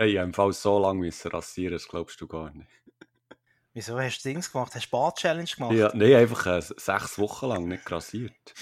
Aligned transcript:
Hey, 0.00 0.16
im 0.16 0.32
Fall 0.32 0.50
so 0.54 0.78
lange 0.78 1.00
müssen 1.00 1.30
rasieren, 1.30 1.74
das 1.74 1.86
glaubst 1.86 2.18
du 2.22 2.26
gar 2.26 2.50
nicht. 2.54 2.66
Wieso 3.74 4.00
hast 4.00 4.24
du 4.24 4.30
Dings 4.30 4.50
gemacht? 4.50 4.74
Hast 4.74 4.86
du 4.86 4.90
Bart-Challenge 4.92 5.50
gemacht? 5.54 5.74
Ja, 5.74 5.90
nein, 5.92 6.14
einfach 6.14 6.46
äh, 6.46 6.62
sechs 6.62 7.18
Wochen 7.18 7.48
lang 7.48 7.68
nicht 7.68 7.92
rasiert. 7.92 8.54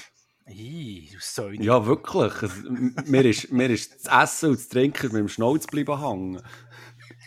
Ih, 0.49 1.17
du 1.37 1.49
nicht. 1.51 1.63
Ja, 1.63 1.87
wirklich. 1.87 2.43
Es, 2.43 2.51
mir, 2.65 3.25
ist, 3.25 3.53
mir 3.53 3.71
ist 3.71 4.05
das 4.05 4.25
Essen 4.33 4.49
und 4.51 4.59
das 4.59 4.69
Trinken 4.69 5.07
mit 5.13 5.15
dem 5.15 5.29
Schnauz 5.29 5.69
bleiben 5.69 6.01
hängen. 6.05 6.43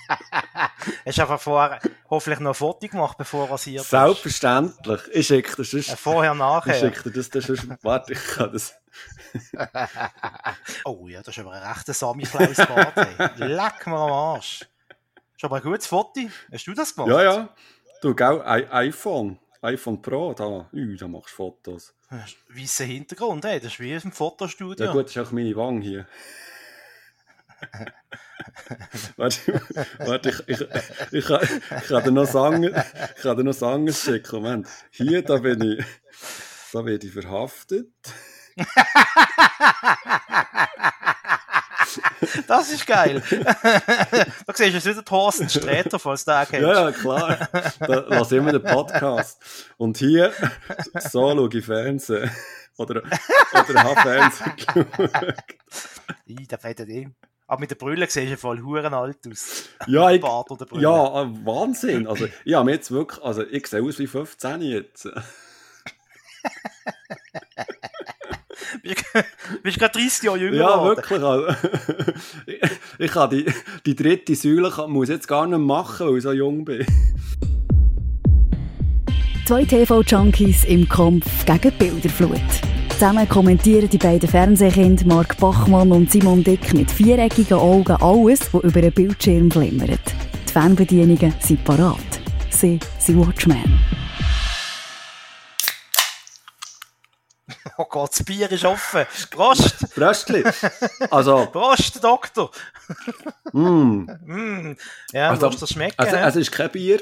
Hast 1.05 1.17
du 1.17 1.21
einfach 1.21 1.39
vorher 1.39 1.79
hoffentlich 2.09 2.41
noch 2.41 2.51
ein 2.51 2.55
Foto 2.55 2.85
gemacht, 2.89 3.17
bevor 3.17 3.45
du 3.47 3.53
rasiert? 3.53 3.85
Selbstverständlich. 3.85 4.99
Ich 5.13 5.27
schicke 5.27 5.55
dir 5.55 5.63
sonst... 5.63 5.87
Äh, 5.87 5.95
Vorher, 5.95 6.33
Ich 6.33 6.37
nachher. 6.37 6.73
schicke 6.73 7.03
dir 7.03 7.11
das 7.11 7.29
dann 7.29 7.43
sonst... 7.43 7.65
Warte, 7.81 8.11
ich 8.11 8.27
kann 8.27 8.51
das... 8.51 8.75
Oh 10.85 11.07
ja, 11.07 11.21
das 11.21 11.35
ist 11.35 11.39
aber 11.39 11.53
ein 11.53 11.63
rechter 11.63 11.93
Samifleis-Bart. 11.93 12.97
ey. 12.97 13.47
Leck 13.47 13.87
mir 13.87 13.97
am 13.97 14.11
Arsch. 14.11 14.65
Ist 15.35 15.43
aber 15.43 15.57
ein 15.57 15.63
gutes 15.63 15.87
Foto. 15.87 16.21
Hast 16.51 16.67
du 16.67 16.73
das 16.73 16.93
gemacht? 16.93 17.09
Ja, 17.09 17.23
ja. 17.23 17.49
Du, 18.01 18.13
gell, 18.15 18.41
iPhone. 18.41 19.39
iPhone 19.61 20.01
Pro, 20.01 20.33
da. 20.33 20.69
Ui, 20.73 20.97
da 20.97 21.07
machst 21.07 21.31
du 21.31 21.35
Fotos. 21.35 21.93
Weißer 22.49 22.83
Hintergrund, 22.85 23.45
ey. 23.45 23.59
das 23.59 23.73
ist 23.73 23.79
wie 23.79 23.93
im 23.93 24.11
Fotostudio. 24.11 24.85
Ja 24.85 24.91
gut, 24.91 25.05
das 25.05 25.15
ist 25.15 25.27
auch 25.27 25.31
meine 25.31 25.55
Wange 25.55 25.81
hier. 25.81 26.07
warte, 29.17 29.61
warte, 29.99 30.29
ich, 30.29 30.59
ich, 30.61 30.67
ich, 31.11 31.25
kann, 31.25 31.41
ich 31.43 31.87
kann 31.87 32.03
dir 32.03 32.11
noch 32.11 32.25
sagen, 32.25 32.63
ich 32.63 33.21
kann 33.21 33.37
dir 33.37 33.43
noch 33.43 33.53
sagen 33.53 33.91
schicken. 33.93 34.35
Moment, 34.41 34.67
hier, 34.89 35.21
da 35.21 35.37
bin 35.37 35.61
ich, 35.61 35.85
da 36.73 36.83
werde 36.85 37.07
ich 37.07 37.13
verhaftet. 37.13 37.91
Das 42.47 42.71
ist 42.71 42.85
geil. 42.85 43.21
da 43.29 44.53
siehst 44.53 44.59
du 44.59 44.65
jetzt 44.65 44.85
wieder 44.85 45.03
Thorsten 45.03 45.49
Sträter, 45.49 45.97
falls 45.99 46.25
du 46.25 46.31
den 46.31 46.47
kennst. 46.47 46.67
Ja, 46.67 46.89
ja, 46.89 46.91
klar. 46.91 47.49
Da 47.79 47.95
lasse 48.07 48.35
ich 48.35 48.41
immer 48.41 48.51
den 48.51 48.63
Podcast. 48.63 49.41
Und 49.77 49.97
hier, 49.97 50.31
so 50.99 51.31
schaue 51.31 51.49
ich 51.51 51.65
Fernsehen. 51.65 52.29
Oder, 52.77 53.01
oder 53.53 53.83
habe 53.83 54.01
Fernsehen 54.01 54.53
geschaut. 54.55 55.35
Ih, 56.25 56.47
der 56.47 56.59
fährt 56.59 56.79
eh. 56.81 57.09
Aber 57.47 57.59
mit 57.59 57.69
der 57.69 57.75
Brille 57.75 58.07
siehst 58.09 58.31
du 58.31 58.37
voll 58.37 58.61
huren 58.61 58.93
alt 58.93 59.27
aus. 59.29 59.65
Ja, 59.87 60.09
ich, 60.11 60.21
ja, 60.21 61.21
äh, 61.21 61.45
Wahnsinn. 61.45 62.07
Also, 62.07 62.27
ich 62.45 62.53
habe 62.53 62.71
jetzt 62.71 62.91
wirklich, 62.91 63.21
also 63.23 63.43
ich 63.43 63.67
sehe 63.67 63.83
aus 63.83 63.99
wie 63.99 64.07
15 64.07 64.61
jetzt. 64.61 65.09
Bist 68.83 69.63
bist 69.63 69.79
gerade 69.79 69.99
30 69.99 70.23
Jahre 70.23 70.37
jünger 70.39 70.57
Ja, 70.57 70.75
geworden. 70.75 70.97
wirklich. 70.97 71.23
Also, 71.23 71.47
ich, 72.47 72.59
ich 72.99 73.11
kann 73.11 73.29
die, 73.29 73.45
die 73.85 73.95
dritte 73.95 74.35
Säule 74.35 74.69
kann, 74.71 74.91
muss 74.91 75.09
ich 75.09 75.15
jetzt 75.15 75.27
gar 75.27 75.45
nicht 75.47 75.59
machen, 75.59 76.07
weil 76.07 76.17
ich 76.17 76.23
so 76.23 76.31
jung 76.31 76.65
bin. 76.65 76.85
Zwei 79.45 79.65
TV-Junkies 79.65 80.63
im 80.65 80.87
Kampf 80.87 81.45
gegen 81.45 81.71
Bilderflut. 81.77 82.39
Zusammen 82.89 83.27
kommentieren 83.27 83.89
die 83.89 83.97
beiden 83.97 84.29
Fernsehkinder 84.29 85.05
Mark 85.07 85.37
Bachmann 85.37 85.91
und 85.91 86.11
Simon 86.11 86.43
Dick 86.43 86.73
mit 86.73 86.89
viereckigen 86.89 87.57
Augen 87.57 87.97
alles, 87.99 88.53
was 88.53 88.63
über 88.63 88.79
einen 88.79 88.91
Bildschirm 88.93 89.49
flimmert. 89.51 89.99
Die 90.47 90.51
Fernbedienungen 90.51 91.33
sind 91.39 91.63
parat. 91.63 91.97
Sie 92.49 92.79
sind 92.99 93.19
Watchmen. 93.19 93.79
Oh 97.81 97.85
Gott, 97.89 98.11
das 98.11 98.23
Bier 98.23 98.51
ist 98.51 98.63
offen. 98.63 99.05
Prost! 99.31 99.89
Bröstli. 99.95 100.43
Also, 101.09 101.47
Prost, 101.47 102.03
Doktor! 102.03 102.51
mm, 103.53 104.05
Mm. 104.25 104.77
Ja, 105.13 105.31
Also, 105.31 105.49
das 105.49 105.69
schmecken. 105.69 105.95
also, 105.97 106.15
hä? 106.15 106.27
es 106.27 106.35
ist 106.35 106.51
kein 106.51 106.71
Bier. 106.71 107.01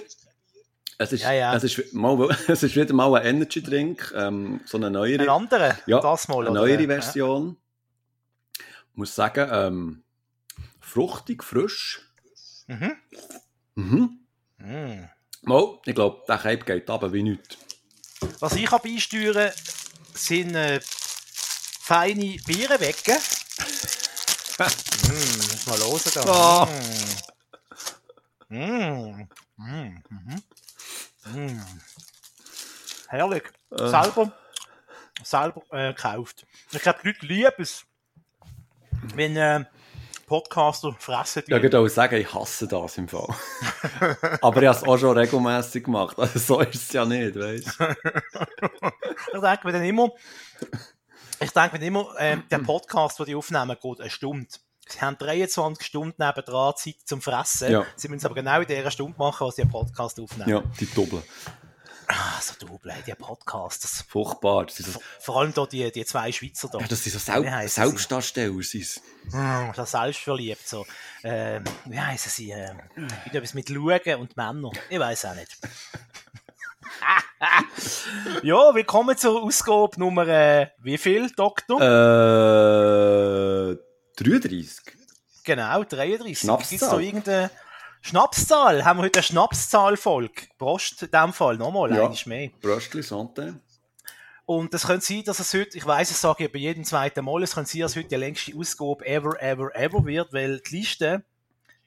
Es 0.97 1.11
ist, 1.11 1.23
Ja, 1.23 1.31
ja. 1.33 1.53
Es, 1.55 1.63
ist 1.66 1.94
mal, 1.94 2.30
es 2.47 2.63
ist 2.63 2.75
wieder 2.77 2.94
mal 2.94 3.13
ein 3.19 3.25
Energy-Drink, 3.25 4.13
ähm, 4.16 4.61
so 4.66 4.77
eine 4.77 4.89
neuere, 4.89 5.23
Ein 5.23 5.30
anderer? 5.30 5.77
ja, 5.86 5.99
das 5.99 6.27
mal, 6.30 6.45
eine 6.45 6.52
neuere 6.55 6.81
Ja. 6.81 6.87
Version. 6.87 7.58
Ich 8.58 8.95
muss 8.95 9.14
sagen, 9.14 9.49
ähm, 9.52 10.04
fruchtig, 10.80 11.43
frisch. 11.43 12.02
Mhm. 12.67 12.95
Mhm. 13.75 14.20
Mm. 14.59 15.09
Mal, 15.42 15.80
ich 15.86 15.95
glaube, 15.95 16.23
der 16.27 16.37
Cape 16.37 16.64
geht 16.65 16.89
aber 16.89 17.11
wie 17.11 17.23
nichts. 17.23 17.58
Was 18.39 18.54
ich 18.55 18.65
kann 18.65 18.80
beisteuern, 18.83 19.52
sind 20.19 20.55
äh, 20.55 20.80
feine 21.81 22.37
Bierenwecken. 22.45 23.17
mm, 24.59 25.37
muss 25.52 25.65
mal 25.65 25.80
hören 25.80 26.11
da. 26.13 26.21
Ah. 26.25 26.67
Mm. 28.49 29.27
Mm. 29.57 30.03
Mm. 31.25 31.61
Herrlich. 33.07 33.43
Äh. 33.71 33.87
Selber, 33.87 34.31
selber 35.23 35.61
äh, 35.71 35.93
gekauft. 35.93 36.45
Ich 36.71 36.81
glaube, 36.81 36.99
die 37.03 37.07
Leute 37.09 37.25
lieben 37.25 37.61
es, 37.61 37.86
wenn 39.15 39.37
äh, 39.37 39.65
Podcaster 40.30 40.95
fressen. 40.98 41.44
Ja, 41.48 41.58
ich 41.58 41.64
würde 41.64 41.80
auch 41.80 41.88
sagen, 41.88 42.16
ich 42.16 42.34
hasse 42.34 42.67
das 42.67 42.98
im 42.98 43.08
Fall. 43.08 43.28
aber 44.42 44.62
ich 44.62 44.67
habe 44.67 44.78
es 44.78 44.84
auch 44.84 44.98
schon 44.98 45.17
regelmäßig 45.17 45.84
gemacht. 45.84 46.17
Also 46.17 46.40
so 46.40 46.60
ist 46.62 46.76
es 46.76 46.94
ja 46.94 47.04
nicht, 47.04 47.36
weißt 47.36 47.80
du? 47.80 47.86
Ich 49.34 49.42
denke 49.42 49.67
mir 49.67 49.73
dann 49.73 49.84
immer, 49.84 50.12
ich 51.40 51.52
denke 51.52 51.78
mir 51.78 51.86
immer, 51.86 52.08
ähm, 52.17 52.44
der 52.50 52.60
Podcast, 52.60 53.20
den 53.20 53.26
die 53.26 53.36
aufnehmen, 53.36 53.78
geht 53.82 54.00
eine 54.00 54.10
Stunde. 54.10 54.48
Sie 54.88 55.02
haben 55.02 55.17
23 55.17 55.86
Stunden 55.86 56.16
nebendran 56.17 56.73
Zeit 56.76 56.96
zum 57.06 57.22
Fressen. 57.22 57.72
Ja. 57.72 57.86
Sie 57.96 58.08
müssen 58.08 58.20
es 58.20 58.26
aber 58.26 58.36
genau 58.36 58.61
in 58.61 58.67
dieser 58.67 58.90
Stunde 58.90 59.16
machen, 59.20 59.46
was 59.46 59.56
sie 59.56 59.61
einen 59.61 59.72
Podcast 59.72 60.20
aufnehmen. 60.20 60.50
Ja, 60.50 60.64
die 60.80 60.88
Doppel. 60.88 61.22
Ah, 62.11 62.42
so 62.42 62.55
Double, 62.59 62.92
die 63.05 63.14
Podcasters. 63.14 64.03
Furchtbar. 64.08 64.65
Das 64.65 64.77
so, 64.77 64.99
Vor 65.20 65.42
allem 65.42 65.53
da 65.53 65.67
die, 65.67 65.92
die 65.92 66.03
zwei 66.05 66.31
Schweizer 66.31 66.67
da. 66.67 66.80
ja, 66.80 66.87
das 66.87 67.03
sind 67.03 67.14
so 67.14 67.20
sie? 67.20 67.67
Selbstdarsteller. 67.67 68.64
sind's. 68.64 68.99
Mm, 69.31 69.70
so 69.75 69.86
selbstverliebt. 69.86 70.67
So. 70.67 70.87
Ähm, 71.23 71.64
wie 71.86 71.99
heißen 71.99 72.31
sie? 72.31 72.49
Ähm, 72.49 72.80
etwas 73.31 73.53
mit 73.53 73.69
Schauen 73.69 74.19
und 74.21 74.36
Männern. 74.36 74.71
Ich 74.89 74.98
weiß 74.98 75.25
auch 75.25 75.36
nicht. 75.36 75.55
ja, 78.42 78.73
willkommen 78.73 79.15
zur 79.15 79.43
Ausgabe 79.43 79.99
Nummer 79.99 80.27
äh, 80.27 80.69
wie 80.80 80.98
viel, 80.98 81.30
Doktor? 81.30 81.80
Äh, 81.80 83.77
33. 84.15 84.80
Genau, 85.43 85.83
33. 85.83 86.39
Schnapszahl. 86.39 86.69
Gibt 86.69 86.81
es 86.81 86.89
da 86.89 86.98
irgendeine 86.98 87.52
Schnapszahl? 88.02 88.86
Haben 88.86 88.99
wir 88.99 89.04
heute 89.04 89.20
eine 89.20 89.23
Schnapszahl-Folge? 89.23 90.43
Prost, 90.58 91.04
in 91.04 91.11
dem 91.11 91.33
Fall 91.33 91.58
nochmal, 91.58 91.93
Ja. 91.95 92.05
eigentlich 92.05 92.26
mehr. 92.26 92.49
Bröstli, 92.61 93.02
Santé. 93.02 93.55
Und 94.45 94.73
es 94.73 94.87
könnte 94.87 95.05
sein, 95.05 95.23
dass 95.26 95.39
es 95.39 95.54
heute, 95.54 95.77
ich 95.77 95.86
weiß, 95.86 96.10
es 96.10 96.20
sage 96.21 96.45
ich 96.45 96.52
bei 96.52 96.58
jedem 96.60 96.83
zweiten 96.83 97.23
Mal, 97.23 97.43
es 97.43 97.54
könnte 97.54 97.70
sein, 97.71 97.82
dass 97.82 97.95
heute 97.95 98.08
die 98.08 98.15
längste 98.15 98.58
Ausgabe 98.58 99.05
ever, 99.05 99.39
ever, 99.42 99.76
ever 99.76 100.04
wird, 100.05 100.33
weil 100.33 100.60
die 100.61 100.77
Liste 100.77 101.23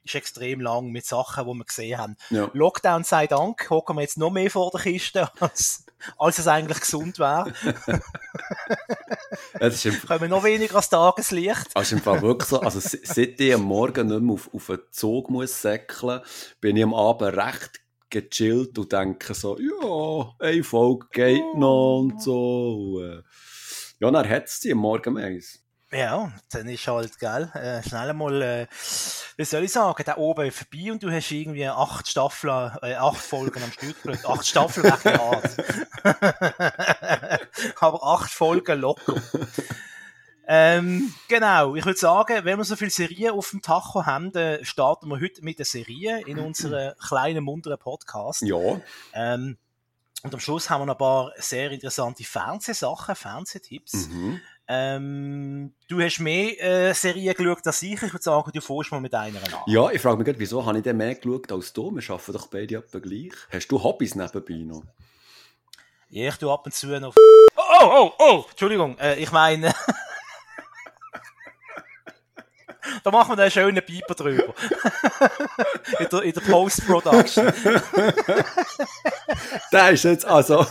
ist 0.05 0.15
extrem 0.15 0.61
lang 0.61 0.89
mit 0.89 1.05
Sachen, 1.05 1.45
die 1.45 1.53
wir 1.53 1.65
gesehen 1.65 1.97
haben. 1.97 2.15
Ja. 2.29 2.49
Lockdown 2.53 3.03
sei 3.03 3.27
Dank, 3.27 3.69
hocken 3.69 3.97
wir 3.97 4.01
jetzt 4.01 4.17
noch 4.17 4.31
mehr 4.31 4.49
vor 4.51 4.69
der 4.71 4.81
Kiste, 4.81 5.29
als, 5.41 5.85
als 6.17 6.39
es 6.39 6.47
eigentlich 6.47 6.79
gesund 6.81 7.19
wäre. 7.19 7.53
Es 9.65 9.75
ist 9.75 9.85
im, 9.85 10.01
Kommen 10.07 10.29
noch 10.29 10.43
weniger 10.43 10.73
ans 10.75 10.89
Tageslicht. 10.89 11.67
es 11.73 11.81
ist 11.83 11.91
im 11.93 11.99
Fall 12.01 12.21
wirklich 12.21 12.49
so, 12.49 12.59
also 12.59 12.79
se- 12.81 12.99
seit 13.03 13.39
ich 13.39 13.53
am 13.53 13.61
Morgen 13.61 14.07
nicht 14.07 14.21
mehr 14.21 14.33
auf, 14.33 14.53
auf 14.53 14.69
einen 14.69 14.79
Zug 14.91 15.29
muss 15.29 15.61
säckeln, 15.61 16.19
bin 16.59 16.75
ich 16.75 16.83
am 16.83 16.93
Abend 16.93 17.37
recht 17.37 17.79
gechillt 18.09 18.77
und 18.77 18.91
denke 18.91 19.33
so, 19.33 19.57
ja, 19.57 20.35
eine 20.45 20.63
Folge 20.63 21.07
geht 21.11 21.55
noch 21.55 21.99
und 22.01 22.21
so. 22.21 23.01
Ja, 23.99 24.11
dann 24.11 24.27
hat 24.29 24.45
es 24.47 24.59
die 24.59 24.73
am 24.73 24.79
Morgen 24.79 25.17
eins. 25.17 25.62
Ja, 25.93 26.31
dann 26.51 26.67
ist 26.69 26.87
halt, 26.87 27.19
gell, 27.19 27.51
äh, 27.53 27.87
schnell 27.87 28.13
mal, 28.13 28.41
äh, 28.41 28.67
wie 29.37 29.45
soll 29.45 29.63
ich 29.63 29.71
sagen, 29.71 30.03
da 30.05 30.17
oben 30.17 30.51
vorbei 30.51 30.91
und 30.91 31.03
du 31.03 31.11
hast 31.11 31.31
irgendwie 31.31 31.67
acht 31.67 32.07
Staffeln, 32.07 32.71
äh, 32.81 32.95
acht 32.95 33.21
Folgen 33.21 33.61
am 33.61 33.71
Stück, 33.71 33.97
acht 34.25 34.47
Staffeln 34.47 34.87
recht 34.87 35.05
hart. 35.05 35.55
Aber 37.79 38.03
acht 38.03 38.31
Folgen 38.31 38.79
locker. 38.79 39.21
Ähm, 40.47 41.13
genau, 41.29 41.75
ich 41.75 41.85
würde 41.85 41.99
sagen, 41.99 42.43
wenn 42.43 42.57
wir 42.57 42.65
so 42.65 42.75
viele 42.75 42.91
Serien 42.91 43.31
auf 43.31 43.51
dem 43.51 43.61
Tacho 43.61 44.05
haben, 44.05 44.31
dann 44.31 44.65
starten 44.65 45.07
wir 45.07 45.19
heute 45.19 45.43
mit 45.43 45.59
der 45.59 45.65
Serie 45.65 46.21
in 46.25 46.39
unserem 46.39 46.93
kleinen, 46.97 47.43
munteren 47.43 47.77
Podcast. 47.77 48.41
Ja, 48.41 48.81
Ähm, 49.13 49.57
und 50.23 50.33
am 50.33 50.39
Schluss 50.39 50.69
haben 50.69 50.81
wir 50.81 50.85
noch 50.85 50.95
ein 50.95 50.97
paar 50.97 51.33
sehr 51.37 51.69
interessante 51.71 52.23
Fernsehsachen, 52.23 53.15
Fernsehtipps. 53.15 54.07
mhm. 54.07 54.41
Ähm, 54.75 55.73
du 55.87 56.01
hast 56.01 56.19
mehr 56.19 56.59
äh, 56.61 56.93
Serien 56.93 57.35
geschaut 57.35 57.67
als 57.67 57.81
ich. 57.83 57.93
Ich 57.93 58.01
würde 58.13 58.23
sagen, 58.23 58.51
du 58.51 58.61
fährst 58.61 58.91
mal 58.91 59.01
mit 59.01 59.13
einer 59.13 59.37
an. 59.37 59.59
ja 59.67 59.91
ich 59.91 60.01
frage 60.01 60.17
mich 60.17 60.25
gerade, 60.25 60.39
wieso 60.39 60.65
habe 60.65 60.77
ich 60.77 60.83
denn 60.83 60.97
mehr 60.97 61.13
geschaut 61.13 61.51
als 61.51 61.71
du? 61.73 61.91
Wir 61.91 62.09
arbeiten 62.09 62.33
doch 62.33 62.47
beide 62.47 62.77
etwa 62.77 62.99
gleich. 62.99 63.33
Hast 63.51 63.67
du 63.67 63.83
Hobbys 63.83 64.15
nebenbei 64.15 64.63
noch? 64.63 64.83
Ja, 66.09 66.29
ich 66.29 66.35
tue 66.37 66.51
ab 66.51 66.65
und 66.65 66.73
zu 66.73 66.87
noch... 66.99 67.13
Oh, 67.55 67.61
oh, 67.81 67.89
oh, 67.91 68.11
oh! 68.19 68.45
Entschuldigung, 68.49 68.97
äh, 68.97 69.15
ich 69.15 69.31
meine... 69.31 69.73
da 73.03 73.11
machen 73.11 73.37
wir 73.37 73.43
einen 73.43 73.51
schönen 73.51 73.83
Pieper 73.83 74.15
drüber. 74.15 74.53
in 75.99 76.07
der, 76.09 76.21
in 76.23 76.33
der 76.33 76.41
Post-Production. 76.41 77.53
der 79.71 79.91
ist 79.91 80.03
jetzt, 80.03 80.25
also, 80.25 80.65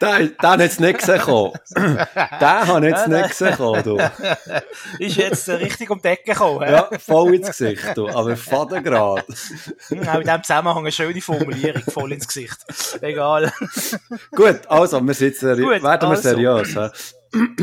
der, 0.00 0.30
hat 0.38 0.60
es 0.60 0.78
nicht 0.78 0.98
gesehen. 0.98 1.20
habe 1.26 2.86
ich 2.86 2.92
jetzt 2.92 3.08
nicht 3.08 3.28
gesehen. 3.30 3.82
Du. 3.82 3.98
ist 4.98 5.16
jetzt 5.16 5.48
richtig 5.48 5.90
um 5.90 6.00
die 6.02 6.08
Ecke 6.08 6.32
gekommen. 6.32 6.70
Ja, 6.70 6.88
voll 6.98 7.34
ins 7.34 7.48
Gesicht, 7.48 7.96
du. 7.96 8.08
aber 8.08 8.36
Vatergrad. 8.36 9.24
Auch 9.24 9.90
in 9.90 10.00
diesem 10.00 10.42
Zusammenhang 10.42 10.78
eine 10.78 10.92
schöne 10.92 11.20
Formulierung, 11.20 11.82
voll 11.82 12.12
ins 12.12 12.28
Gesicht. 12.28 12.58
Egal. 13.00 13.52
Gut, 14.32 14.60
also, 14.68 15.00
wir 15.00 15.14
sitzen, 15.14 15.56
Gut, 15.56 15.82
werden 15.82 15.82
wir 15.82 16.08
also. 16.08 16.22
seriös. 16.22 16.76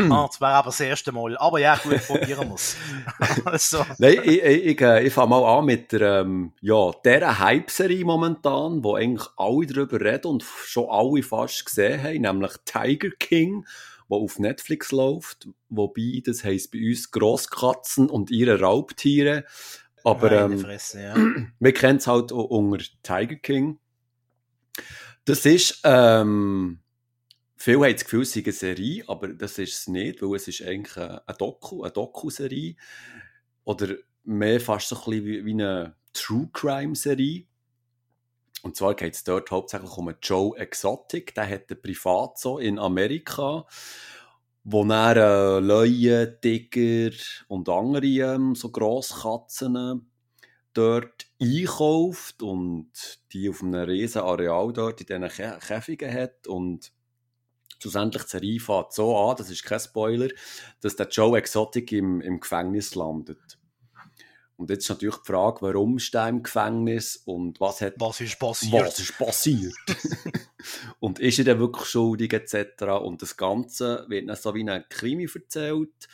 Ah, 0.10 0.28
das 0.28 0.42
wäre 0.42 0.52
aber 0.52 0.66
das 0.68 0.80
erste 0.80 1.12
Mal. 1.12 1.38
Aber 1.38 1.60
ja, 1.60 1.76
gut, 1.76 2.06
probieren 2.06 2.50
wir 2.50 2.56
es. 2.56 2.76
also. 3.46 3.86
Nein, 3.98 4.20
ich, 4.24 4.44
ich, 4.44 4.66
ich, 4.66 4.82
äh, 4.82 5.06
ich 5.06 5.14
fange 5.14 5.30
mal 5.30 5.58
an 5.58 5.66
mit 5.66 5.92
der, 5.92 6.22
ähm, 6.22 6.54
ja, 6.62 6.92
dieser 7.04 7.40
Hype-Serie 7.40 8.06
momentan, 8.06 8.84
wo 8.84 8.96
eigentlich 8.96 9.28
alle 9.38 9.66
darüber 9.66 10.02
reden 10.02 10.28
und 10.28 10.44
schon 10.44 10.90
alle 10.90 11.24
fast 11.24 11.66
gesehen 11.66 12.04
haben, 12.04 12.22
nämlich 12.22 12.52
Tiger 12.66 13.10
King, 13.20 13.66
wo 14.08 14.24
auf 14.24 14.40
Netflix 14.40 14.92
läuft. 14.92 15.48
Wobei, 15.70 16.22
das 16.26 16.44
heisst 16.44 16.72
bei 16.72 16.80
uns 16.80 17.12
Grosskatzen 17.12 18.10
und 18.10 18.32
ihre 18.32 18.60
Raubtiere. 18.60 19.46
Aber 20.04 20.32
ähm, 20.32 20.60
Fresse, 20.60 21.02
ja. 21.02 21.16
wir 21.60 21.74
kennen 21.74 21.98
es 21.98 22.08
halt 22.08 22.32
unter 22.32 22.84
Tiger 23.04 23.36
King. 23.36 23.80
Das 25.26 25.46
ist, 25.46 25.82
ähm, 25.84 26.80
Viele 27.64 27.86
haben 27.86 27.94
das 27.94 28.06
Gefühl, 28.06 28.24
es 28.24 28.34
sei 28.34 28.42
eine 28.42 28.54
Serie, 28.54 29.04
aber 29.06 29.28
das 29.28 29.60
ist 29.60 29.78
es 29.78 29.88
nicht, 29.88 30.24
weil 30.24 30.36
es 30.36 30.48
ist 30.48 30.64
eigentlich 30.64 30.98
eine 30.98 31.22
Doku, 31.38 31.84
eine 31.84 31.92
Doku-Serie. 31.92 32.76
Oder 33.66 33.98
mehr 34.24 34.60
fast 34.60 34.90
so 34.90 34.96
ein 34.96 35.24
bisschen 35.24 35.46
wie, 35.46 35.52
eine 35.52 35.96
True 36.12 36.50
Crime-Serie. 36.52 37.46
Und 38.64 38.76
zwar 38.76 38.96
geht 38.96 39.14
es 39.14 39.24
dort 39.24 39.52
hauptsächlich 39.52 39.96
um 39.96 40.12
Joe 40.24 40.58
Exotic, 40.58 41.36
der 41.36 41.48
hat 41.48 41.70
einen 41.70 41.80
Privatzoo 41.80 42.58
in 42.58 42.80
Amerika, 42.80 43.68
wo 44.64 44.84
er 44.86 45.18
äh, 45.18 45.60
Löwen, 45.60 46.38
Tiger 46.42 47.16
und 47.48 47.70
andere 47.70 48.08
ähm, 48.08 48.56
so 48.56 48.72
Grosskatzen 48.72 50.10
dort 50.74 51.28
einkauft 51.40 52.42
und 52.42 52.92
die 53.32 53.50
auf 53.50 53.62
einem 53.62 53.84
riesen 53.84 54.24
Areal 54.24 54.74
dort 54.74 55.02
in 55.02 55.06
diesen 55.06 55.60
Käfigen 55.60 56.12
hat 56.12 56.48
und 56.48 56.92
schlussendlich 57.80 58.24
die 58.24 58.30
Serie 58.30 58.60
fängt 58.60 58.94
so 58.94 59.18
an, 59.18 59.36
das 59.38 59.50
ist 59.50 59.64
kein 59.64 59.80
Spoiler, 59.80 60.30
dass 60.82 60.96
der 60.96 61.08
Joe 61.08 61.38
Exotic 61.38 61.92
im, 61.92 62.22
im 62.22 62.40
Gefängnis 62.40 62.96
landet. 62.96 63.58
Und 64.58 64.70
jetzt 64.70 64.84
ist 64.84 64.90
natürlich 64.90 65.16
die 65.16 65.26
Frage, 65.26 65.62
warum 65.62 65.98
ist 65.98 66.14
er 66.14 66.30
im 66.30 66.44
Gefängnis 66.44 67.18
und 67.26 67.60
was 67.60 67.82
hat... 67.82 67.96
Was 67.98 68.22
ist 68.22 68.38
passiert? 68.38 68.86
Was 68.86 69.00
ist 69.00 69.18
passiert? 69.18 69.74
und 71.00 71.20
ist 71.20 71.40
er 71.40 71.46
denn 71.46 71.60
wirklich 71.60 71.88
schuldig 71.88 72.32
etc. 72.34 72.84
Und 73.02 73.24
das 73.24 73.36
Ganze 73.38 74.06
wird 74.08 74.30
dann 74.30 74.36
so 74.36 74.54
wie 74.54 74.70
ein 74.70 74.86
Krimi 74.88 75.28
erzählt. 75.34 76.08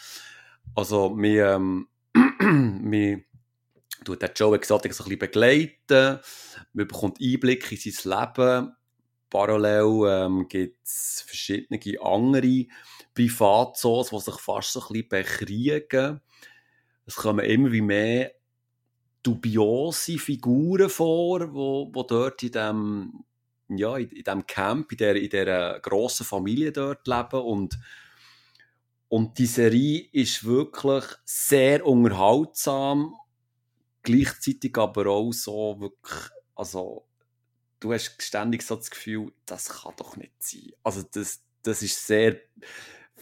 Also, 0.75 1.17
wir, 1.17 1.55
ähm, 1.55 1.89
tut 4.05 4.21
der 4.21 4.31
Joe 4.33 4.55
Exotic 4.55 4.93
so 4.93 5.03
ein 5.03 5.09
bisschen 5.09 5.19
begleiten, 5.19 6.19
man 6.73 6.87
bekommt 6.87 7.19
Einblick 7.21 7.69
in 7.71 7.91
sein 7.91 8.11
Leben, 8.11 8.76
Parallel 9.29 10.07
ähm, 10.07 10.47
gibt 10.47 10.85
es 10.85 11.23
verschiedene 11.25 11.79
andere 12.01 12.65
Privatzoos, 13.13 14.09
die 14.09 14.19
sich 14.19 14.39
fast 14.39 14.73
so 14.73 14.81
ein 14.81 14.87
bisschen 14.87 15.09
bekriegen. 15.09 16.21
Es 17.05 17.15
kommen 17.15 17.45
immer 17.45 17.71
wie 17.71 17.81
mehr 17.81 18.31
dubiose 19.23 20.17
Figuren 20.17 20.89
vor, 20.89 21.53
wo, 21.53 21.89
wo 21.91 22.03
dort 22.03 22.43
in 22.43 22.51
dem, 22.51 23.23
ja, 23.69 23.97
in, 23.97 24.09
in 24.09 24.23
dem 24.23 24.45
Camp, 24.45 24.91
in 24.91 24.97
dieser, 24.97 25.15
in 25.15 25.29
dieser 25.29 25.79
grossen 25.79 26.25
Familie 26.25 26.71
dort 26.71 27.07
leben 27.07 27.41
und 27.41 27.77
und 29.09 29.39
die 29.39 29.45
Serie 29.45 30.05
ist 30.11 30.43
wirklich 30.43 31.05
sehr 31.23 31.85
unterhaltsam, 31.85 33.13
gleichzeitig 34.03 34.77
aber 34.77 35.07
auch 35.07 35.31
so 35.31 35.79
wirklich, 35.79 36.29
also 36.55 37.06
du 37.79 37.93
hast 37.93 38.21
ständig 38.21 38.63
so 38.63 38.75
das 38.75 38.89
Gefühl, 38.89 39.31
das 39.45 39.69
kann 39.69 39.93
doch 39.97 40.17
nicht 40.17 40.33
sein. 40.39 40.71
Also 40.83 41.03
das, 41.11 41.41
das 41.63 41.81
ist 41.81 42.05
sehr, 42.07 42.39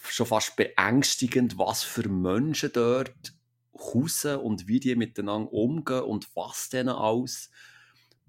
schon 0.03 0.25
fast 0.25 0.55
beängstigend, 0.55 1.57
was 1.57 1.83
für 1.83 2.07
Menschen 2.07 2.71
dort 2.73 3.33
hausen 3.77 4.37
und 4.37 4.67
wie 4.67 4.79
die 4.79 4.95
miteinander 4.95 5.51
umgehen 5.51 6.01
und 6.01 6.29
was 6.35 6.69
denen 6.69 6.89
alles 6.89 7.49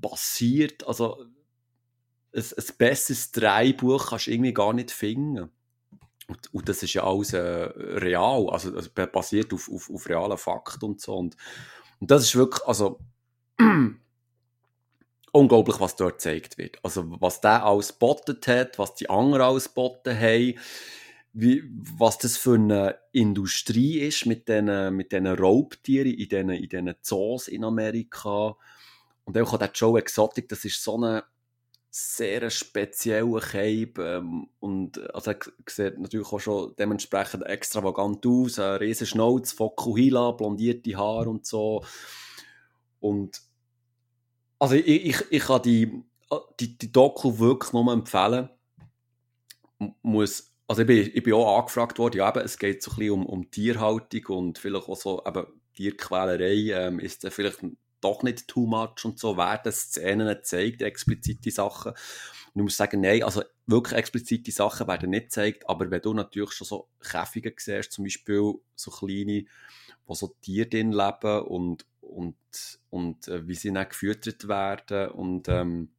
passiert. 0.01 0.87
Also 0.87 1.23
ein, 2.35 2.43
ein 2.43 2.65
besseres 2.79 3.33
Dreibuch 3.33 4.09
kannst 4.09 4.27
du 4.27 4.33
irgendwie 4.33 4.55
gar 4.55 4.73
nicht 4.73 4.91
finden. 4.91 5.51
Und, 6.29 6.53
und 6.53 6.69
das 6.69 6.83
ist 6.83 6.95
ja 6.95 7.05
alles 7.05 7.33
äh, 7.33 7.41
real, 7.41 8.51
also, 8.51 8.75
also 8.75 8.91
basiert 9.13 9.53
auf, 9.53 9.71
auf, 9.71 9.89
auf 9.91 10.09
realen 10.09 10.37
Fakten 10.37 10.85
und 10.85 11.01
so. 11.01 11.15
Und, 11.15 11.37
und 12.01 12.11
das 12.11 12.25
ist 12.25 12.35
wirklich, 12.35 12.65
also 12.67 12.99
unglaublich, 15.33 15.81
was 15.81 15.97
dort 15.97 16.15
gezeigt 16.15 16.59
wird. 16.59 16.79
Also, 16.83 17.05
was 17.21 17.41
der 17.41 17.65
alles 17.65 17.93
bottet 17.93 18.47
hat, 18.47 18.79
was 18.79 18.95
die 18.95 19.11
anderen 19.11 19.43
alles 19.43 19.69
botten 19.69 20.19
haben, 20.19 20.55
wie, 21.33 21.63
was 21.99 22.19
das 22.19 22.39
für 22.39 22.55
eine 22.55 22.97
Industrie 23.13 23.99
ist 24.01 24.25
mit 24.25 24.49
diesen 24.49 24.97
mit 24.97 25.13
den 25.13 25.27
Raubtieren 25.27 26.13
in 26.13 26.29
diesen, 26.29 26.51
in 26.51 26.69
diesen 26.69 26.95
Zoos 27.03 27.49
in 27.49 27.65
Amerika. 27.65 28.57
Und 29.25 29.37
auch 29.37 29.59
der 29.59 29.71
Joe 29.75 29.99
Exotic, 29.99 30.49
das 30.49 30.65
ist 30.65 30.83
so 30.83 30.97
eine 30.97 31.25
sehr 31.91 32.51
spezieller 32.51 33.41
Cape 33.41 33.95
ähm, 33.99 34.49
und 34.61 34.99
also 35.15 35.31
er 35.31 35.39
sieht 35.67 35.99
natürlich 35.99 36.31
auch 36.31 36.41
schon 36.41 36.75
dementsprechend 36.79 37.47
extravagant 37.47 38.27
aus, 38.27 38.59
ein 38.59 38.77
riesen 38.77 39.07
Schnauz, 39.07 39.53
Fokuhila, 39.53 40.33
blondierte 40.33 40.95
Haare 40.95 41.31
und 41.31 41.47
so 41.47 41.85
und 43.01 43.41
also 44.59 44.75
ich, 44.75 44.87
ich, 44.87 45.17
ich 45.31 45.43
kann 45.43 45.63
die, 45.63 46.03
die, 46.61 46.79
die 46.79 46.93
Doku 46.93 47.39
wirklich 47.39 47.73
nur 47.73 47.93
empfehlen. 47.93 48.49
Muss, 50.03 50.53
also 50.67 50.83
ich 50.83 50.87
bin, 50.87 51.11
ich 51.13 51.23
bin 51.23 51.35
auch 51.35 51.59
angefragt 51.59 51.99
worden, 51.99 52.19
ja 52.19 52.29
eben, 52.29 52.41
es 52.41 52.59
geht 52.59 52.83
so 52.83 52.91
ein 52.93 52.97
bisschen 52.97 53.13
um, 53.13 53.27
um 53.27 53.51
Tierhaltung 53.51 54.37
und 54.37 54.59
vielleicht 54.59 54.89
auch 54.89 54.97
so 54.97 55.23
eben 55.27 55.47
Tierquälerei, 55.75 56.73
ähm, 56.73 56.99
ist 56.99 57.23
dann 57.23 57.31
vielleicht 57.31 57.61
doch 58.01 58.23
nicht 58.23 58.49
too 58.49 58.67
much 58.67 59.05
und 59.05 59.19
so, 59.19 59.37
werden 59.37 59.73
Szenen 59.73 60.39
zeigt, 60.43 60.83
explizite 60.83 61.51
Sachen. 61.51 61.93
Und 61.93 62.61
ich 62.61 62.63
muss 62.63 62.77
sagen, 62.77 63.01
nein, 63.01 63.23
also 63.23 63.43
wirklich 63.67 63.99
explizite 63.99 64.51
Sachen 64.51 64.89
werden 64.89 65.11
nicht 65.11 65.25
gezeigt, 65.25 65.69
aber 65.69 65.91
wenn 65.91 66.01
du 66.01 66.15
natürlich 66.15 66.53
schon 66.53 66.67
so 66.67 66.89
Käfige 67.01 67.55
siehst, 67.57 67.93
zum 67.93 68.05
Beispiel 68.05 68.55
so 68.75 68.91
kleine, 68.91 69.45
wo 70.07 70.15
so 70.15 70.35
Tiere 70.41 70.69
drin 70.69 70.93
leben 70.93 71.43
und 71.43 71.85
und, 72.09 72.37
und 72.91 73.29
äh, 73.29 73.47
wie 73.47 73.55
sie 73.55 73.73
dann 73.73 73.89
gefüttert 73.89 74.49
werden. 74.49 75.11
Und 75.11 75.49
ähm, 75.49 75.91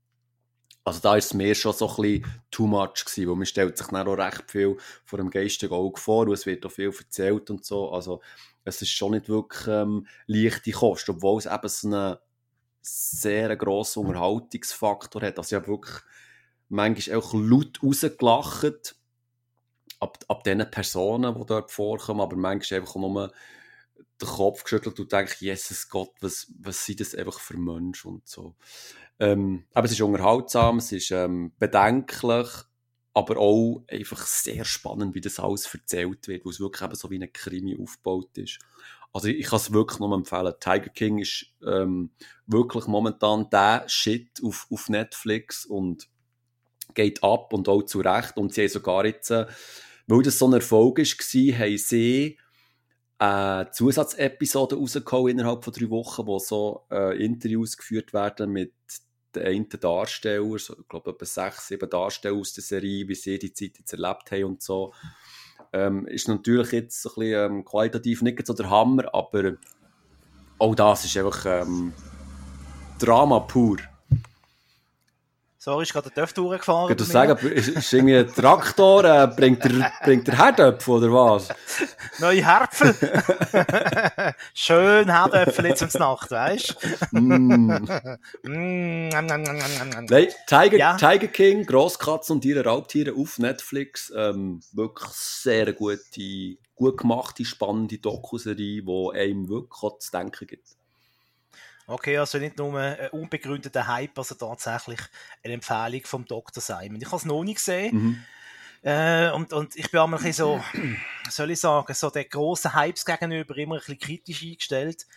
also 0.83 1.01
da 1.01 1.15
ist 1.17 1.25
es 1.25 1.33
mir 1.33 1.53
schon 1.53 1.73
so 1.73 1.89
ein 1.89 1.95
bisschen 1.95 2.25
too 2.49 2.67
much 2.67 3.05
gewesen, 3.05 3.37
man 3.37 3.45
stellt 3.45 3.77
sich 3.77 3.87
dann 3.87 4.07
auch 4.07 4.17
recht 4.17 4.49
viel 4.49 4.77
vor 5.03 5.17
dem 5.17 5.29
geistigen 5.29 5.73
Auge 5.73 5.99
vor 5.99 6.27
und 6.27 6.33
es 6.33 6.45
wird 6.45 6.65
auch 6.65 6.71
viel 6.71 6.93
erzählt 6.97 7.49
und 7.49 7.65
so. 7.65 7.91
Also 7.91 8.21
es 8.63 8.81
ist 8.81 8.91
schon 8.91 9.11
nicht 9.11 9.27
wirklich 9.27 9.67
ähm, 9.67 10.07
leichte 10.27 10.71
Kost, 10.71 11.09
obwohl 11.09 11.39
es 11.39 11.45
eben 11.45 11.67
so 11.67 11.87
einen 11.87 12.17
sehr 12.81 13.55
grossen 13.57 14.05
Unterhaltungsfaktor 14.05 15.21
hat. 15.23 15.37
Also 15.37 15.55
ich 15.55 15.61
habe 15.61 15.71
wirklich 15.71 15.95
manchmal 16.69 17.17
auch 17.17 17.33
laut 17.33 17.83
rausgelacht 17.83 18.95
ab, 19.99 20.19
ab 20.27 20.43
den 20.43 20.69
Personen, 20.71 21.35
die 21.35 21.45
dort 21.45 21.71
vorkommen, 21.71 22.21
aber 22.21 22.35
manchmal 22.35 22.79
einfach 22.79 22.95
nur 22.95 23.31
den 24.21 24.27
Kopf 24.27 24.63
geschüttelt 24.63 24.99
und 24.99 25.11
denke, 25.11 25.35
Jesus 25.39 25.89
Gott, 25.89 26.11
was, 26.21 26.51
was 26.59 26.85
sind 26.85 26.99
das 26.99 27.15
einfach 27.15 27.39
für 27.39 27.57
Menschen 27.57 28.13
und 28.13 28.27
so. 28.27 28.55
Ähm, 29.19 29.65
aber 29.73 29.85
es 29.85 29.93
ist 29.93 30.01
unterhaltsam, 30.01 30.77
es 30.77 30.91
ist 30.91 31.11
ähm, 31.11 31.51
bedenklich, 31.59 32.47
aber 33.13 33.37
auch 33.37 33.83
einfach 33.89 34.25
sehr 34.27 34.63
spannend, 34.63 35.15
wie 35.15 35.21
das 35.21 35.39
alles 35.39 35.73
erzählt 35.73 36.27
wird, 36.27 36.45
wo 36.45 36.49
es 36.49 36.59
wirklich 36.59 36.83
eben 36.83 36.95
so 36.95 37.09
wie 37.09 37.21
ein 37.21 37.33
Krimi 37.33 37.77
aufgebaut 37.81 38.37
ist. 38.37 38.59
Also 39.11 39.29
ich, 39.29 39.47
kann 39.47 39.57
es 39.57 39.73
wirklich 39.73 39.99
nur 39.99 40.13
empfehlen. 40.13 40.53
Tiger 40.59 40.89
King 40.89 41.17
ist 41.19 41.47
ähm, 41.65 42.11
wirklich 42.45 42.85
momentan 42.85 43.49
der 43.49 43.83
Shit 43.87 44.43
auf, 44.43 44.67
auf 44.69 44.89
Netflix 44.89 45.65
und 45.65 46.07
geht 46.93 47.23
ab 47.23 47.53
und 47.53 47.67
auch 47.69 47.83
zu 47.83 48.01
Recht. 48.01 48.37
Und 48.37 48.53
sie 48.53 48.61
haben 48.61 48.69
sogar 48.69 49.05
jetzt, 49.05 49.31
äh, 49.31 49.47
weil 50.05 50.21
das 50.21 50.37
so 50.37 50.47
ein 50.47 50.53
Erfolg 50.53 50.99
war, 50.99 51.59
haben 51.59 51.77
sie 51.77 52.37
äh, 53.19 53.65
Zusatzepisode 53.71 54.75
rausgekommen 54.75 55.29
innerhalb 55.29 55.63
von 55.63 55.73
drei 55.73 55.89
Wochen, 55.89 56.27
wo 56.27 56.39
so 56.39 56.85
äh, 56.91 57.23
Interviews 57.23 57.77
geführt 57.77 58.13
werden 58.13 58.51
mit 58.51 58.73
den 59.35 59.45
einen 59.45 59.69
Darstellern, 59.69 60.57
so, 60.57 60.77
ich 60.79 60.87
glaube 60.87 61.11
etwa 61.11 61.25
sechs, 61.25 61.67
sieben 61.67 61.89
Darsteller 61.89 62.35
aus 62.35 62.53
der 62.53 62.63
Serie, 62.63 63.07
wie 63.07 63.15
sie 63.15 63.39
die 63.39 63.53
Zeit 63.53 63.77
jetzt 63.77 63.93
erlebt 63.93 64.31
haben 64.31 64.43
und 64.45 64.61
so. 64.61 64.93
Ähm, 65.73 66.07
ist 66.07 66.27
natürlich 66.27 66.71
jetzt 66.71 67.05
ein 67.05 67.11
bisschen 67.15 67.51
ähm, 67.51 67.65
qualitativ 67.65 68.21
nicht 68.21 68.45
so 68.45 68.53
der 68.53 68.69
Hammer, 68.69 69.13
aber 69.13 69.53
auch 70.59 70.75
das 70.75 71.05
ist 71.05 71.17
einfach 71.17 71.45
ähm, 71.45 71.93
Drama 72.99 73.39
pur. 73.41 73.77
So 75.67 75.81
ist 75.81 75.91
gerade 75.91 76.09
der 76.09 76.27
durchgefahren. 76.27 76.85
Ich 76.85 76.91
würde 76.91 77.03
sagen, 77.03 77.37
ist, 77.49 77.67
ist 77.67 77.91
irgendwie 77.91 78.15
ein 78.15 78.33
Traktor, 78.33 79.03
äh, 79.03 79.27
bringt 79.27 79.65
der, 79.65 79.91
bringt 80.01 80.25
der 80.25 80.37
Herdöpfel 80.37 80.93
oder 80.93 81.11
was? 81.11 81.49
Neue 82.19 82.45
Herpfel. 82.45 82.95
Schön 84.53 85.11
Herdöpfel 85.11 85.65
jetzt 85.65 85.81
ums 85.81 85.95
Nacht, 85.95 86.31
weißt 86.31 86.77
du? 87.11 87.19
Mm. 87.19 87.67
Mm. 88.43 89.09
Nein, 89.09 90.27
Tiger, 90.47 90.77
Ja. 90.77 90.95
Tiger 90.95 91.27
King, 91.27 91.65
Grosskatzen 91.65 92.37
und 92.37 92.45
ihre 92.45 92.63
Raubtiere 92.63 93.13
auf 93.13 93.37
Netflix. 93.37 94.09
Ähm, 94.15 94.61
wirklich 94.71 95.09
sehr 95.09 95.73
gute, 95.73 95.99
gut 96.75 96.97
gemachte, 96.97 97.43
spannende 97.43 97.97
Dokuserie, 97.97 98.83
die 98.83 99.11
einem 99.13 99.49
wirklich 99.49 99.83
auch 99.83 99.99
zu 99.99 100.11
denken 100.11 100.47
gibt. 100.47 100.76
Okay, 101.87 102.17
also 102.17 102.37
nicht 102.37 102.57
nur 102.57 102.77
ein 102.77 103.09
unbegründeter 103.11 103.87
Hype, 103.87 104.17
also 104.17 104.35
tatsächlich 104.35 104.99
eine 105.43 105.53
Empfehlung 105.53 106.01
vom 106.03 106.25
Dr. 106.25 106.61
Simon. 106.61 106.99
Ich 107.01 107.07
habe 107.07 107.15
es 107.15 107.25
noch 107.25 107.43
nicht 107.43 107.57
gesehen. 107.57 107.95
Mhm. 107.95 108.23
Äh, 108.83 109.31
und, 109.31 109.53
und 109.53 109.75
ich 109.75 109.89
bin 109.89 110.01
einmal 110.01 110.19
ein 110.19 110.25
bisschen 110.25 110.45
so, 110.45 110.61
soll 111.29 111.51
ich 111.51 111.59
sagen, 111.59 111.93
so 111.93 112.09
den 112.09 112.27
grossen 112.29 112.75
Hypes 112.75 113.05
gegenüber 113.05 113.57
immer 113.57 113.75
ein 113.75 113.79
bisschen 113.79 113.99
kritisch 113.99 114.43
eingestellt. 114.43 115.07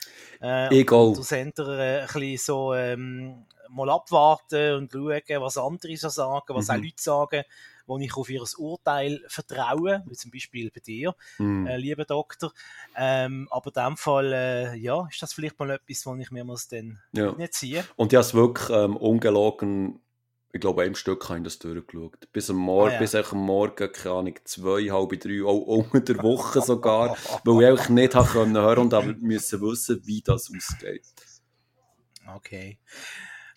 Äh, 0.41 0.69
auch. 0.93 1.09
und 1.09 1.19
du 1.19 1.23
Center 1.23 1.79
äh, 1.79 2.01
ein 2.03 2.07
bisschen 2.07 2.39
so 2.39 2.75
ähm, 2.75 3.45
mal 3.69 3.91
abwarten 3.91 4.75
und 4.75 4.93
schauen, 4.93 5.43
was 5.43 5.59
andere 5.59 5.97
so 5.97 6.09
sagen, 6.09 6.55
was 6.55 6.69
Mhm. 6.69 6.75
auch 6.75 6.79
Leute 6.79 6.93
sagen, 6.97 7.45
wo 7.91 7.99
ich 7.99 8.17
auf 8.17 8.31
ihr 8.31 8.43
Urteil 8.57 9.21
vertraue, 9.27 10.05
wie 10.07 10.15
zum 10.15 10.31
Beispiel 10.31 10.71
bei 10.71 10.81
dir, 10.81 11.15
Mhm. 11.39 11.67
äh, 11.67 11.77
lieber 11.77 12.05
Doktor. 12.05 12.53
Ähm, 12.97 13.49
aber 13.51 13.73
in 13.75 13.85
dem 13.85 13.97
Fall, 13.97 14.33
äh, 14.33 14.77
ja, 14.77 15.09
ist 15.11 15.21
das 15.21 15.33
vielleicht 15.33 15.59
mal 15.59 15.71
etwas, 15.71 16.07
wo 16.07 16.15
ich 16.15 16.31
mir 16.31 16.45
muss 16.45 16.69
dann 16.69 17.01
Ja. 17.13 17.33
nicht 17.33 17.55
ziehen. 17.55 17.85
Und 17.97 18.13
ich 18.13 18.17
habe 18.17 18.25
es 18.27 18.33
wirklich 18.35 18.71
ähm, 18.71 18.97
ungelogen, 18.97 20.01
ich 20.53 20.61
glaube, 20.61 20.83
einem 20.83 20.95
Stück 20.95 21.29
habe 21.29 21.39
ich 21.39 21.45
das 21.45 21.59
durchgeschaut. 21.59 22.29
Bis 22.33 22.49
am 22.51 22.57
Morgen, 22.57 22.91
Ah, 22.91 22.93
ja. 22.95 22.99
bis 22.99 23.15
am 23.15 23.39
Morgen, 23.39 23.93
keine 23.93 24.15
Ahnung, 24.15 24.35
zwei, 24.45 24.83
halb 24.91 25.21
drei, 25.21 25.45
auch 25.45 25.59
unter 25.67 26.01
der 26.01 26.23
Woche 26.23 26.61
sogar, 26.63 27.17
weil 27.45 27.63
ich 27.63 27.69
eigentlich 27.69 27.89
nicht 27.89 28.15
habe 28.15 28.29
können 28.29 28.57
hören 28.57 28.79
und 28.79 28.95
aber 28.95 29.15
müssen 29.19 29.61
wissen, 29.63 30.01
wie 30.07 30.23
das 30.23 30.51
ausgeht. 30.57 31.07
Okay. 32.37 32.79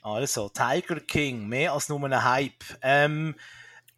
Also, 0.01 0.49
Tiger 0.49 0.99
King, 0.99 1.47
mehr 1.47 1.73
als 1.73 1.87
nur 1.89 2.03
ein 2.03 2.23
Hype. 2.23 2.63
Ähm, 2.81 3.35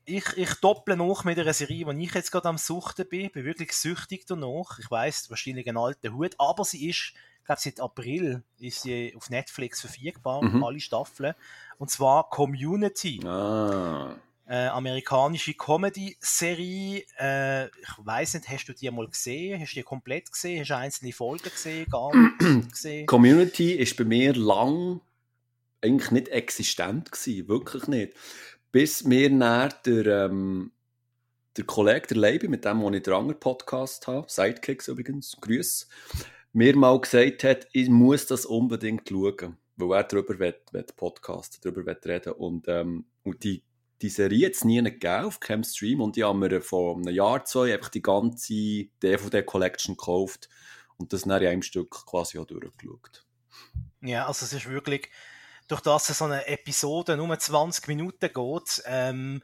ich, 0.05 0.25
ich 0.37 0.53
dopple 0.55 0.95
noch 0.95 1.23
mit 1.23 1.39
einer 1.39 1.53
Serie, 1.53 1.85
die 1.93 2.03
ich 2.03 2.13
jetzt 2.13 2.31
gerade 2.31 2.47
am 2.49 2.57
Suchten 2.57 3.07
bin. 3.07 3.31
Bin 3.31 3.45
wirklich 3.45 3.71
süchtig 3.73 4.25
danach. 4.27 4.79
Ich 4.79 4.89
weiß 4.89 5.29
wahrscheinlich 5.29 5.67
ein 5.67 5.77
alter 5.77 6.13
Hut, 6.13 6.35
aber 6.37 6.63
sie 6.63 6.89
ist, 6.89 7.13
ich 7.39 7.45
glaube, 7.45 7.61
seit 7.61 7.79
April 7.79 8.43
ist 8.59 8.81
sie 8.83 9.13
auf 9.15 9.29
Netflix 9.29 9.81
verfügbar, 9.81 10.43
Mhm. 10.43 10.63
alle 10.63 10.79
Staffeln. 10.79 11.33
Und 11.77 11.91
zwar 11.91 12.29
Community. 12.29 13.19
Ah. 13.25 14.15
Äh, 14.47 14.67
amerikanische 14.67 15.55
Comedy-Serie. 15.55 17.03
Äh, 17.19 17.65
ich 17.65 17.97
weiß 17.97 18.35
nicht, 18.35 18.47
hast 18.49 18.65
du 18.65 18.73
die 18.73 18.89
mal 18.91 19.07
gesehen? 19.07 19.59
Hast 19.59 19.71
du 19.71 19.75
die 19.79 19.83
komplett 19.83 20.31
gesehen? 20.31 20.61
Hast 20.61 20.69
du 20.69 20.77
einzelne 20.77 21.13
Folgen 21.13 21.49
gesehen? 21.49 21.87
Gar 21.89 22.15
nicht 22.15 22.39
gesehen? 22.71 23.05
Community 23.07 23.73
ist 23.73 23.97
bei 23.97 24.03
mir 24.03 24.33
lang 24.35 25.01
eigentlich 25.81 26.11
nicht 26.11 26.27
existent 26.29 27.11
gewesen, 27.11 27.47
wirklich 27.47 27.87
nicht. 27.87 28.13
Bis 28.75 29.05
mir 29.05 29.29
näher 29.29 29.69
der, 29.85 30.25
ähm, 30.25 30.73
der 31.55 31.63
Kollege, 31.63 32.07
der 32.07 32.17
Leiby, 32.17 32.49
mit 32.49 32.65
dem, 32.65 32.81
wo 32.81 32.91
ich 32.91 33.03
den 33.03 33.13
anderen 33.13 33.39
Podcast 33.39 34.05
habe, 34.05 34.25
Sidekicks 34.27 34.89
übrigens, 34.89 35.37
Grüß, 35.39 35.87
mir 36.51 36.75
mal 36.75 36.99
gesagt 36.99 37.45
hat, 37.45 37.67
ich 37.71 37.87
muss 37.87 38.25
das 38.25 38.45
unbedingt 38.45 39.07
schauen, 39.07 39.55
weil 39.77 39.97
er 39.97 40.03
darüber 40.03 40.37
will, 40.39 40.55
will 40.73 40.85
podcasten, 40.93 41.61
darüber 41.63 41.85
will 41.85 41.97
reden 42.05 42.33
und, 42.33 42.67
ähm, 42.67 43.05
und 43.23 43.45
die, 43.45 43.63
die 44.01 44.09
Serie 44.09 44.49
es 44.49 44.65
nie 44.65 44.83
gegeben 44.83 45.23
auf 45.23 45.39
keinem 45.39 45.63
Stream 45.63 46.01
und 46.01 46.17
ich 46.17 46.23
habe 46.23 46.37
mir 46.37 46.61
vor 46.61 46.97
einem 46.97 47.15
Jahr, 47.15 47.45
zwei 47.45 47.73
einfach 47.73 47.87
die 47.87 48.01
ganze 48.01 48.89
DVD-Collection 49.01 49.95
gekauft 49.95 50.49
und 50.97 51.13
das 51.13 51.21
dann 51.21 51.41
in 51.41 51.47
einem 51.47 51.61
Stück 51.61 51.91
quasi 51.91 52.39
auch 52.39 52.45
durchgeschaut. 52.45 53.25
Ja, 54.01 54.27
also 54.27 54.45
es 54.45 54.51
ist 54.51 54.69
wirklich, 54.69 55.09
durch 55.67 55.81
das 55.81 56.09
es 56.09 56.19
so 56.19 56.25
eine 56.25 56.47
Episode 56.47 57.17
nur 57.17 57.37
20 57.37 57.87
Minuten 57.87 58.31
geht, 58.33 58.83
ähm, 58.85 59.41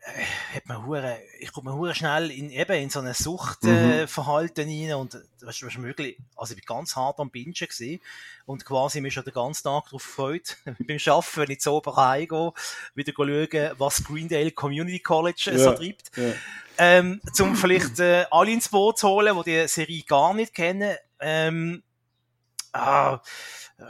äh, 0.00 0.56
hat 0.56 0.66
man 0.66 0.86
hure, 0.86 1.18
ich 1.40 1.52
komme 1.52 1.74
hure 1.74 1.94
schnell 1.94 2.30
in, 2.30 2.50
eben 2.50 2.76
in 2.80 2.88
so 2.88 3.00
ein 3.00 3.12
Suchtverhalten 3.12 4.04
äh, 4.04 4.06
Verhalten 4.06 4.68
rein 4.68 4.94
und 4.94 5.14
das 5.40 5.60
ist 5.60 5.82
wirklich, 5.82 6.18
also 6.36 6.54
ich 6.54 6.64
bin 6.64 6.76
ganz 6.76 6.96
hart 6.96 7.20
am 7.20 7.30
Bingen 7.30 7.52
gewesen 7.52 8.00
und 8.46 8.64
quasi 8.64 9.00
mich 9.00 9.14
schon 9.14 9.24
den 9.24 9.34
ganzen 9.34 9.64
Tag 9.64 9.84
darauf 9.86 10.04
gefreut, 10.04 10.56
beim 10.64 10.98
Arbeiten, 11.06 11.36
wenn 11.36 11.50
ich 11.50 11.60
zu 11.60 11.72
oben 11.72 11.96
heimgehe, 11.96 12.52
wieder 12.94 13.12
schauen, 13.14 13.74
was 13.78 14.04
Greendale 14.04 14.52
Community 14.52 15.00
College 15.00 15.50
äh, 15.52 15.58
so 15.58 15.70
Ja. 15.70 15.74
treibt 15.74 16.16
Ja. 16.16 16.32
ähm, 16.78 17.20
zum 17.32 17.54
vielleicht 17.54 17.98
äh, 17.98 18.24
alle 18.30 18.52
ins 18.52 18.68
Boot 18.68 18.98
zu 18.98 19.08
holen, 19.08 19.36
die 19.44 19.50
die 19.50 19.68
Serie 19.68 20.04
gar 20.04 20.32
nicht 20.32 20.54
kennen. 20.54 20.96
Ähm, 21.20 21.82
ah, 22.72 23.20
äh, 23.78 23.82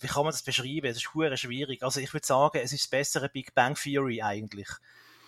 wie 0.00 0.06
kann 0.06 0.24
man 0.24 0.32
das 0.32 0.42
beschreiben? 0.42 0.86
Es 0.86 0.98
ist 0.98 1.14
hure 1.14 1.36
schwierig. 1.36 1.82
Also 1.82 2.00
ich 2.00 2.12
würde 2.12 2.26
sagen, 2.26 2.58
es 2.62 2.72
ist 2.72 2.84
das 2.84 2.90
bessere 2.90 3.28
Big 3.28 3.54
Bang 3.54 3.74
Theory 3.74 4.22
eigentlich. 4.22 4.68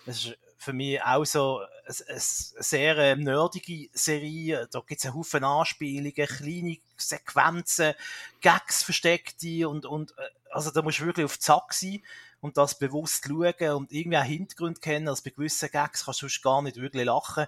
Das 0.05 0.25
ist 0.25 0.37
für 0.57 0.73
mich 0.73 1.01
auch 1.01 1.25
so 1.25 1.61
eine, 1.85 2.19
sehr 2.19 2.97
äh, 2.97 3.15
nerdige 3.15 3.89
Serie. 3.93 4.67
Da 4.71 4.81
gibt 4.85 4.99
es 4.99 5.05
einen 5.05 5.15
Haufen 5.15 5.43
Anspielungen, 5.43 6.13
kleine 6.13 6.77
Sequenzen, 6.97 7.93
Gags 8.41 8.83
versteckte 8.83 9.67
und, 9.69 9.85
und 9.85 10.11
äh, 10.11 10.29
also 10.51 10.71
da 10.71 10.81
musst 10.81 10.99
du 10.99 11.05
wirklich 11.05 11.25
auf 11.25 11.39
Zack 11.39 11.73
sein 11.73 12.01
und 12.41 12.57
das 12.57 12.77
bewusst 12.77 13.25
schauen 13.25 13.71
und 13.75 13.91
irgendwie 13.91 14.17
auch 14.17 14.23
Hintergrund 14.23 14.81
kennen. 14.81 15.07
Also 15.07 15.23
bei 15.23 15.31
gewissen 15.31 15.69
Gags 15.71 16.05
kannst 16.05 16.21
du 16.21 16.27
sonst 16.27 16.41
gar 16.41 16.61
nicht 16.61 16.77
wirklich 16.77 17.05
lachen. 17.05 17.47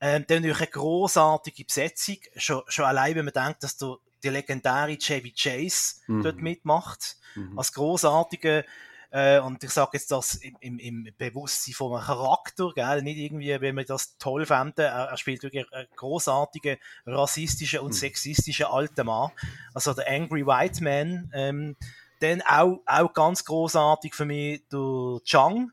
Ähm, 0.00 0.24
dann 0.26 0.38
natürlich 0.42 0.58
eine 0.58 0.66
grossartige 0.70 1.64
Besetzung. 1.64 2.18
Schon, 2.36 2.62
schon 2.68 2.84
allein, 2.84 3.14
wenn 3.14 3.24
man 3.24 3.34
denkt, 3.34 3.62
dass 3.62 3.76
der, 3.78 3.96
die 4.22 4.28
legendäre 4.28 4.96
Chevy 4.98 5.32
Chase 5.32 5.96
Mhm. 6.06 6.22
dort 6.22 6.40
mitmacht. 6.40 7.16
Mhm. 7.34 7.58
Als 7.58 7.72
grossartige, 7.72 8.64
äh, 9.10 9.38
und 9.40 9.62
ich 9.62 9.70
sage 9.70 9.90
jetzt 9.94 10.10
das 10.10 10.34
im, 10.36 10.56
im, 10.60 10.78
im 10.78 11.08
Bewusstsein 11.16 11.74
von 11.74 11.92
einem 11.94 12.04
Charakter, 12.04 12.72
gell? 12.74 13.02
nicht 13.02 13.18
irgendwie, 13.18 13.60
wenn 13.60 13.76
wir 13.76 13.84
das 13.84 14.18
toll 14.18 14.44
fänden, 14.46 14.84
er, 14.84 15.08
er 15.10 15.16
spielt 15.16 15.42
wirklich 15.42 15.70
einen 15.72 15.86
grossartigen, 15.96 16.76
rassistischen 17.06 17.80
und 17.80 17.88
Mhm. 17.88 17.92
sexistischen 17.92 18.66
alten 18.66 19.06
Mann. 19.06 19.30
Also 19.74 19.94
der 19.94 20.08
Angry 20.10 20.46
White 20.46 20.82
Man. 20.82 21.30
Ähm, 21.34 21.76
dann 22.20 22.40
auch, 22.42 22.80
auch 22.86 23.12
ganz 23.12 23.44
grossartig 23.44 24.14
für 24.14 24.24
mich 24.24 24.62
der 24.72 25.18
Chang, 25.24 25.70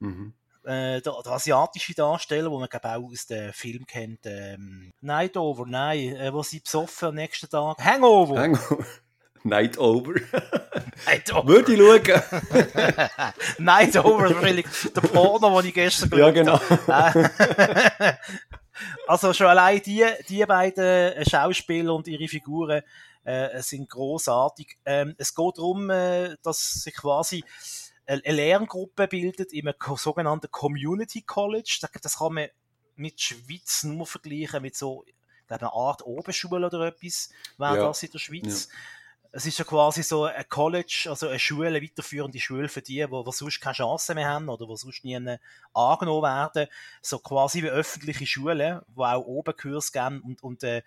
Mhm. 0.00 0.34
Äh, 0.64 1.00
der, 1.00 1.14
der 1.24 1.32
asiatische 1.32 1.94
Darsteller, 1.94 2.50
wo 2.50 2.58
man 2.58 2.68
glaube 2.68 2.88
auch 2.88 3.10
aus 3.10 3.26
dem 3.26 3.52
Film 3.52 3.86
kennt, 3.86 4.20
ähm, 4.24 4.90
Night 5.00 5.36
Over, 5.36 5.64
nein, 5.66 6.16
äh, 6.16 6.32
wo 6.32 6.42
sie 6.42 6.60
besoffen 6.60 7.08
am 7.08 7.14
nächsten 7.14 7.48
Tag, 7.48 7.78
Hangover, 7.84 8.40
Hangover. 8.40 8.84
Night 9.46 9.76
Over. 9.76 10.14
Night 11.06 11.32
Over, 11.34 11.46
Würde 11.46 11.74
ich 11.74 11.78
schauen. 11.78 12.22
Night 13.58 13.96
Over, 13.96 14.34
wahrscheinlich 14.34 14.66
der 14.96 15.02
Porno, 15.02 15.60
den 15.60 15.68
ich 15.68 15.74
gestern 15.74 16.18
Ja, 16.18 16.30
geschaut 16.30 16.66
genau. 16.66 16.86
habe. 16.88 17.30
also 19.06 19.34
schon 19.34 19.48
allein 19.48 19.82
die, 19.82 20.02
die 20.30 20.46
beiden 20.46 20.82
äh, 20.82 21.28
Schauspieler 21.28 21.94
und 21.94 22.08
ihre 22.08 22.26
Figuren 22.26 22.80
äh, 23.24 23.60
sind 23.62 23.90
großartig. 23.90 24.78
Ähm, 24.86 25.14
es 25.18 25.34
geht 25.34 25.58
darum, 25.58 25.90
äh, 25.90 26.36
dass 26.42 26.82
sich 26.82 26.94
quasi 26.94 27.44
eine 28.06 28.22
eine 28.24 28.36
Lerngruppe 28.36 29.08
bildet 29.08 29.52
in 29.52 29.68
einem 29.68 29.96
sogenannten 29.96 30.50
Community 30.50 31.22
College. 31.22 31.78
Das, 31.80 32.18
kann 32.18 32.34
man 32.34 32.48
mit 32.96 33.20
Schweiz 33.20 33.82
nur 33.84 34.06
vergleichen 34.06 34.62
mit 34.62 34.76
so 34.76 35.04
glaube, 35.46 35.62
einer 35.62 35.72
Art 35.72 36.04
Oberschule 36.04 36.66
oder 36.66 36.86
etwas, 36.86 37.30
wäre 37.58 37.76
Ja. 37.76 37.86
das 37.88 38.02
in 38.02 38.10
der 38.10 38.18
Schweiz. 38.18 38.68
Es 39.36 39.46
ist 39.46 39.58
ja 39.58 39.64
quasi 39.64 40.04
so 40.04 40.24
ein 40.24 40.44
College, 40.48 41.06
also 41.08 41.26
eine 41.26 41.40
Schule, 41.40 41.66
eine 41.66 41.82
weiterführende 41.82 42.38
Schule 42.38 42.68
für 42.68 42.82
die, 42.82 43.04
die, 43.04 43.32
sonst 43.32 43.60
keine 43.60 43.74
Chance 43.74 44.14
mehr 44.14 44.28
haben 44.28 44.48
oder 44.48 44.64
die 44.64 44.76
sonst 44.76 45.04
nie 45.04 45.16
angenommen 45.72 46.22
werden. 46.22 46.68
So 47.02 47.18
quasi 47.18 47.60
wie 47.64 47.68
öffentliche 47.68 48.26
Schulen, 48.26 48.80
die 48.86 49.00
auch 49.00 49.26
Oberkurs 49.26 49.90
geben 49.90 50.20
und, 50.20 50.40
und 50.44 50.62
äh, 50.62 50.82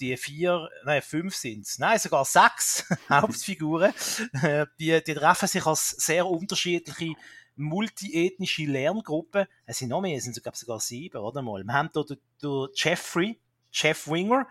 die 0.00 0.16
vier, 0.16 0.70
nein, 0.84 1.02
fünf 1.02 1.36
sind's, 1.36 1.78
nein, 1.78 1.98
sogar 1.98 2.24
sechs 2.24 2.86
Hauptfiguren, 3.10 3.92
äh, 4.42 4.64
die, 4.78 5.04
die 5.04 5.14
treffen 5.14 5.46
sich 5.46 5.66
als 5.66 5.90
sehr 5.90 6.26
unterschiedliche 6.26 7.12
multiethnische 7.56 8.64
Lerngruppen. 8.64 9.46
Es 9.66 9.78
sind 9.78 9.90
noch 9.90 10.00
mehr, 10.00 10.16
es 10.16 10.24
sind 10.24 10.34
sogar, 10.34 10.54
sogar 10.54 10.80
sieben, 10.80 11.18
oder 11.18 11.42
mal. 11.42 11.62
Wir 11.62 11.74
haben 11.74 11.90
hier 11.92 12.04
den, 12.04 12.18
den 12.42 12.68
Jeffrey, 12.74 13.38
Jeff 13.70 14.08
Winger, 14.08 14.48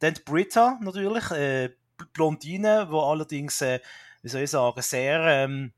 dann 0.00 0.14
die 0.14 0.20
Britta 0.22 0.78
natürlich, 0.82 1.30
äh, 1.30 1.70
Blondine, 2.12 2.86
wo 2.90 3.00
allerdings, 3.00 3.60
äh, 3.62 3.80
wie 4.22 4.28
soll 4.28 4.42
ich 4.42 4.50
sagen, 4.50 4.82
sehr, 4.82 5.20
ähm, 5.26 5.72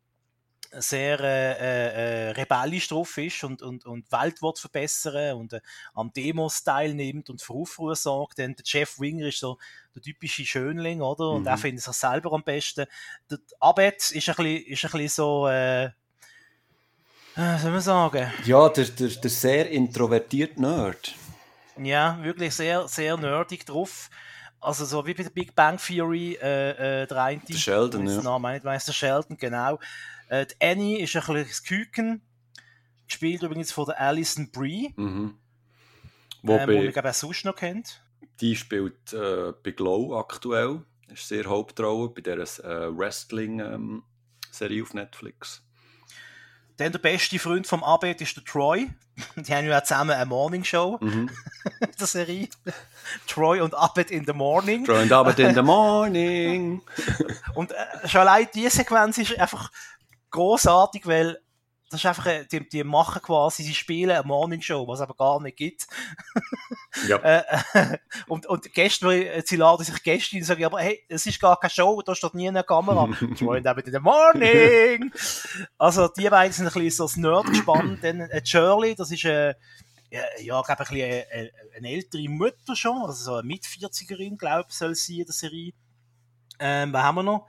sehr 0.72 1.20
äh, 1.20 2.28
äh, 2.28 2.30
rebellisch 2.30 2.88
drauf 2.88 3.18
ist 3.18 3.44
und, 3.44 3.60
und, 3.60 3.84
und 3.84 4.06
die 4.08 4.12
Welt 4.12 4.40
wird 4.40 4.58
verbessern 4.58 5.36
und 5.36 5.52
äh, 5.52 5.60
am 5.92 6.12
Demos 6.14 6.64
teilnimmt 6.64 7.28
und 7.28 7.42
für 7.42 7.52
Aufruhr 7.52 7.94
sorgt. 7.94 8.38
Denn 8.38 8.54
der 8.56 8.64
Jeff 8.66 8.98
Winger 8.98 9.26
ist 9.26 9.40
so 9.40 9.58
der 9.94 10.00
typische 10.02 10.46
Schönling, 10.46 11.02
oder? 11.02 11.30
Und 11.32 11.46
Mhm. 11.46 11.46
er 11.46 11.58
findet 11.58 11.84
sich 11.84 11.94
selber 11.94 12.32
am 12.32 12.42
besten. 12.42 12.86
Der 13.30 13.38
Abed 13.60 13.96
ist 14.12 14.14
ein 14.14 14.34
bisschen, 14.36 14.66
ist 14.66 14.84
ein 14.84 14.90
bisschen 14.92 15.08
so, 15.08 15.46
äh, 15.48 15.90
äh, 17.36 17.58
soll 17.58 17.72
man 17.72 17.80
sagen, 17.80 18.30
Ja, 18.44 18.68
der, 18.68 18.84
der, 18.86 19.08
der 19.08 19.30
sehr 19.30 19.70
introvertierte 19.70 20.60
Nerd. 20.60 21.14
ja, 21.76 22.18
wirklich 22.22 22.54
sehr, 22.54 22.88
sehr 22.88 23.16
nerdig 23.16 23.66
drauf. 23.66 24.10
Also 24.62 24.84
so 24.84 25.04
wie 25.06 25.14
bei 25.14 25.24
der 25.24 25.30
Big 25.30 25.54
Bang 25.54 25.76
Theory, 25.76 26.38
äh, 26.40 27.02
äh, 27.02 27.06
der 27.06 27.22
eine, 27.22 27.40
Der 27.40 27.54
Sheldon, 27.54 28.06
ja. 28.06 28.20
auch 28.30 28.38
nicht 28.38 28.64
weiss, 28.64 28.84
der 28.86 28.92
Sheldon, 28.92 29.36
genau. 29.36 29.78
Äh, 30.28 30.46
die 30.46 30.54
Annie 30.64 30.98
ist 31.00 31.16
ein 31.16 31.34
das 31.46 31.62
Küken, 31.64 32.22
gespielt 33.06 33.42
übrigens 33.42 33.72
von 33.72 33.86
der 33.86 34.00
Alison 34.00 34.50
Brie, 34.52 34.94
Mhm. 34.96 35.04
ähm, 35.04 35.38
wo 36.42 36.52
Wobei, 36.54 36.66
man 36.66 36.92
glaube 36.92 37.08
ich 37.08 37.14
auch 37.14 37.18
sonst 37.18 37.44
noch 37.44 37.56
kennt. 37.56 38.02
die 38.40 38.56
spielt 38.56 39.12
äh, 39.12 39.52
bei 39.62 39.72
Glow 39.72 40.16
aktuell. 40.18 40.82
Ist 41.12 41.28
sehr 41.28 41.44
Hauptrolle 41.44 42.08
bei 42.08 42.20
dieser 42.22 42.64
äh, 42.64 42.96
Wrestling-Serie 42.96 44.82
auf 44.82 44.94
Netflix. 44.94 45.62
Dann 46.78 46.90
der 46.92 46.98
beste 47.00 47.38
Freund 47.38 47.66
vom 47.66 47.84
Abed 47.84 48.20
ist 48.20 48.34
der 48.36 48.44
Troy. 48.44 48.88
Die 49.36 49.52
haben 49.54 49.66
ja 49.66 49.78
auch 49.78 49.82
zusammen 49.84 50.12
eine 50.12 50.26
Morning 50.26 50.64
Show 50.64 50.98
Mhm. 51.00 51.28
der 52.00 52.06
Serie. 52.06 52.48
Troy 53.26 53.60
und 53.60 53.74
Abed 53.74 54.10
in 54.10 54.24
the 54.26 54.32
Morning. 54.32 54.84
Joined 54.84 55.12
up 55.12 55.38
in 55.38 55.54
the 55.54 55.62
morning. 55.62 56.82
Und 57.54 57.72
äh, 57.72 58.08
schon 58.08 58.22
allein 58.22 58.48
diese 58.54 58.70
Sequenz 58.70 59.18
ist 59.18 59.38
einfach 59.38 59.70
großartig, 60.30 61.06
weil 61.06 61.38
das 61.92 62.00
ist 62.00 62.06
einfach, 62.06 62.26
äh, 62.26 62.46
die, 62.50 62.66
die 62.66 62.84
machen 62.84 63.20
quasi, 63.20 63.62
sie 63.62 63.74
spielen 63.74 64.12
eine 64.12 64.26
Morning 64.26 64.62
Show, 64.62 64.88
was 64.88 65.00
es 65.00 65.02
aber 65.02 65.14
gar 65.14 65.40
nicht 65.40 65.56
gibt. 65.56 65.86
Ja. 67.08 67.16
Äh, 67.16 67.42
äh, 67.72 67.98
und, 68.28 68.44
und 68.46 68.70
Gäste, 68.74 69.08
äh, 69.12 69.42
sie 69.44 69.56
laden 69.56 69.82
sich 69.82 70.02
Gäste 70.02 70.36
und 70.36 70.44
sagen, 70.44 70.64
aber 70.66 70.78
hey, 70.78 71.02
es 71.08 71.24
ist 71.24 71.40
gar 71.40 71.58
keine 71.58 71.70
Show, 71.70 72.02
da 72.02 72.14
steht 72.14 72.34
nie 72.34 72.48
eine 72.48 72.62
Kamera. 72.64 73.08
Join 73.34 73.64
eben 73.66 73.80
in 73.80 73.92
the 73.92 73.98
morning! 73.98 75.10
Also, 75.78 76.08
die 76.08 76.28
beiden 76.28 76.52
sind 76.52 76.66
ein 76.66 76.72
bisschen 76.72 76.90
so 76.90 77.04
das 77.04 77.16
Nerd 77.16 77.46
gespannt. 77.46 78.04
Dann 78.04 78.20
äh, 78.20 78.44
Shirley, 78.44 78.94
das 78.94 79.10
ist, 79.10 79.24
äh, 79.24 79.54
ja, 80.12 80.22
ja, 80.40 80.62
glaube 80.62 80.82
ich, 80.82 80.90
ein 80.90 80.96
bisschen 80.96 81.10
äh, 81.10 81.46
äh, 81.46 81.52
eine 81.76 81.88
ältere 81.88 82.28
Mutter 82.28 82.76
schon, 82.76 82.98
also 82.98 83.12
so 83.24 83.34
eine 83.36 83.46
Mit-40erin, 83.46 84.36
glaube 84.36 84.66
ich, 84.68 84.76
soll 84.76 84.94
sie 84.94 85.20
in 85.20 85.26
der 85.26 85.32
Serie. 85.32 85.72
Ähm, 86.58 86.92
was 86.92 87.02
haben 87.02 87.14
wir 87.14 87.22
noch? 87.22 87.48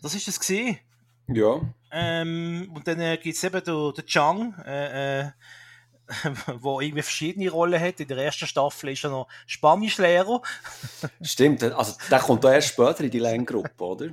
Das 0.00 0.14
ist 0.14 0.28
es 0.28 0.38
gesehen. 0.38 0.78
Ja. 1.26 1.60
Ähm, 1.90 2.70
und 2.72 2.86
dann 2.86 3.00
äh, 3.00 3.16
gibt 3.16 3.36
es 3.36 3.42
eben 3.42 3.64
den, 3.64 3.94
den 3.94 4.06
Chang, 4.06 4.54
äh, 4.64 5.20
äh, 5.22 5.30
wo 6.60 6.80
irgendwie 6.80 7.02
verschiedene 7.02 7.50
Rollen 7.50 7.80
hat. 7.80 7.98
In 7.98 8.06
der 8.06 8.18
ersten 8.18 8.46
Staffel 8.46 8.90
ist 8.90 9.02
er 9.02 9.10
noch 9.10 9.28
Spanischlehrer. 9.46 10.40
Stimmt, 11.20 11.64
also 11.64 11.94
der 12.08 12.20
kommt 12.20 12.44
da 12.44 12.52
erst 12.52 12.68
später 12.68 13.00
in 13.02 13.10
die 13.10 13.18
Lerngruppe, 13.18 13.84
oder? 13.84 14.10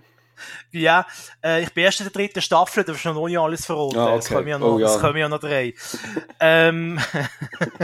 Ja, 0.71 1.05
äh, 1.43 1.63
ich 1.63 1.73
bin 1.73 1.83
erst 1.83 1.99
in 2.01 2.05
der 2.05 2.13
dritten 2.13 2.41
Staffel, 2.41 2.83
da 2.83 2.93
ist 2.93 3.05
noch 3.05 3.27
nicht 3.27 3.37
alles 3.37 3.65
verraten. 3.65 3.97
Ah, 3.97 4.15
Es 4.15 4.25
okay. 4.25 4.35
kommen 4.35 4.47
ja 4.47 4.57
noch, 4.59 4.67
Oh, 4.73 4.79
ja. 4.79 4.87
es 4.87 4.99
kommen 4.99 5.17
ja 5.17 5.29
noch 5.29 5.39
drei. 5.39 5.73
ähm, 6.39 6.99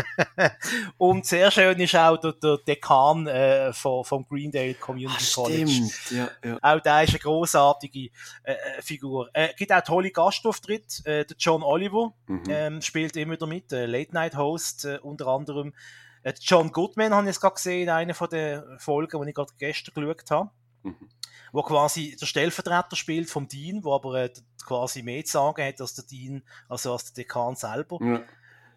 und 0.98 1.26
sehr 1.26 1.52
schön 1.52 1.80
ist 1.80 1.96
auch 1.96 2.18
der, 2.18 2.34
der 2.34 2.58
Dekan 2.58 3.28
äh, 3.28 3.74
vom, 3.74 4.04
vom 4.04 4.26
Greendale 4.28 4.74
Community 4.76 5.24
Ah, 5.30 5.34
College. 5.36 5.90
ja, 6.12 6.30
ja. 6.44 6.58
Auch 6.62 6.80
der 6.82 7.04
ist 7.04 7.10
eine 7.12 7.20
grossartige 7.20 8.10
äh, 8.44 8.54
äh, 8.54 8.82
Figur. 8.82 9.30
Äh, 9.34 9.50
gibt 9.58 9.72
auch 9.72 9.82
tolle 9.82 10.12
Gastauftritte. 10.12 11.06
Äh, 11.06 11.26
der 11.26 11.38
John 11.38 11.64
Oliver 11.64 12.14
Mhm. 12.28 12.44
ähm, 12.50 12.82
spielt 12.82 13.16
immer 13.18 13.34
wieder 13.34 13.48
mit, 13.48 13.72
äh, 13.72 13.86
Late 13.86 14.14
Night 14.14 14.36
Host 14.36 14.86
äh, 14.86 15.00
unter 15.02 15.28
anderem. 15.28 15.74
Äh, 16.22 16.34
John 16.42 16.72
Goodman 16.72 17.14
habe 17.14 17.24
ich 17.24 17.28
jetzt 17.30 17.42
gerade 17.42 17.56
gesehen 17.56 17.84
in 17.84 17.90
einer 17.90 18.14
von 18.14 18.30
der 18.30 18.66
Folgen, 18.78 19.22
die 19.24 19.30
ich 19.30 19.36
gerade 19.36 19.52
gestern 19.58 19.94
geschaut 19.96 20.30
habe. 20.32 20.50
Mhm. 20.84 21.10
Wo 21.52 21.64
quasi 21.64 22.16
der 22.20 22.28
Stellvertreter 22.28 22.96
spielt 22.96 23.30
vom 23.30 23.48
Dean, 23.48 23.84
wo 23.84 23.94
aber 23.96 24.24
äh, 24.24 24.34
quasi 24.64 25.02
mehr 25.02 25.26
zu 25.26 25.34
sagen 25.34 25.64
hat 25.64 25.82
als 25.82 25.96
der 25.96 26.06
Dean, 26.06 26.44
also 26.68 26.94
als 26.94 27.06
der 27.06 27.24
Dekan 27.24 27.56
selber. 27.56 27.98
ja. 28.02 28.22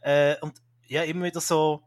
Äh, 0.00 0.36
und 0.40 0.54
ja, 0.86 1.02
immer 1.04 1.26
wieder 1.26 1.40
so 1.40 1.82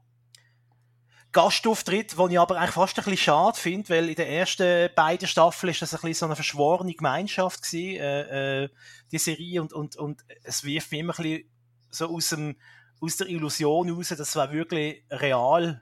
Gastauftritt, 1.36 2.18
den 2.18 2.32
ich 2.32 2.40
aber 2.40 2.58
eigentlich 2.58 2.72
fast 2.72 2.98
ein 2.98 3.04
bisschen 3.04 3.18
schade 3.18 3.60
finde, 3.60 3.90
weil 3.90 4.08
in 4.08 4.16
den 4.16 4.28
ersten 4.28 4.90
beiden 4.96 5.28
Staffeln 5.28 5.72
ist 5.72 5.82
das 5.82 5.94
ein 5.94 6.00
bisschen 6.00 6.14
so 6.14 6.26
eine 6.28 6.36
verschworene 6.36 6.94
Gemeinschaft 6.94 7.62
gewesen, 7.62 8.00
äh, 8.00 8.64
äh, 8.64 8.70
die 9.12 9.18
Serie, 9.18 9.62
und, 9.62 9.74
und, 9.74 9.98
und 9.98 10.24
es 10.44 10.64
wirft 10.64 10.92
mich 10.92 11.02
immer 11.02 11.14
ein 11.20 11.24
bisschen 11.24 11.50
so 11.90 12.08
aus, 12.08 12.30
dem, 12.30 12.56
aus 13.02 13.18
der 13.18 13.28
Illusion 13.28 13.90
raus, 13.90 14.14
das 14.18 14.34
war 14.38 14.54
wirklich 14.54 15.04
real. 15.12 15.82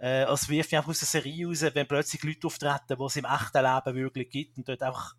Äh, 0.00 0.22
also 0.24 0.34
es 0.34 0.48
wirft 0.48 0.70
mich 0.70 0.78
einfach 0.78 0.90
aus 0.90 0.98
der 1.00 1.08
Serie 1.08 1.46
raus, 1.46 1.62
wenn 1.62 1.86
plötzlich 1.88 2.22
Leute 2.22 2.46
auftreten, 2.46 2.96
die 2.98 3.02
es 3.04 3.16
im 3.16 3.24
echten 3.24 3.62
Leben 3.64 3.96
wirklich 3.96 4.30
gibt 4.30 4.58
und 4.58 4.68
dort 4.68 4.82
einfach 4.82 5.14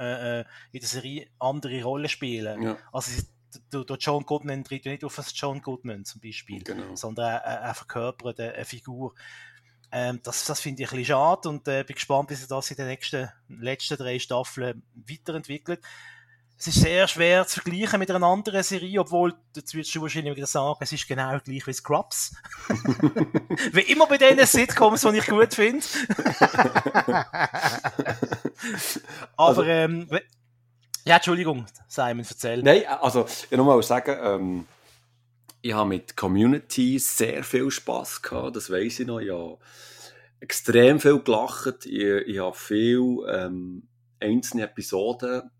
äh, 0.00 0.40
äh, 0.40 0.44
in 0.72 0.80
der 0.80 0.88
Serie 0.88 1.28
andere 1.38 1.82
Rollen 1.82 2.08
spielen. 2.08 2.62
ja. 2.62 2.76
Also 2.92 3.10
es- 3.12 3.30
der, 3.72 3.82
der 3.84 3.96
John 3.96 4.24
Goodman 4.26 4.62
tritt 4.62 4.84
ja 4.84 4.92
nicht 4.92 5.04
auf 5.04 5.18
als 5.18 5.32
John 5.34 5.62
Goodman 5.62 6.04
zum 6.04 6.20
Beispiel, 6.20 6.62
Genau. 6.62 6.94
sondern 6.94 7.30
er, 7.40 7.74
verkörpert 7.74 8.38
eine, 8.38 8.52
eine 8.52 8.64
Figur. 8.66 9.14
Ähm, 9.90 10.20
das 10.22 10.44
das 10.44 10.60
finde 10.60 10.82
ich 10.82 10.88
ein 10.90 10.98
bisschen 10.98 11.06
schade 11.16 11.48
und 11.48 11.66
äh, 11.66 11.82
bin 11.82 11.94
gespannt, 11.94 12.28
wie 12.28 12.34
sich 12.34 12.46
das 12.46 12.70
in 12.70 12.76
den 12.76 12.88
nächsten, 12.88 13.30
letzten 13.48 13.96
drei 13.96 14.18
Staffeln 14.18 14.82
weiterentwickelt. 14.94 15.80
Es 16.60 16.66
ist 16.66 16.80
sehr 16.80 17.06
schwer 17.06 17.46
zu 17.46 17.60
vergleichen 17.60 18.00
mit 18.00 18.10
einer 18.10 18.26
anderen 18.26 18.64
Serie, 18.64 19.00
obwohl, 19.00 19.32
jetzt 19.54 19.74
würdest 19.74 19.94
du 19.94 20.02
wahrscheinlich 20.02 20.34
wieder 20.34 20.46
sagen, 20.48 20.78
es 20.80 20.90
ist 20.92 21.06
genau 21.06 21.38
gleich 21.38 21.64
wie 21.68 21.72
Scrubs. 21.72 22.34
wie 23.72 23.82
immer 23.92 24.08
bei 24.08 24.18
diesen 24.18 24.44
Sitcoms, 24.44 25.02
die 25.02 25.18
ich 25.18 25.26
gut 25.26 25.54
finde. 25.54 25.86
Aber, 29.36 29.48
Also- 29.48 29.62
ähm, 29.62 30.08
ja, 31.04 31.16
Entschuldigung, 31.16 31.64
Simon, 31.86 32.26
erzähl. 32.28 32.62
Nein, 32.62 32.82
also, 32.86 33.24
ich 33.26 33.50
will 33.52 33.58
mal 33.62 33.82
sagen, 33.82 34.16
ähm, 34.20 34.66
ich 35.62 35.72
habe 35.72 35.88
mit 35.88 36.16
Community 36.16 36.98
sehr 36.98 37.44
viel 37.44 37.70
Spass 37.70 38.20
gehabt, 38.20 38.56
das 38.56 38.68
weiss 38.70 38.98
ich 39.00 39.06
noch. 39.06 39.20
Ich 39.20 39.30
habe 39.30 39.58
extrem 40.40 41.00
viel 41.00 41.20
gelacht. 41.20 41.86
Ich, 41.86 42.02
ich 42.02 42.38
habe 42.38 42.54
viel 42.54 43.18
ähm, 43.32 43.88
einzelne 44.20 44.64
Episoden 44.64 45.50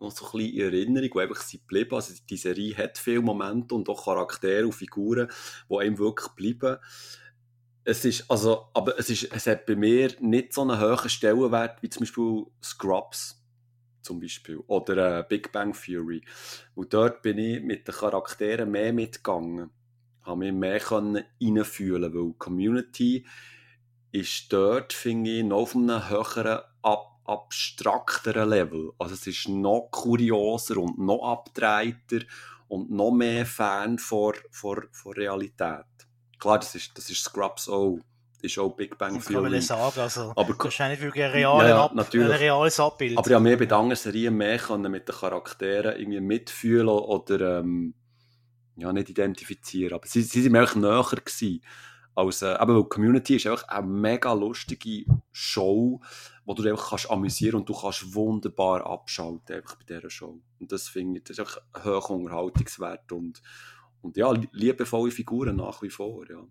noch 0.00 0.10
so 0.10 0.26
ein 0.26 0.32
bisschen 0.32 0.54
in 0.54 0.60
Erinnerung, 0.60 1.10
die 1.14 1.20
einfach 1.20 1.42
sind 1.42 1.60
geblieben. 1.60 1.94
Also 1.94 2.14
die 2.28 2.36
Serie 2.36 2.76
hat 2.76 2.98
viele 2.98 3.20
Momente 3.20 3.74
und 3.74 3.88
auch 3.88 4.04
Charaktere 4.04 4.64
und 4.64 4.72
Figuren, 4.72 5.28
die 5.68 5.78
einem 5.78 5.98
wirklich 5.98 6.28
bleiben. 6.30 6.78
Es 7.84 8.04
ist, 8.04 8.30
also, 8.30 8.68
aber 8.74 8.98
es, 8.98 9.10
ist, 9.10 9.32
es 9.32 9.46
hat 9.46 9.66
bei 9.66 9.74
mir 9.74 10.14
nicht 10.20 10.52
so 10.52 10.62
einen 10.62 10.80
hohen 10.80 11.08
Stellenwert 11.08 11.82
wie 11.82 11.88
zum 11.88 12.00
Beispiel 12.00 12.46
Scrubs 12.62 13.42
zum 14.02 14.20
Beispiel. 14.20 14.62
Oder 14.66 15.20
äh, 15.20 15.24
Big 15.28 15.52
Bang 15.52 15.72
Theory. 15.72 16.22
Und 16.74 16.92
dort 16.92 17.22
bin 17.22 17.38
ich 17.38 17.62
mit 17.62 17.86
den 17.86 17.94
Charakteren 17.94 18.70
mehr 18.70 18.92
mitgegangen. 18.92 19.70
Habe 20.22 20.38
mich 20.38 20.52
mehr 20.52 20.80
können 20.80 21.24
reinfühlen 21.40 22.14
weil 22.14 22.32
Community 22.34 23.26
ist 24.12 24.52
dort, 24.52 24.92
finde 24.92 25.30
ich, 25.30 25.44
noch 25.44 25.58
auf 25.58 25.76
einem 25.76 26.08
höheren, 26.08 26.60
ab 26.82 27.09
abstrakteren 27.30 28.48
Level. 28.48 28.92
Also 28.98 29.14
es 29.14 29.26
ist 29.26 29.48
noch 29.48 29.88
kurioser 29.90 30.78
und 30.78 30.98
noch 30.98 31.22
abgedrehter 31.24 32.26
und 32.68 32.90
noch 32.90 33.10
mehr 33.10 33.46
Fan 33.46 33.98
vor, 33.98 34.34
vor, 34.50 34.84
vor 34.92 35.16
Realität. 35.16 35.84
Klar, 36.38 36.58
das 36.58 36.74
ist, 36.74 36.96
das 36.96 37.10
ist 37.10 37.22
Scrubs 37.22 37.68
auch. 37.68 37.98
Das 38.42 38.50
ist 38.52 38.58
auch 38.58 38.70
Big 38.70 38.96
Bang 38.96 39.16
Das 39.16 39.26
kann 39.26 39.34
man 39.34 39.44
Theory. 39.44 39.56
nicht 39.56 39.66
sagen. 39.66 40.00
Also, 40.00 40.32
Aber 40.34 40.54
das 40.54 40.72
ist 40.72 40.80
eigentlich 40.80 41.02
wirklich 41.02 41.24
ein, 41.24 41.30
reale 41.32 41.68
Ja, 41.68 41.84
Ab 41.84 41.92
ein 41.94 42.20
reales 42.30 42.80
Abbild. 42.80 43.18
Aber 43.18 43.26
ich 43.28 43.34
habe 43.34 43.42
mehr 43.42 43.58
bei 43.58 43.70
anderen 43.70 43.96
Serien 43.96 44.34
mehr 44.34 44.58
können 44.58 44.90
mit 44.90 45.06
den 45.06 45.14
Charakteren 45.14 45.96
irgendwie 46.00 46.20
mitfühlen 46.20 46.88
oder 46.88 47.58
ähm, 47.58 47.94
ja, 48.76 48.92
nicht 48.92 49.10
identifizieren. 49.10 49.94
Aber 49.94 50.06
sie, 50.06 50.22
sie 50.22 50.42
sind 50.42 50.52
mir 50.52 50.66
näher 50.74 51.04
gewesen. 51.04 51.62
Als, 52.14 52.42
äh, 52.42 52.56
weil 52.58 52.84
Community 52.84 53.36
ist 53.36 53.46
einfach 53.46 53.68
eine 53.68 53.86
mega 53.86 54.32
lustige 54.32 55.04
Show, 55.32 56.00
wo 56.50 56.54
du 56.54 56.68
einfach 56.68 56.90
kannst 56.90 57.08
amüsieren 57.08 57.60
und 57.60 57.68
du 57.68 57.74
kannst 57.74 58.12
wunderbar 58.12 58.84
abschalten 58.84 59.54
einfach 59.54 59.76
bei 59.76 59.84
dieser 59.84 60.10
Show. 60.10 60.42
Und 60.58 60.72
das 60.72 60.88
finde 60.88 61.18
ich, 61.18 61.24
das 61.24 61.38
ist 61.38 61.40
einfach 61.40 61.58
ein 61.72 61.84
hoher 61.84 62.10
Unterhaltungswert 62.10 63.12
und, 63.12 63.40
und 64.02 64.16
ja, 64.16 64.32
liebevolle 64.50 65.12
Figuren 65.12 65.54
nach 65.54 65.80
wie 65.80 65.90
vor, 65.90 66.28
ja. 66.28 66.42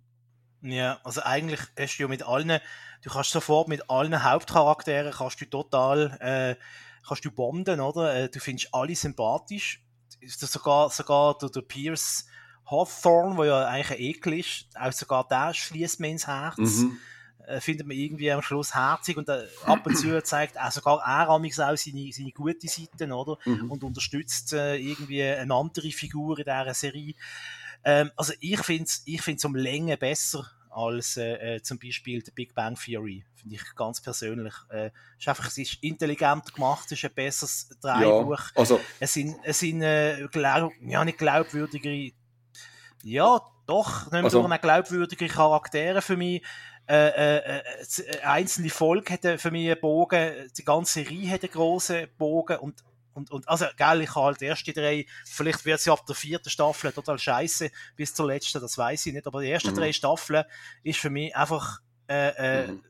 Ja, 0.62 1.02
also 1.04 1.22
eigentlich 1.24 1.60
hast 1.78 1.98
du 1.98 2.04
ja 2.04 2.08
mit 2.08 2.24
allen, 2.24 2.62
du 3.02 3.10
kannst 3.10 3.32
sofort 3.32 3.68
mit 3.68 3.90
allen 3.90 4.24
Hauptcharakteren 4.24 5.12
kannst 5.12 5.42
du 5.42 5.46
total, 5.46 6.18
äh, 6.22 6.56
kannst 7.06 7.26
du 7.26 7.32
bonden, 7.32 7.82
oder? 7.82 8.16
Äh, 8.16 8.30
du 8.30 8.40
findest 8.40 8.74
alle 8.74 8.96
sympathisch. 8.96 9.86
Ist 10.22 10.42
das 10.42 10.54
sogar, 10.54 10.90
sogar 10.92 11.38
der, 11.40 11.50
der 11.50 11.62
Pierce 11.62 12.26
Hawthorne, 12.72 13.36
der 13.36 13.46
ja 13.46 13.68
eigentlich 13.68 13.92
ein 13.92 14.00
Ekel 14.00 14.40
ist, 14.40 14.66
auch 14.76 14.94
sogar 14.94 15.28
der 15.28 15.54
schließt 15.54 16.00
mir 16.00 16.08
ins 16.08 16.28
Herz. 16.28 16.58
Mhm. 16.58 16.98
Äh, 17.50 17.62
findet 17.62 17.88
man 17.88 17.98
irgendwie 17.98 18.32
am 18.32 18.42
Schluss 18.42 18.76
herzig 18.76 19.18
und 19.18 19.28
äh, 19.30 19.46
ab 19.66 19.86
und 19.86 19.96
zu 19.96 20.22
zeigt 20.24 20.60
auch 20.60 20.72
sogar 20.72 21.02
er 21.06 21.30
auch 21.30 21.42
seine, 21.44 21.78
seine 22.12 22.32
gute 22.32 22.68
Seiten, 22.68 23.12
oder? 23.12 23.38
Mhm. 23.46 23.72
Und 23.72 23.84
unterstützt 23.84 24.54
äh, 24.54 24.76
irgendwie 24.76 25.24
eine 25.24 25.54
andere 25.54 25.90
Figur 25.92 26.38
in 26.38 26.46
dieser 26.46 26.74
Serie. 26.74 27.14
Ähm, 27.84 28.12
also 28.16 28.34
ich 28.40 28.62
finde 28.62 28.84
es 28.84 29.02
ich 29.06 29.22
find's 29.22 29.46
um 29.46 29.56
Länge 29.56 29.98
besser 29.98 30.46
als 30.70 31.18
äh, 31.18 31.56
äh, 31.56 31.62
zum 31.62 31.80
Beispiel 31.80 32.24
The 32.24 32.32
Big 32.32 32.54
Bang 32.54 32.76
Theory, 32.76 33.26
finde 33.36 33.56
ich 33.56 33.76
ganz 33.76 34.02
persönlich. 34.02 34.54
Äh, 34.70 34.92
ist 35.18 35.28
einfach, 35.28 35.48
es 35.48 35.58
ist 35.58 35.84
intelligenter 35.84 36.52
gemacht, 36.54 36.86
es 36.86 36.92
ist 36.94 37.06
ein 37.06 37.14
besseres 37.14 37.70
Drehbuch. 37.82 38.40
Ja, 38.40 38.52
also. 38.56 38.80
Es 39.00 39.14
sind, 39.14 39.38
es 39.44 39.60
sind 39.60 39.82
äh, 39.82 40.28
glaub, 40.32 40.72
ja, 40.82 41.04
nicht 41.04 41.18
glaubwürdige, 41.18 42.12
ja, 43.04 43.42
doch, 43.66 44.04
nicht 44.04 44.12
mehr 44.12 44.24
also. 44.24 44.48
glaubwürdige 44.62 45.28
Charaktere 45.28 46.02
für 46.02 46.18
mich. 46.18 46.44
Äh, 46.90 47.10
äh, 47.10 47.62
äh, 47.62 48.20
einzelne 48.22 48.72
Folge 48.72 49.14
hätte 49.14 49.38
für 49.38 49.52
mich 49.52 49.70
einen 49.70 49.80
Bogen, 49.80 50.50
die 50.58 50.66
ganze 50.66 51.04
Serie 51.04 51.28
hätte 51.28 51.46
einen 51.46 51.54
grossen 51.54 52.08
Bogen 52.18 52.58
und 52.58 52.84
und, 53.14 53.32
und 53.32 53.50
also, 53.50 53.66
geil, 53.76 54.02
ich 54.02 54.16
habe 54.16 54.28
halt 54.28 54.40
die 54.40 54.46
ersten 54.46 54.72
drei, 54.72 55.06
vielleicht 55.26 55.66
wird 55.66 55.82
sie 55.82 55.92
ab 55.92 56.06
der 56.06 56.16
vierten 56.16 56.50
Staffel 56.50 56.94
total 56.94 57.20
scheiße 57.20 57.70
bis 57.96 58.14
zur 58.14 58.28
letzten, 58.28 58.62
das 58.62 58.78
weiß 58.78 59.08
ich 59.08 59.14
nicht, 59.14 59.28
aber 59.28 59.42
die 59.42 59.52
ersten 59.52 59.72
mhm. 59.72 59.76
drei 59.76 59.92
Staffeln 59.92 60.46
ist 60.84 61.00
für 61.00 61.10
mich 61.10 61.36
einfach 61.36 61.80
äh, 62.08 62.30
äh, 62.64 62.68
mhm. 62.68 62.84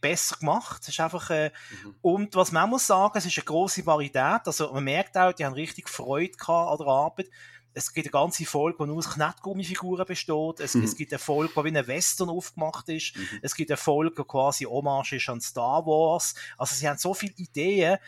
besser 0.00 0.36
gemacht. 0.36 0.82
Es 0.82 0.88
ist 0.88 1.00
einfach, 1.00 1.30
äh, 1.30 1.50
mhm. 1.82 1.94
Und 2.02 2.34
was 2.34 2.52
man 2.52 2.68
muss 2.68 2.86
sagen, 2.86 3.16
es 3.16 3.24
ist 3.24 3.38
eine 3.38 3.44
große 3.44 3.86
Varietät. 3.86 4.42
Also 4.44 4.70
man 4.72 4.84
merkt 4.84 5.16
auch, 5.16 5.32
die 5.32 5.46
haben 5.46 5.54
richtig 5.54 5.88
Freude 5.88 6.32
gehabt 6.36 6.72
an 6.72 6.78
der 6.78 6.86
Arbeit. 6.86 7.30
Es 7.72 7.92
gibt 7.92 8.06
eine 8.06 8.12
ganze 8.12 8.44
Folge, 8.44 8.78
die 8.80 8.86
nur 8.86 8.98
aus 8.98 9.10
Knettgummifiguren 9.10 10.04
besteht. 10.06 10.60
Es, 10.60 10.74
mhm. 10.74 10.84
es 10.84 10.96
gibt 10.96 11.12
eine 11.12 11.18
Folge, 11.18 11.52
die 11.56 11.64
wie 11.64 11.78
ein 11.78 11.86
Western 11.86 12.28
aufgemacht 12.28 12.88
ist. 12.88 13.16
Mhm. 13.16 13.38
Es 13.42 13.54
gibt 13.54 13.70
eine 13.70 13.76
Folge, 13.76 14.14
die 14.16 14.28
quasi 14.28 14.64
Hommage 14.64 15.12
ist 15.12 15.28
an 15.28 15.40
Star 15.40 15.86
Wars. 15.86 16.34
Also 16.58 16.74
sie 16.74 16.88
haben 16.88 16.98
so 16.98 17.14
viele 17.14 17.34
Ideen, 17.36 17.98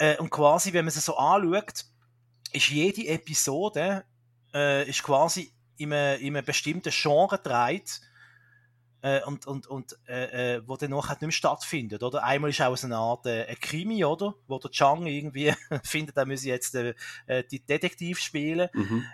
äh, 0.00 0.16
und 0.16 0.30
quasi, 0.30 0.72
wenn 0.72 0.86
man 0.86 0.94
es 0.94 1.04
so 1.04 1.16
anschaut, 1.16 1.84
ist 2.52 2.70
jede 2.70 3.06
Episode 3.06 4.04
äh, 4.54 4.88
ist 4.88 5.02
quasi 5.02 5.52
in 5.76 5.92
einem, 5.92 6.20
in 6.20 6.36
einem 6.36 6.44
bestimmten 6.44 6.90
Genre 6.90 7.38
dreht 7.38 8.00
äh, 9.02 9.22
und, 9.24 9.46
und, 9.46 9.66
und 9.66 9.98
äh, 10.08 10.56
äh 10.56 10.62
wo 10.66 10.76
dann 10.76 10.90
noch 10.90 11.08
nicht 11.08 11.20
mehr 11.20 11.30
stattfindet, 11.30 12.02
oder? 12.02 12.22
Einmal 12.24 12.50
ist 12.50 12.60
auch 12.60 12.76
so 12.76 12.86
eine 12.86 12.96
Art 12.96 13.26
äh, 13.26 13.46
ein 13.46 13.60
Krimi, 13.60 14.04
oder? 14.04 14.34
Wo 14.46 14.58
der 14.58 14.70
Chang 14.70 15.06
irgendwie 15.06 15.52
findet, 15.84 16.16
er 16.16 16.26
müsse 16.26 16.48
jetzt 16.48 16.74
äh, 16.74 16.94
äh, 17.26 17.44
die 17.44 17.64
Detektiv 17.64 18.18
spielen. 18.18 18.68
Mhm. 18.72 19.04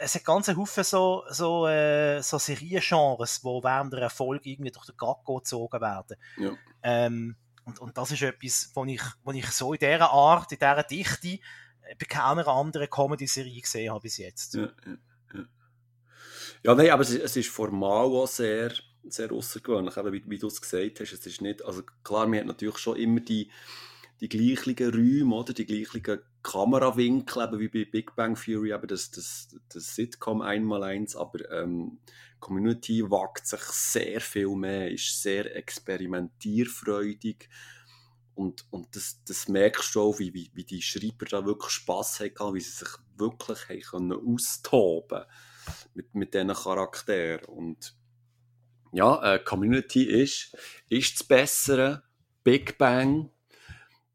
Es 0.00 0.14
hat 0.14 0.24
ganz 0.24 0.48
Haufen 0.48 0.84
so, 0.84 1.24
so, 1.30 1.66
äh, 1.66 2.22
so 2.22 2.38
Seriengenres, 2.38 3.40
die 3.40 3.46
während 3.46 3.92
der 3.92 4.02
Erfolg 4.02 4.46
irgendwie 4.46 4.70
durch 4.70 4.86
den 4.86 4.96
Gacko 4.96 5.38
gezogen 5.38 5.80
werden. 5.80 6.16
Ja. 6.36 6.52
Ähm, 6.82 7.36
und, 7.68 7.80
und 7.80 7.98
das 7.98 8.10
ist 8.12 8.22
etwas, 8.22 8.70
was 8.74 8.88
ich, 8.88 9.02
was 9.24 9.36
ich 9.36 9.46
so 9.50 9.74
in 9.74 9.78
dieser 9.78 10.10
Art, 10.10 10.50
in 10.52 10.58
dieser 10.58 10.82
Dichte 10.84 11.28
äh, 11.28 11.94
bei 11.98 12.06
keiner 12.06 12.48
anderen 12.48 12.88
Comedy-Serie 12.88 13.60
gesehen 13.60 13.90
habe 13.90 14.00
bis 14.00 14.16
jetzt. 14.16 14.54
Ja, 14.54 14.62
ja, 14.62 14.96
ja. 15.34 15.44
ja 16.62 16.74
nein, 16.74 16.90
aber 16.90 17.02
es 17.02 17.10
ist, 17.10 17.22
es 17.22 17.36
ist 17.36 17.50
formal 17.50 18.06
auch 18.06 18.26
sehr, 18.26 18.72
sehr 19.12 19.32
außergewöhnlich, 19.32 19.96
wie, 19.96 20.30
wie 20.30 20.38
du 20.38 20.46
es 20.46 20.60
gesagt 20.60 21.00
hast. 21.00 21.12
Es 21.12 21.26
ist 21.26 21.40
nicht, 21.40 21.64
also 21.64 21.82
klar, 22.04 22.26
man 22.26 22.40
hat 22.40 22.46
natürlich 22.46 22.78
schon 22.78 22.96
immer 22.96 23.20
die, 23.20 23.50
die 24.20 24.28
gleichen 24.28 24.76
Räume, 24.90 25.34
oder? 25.36 25.52
die 25.52 25.66
gleichen 25.66 26.02
Kamerawinkel, 26.42 27.44
eben 27.44 27.60
wie 27.60 27.68
bei 27.68 27.84
Big 27.90 28.16
Bang 28.16 28.34
Theory, 28.34 28.72
eben 28.72 28.86
das, 28.86 29.10
das, 29.10 29.56
das 29.72 29.94
Sitcom 29.94 30.42
einmal 30.42 30.82
eins, 30.82 31.14
aber 31.14 31.50
ähm, 31.50 31.98
Community 32.40 33.02
wagt 33.10 33.46
sich 33.46 33.60
sehr 33.60 34.20
viel 34.20 34.54
mehr, 34.54 34.90
ist 34.90 35.22
sehr 35.22 35.54
experimentierfreudig. 35.56 37.48
Und, 38.34 38.66
und 38.70 38.94
das, 38.94 39.20
das 39.26 39.48
merkst 39.48 39.94
du 39.94 40.00
auch, 40.00 40.18
wie, 40.20 40.32
wie, 40.32 40.50
wie 40.54 40.64
die 40.64 40.80
Schreiber 40.80 41.26
da 41.28 41.44
wirklich 41.44 41.72
Spass 41.72 42.20
hatten, 42.20 42.54
wie 42.54 42.60
sie 42.60 42.70
sich 42.70 42.88
wirklich 43.16 43.58
haben 43.92 44.12
austoben 44.12 45.24
mit, 45.94 46.14
mit 46.14 46.34
diesen 46.34 46.52
Charakteren. 46.52 47.44
Und 47.46 47.97
ja, 48.92 49.34
äh, 49.34 49.38
Community 49.38 50.04
ist, 50.04 50.56
ist 50.88 51.20
das 51.20 51.24
Bessere. 51.24 52.02
Big 52.44 52.78
Bang, 52.78 53.30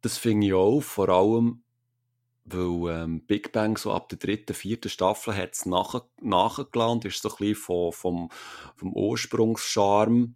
das 0.02 0.18
finde 0.18 0.48
ich 0.48 0.54
auch, 0.54 0.82
vor 0.82 1.10
allem 1.10 1.64
weil 2.46 2.94
ähm, 2.94 3.26
Big 3.26 3.52
Bang 3.52 3.78
so 3.78 3.94
ab 3.94 4.10
der 4.10 4.18
dritten, 4.18 4.54
vierten 4.54 4.90
Staffel 4.90 5.36
hat 5.36 5.54
es 5.54 5.66
nach, 5.66 6.04
nachgeladen, 6.22 7.02
ist 7.04 7.22
so 7.22 7.30
ein 7.30 7.36
bisschen 7.38 7.56
vom, 7.56 7.94
vom, 7.94 8.30
vom 8.76 8.94
Ursprungscharme 8.94 10.34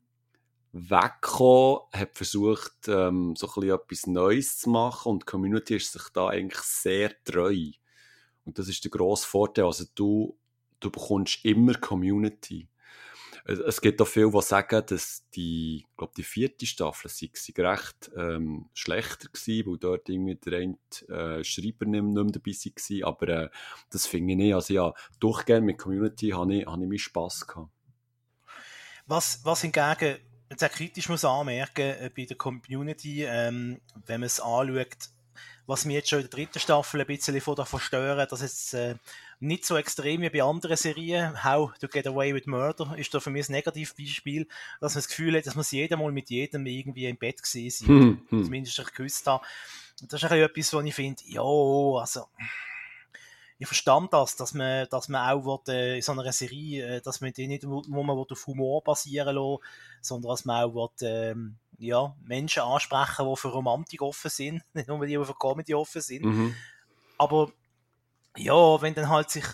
weggekommen, 0.72 1.82
hat 1.94 2.16
versucht, 2.16 2.88
ähm, 2.88 3.36
so 3.36 3.48
ein 3.48 3.54
bisschen 3.54 3.76
etwas 3.76 4.08
Neues 4.08 4.60
zu 4.60 4.70
machen 4.70 5.12
und 5.12 5.24
die 5.24 5.26
Community 5.26 5.76
ist 5.76 5.92
sich 5.92 6.04
da 6.14 6.28
eigentlich 6.30 6.62
sehr 6.62 7.12
treu. 7.24 7.72
Und 8.46 8.58
das 8.58 8.70
ist 8.70 8.84
der 8.84 8.92
grosse 8.92 9.28
Vorteil. 9.28 9.66
Also 9.66 9.86
du, 9.96 10.38
du 10.80 10.90
bekommst 10.90 11.44
immer 11.44 11.74
Community 11.74 12.70
es 13.48 13.80
gibt 13.80 14.02
auch 14.02 14.08
viele, 14.08 14.30
die 14.30 14.42
sagen, 14.42 14.84
dass 14.88 15.24
die, 15.34 15.78
ich 15.78 15.98
glaube, 15.98 16.14
die 16.18 16.24
vierte 16.24 16.66
Staffel 16.66 17.10
sei, 17.10 17.30
sei 17.34 17.54
recht 17.64 18.12
ähm, 18.18 18.70
schlechter 18.74 19.30
gewesen, 19.30 19.72
weil 19.72 19.78
dort 19.78 20.10
irgendwie 20.10 20.36
der 20.36 20.60
eine 20.60 21.40
äh, 21.40 21.44
Schreiber 21.46 21.86
nicht, 21.86 22.04
mehr 22.04 22.26
dabei 22.26 22.52
war. 22.52 23.08
Aber 23.08 23.28
äh, 23.30 23.50
das 23.90 24.06
finde 24.06 24.34
ich 24.34 24.38
nicht. 24.38 24.54
Also 24.54 24.74
ja, 24.74 24.94
durchgehend 25.20 25.66
mit 25.66 25.78
Community 25.78 26.30
habe 26.32 26.56
ich, 26.56 26.66
habe 26.66 26.82
ich 26.82 26.90
meinen 26.90 27.00
Spass 27.00 27.48
gehabt. 27.48 27.72
Was, 29.06 29.40
was 29.46 29.62
hingegen 29.62 30.18
sehr 30.58 30.70
kritisch 30.70 31.08
muss 31.08 31.24
anmerken 31.24 31.84
äh, 31.84 32.12
bei 32.14 32.26
der 32.26 32.36
Community, 32.36 33.24
ähm, 33.24 33.80
wenn 34.06 34.20
man 34.20 34.28
es 34.28 34.42
anschaut, 34.42 35.10
was 35.66 35.86
mir 35.86 35.96
jetzt 35.96 36.10
schon 36.10 36.20
in 36.20 36.30
der 36.30 36.32
dritten 36.32 36.60
Staffel 36.60 37.02
ein 37.02 37.08
bisschen 37.08 37.40
von 37.40 37.56
davon 37.56 37.80
stören, 37.80 38.28
dass 38.30 38.42
es 38.42 38.74
äh, 38.74 38.96
nicht 39.40 39.66
so 39.66 39.78
extrem 39.78 40.22
wie 40.22 40.30
bei 40.30 40.44
anderen 40.44 40.78
Serien. 40.78 41.44
How 41.44 41.72
to 41.78 41.88
Get 41.88 42.08
Away 42.08 42.34
with 42.34 42.48
Murder 42.48 42.98
ist 42.98 43.14
da 43.14 43.20
für 43.20 43.30
mich 43.30 43.50
ein 43.50 43.54
Negativbeispiel, 43.54 44.48
dass 44.82 44.96
man 44.96 45.00
das 45.00 45.08
Gefühl 45.08 45.38
hat, 45.38 45.46
dass 45.46 45.56
man 45.56 45.66
jedes 45.70 45.98
Mal 45.98 46.12
mit 46.12 46.30
jedem 46.30 46.66
irgendwie 46.66 47.06
im 47.06 47.18
Bett 47.18 47.42
gesehen 47.42 47.72
hm, 47.88 48.22
hm. 48.30 48.44
zumindest 48.44 48.80
ich 48.80 48.86
geküsst 48.86 49.28
habe. 49.28 49.46
Das 50.08 50.22
ist 50.22 50.32
etwas, 50.32 50.74
wo 50.74 50.82
ich 50.82 50.94
finde, 50.94 51.24
ja, 51.26 51.42
also 51.42 52.28
ich 53.60 53.68
verstand 53.68 54.14
das, 54.14 54.36
dass 54.36 54.54
man, 54.54 54.88
dass 54.90 55.10
man 55.10 55.30
auch 55.30 55.44
will, 55.68 55.74
äh, 55.74 55.96
in 55.96 56.02
so 56.02 56.12
einer 56.12 56.32
Serie, 56.32 56.98
äh, 56.98 57.02
dass 57.02 57.22
man 57.22 57.34
die 57.34 57.48
nicht, 57.48 57.64
wo 57.68 58.04
man 58.04 58.18
auf 58.18 58.48
Humor 58.48 58.84
basieren 58.84 59.36
will, 59.36 59.58
sondern 60.02 60.30
dass 60.30 60.46
man 60.46 60.64
auch 60.64 60.76
will, 60.76 61.08
ähm, 61.08 61.56
ja, 61.80 62.16
Menschen 62.24 62.64
ansprechen, 62.64 63.28
die 63.28 63.36
für 63.36 63.48
Romantik 63.50 64.02
offen 64.02 64.30
sind, 64.30 64.64
nicht 64.74 64.88
nur 64.88 65.04
die, 65.06 65.18
die 65.18 65.26
für 65.26 65.34
Comedy 65.34 65.74
offen 65.74 66.02
sind. 66.02 66.26
Mhm. 66.26 66.56
Aber 67.18 67.52
ja, 68.38 68.82
wenn 68.82 68.94
dann 68.94 69.10
halt 69.10 69.30
sich 69.30 69.46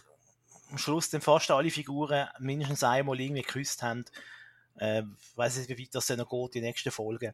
am 0.69 0.78
Schluss 0.78 1.10
dann 1.10 1.22
fast 1.22 1.52
alle 1.52 1.69
Figuren 1.69 2.28
mindestens 2.39 2.84
einmal 2.84 3.19
irgendwie 3.19 3.41
geküsst 3.41 3.84
haben, 3.84 4.06
äh, 4.78 5.04
weiß 5.36 5.58
ich, 5.58 5.69
wie 5.69 5.84
weit 5.84 5.96
das 5.96 6.08
dann 6.08 6.19
noch 6.19 6.30
geht, 6.30 6.56
die 6.56 6.62
nächsten 6.62 6.91
Folgen 6.91 7.34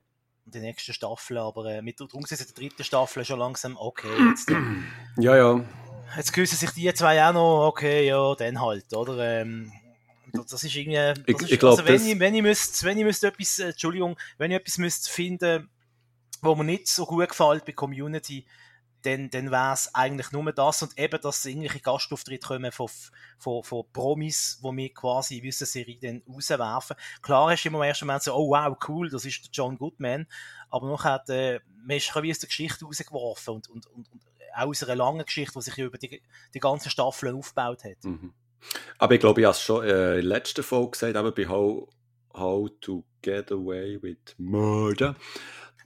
die 0.51 0.59
nächsten 0.59 0.93
Staffel, 0.93 1.38
aber 1.38 1.65
äh, 1.65 1.81
mit 1.81 1.99
der 1.99 2.07
der 2.07 2.38
dritten 2.55 2.83
Staffel 2.83 3.23
schon 3.25 3.39
langsam, 3.39 3.77
okay, 3.77 4.07
jetzt, 4.29 4.49
ja, 5.17 5.35
ja. 5.35 5.63
Jetzt 6.17 6.33
küssen 6.33 6.57
sich 6.57 6.71
die 6.71 6.91
zwei 6.93 7.23
auch 7.23 7.33
noch, 7.33 7.67
okay, 7.67 8.07
ja, 8.07 8.33
dann 8.35 8.59
halt, 8.59 8.91
oder? 8.93 9.41
Ähm, 9.41 9.71
das 10.31 10.63
ist 10.63 10.75
irgendwie, 10.75 10.95
das 10.95 11.17
ich, 11.25 11.41
ist, 11.41 11.51
ich 11.51 11.59
glaub, 11.59 11.71
also 11.71 11.85
wenn 11.85 12.05
ich, 12.05 12.19
wenn 12.19 12.35
ich 12.35 12.41
müsste, 12.41 12.85
wenn 12.85 12.97
ich 12.97 13.03
müsste 13.03 13.27
etwas, 13.27 13.59
äh, 13.59 13.69
Entschuldigung, 13.69 14.17
wenn 14.38 14.51
ich 14.51 14.57
etwas 14.57 14.77
müsste 14.77 15.12
finden, 15.12 15.69
wo 16.41 16.55
mir 16.55 16.63
nicht 16.63 16.88
so 16.88 17.05
gut 17.05 17.29
gefällt 17.29 17.65
bei 17.65 17.73
Community, 17.73 18.45
dann, 19.03 19.29
dann 19.29 19.51
wäre 19.51 19.73
es 19.73 19.93
eigentlich 19.93 20.31
nur 20.31 20.51
das 20.51 20.81
und 20.81 20.97
eben, 20.97 21.19
dass 21.21 21.45
irgendwelche 21.45 21.79
Gastauftritte 21.79 22.47
kommen 22.47 22.71
von, 22.71 22.89
von, 23.38 23.63
von 23.63 23.85
Promis, 23.93 24.59
die 24.63 24.77
wir 24.77 24.93
quasi 24.93 25.38
in 25.38 25.43
dieser 25.43 25.65
Serie 25.65 25.97
dann 26.01 26.21
rauswerfen. 26.27 26.95
Klar 27.21 27.55
du 27.55 27.67
immer 27.67 27.79
im 27.79 27.83
ersten 27.83 28.05
Moment 28.05 28.23
so, 28.23 28.33
oh 28.33 28.49
wow, 28.49 28.77
cool, 28.88 29.09
das 29.09 29.25
ist 29.25 29.43
der 29.43 29.51
John 29.51 29.77
Goodman, 29.77 30.27
aber 30.69 30.88
noch 30.88 31.03
hat, 31.03 31.29
äh, 31.29 31.59
man 31.85 31.97
ist 31.97 32.13
wie 32.15 32.31
aus 32.31 32.39
der 32.39 32.47
Geschichte 32.47 32.85
rausgeworfen 32.85 33.55
und, 33.55 33.69
und, 33.69 33.85
und, 33.88 34.12
und 34.12 34.21
auch 34.55 34.67
aus 34.67 34.83
einer 34.83 34.95
langen 34.95 35.25
Geschichte, 35.25 35.53
die 35.55 35.62
sich 35.62 35.77
über 35.77 35.97
die, 35.97 36.21
die 36.53 36.59
ganzen 36.59 36.89
Staffeln 36.89 37.35
aufgebaut 37.35 37.83
hat. 37.83 38.03
Mhm. 38.03 38.33
Aber 38.97 39.13
ich 39.13 39.19
glaube, 39.19 39.41
ich 39.41 39.45
habe 39.45 39.55
es 39.55 39.62
schon 39.62 39.83
äh, 39.83 39.88
in 39.88 40.15
der 40.15 40.23
letzten 40.23 40.63
Folge 40.63 40.91
gesagt, 40.91 41.15
aber 41.15 41.31
bei 41.31 41.47
How, 41.47 41.88
How 42.33 42.69
to 42.81 43.03
Get 43.21 43.51
Away 43.51 44.01
with 44.01 44.17
Murder, 44.38 45.15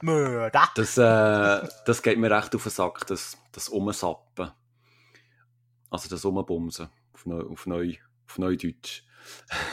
Mörder. 0.02 0.70
Das, 0.76 0.98
äh, 0.98 1.68
das 1.86 2.02
geht 2.02 2.18
mir 2.18 2.32
recht 2.32 2.56
auf 2.56 2.64
den 2.64 2.72
Sack, 2.72 3.08
das, 3.08 3.38
das 3.52 3.70
Umsappen. 3.70 4.52
Also 5.90 6.10
das 6.10 6.26
Umbumsen 6.26 6.90
auf, 7.14 7.26
Neu, 7.26 7.42
auf, 7.44 7.66
Neu, 7.68 7.96
auf 8.28 8.38
Neudeutsch. 8.38 9.04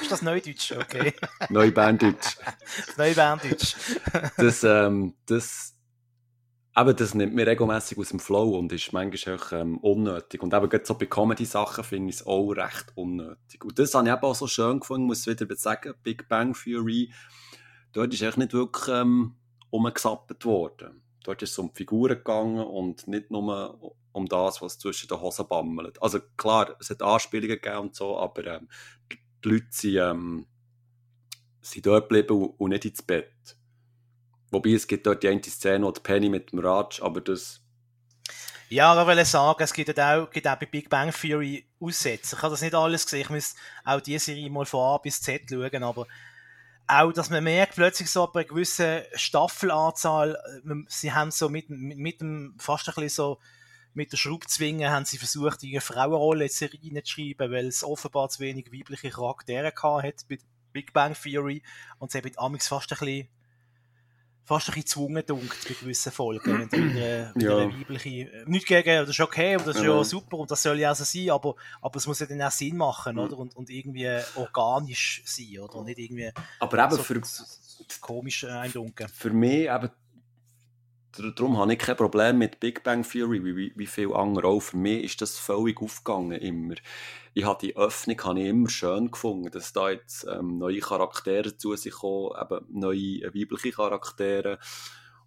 Ist 0.00 0.12
das 0.12 0.22
Neudeutsch? 0.22 0.72
Okay. 0.72 1.14
Neuberndeutsch. 1.48 2.36
Neuberndeutsch. 2.96 3.74
das, 4.36 4.62
ähm, 4.62 5.14
das, 5.26 5.74
eben, 6.76 6.96
das 6.96 7.14
nimmt 7.14 7.34
mir 7.34 7.46
regelmäßig 7.46 7.98
aus 7.98 8.10
dem 8.10 8.20
Flow 8.20 8.58
und 8.58 8.72
ist 8.72 8.92
manchmal 8.92 9.36
auch 9.36 9.52
ähm, 9.52 9.78
unnötig. 9.78 10.42
Und 10.42 10.54
eben 10.54 10.68
gerade 10.68 10.84
so 10.84 10.94
bei 10.94 11.06
Comedy-Sachen 11.06 11.84
finde 11.84 12.10
ich 12.10 12.16
es 12.16 12.26
auch 12.26 12.50
recht 12.50 12.92
unnötig. 12.94 13.64
Und 13.64 13.78
das 13.78 13.94
habe 13.94 14.06
ich 14.06 14.14
eben 14.14 14.22
auch 14.22 14.34
so 14.34 14.46
schön 14.46 14.80
gefunden, 14.80 15.06
muss 15.06 15.26
ich 15.26 15.40
wieder 15.40 15.56
sagen, 15.56 15.94
Big 16.02 16.28
Bang 16.28 16.54
Theory 16.54 17.12
dort 17.92 18.14
ist 18.14 18.22
echt 18.22 18.38
nicht 18.38 18.52
wirklich 18.52 18.88
ähm, 18.88 19.36
umgesappt 19.70 20.44
worden. 20.44 21.02
Dort 21.22 21.42
ist 21.42 21.52
es 21.52 21.58
um 21.58 21.70
die 21.70 21.76
Figuren 21.76 22.16
gegangen 22.16 22.64
und 22.64 23.06
nicht 23.06 23.30
nur 23.30 23.94
um 24.12 24.26
das, 24.26 24.60
was 24.62 24.78
zwischen 24.78 25.08
den 25.08 25.20
Hosen 25.20 25.46
bammelt. 25.46 26.02
Also 26.02 26.20
klar, 26.36 26.76
es 26.80 26.90
hat 26.90 27.02
Anspielungen 27.02 27.60
gegeben 27.60 27.78
und 27.78 27.94
so, 27.94 28.18
aber 28.18 28.44
ähm, 28.46 28.68
die 29.44 29.48
Leute 29.48 29.66
sind, 29.70 29.96
ähm, 29.96 30.46
sind 31.60 31.86
dort 31.86 32.08
geblieben 32.08 32.54
und 32.56 32.70
nicht 32.70 32.84
ins 32.84 33.02
Bett. 33.02 33.56
Wobei 34.50 34.70
es 34.70 34.86
gibt 34.86 35.06
dort 35.06 35.22
die 35.22 35.28
eine 35.28 35.42
Szene, 35.42 35.84
wo 35.84 35.92
Penny 35.92 36.28
mit 36.28 36.52
dem 36.52 36.58
Raj, 36.58 37.00
aber 37.00 37.20
das... 37.20 37.60
Ja, 38.68 39.00
ich 39.00 39.06
wollte 39.06 39.24
sagen, 39.24 39.62
es 39.62 39.72
gibt 39.72 39.98
auch, 39.98 40.30
gibt 40.30 40.46
auch 40.46 40.56
bei 40.56 40.66
Big 40.66 40.88
Bang 40.88 41.12
Theory 41.12 41.66
Aussätze. 41.80 42.36
Ich 42.36 42.42
habe 42.42 42.52
das 42.52 42.62
nicht 42.62 42.74
alles 42.74 43.04
gesehen, 43.04 43.22
ich 43.22 43.30
muss 43.30 43.56
auch 43.84 44.00
diese 44.00 44.26
Serie 44.26 44.48
mal 44.50 44.64
von 44.64 44.80
A 44.80 44.98
bis 44.98 45.20
Z 45.20 45.42
schauen, 45.48 45.82
aber 45.82 46.06
auch, 46.90 47.12
dass 47.12 47.30
man 47.30 47.44
merkt, 47.44 47.76
plötzlich 47.76 48.10
so 48.10 48.26
bei 48.26 48.44
gewissen 48.44 49.02
Staffelanzahl, 49.14 50.36
äh, 50.64 50.74
sie 50.88 51.12
haben 51.12 51.30
so 51.30 51.48
mit, 51.48 51.70
mit, 51.70 51.98
mit 51.98 52.20
dem, 52.20 52.54
fast 52.58 52.88
ein 52.88 52.94
bisschen 52.94 53.08
so, 53.08 53.38
mit 53.94 54.12
der 54.12 54.16
Schraubzwinge 54.16 54.90
haben 54.90 55.04
sie 55.04 55.18
versucht, 55.18 55.62
eine 55.62 55.80
Frauenrolle 55.80 56.44
in 56.44 56.50
Serien 56.50 57.04
zu 57.04 57.12
schreiben, 57.12 57.50
weil 57.50 57.66
es 57.66 57.82
offenbar 57.82 58.28
zu 58.28 58.40
wenig 58.40 58.72
weibliche 58.72 59.10
Charaktere 59.10 59.72
gehabt 59.72 60.04
hat 60.04 60.28
bei 60.28 60.38
Big 60.72 60.92
Bang 60.92 61.14
Theory 61.14 61.62
und 61.98 62.12
sie 62.12 62.18
haben 62.18 62.30
Amix 62.36 62.68
fast 62.68 62.92
ein 62.92 62.98
bisschen 62.98 63.28
fast 64.50 64.68
ein 64.68 64.74
bisschen 64.74 65.04
gezwungen 65.04 65.22
dunkt 65.24 65.68
bei 65.68 65.74
gewissen 65.74 66.10
Folgen. 66.10 66.68
Wenn 66.72 66.82
eine, 66.82 67.32
ja. 67.38 67.56
eine 67.56 67.72
weibliche, 67.72 68.44
nicht 68.46 68.66
gegen, 68.66 68.96
das 68.98 69.10
ist 69.10 69.20
okay, 69.20 69.56
und 69.56 69.64
das 69.64 69.76
ist 69.76 69.84
ja. 69.84 69.96
ja 69.96 70.02
super 70.02 70.38
und 70.38 70.50
das 70.50 70.60
soll 70.60 70.80
ja 70.80 70.90
auch 70.90 70.96
so 70.96 71.04
sein, 71.04 71.30
aber, 71.30 71.54
aber 71.80 71.96
es 71.96 72.06
muss 72.08 72.18
ja 72.18 72.26
dann 72.26 72.42
auch 72.42 72.50
Sinn 72.50 72.76
machen, 72.76 73.14
mhm. 73.14 73.20
oder? 73.22 73.38
Und, 73.38 73.54
und 73.54 73.70
irgendwie 73.70 74.08
organisch 74.34 75.22
sein, 75.24 75.60
oder? 75.60 75.76
Und 75.76 75.86
nicht 75.86 76.00
irgendwie 76.00 76.32
aber 76.58 76.84
eben 76.84 76.96
so 76.96 77.02
für, 77.02 77.20
komisch 78.00 78.44
eindunken. 78.44 79.08
Für 79.08 79.30
mich 79.30 79.68
eben 79.68 79.90
darum 81.12 81.58
habe 81.58 81.72
ich 81.72 81.78
kein 81.78 81.96
Problem 81.96 82.38
mit 82.38 82.60
Big 82.60 82.82
Bang 82.82 83.02
Theory, 83.02 83.44
wie, 83.44 83.72
wie 83.74 83.86
viele 83.86 84.14
andere 84.14 84.48
auch. 84.48 84.60
Für 84.60 84.76
mich 84.76 85.04
ist 85.04 85.20
das 85.20 85.38
völlig 85.38 85.80
aufgegangen, 85.80 86.38
immer. 86.40 86.74
Ich 87.34 87.44
habe 87.44 87.58
die 87.60 87.76
Öffnung 87.76 88.20
habe 88.22 88.40
ich 88.40 88.46
immer 88.46 88.68
schön 88.68 89.10
gefunden, 89.10 89.50
dass 89.50 89.72
da 89.72 89.90
jetzt 89.90 90.26
ähm, 90.30 90.58
neue 90.58 90.80
Charaktere 90.80 91.56
zu 91.56 91.74
sich 91.76 91.92
kommen, 91.92 92.32
eben 92.40 92.66
neue 92.68 93.22
weibliche 93.34 93.72
Charaktere, 93.72 94.58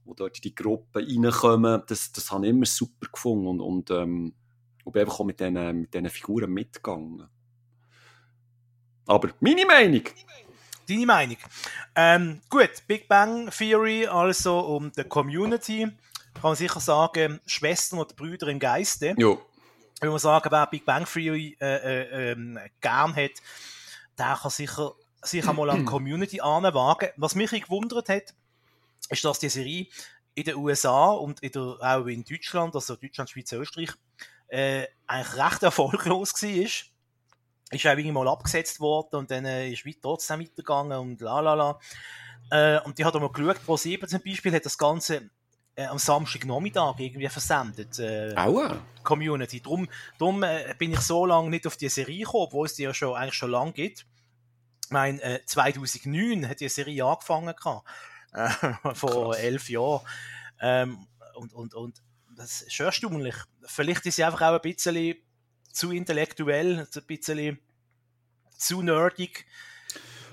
die 0.05 0.15
dort 0.15 0.37
in 0.37 0.41
die 0.41 0.55
Gruppe 0.55 0.99
reinkommen. 0.99 1.83
Das, 1.87 2.11
das 2.11 2.31
habe 2.31 2.45
ich 2.45 2.51
immer 2.51 2.65
super 2.65 3.07
gefunden 3.11 3.47
und, 3.47 3.61
und, 3.61 3.91
ähm, 3.91 4.33
und 4.83 4.91
bin 4.91 5.01
einfach 5.01 5.19
auch 5.19 5.25
mit 5.25 5.39
diesen 5.39 5.81
mit 5.81 6.11
Figuren 6.11 6.51
mitgegangen. 6.51 7.27
Aber 9.05 9.29
meine 9.39 9.65
Meinung! 9.65 10.03
Deine 10.87 11.05
Meinung. 11.05 11.37
Ähm, 11.95 12.41
gut, 12.49 12.71
Big 12.87 13.07
Bang 13.07 13.49
Theory, 13.49 14.07
also 14.07 14.59
um 14.59 14.91
die 14.91 15.03
Community, 15.03 15.87
kann 16.33 16.41
man 16.41 16.55
sicher 16.55 16.79
sagen, 16.79 17.39
Schwestern 17.45 17.99
oder 17.99 18.13
Brüder 18.15 18.47
im 18.47 18.59
Geiste. 18.59 19.15
Jo. 19.17 19.41
Wenn 20.01 20.09
man 20.09 20.19
sagen, 20.19 20.49
wer 20.51 20.67
Big 20.67 20.85
Bang 20.85 21.05
Theory 21.05 21.57
äh, 21.61 21.75
äh, 21.75 22.31
ähm, 22.31 22.59
gern 22.81 23.15
hat, 23.15 23.31
der 24.17 24.37
kann 24.41 24.51
sicher 24.51 24.93
sich 25.21 25.47
einmal 25.47 25.69
an 25.69 25.79
die 25.79 25.85
Community 25.91 26.41
anwagen. 26.41 27.09
Was 27.17 27.35
mich 27.35 27.51
gewundert 27.51 28.09
hat, 28.09 28.33
ist, 29.09 29.23
dass 29.23 29.39
die 29.39 29.49
Serie 29.49 29.87
in 30.35 30.43
den 30.43 30.55
USA 30.55 31.11
und 31.11 31.41
in 31.41 31.51
der, 31.51 31.77
auch 31.79 32.05
in 32.07 32.23
Deutschland, 32.23 32.75
also 32.75 32.95
Deutschland, 32.95 33.29
Schweiz, 33.29 33.51
Österreich, 33.51 33.91
äh, 34.47 34.87
eigentlich 35.07 35.37
recht 35.37 35.63
erfolglos 35.63 36.33
war 36.41 36.92
ist 37.75 37.85
auch 37.87 37.97
mal 38.11 38.27
abgesetzt 38.27 38.79
worden 38.79 39.15
und 39.17 39.31
dann 39.31 39.45
äh, 39.45 39.69
ist 39.69 39.85
weit 39.85 39.97
trotzdem 40.01 40.41
weitergegangen 40.41 40.97
und 40.97 41.21
la 41.21 41.39
la 41.39 41.53
la. 41.53 41.79
Äh, 42.51 42.79
und 42.81 42.97
die 42.97 43.05
hat 43.05 43.13
mal 43.15 43.31
geschaut, 43.31 43.63
Pro 43.65 43.77
7 43.77 44.07
zum 44.07 44.21
Beispiel 44.21 44.53
hat 44.53 44.65
das 44.65 44.77
Ganze 44.77 45.29
äh, 45.75 45.85
am 45.85 45.97
Samstagnachmittag 45.97 46.99
irgendwie 46.99 47.29
versendet. 47.29 47.99
Äh, 47.99 48.33
Aua. 48.35 48.79
Community. 49.03 49.61
Darum, 49.61 49.89
darum 50.17 50.43
äh, 50.43 50.73
bin 50.77 50.93
ich 50.93 50.99
so 50.99 51.25
lange 51.25 51.49
nicht 51.49 51.67
auf 51.67 51.77
die 51.77 51.89
Serie 51.89 52.25
gekommen, 52.25 52.45
obwohl 52.45 52.65
es 52.65 52.75
die 52.75 52.83
ja 52.83 52.93
schon, 52.93 53.15
eigentlich 53.15 53.33
schon 53.33 53.51
lange 53.51 53.73
gibt. 53.73 54.05
Ich 54.85 54.91
meine, 54.91 55.21
äh, 55.21 55.45
2009 55.45 56.47
hat 56.47 56.59
die 56.59 56.69
Serie 56.69 57.05
angefangen 57.05 57.55
gehabt, 57.55 57.87
äh, 58.33 58.49
vor 58.93 59.31
Krass. 59.31 59.43
elf 59.43 59.69
Jahren. 59.69 60.01
Ähm, 60.61 61.07
und, 61.35 61.53
und, 61.53 61.73
und 61.73 62.01
das 62.35 62.61
ist 62.61 62.73
schon 62.73 62.85
erstaunlich. 62.87 63.35
Vielleicht 63.65 64.05
ist 64.05 64.15
sie 64.15 64.23
einfach 64.23 64.41
auch 64.41 64.55
ein 64.55 64.61
bisschen 64.61 65.15
zu 65.73 65.91
intellektuell, 65.91 66.87
ein 66.95 67.05
bisschen 67.05 67.59
zu 68.57 68.81
nerdig, 68.81 69.45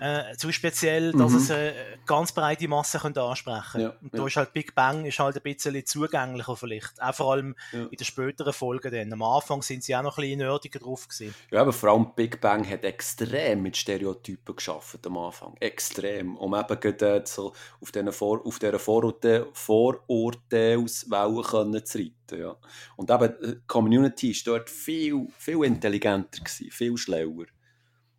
äh, 0.00 0.36
zu 0.36 0.52
speziell, 0.52 1.12
dass 1.12 1.32
mhm. 1.32 1.38
es 1.38 1.50
eine 1.50 1.74
ganz 2.06 2.32
breite 2.32 2.68
Masse 2.68 2.98
könnte 2.98 3.22
ansprechen 3.22 3.80
ja, 3.80 3.94
Und 4.00 4.14
da 4.14 4.18
ja. 4.18 4.26
ist 4.26 4.36
halt 4.36 4.52
Big 4.52 4.74
Bang 4.74 5.04
ist 5.04 5.18
halt 5.18 5.36
ein 5.36 5.42
bisschen 5.42 5.86
zugänglicher 5.86 6.56
vielleicht. 6.56 7.00
Auch 7.00 7.14
vor 7.14 7.32
allem 7.32 7.54
ja. 7.72 7.82
in 7.82 7.90
den 7.90 8.04
späteren 8.04 8.52
Folgen 8.52 8.92
dann. 8.92 9.12
Am 9.12 9.22
Anfang 9.22 9.62
sind 9.62 9.84
sie 9.84 9.94
auch 9.94 10.02
noch 10.02 10.18
ein 10.18 10.22
bisschen 10.22 10.38
nerdiger 10.38 10.78
drauf 10.78 11.08
gewesen. 11.08 11.34
Ja, 11.50 11.60
aber 11.60 11.72
vor 11.72 11.90
allem 11.90 12.14
Big 12.14 12.40
Bang 12.40 12.68
hat 12.68 12.84
extrem 12.84 13.62
mit 13.62 13.76
Stereotypen 13.76 14.56
geschafft 14.56 15.06
am 15.06 15.18
Anfang. 15.18 15.56
Extrem. 15.60 16.36
Um 16.36 16.54
eben 16.54 16.80
gerade 16.80 17.24
so 17.26 17.52
auf 17.80 17.92
dieser, 17.92 18.12
Vor 18.12 18.44
auf 18.44 18.58
dieser 18.58 18.78
Vorurte 18.78 19.48
Vorurteilswelle 19.52 21.84
zu 21.84 21.98
reiten. 21.98 22.40
Ja. 22.40 22.56
Und 22.96 23.10
eben, 23.10 23.34
die 23.42 23.60
Community 23.66 24.32
war 24.32 24.54
dort 24.54 24.70
viel, 24.70 25.28
viel 25.36 25.64
intelligenter, 25.64 26.42
gewesen, 26.42 26.70
viel 26.70 26.96
schlauer. 26.96 27.44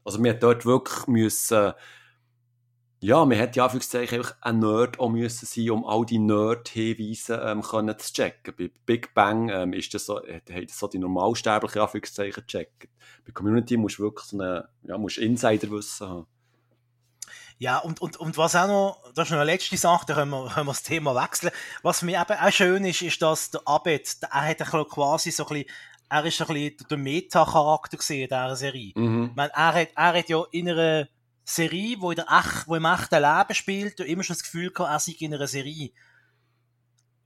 Also 0.04 0.24
wir 0.24 0.34
dort 0.34 0.66
wirklich 0.66 1.08
müssen, 1.08 1.74
ja, 3.04 3.26
man 3.26 3.38
hätte 3.38 3.58
ja 3.58 3.64
Anführungszeichen 3.64 4.24
ein 4.42 4.60
Nerd 4.60 5.00
auch 5.00 5.10
müssen 5.10 5.48
sein, 5.48 5.72
um 5.72 5.86
all 5.86 6.06
die 6.06 6.20
Nerd-Hinweise 6.20 7.42
ähm, 7.44 7.64
zu 7.64 8.14
checken. 8.14 8.54
Bei 8.56 8.70
Big 8.86 9.14
Bang 9.16 9.50
ähm, 9.50 9.74
ist 9.74 9.94
das 9.94 10.06
so, 10.06 10.18
hat 10.18 10.48
das 10.48 10.78
so 10.78 10.88
die 10.88 11.00
normalsterbliche 11.00 11.82
Anführungszeichen 11.82 12.44
gecheckt. 12.46 12.90
Bei 13.26 13.32
Community 13.32 13.78
musst 13.78 13.98
du 13.98 14.04
wirklich 14.04 14.28
so 14.28 14.40
eine, 14.40 14.70
ja, 14.84 14.98
musst 15.00 15.18
Insiderwissen 15.18 16.10
haben. 16.10 16.28
Ja, 17.62 17.78
und, 17.78 18.02
und, 18.02 18.18
und 18.18 18.38
was 18.38 18.56
auch 18.56 18.66
noch, 18.68 19.14
das 19.14 19.28
ist 19.28 19.32
noch 19.32 19.38
eine 19.40 19.52
letzte 19.52 19.78
Sache, 19.78 20.06
da 20.08 20.16
können 20.16 20.32
wir, 20.32 20.50
können 20.50 20.66
wir 20.66 20.72
das 20.72 20.82
Thema 20.82 21.14
wechseln. 21.14 21.52
Was 21.84 22.02
mich 22.02 22.16
eben 22.16 22.40
auch 22.40 22.52
schön 22.52 22.84
ist, 22.86 23.04
ist, 23.04 23.22
dass 23.22 23.52
der 23.52 23.62
Abed, 23.66 24.18
er 24.32 24.42
hat 24.42 24.58
quasi 24.90 25.30
so 25.30 25.46
ein 25.46 25.50
bisschen 25.50 25.70
er 26.12 26.26
ist 26.26 26.42
ein 26.42 26.48
bisschen 26.48 26.88
der 26.90 26.98
Meta-Charakter 26.98 27.98
in 28.10 28.28
dieser 28.28 28.56
Serie. 28.58 28.92
Mhm. 28.96 29.32
Meine, 29.34 29.54
er, 29.54 29.74
hat, 29.74 29.90
er 29.96 30.14
hat 30.18 30.28
ja 30.28 30.44
in 30.52 30.70
einer 30.70 31.08
Serie, 31.46 31.96
wo, 32.00 32.12
in 32.12 32.18
der 32.18 32.26
Ech, 32.30 32.68
wo 32.68 32.76
im 32.76 32.84
echten 32.84 33.22
Leben 33.22 33.56
spielt, 33.56 34.00
immer 34.02 34.24
schon 34.24 34.36
das 34.36 34.44
Gefühl 34.44 34.72
gehabt, 34.72 34.92
er 34.92 35.00
sei 35.00 35.16
in 35.20 35.34
einer 35.34 35.48
Serie. 35.48 35.92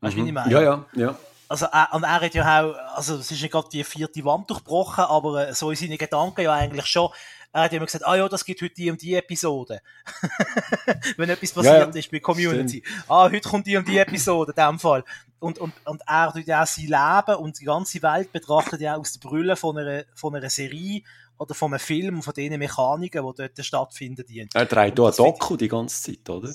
Weißt 0.02 0.16
du, 0.16 0.20
mhm. 0.20 0.24
wie 0.24 0.30
ich 0.30 0.34
meine? 0.36 0.52
Ja, 0.52 0.62
ja, 0.62 0.86
ja. 0.94 1.18
Also, 1.48 1.66
er, 1.66 1.94
und 1.94 2.04
er 2.04 2.22
hat 2.22 2.34
ja 2.36 2.62
auch, 2.62 2.76
also, 2.96 3.16
es 3.16 3.32
ist 3.32 3.42
nicht 3.42 3.52
gerade 3.52 3.70
die 3.70 3.84
vierte 3.84 4.24
Wand 4.24 4.52
durchbrochen, 4.52 5.06
aber 5.06 5.48
äh, 5.48 5.54
so 5.56 5.72
in 5.72 5.78
seinen 5.78 5.98
Gedanken 5.98 6.42
ja 6.42 6.54
eigentlich 6.54 6.86
schon. 6.86 7.10
Er 7.56 7.62
hat 7.64 7.74
immer 7.74 7.86
gesagt, 7.86 8.06
ah 8.06 8.18
ja, 8.18 8.28
das 8.28 8.44
gibt 8.44 8.62
heute 8.62 8.74
die 8.74 8.92
und 8.92 9.02
die 9.02 9.14
Episode. 9.14 9.80
Wenn 11.18 11.30
etwas 11.30 11.54
passiert 11.54 11.96
ja, 11.96 12.00
ist 12.00 12.12
bei 12.12 12.20
Community. 12.20 12.84
Stimmt. 12.86 13.06
Ah, 13.08 13.30
heute 13.32 13.48
kommt 13.48 13.66
die 13.66 13.78
und 13.78 13.88
die 13.88 13.98
Episode, 13.98 14.52
in 14.52 14.62
dem 14.62 14.78
Fall 14.78 15.06
und, 15.40 15.60
und, 15.60 15.74
und 15.86 16.02
er 16.08 16.34
tut 16.34 16.48
ja 16.48 16.64
auch 16.64 16.68
sein 16.68 16.88
Leben 16.88 17.40
und 17.40 17.60
die 17.60 17.66
ganze 17.66 18.02
Welt 18.02 18.32
betrachtet 18.32 18.82
ja 18.82 18.96
aus 18.98 19.14
der 19.14 19.30
Brille 19.30 19.56
von 19.56 19.78
einer, 19.78 20.04
von 20.16 20.36
einer 20.36 20.50
Serie 20.50 21.04
oder 21.38 21.54
von 21.54 21.72
einem 21.72 21.80
Film, 21.80 22.24
von 22.24 22.34
den 22.34 22.58
Mechaniken, 22.58 23.26
die 23.26 23.34
dort 23.38 23.66
stattfinden. 23.66 24.26
Er 24.54 24.66
dreht 24.66 24.96
hier 24.96 25.06
ein 25.06 25.16
Doku 25.16 25.56
die 25.56 25.68
ganze 25.68 26.02
Zeit, 26.02 26.30
oder? 26.30 26.54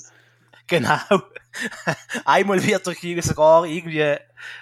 Genau. 0.67 0.99
Einmal 2.23 2.65
wird 2.65 2.87
er 2.87 3.21
sogar 3.21 3.65
irgendwie 3.65 3.99
äh, 3.99 4.17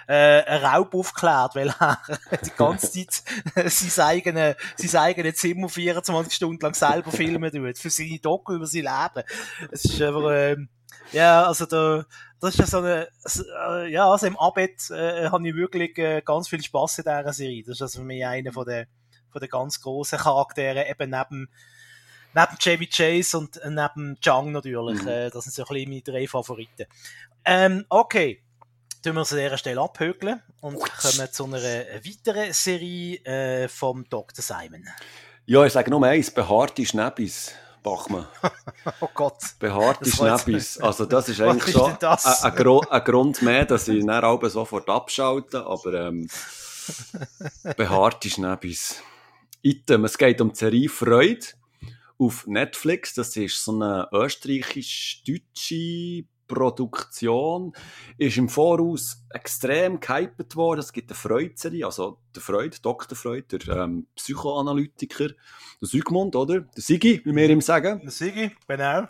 ein 0.06 0.64
Raub 0.64 0.94
aufgeklärt, 0.94 1.54
weil 1.54 1.68
er 1.68 2.00
die 2.44 2.50
ganze 2.56 2.90
Zeit 2.92 3.22
sein 3.70 4.06
eigenes, 4.06 4.56
sein 4.76 5.00
eigenes 5.00 5.36
Zimmer 5.36 5.68
24 5.68 6.32
Stunden 6.32 6.60
lang 6.60 6.74
selber 6.74 7.12
filmen 7.12 7.52
tut, 7.52 7.78
für 7.78 7.90
seine 7.90 8.18
Doku 8.18 8.54
über 8.54 8.66
sein 8.66 8.82
Leben. 8.82 9.26
Es 9.70 9.84
ist 9.84 10.02
einfach, 10.02 10.30
äh, 10.30 10.56
ja, 11.12 11.44
also 11.44 11.66
da, 11.66 12.04
das 12.40 12.54
ist 12.54 12.60
ja 12.60 12.66
so 12.66 12.78
eine, 12.78 13.08
äh, 13.68 13.92
ja, 13.92 14.10
also 14.10 14.26
im 14.26 14.38
Abed 14.38 14.90
äh, 14.90 15.28
habe 15.28 15.48
ich 15.48 15.54
wirklich 15.54 15.96
äh, 15.98 16.22
ganz 16.22 16.48
viel 16.48 16.62
Spaß 16.62 16.98
in 16.98 17.04
dieser 17.04 17.32
Serie. 17.32 17.62
Das 17.64 17.76
ist 17.76 17.82
also 17.82 18.00
für 18.00 18.04
mich 18.04 18.24
einer 18.24 18.52
von 18.52 18.66
den, 18.66 18.86
von 19.30 19.40
den 19.40 19.48
ganz 19.48 19.80
grossen 19.80 20.18
Charakteren, 20.18 20.86
eben 20.86 21.10
neben, 21.10 21.48
neben 22.34 22.58
Chevy 22.58 22.86
Chase 22.86 23.38
und 23.38 23.56
äh, 23.58 23.70
neben 23.70 24.18
Chang 24.20 24.52
natürlich. 24.52 25.02
Mhm. 25.02 25.08
Äh, 25.08 25.30
das 25.30 25.44
sind 25.44 25.54
so 25.54 25.62
ein 25.62 25.68
bisschen 25.68 25.90
meine 25.90 26.02
drei 26.02 26.26
Favoriten. 26.26 26.86
Ähm, 27.44 27.84
okay. 27.88 28.42
Tun 29.02 29.14
wir 29.14 29.20
uns 29.20 29.32
an 29.32 29.38
dieser 29.38 29.56
Stelle 29.56 29.80
abhökeln 29.80 30.42
und 30.60 30.78
kommen 30.78 31.32
zu 31.32 31.44
einer 31.44 31.62
weiteren 31.62 32.52
Serie 32.52 33.16
äh, 33.24 33.68
vom 33.68 34.06
Dr. 34.10 34.42
Simon. 34.42 34.86
Ja, 35.46 35.64
ich 35.64 35.72
sage 35.72 35.90
nur 35.90 36.04
eins, 36.04 36.30
behaarte 36.30 36.84
Schnäppis. 36.84 37.54
Bachmann. 37.82 38.28
oh 39.00 39.08
Gott. 39.14 39.38
Behaarte 39.58 40.10
Schnäppis. 40.10 40.78
Also 40.78 41.06
das 41.06 41.30
ist 41.30 41.40
eigentlich 41.40 41.72
schon 41.72 41.92
ein, 41.92 41.96
ein, 41.98 42.80
ein, 42.90 43.04
Grund 43.04 43.40
mehr, 43.40 43.64
dass 43.64 43.88
ich 43.88 44.04
dann 44.04 44.22
auch 44.22 44.44
sofort 44.48 44.88
abschalte, 44.88 45.64
aber 45.64 45.94
ähm, 45.94 46.28
behaarte 47.76 48.28
Schnäppis. 48.28 49.02
Item, 49.62 50.04
es 50.04 50.16
geht 50.16 50.40
um 50.40 50.50
die 50.50 50.58
Serie 50.58 50.88
Freude 50.88 51.46
auf 52.20 52.46
Netflix. 52.46 53.14
Das 53.14 53.36
ist 53.36 53.64
so 53.64 53.72
eine 53.72 54.08
österreichisch-deutsche 54.12 56.24
Produktion. 56.46 57.72
Ist 58.18 58.36
im 58.36 58.48
Voraus 58.48 59.24
extrem 59.30 59.98
gehypet 60.00 60.56
worden. 60.56 60.80
Es 60.80 60.92
gibt 60.92 61.10
eine 61.10 61.16
Freud-Serie, 61.16 61.86
also 61.86 62.18
der 62.34 62.42
Freud, 62.42 62.76
Dr. 62.82 63.16
Freud, 63.16 63.44
der 63.50 63.76
ähm, 63.76 64.08
Psychoanalytiker, 64.16 65.28
der 65.80 65.88
Sigmund, 65.88 66.36
oder? 66.36 66.60
Der 66.60 66.82
Sigi, 66.82 67.22
wie 67.24 67.34
wir 67.34 67.48
ihm 67.48 67.60
sagen. 67.60 68.00
Der 68.02 68.10
Sigi, 68.10 68.50
genau. 68.66 69.06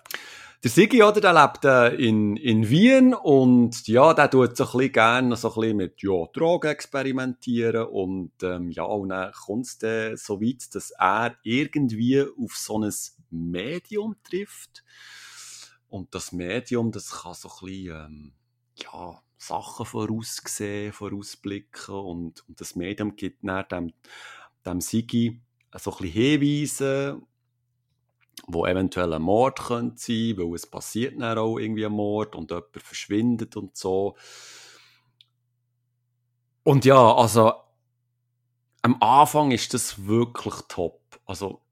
Der 0.62 0.70
Sigi, 0.70 1.02
oder, 1.02 1.22
der 1.22 1.32
lebt 1.32 1.64
äh, 1.64 1.94
in, 1.94 2.36
in 2.36 2.68
Wien 2.68 3.14
und 3.14 3.88
ja, 3.88 4.12
der 4.12 4.28
tut 4.28 4.58
so 4.58 4.64
ein 4.64 4.72
bisschen 4.72 4.92
gerne 4.92 5.36
so 5.36 5.48
ein 5.54 5.54
bisschen 5.54 5.76
mit 5.78 6.02
ja, 6.02 6.26
Drogen 6.34 6.70
experimentieren 6.70 7.86
und 7.86 8.32
ähm, 8.42 8.70
ja, 8.70 8.82
und 8.82 9.08
dann 9.08 9.32
kommt 9.32 9.64
es 9.64 9.78
dann 9.78 10.18
so 10.18 10.42
weit, 10.42 10.74
dass 10.74 10.90
er 10.90 11.34
irgendwie 11.44 12.20
auf 12.20 12.56
so 12.56 12.78
ein 12.78 12.92
Medium 13.30 14.16
trifft. 14.22 14.84
Und 15.88 16.14
das 16.14 16.30
Medium, 16.30 16.92
das 16.92 17.10
kann 17.10 17.32
so 17.32 17.48
ein 17.48 17.66
bisschen, 17.66 17.96
ähm, 17.96 18.32
ja, 18.76 19.18
Sachen 19.38 19.86
voraussehen, 19.86 20.92
vorausblicken 20.92 21.94
und, 21.94 22.46
und 22.46 22.60
das 22.60 22.76
Medium 22.76 23.16
gibt 23.16 23.38
dann 23.42 23.64
dem, 23.70 23.92
dem 24.66 24.82
Sigi 24.82 25.40
so 25.78 25.92
ein 25.92 25.96
bisschen 26.02 26.12
Hinweise 26.12 27.22
wo 28.46 28.66
eventuell 28.66 29.12
ein 29.12 29.22
Mord 29.22 29.60
könnte 29.60 30.00
sein, 30.00 30.34
weil 30.36 30.54
es 30.54 30.66
passiert 30.66 31.20
dann 31.20 31.38
auch 31.38 31.58
irgendwie 31.58 31.86
ein 31.86 31.92
Mord 31.92 32.34
und 32.34 32.50
jemand 32.50 32.66
verschwindet 32.76 33.56
und 33.56 33.76
so. 33.76 34.16
Und 36.62 36.84
ja, 36.84 37.14
also 37.14 37.52
am 38.82 38.96
Anfang 39.00 39.50
ist 39.50 39.74
das 39.74 40.06
wirklich 40.06 40.54
top. 40.68 41.00
Also 41.26 41.62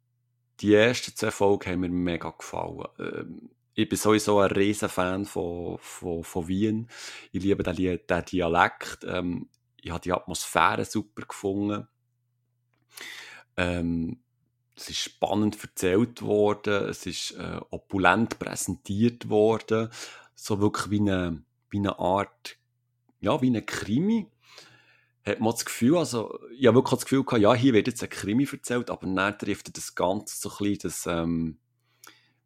die 0.61 0.75
ersten 0.75 1.15
zwei 1.15 1.31
Folgen 1.31 1.71
haben 1.71 1.81
mir 1.81 1.89
mega 1.89 2.31
gefallen. 2.31 2.85
Ähm, 2.99 3.51
ich 3.75 3.89
bin 3.89 3.97
sowieso 3.97 4.41
ein 4.41 4.51
riesen 4.51 4.89
Fan 4.89 5.25
von, 5.25 5.79
von, 5.79 6.25
von 6.25 6.49
Wien. 6.49 6.89
Ich 7.31 7.43
liebe 7.43 7.63
den, 7.63 7.77
den 7.77 8.25
Dialekt. 8.25 9.05
Ähm, 9.05 9.49
ich 9.81 9.91
habe 9.91 10.01
die 10.01 10.13
Atmosphäre 10.13 10.85
super 10.85 11.23
gefunden. 11.23 11.87
Ähm, 13.57 14.21
es 14.79 14.91
ist 14.91 14.99
spannend 14.99 15.59
erzählt 15.63 16.23
worden, 16.23 16.89
es 16.89 17.07
ist 17.07 17.33
äh, 17.33 17.61
opulent 17.71 18.39
präsentiert 18.39 19.29
worden, 19.29 19.91
so 20.35 20.61
wirklich 20.61 20.91
wie 20.91 21.01
eine, 21.01 21.43
wie 21.71 21.79
eine 21.79 21.99
Art, 21.99 22.57
ja, 23.21 23.41
wie 23.43 23.49
eine 23.49 23.63
Krimi. 23.63 24.29
Hat 25.27 25.41
man 25.41 25.53
das 25.53 25.65
Gefühl, 25.65 25.99
also, 25.99 26.39
ich 26.57 26.67
habe 26.67 26.77
wirklich 26.77 26.99
das 26.99 27.05
Gefühl 27.05 27.25
gehabt, 27.25 27.43
ja, 27.43 27.55
hier 27.55 27.75
wird 27.75 27.89
jetzt 27.89 28.03
ein 28.03 28.09
Krimi 28.09 28.49
erzählt, 28.51 28.91
aber 28.91 29.07
dann 29.07 29.39
trifft 29.39 29.77
das 29.77 29.95
Ganze 29.95 30.37
so 30.37 30.49
ein 30.49 30.57
bisschen 30.59 30.79
das, 30.83 31.07
ähm, 31.07 31.59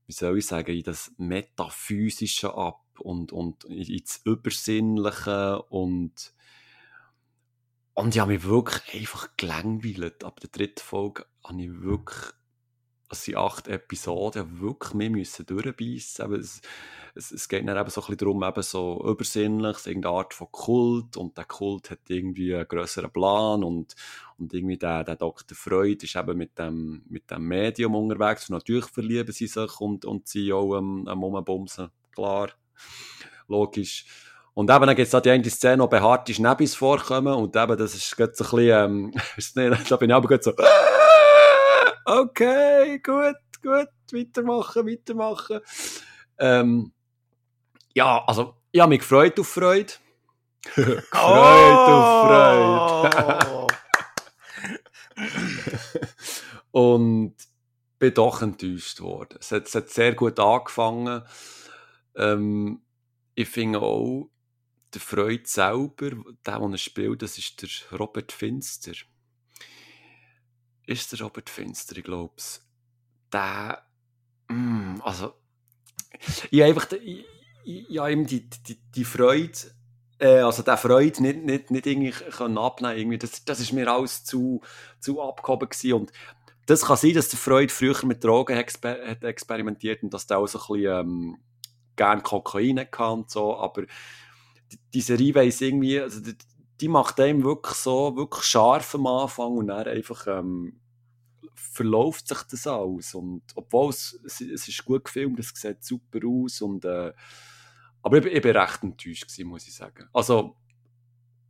wie 0.07 0.13
soll 0.13 0.39
ich 0.39 0.47
sagen, 0.47 0.75
in 0.75 0.83
das 0.83 1.13
Metaphysische 1.19 2.55
ab 2.55 2.83
und, 2.99 3.31
und 3.31 3.65
ins 3.65 4.21
Übersinnliche 4.25 5.63
und, 5.63 6.35
und 7.95 8.15
ich 8.15 8.21
habe 8.21 8.33
mich 8.33 8.45
wirklich 8.45 9.01
einfach 9.01 9.29
gelangweilt. 9.37 10.25
Ab 10.25 10.41
der 10.41 10.51
dritten 10.51 10.81
Folge 10.81 11.27
habe 11.45 11.63
ich 11.63 11.83
wirklich, 11.83 12.33
es 13.11 13.25
sind 13.25 13.37
acht 13.37 13.69
Episoden, 13.69 14.61
wirklich 14.61 14.95
mehr 14.95 15.11
müssen 15.11 15.45
durchbeissen. 15.45 16.33
Es, 16.33 16.63
es, 17.15 17.31
es 17.33 17.49
geht 17.49 17.69
dann 17.69 17.77
eben 17.77 17.91
so 17.91 18.01
ein 18.01 18.07
bisschen 18.07 18.17
darum, 18.17 18.43
eben 18.43 18.63
so 18.63 19.05
übersinnlich, 19.07 19.87
irgendeine 19.87 20.15
Art 20.15 20.33
von 20.33 20.51
Kult 20.51 21.19
und 21.19 21.37
der 21.37 21.45
Kult 21.45 21.91
hat 21.91 21.99
irgendwie 22.09 22.55
einen 22.55 22.67
grösseren 22.67 23.13
Plan 23.13 23.63
und, 23.63 23.95
und 24.39 24.55
irgendwie 24.55 24.79
der, 24.79 25.05
der 25.05 25.17
Dr. 25.17 25.55
Freud 25.55 26.03
ist 26.03 26.17
eben 26.17 26.39
mit 26.39 26.59
dem, 26.59 27.05
mit 27.11 27.31
dem 27.31 27.47
Medium 27.47 27.95
unterwegs 27.95 28.49
und 28.49 28.55
natürlich 28.55 28.87
verlieben 28.87 29.33
sie 29.33 29.47
sich 29.47 29.81
und, 29.81 30.07
und 30.07 30.27
sie 30.29 30.51
auch 30.51 30.77
am, 30.77 31.07
am 31.07 31.23
Umbumsen, 31.23 31.91
klar, 32.11 32.51
logisch. 33.49 34.07
Und 34.55 34.71
eben, 34.71 34.87
dann 34.87 34.97
gibt 34.97 35.07
es 35.07 35.11
da 35.11 35.21
die 35.21 35.31
eine 35.31 35.49
Szene, 35.49 35.83
wo 35.83 35.87
behaarte 35.87 36.35
Schnäppis 36.35 36.75
vorkommen 36.75 37.33
und 37.35 37.57
eben, 37.57 37.77
das 37.79 37.95
ist 37.95 38.17
gerade 38.17 38.35
so 38.35 38.45
ein 38.57 39.13
bisschen, 39.37 39.73
ähm, 39.73 39.85
da 39.89 39.97
bin 39.97 40.11
ich 40.11 40.15
aber 40.15 40.29
gerade 40.29 40.43
so, 40.43 40.53
okay, 42.05 42.99
gut, 42.99 43.37
gut, 43.63 43.89
weitermachen, 44.13 44.87
weitermachen. 44.87 45.61
Ähm, 46.39 46.93
ja, 47.95 48.23
also, 48.27 48.57
ich 48.73 48.81
habe 48.81 48.91
mich 48.91 49.01
gefreut 49.01 49.41
auf 49.41 49.49
Freude. 49.49 49.93
gefreut 50.75 51.05
oh! 51.15 51.17
auf 51.17 52.27
Freude. 53.13 53.67
und 56.73 57.35
bin 57.99 58.15
doch 58.15 58.43
enttäuscht 58.43 59.01
worden. 59.01 59.39
Es 59.41 59.53
hat, 59.53 59.67
es 59.67 59.75
hat 59.75 59.89
sehr 59.89 60.15
gut 60.15 60.39
angefangen. 60.41 61.23
Ähm, 62.17 62.83
ich 63.35 63.49
finde 63.49 63.81
auch, 63.81 64.32
der 64.95 65.01
Freud 65.01 65.43
selber, 65.47 66.11
der, 66.11 66.59
der 66.59 66.61
er 66.61 66.79
spielt, 66.79 67.23
das 67.23 67.39
ist 67.39 67.63
der 67.63 67.99
Robert 67.99 68.33
Finster. 68.33 68.93
Ist 70.87 71.13
der 71.13 71.21
Robert 71.21 71.49
Finster, 71.49 71.97
ich 71.97 72.05
glaube 72.05 72.35
es. 72.37 72.61
Der, 73.33 73.83
mm, 74.49 75.01
also, 75.03 75.35
ich 76.51 76.63
einfach, 76.63 76.91
ich, 76.93 77.25
ich, 77.65 77.91
ihm 77.91 78.27
die, 78.27 78.49
die, 78.49 78.79
die 78.95 79.05
Freude, 79.05 79.59
äh, 80.19 80.41
also 80.41 80.63
der 80.63 80.77
Freude 80.77 81.23
nicht, 81.23 81.45
nicht, 81.45 81.71
nicht 81.71 81.87
irgendwie 81.87 82.11
können 82.11 82.59
abnehmen 82.59 82.99
irgendwie. 82.99 83.19
Das, 83.19 83.45
das 83.45 83.61
ist 83.61 83.73
mir 83.73 83.91
alles 83.91 84.25
zu, 84.25 84.61
zu 85.01 85.23
abgehoben 85.23 85.69
gewesen. 85.69 85.93
und 85.95 86.13
das 86.67 86.83
kann 86.83 86.97
sein, 86.97 87.15
dass 87.15 87.29
der 87.29 87.39
Freud 87.39 87.73
früher 87.73 88.05
mit 88.05 88.23
Drogen 88.23 88.57
exper 88.57 88.97
hat 89.05 89.25
experimentiert 89.25 90.03
und 90.03 90.15
dass 90.15 90.27
der 90.29 90.39
auch 90.39 90.47
so 90.47 90.61
ein 90.61 90.81
bisschen, 90.81 91.01
ähm, 91.01 91.39
gern 91.97 92.23
Kokain 92.23 92.89
kann 92.91 93.21
und 93.21 93.31
so, 93.31 93.57
aber 93.57 93.83
die 94.95 95.01
Serie 95.01 95.35
weiss 95.35 95.61
irgendwie, 95.61 96.01
also 96.01 96.21
die, 96.21 96.37
die, 96.81 96.89
macht 96.89 97.21
einem 97.21 97.45
wirklich 97.45 97.75
so, 97.75 98.17
wirklich 98.17 98.45
scharf 98.45 98.95
am 98.95 99.07
Anfang 99.07 99.53
und 99.53 99.69
dann 99.69 99.87
einfach 99.87 100.27
ähm, 100.27 100.81
verläuft 101.55 102.29
sich 102.29 102.43
das 102.51 102.67
alles. 102.67 103.15
Und 103.15 103.43
obwohl 103.55 103.91
es, 103.91 104.19
es, 104.25 104.41
es 104.41 104.69
ist 104.69 104.85
gut 104.85 105.05
gefilmt, 105.05 105.39
es 105.39 105.53
sieht 105.55 105.85
super 105.85 106.21
aus 106.27 106.61
und 106.61 106.85
äh, 106.85 107.13
aber 108.03 108.19
ich, 108.19 108.27
ich 108.27 108.43
bin 108.43 108.57
recht 108.57 108.83
enttäuscht 108.83 109.23
gewesen, 109.23 109.47
muss 109.47 109.67
ich 109.67 109.75
sagen. 109.75 110.09
Also, 110.13 110.57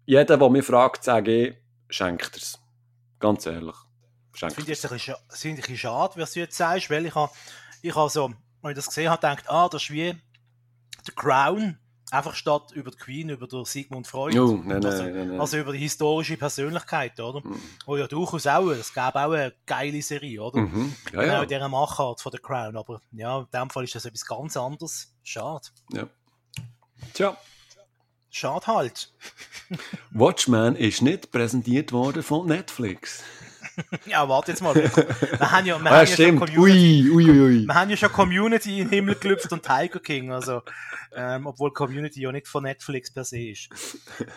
jeder, 0.05 0.37
der 0.37 0.51
mich 0.51 0.65
fragt, 0.65 1.05
sage 1.05 1.49
ich, 1.49 1.57
schenkt 1.89 2.37
es. 2.37 2.59
Ganz 3.19 3.47
ehrlich. 3.47 3.77
Schenkt 4.35 4.57
das 4.59 4.65
finde 4.65 4.73
ich 4.73 4.85
ein 4.85 4.91
bisschen, 4.91 5.51
ein 5.51 5.57
bisschen 5.57 5.77
schade, 5.77 6.15
was 6.17 6.33
du 6.33 6.41
jetzt 6.41 6.57
sagst, 6.57 6.91
weil 6.91 7.07
ich 7.07 7.15
habe, 7.15 7.33
ich 7.83 7.95
habe 7.95 8.11
so, 8.11 8.33
als 8.63 8.71
ich 8.71 8.77
das 8.77 8.87
gesehen 8.87 9.11
habe, 9.11 9.21
gedacht, 9.21 9.49
ah, 9.49 9.69
das 9.69 9.83
ist 9.83 9.91
wie 9.91 10.15
The 11.05 11.13
Crown, 11.15 11.79
einfach 12.13 12.35
statt 12.35 12.73
über 12.73 12.91
die 12.91 12.99
Queen, 12.99 13.31
über 13.31 13.47
den 13.47 13.65
Sigmund 13.65 14.07
Freud. 14.07 14.39
Oh, 14.39 14.61
nein, 14.65 14.85
also, 14.85 15.03
nein, 15.03 15.29
nein, 15.29 15.41
also, 15.41 15.57
über 15.57 15.73
die 15.73 15.79
historische 15.79 16.37
Persönlichkeit, 16.37 17.19
oder? 17.19 17.41
Mhm. 17.41 17.61
Wo 17.87 17.97
ja 17.97 18.07
durchaus 18.07 18.47
auch, 18.47 18.71
es 18.71 18.93
gab 18.93 19.17
auch 19.17 19.33
eine 19.33 19.55
geile 19.65 20.03
Serie, 20.03 20.43
oder? 20.43 20.61
Mhm. 20.61 20.95
Ja, 21.13 21.21
genau 21.21 21.33
ja. 21.33 21.43
in 21.43 21.49
dieser 21.49 21.69
Machart 21.69 22.21
von 22.21 22.33
The 22.33 22.39
Crown. 22.39 22.77
Aber 22.77 23.01
ja, 23.13 23.41
in 23.41 23.47
dem 23.53 23.71
Fall 23.71 23.85
ist 23.85 23.95
das 23.95 24.05
etwas 24.05 24.27
ganz 24.27 24.57
anderes. 24.57 25.15
Schade. 25.23 25.69
Ja. 25.93 26.07
Tja. 27.15 27.37
Schade 28.31 28.67
halt. 28.67 29.13
Watchmen 30.11 30.77
ist 30.77 31.03
nicht 31.03 31.31
präsentiert 31.31 31.93
worden 31.93 32.23
von 32.23 32.47
Netflix. 32.47 33.23
Ja, 34.07 34.29
warte 34.29 34.53
jetzt 34.53 34.61
mal. 34.63 34.75
Wir 34.75 34.83
haben 35.51 35.67
ja, 35.67 35.79
wir 35.79 35.91
ah, 35.91 35.97
haben 35.99 36.07
ja 36.07 36.17
schon 36.17 36.37
Community, 36.39 37.11
ui, 37.11 37.31
ui, 37.31 37.41
ui. 37.41 37.67
Wir 37.67 37.75
haben 37.75 37.91
ja 37.91 37.97
schon 37.97 38.13
Community 38.13 38.79
in 38.81 38.85
den 38.85 38.91
Himmel 38.91 39.15
gelüpft 39.17 39.53
und 39.53 39.63
Tiger 39.63 40.01
King, 40.01 40.33
also, 40.33 40.63
ähm, 41.15 41.47
obwohl 41.47 41.73
Community 41.73 42.21
ja 42.23 42.33
nicht 42.33 42.49
von 42.49 42.63
Netflix 42.65 43.13
per 43.13 43.25
se 43.25 43.51
ist. 43.51 43.69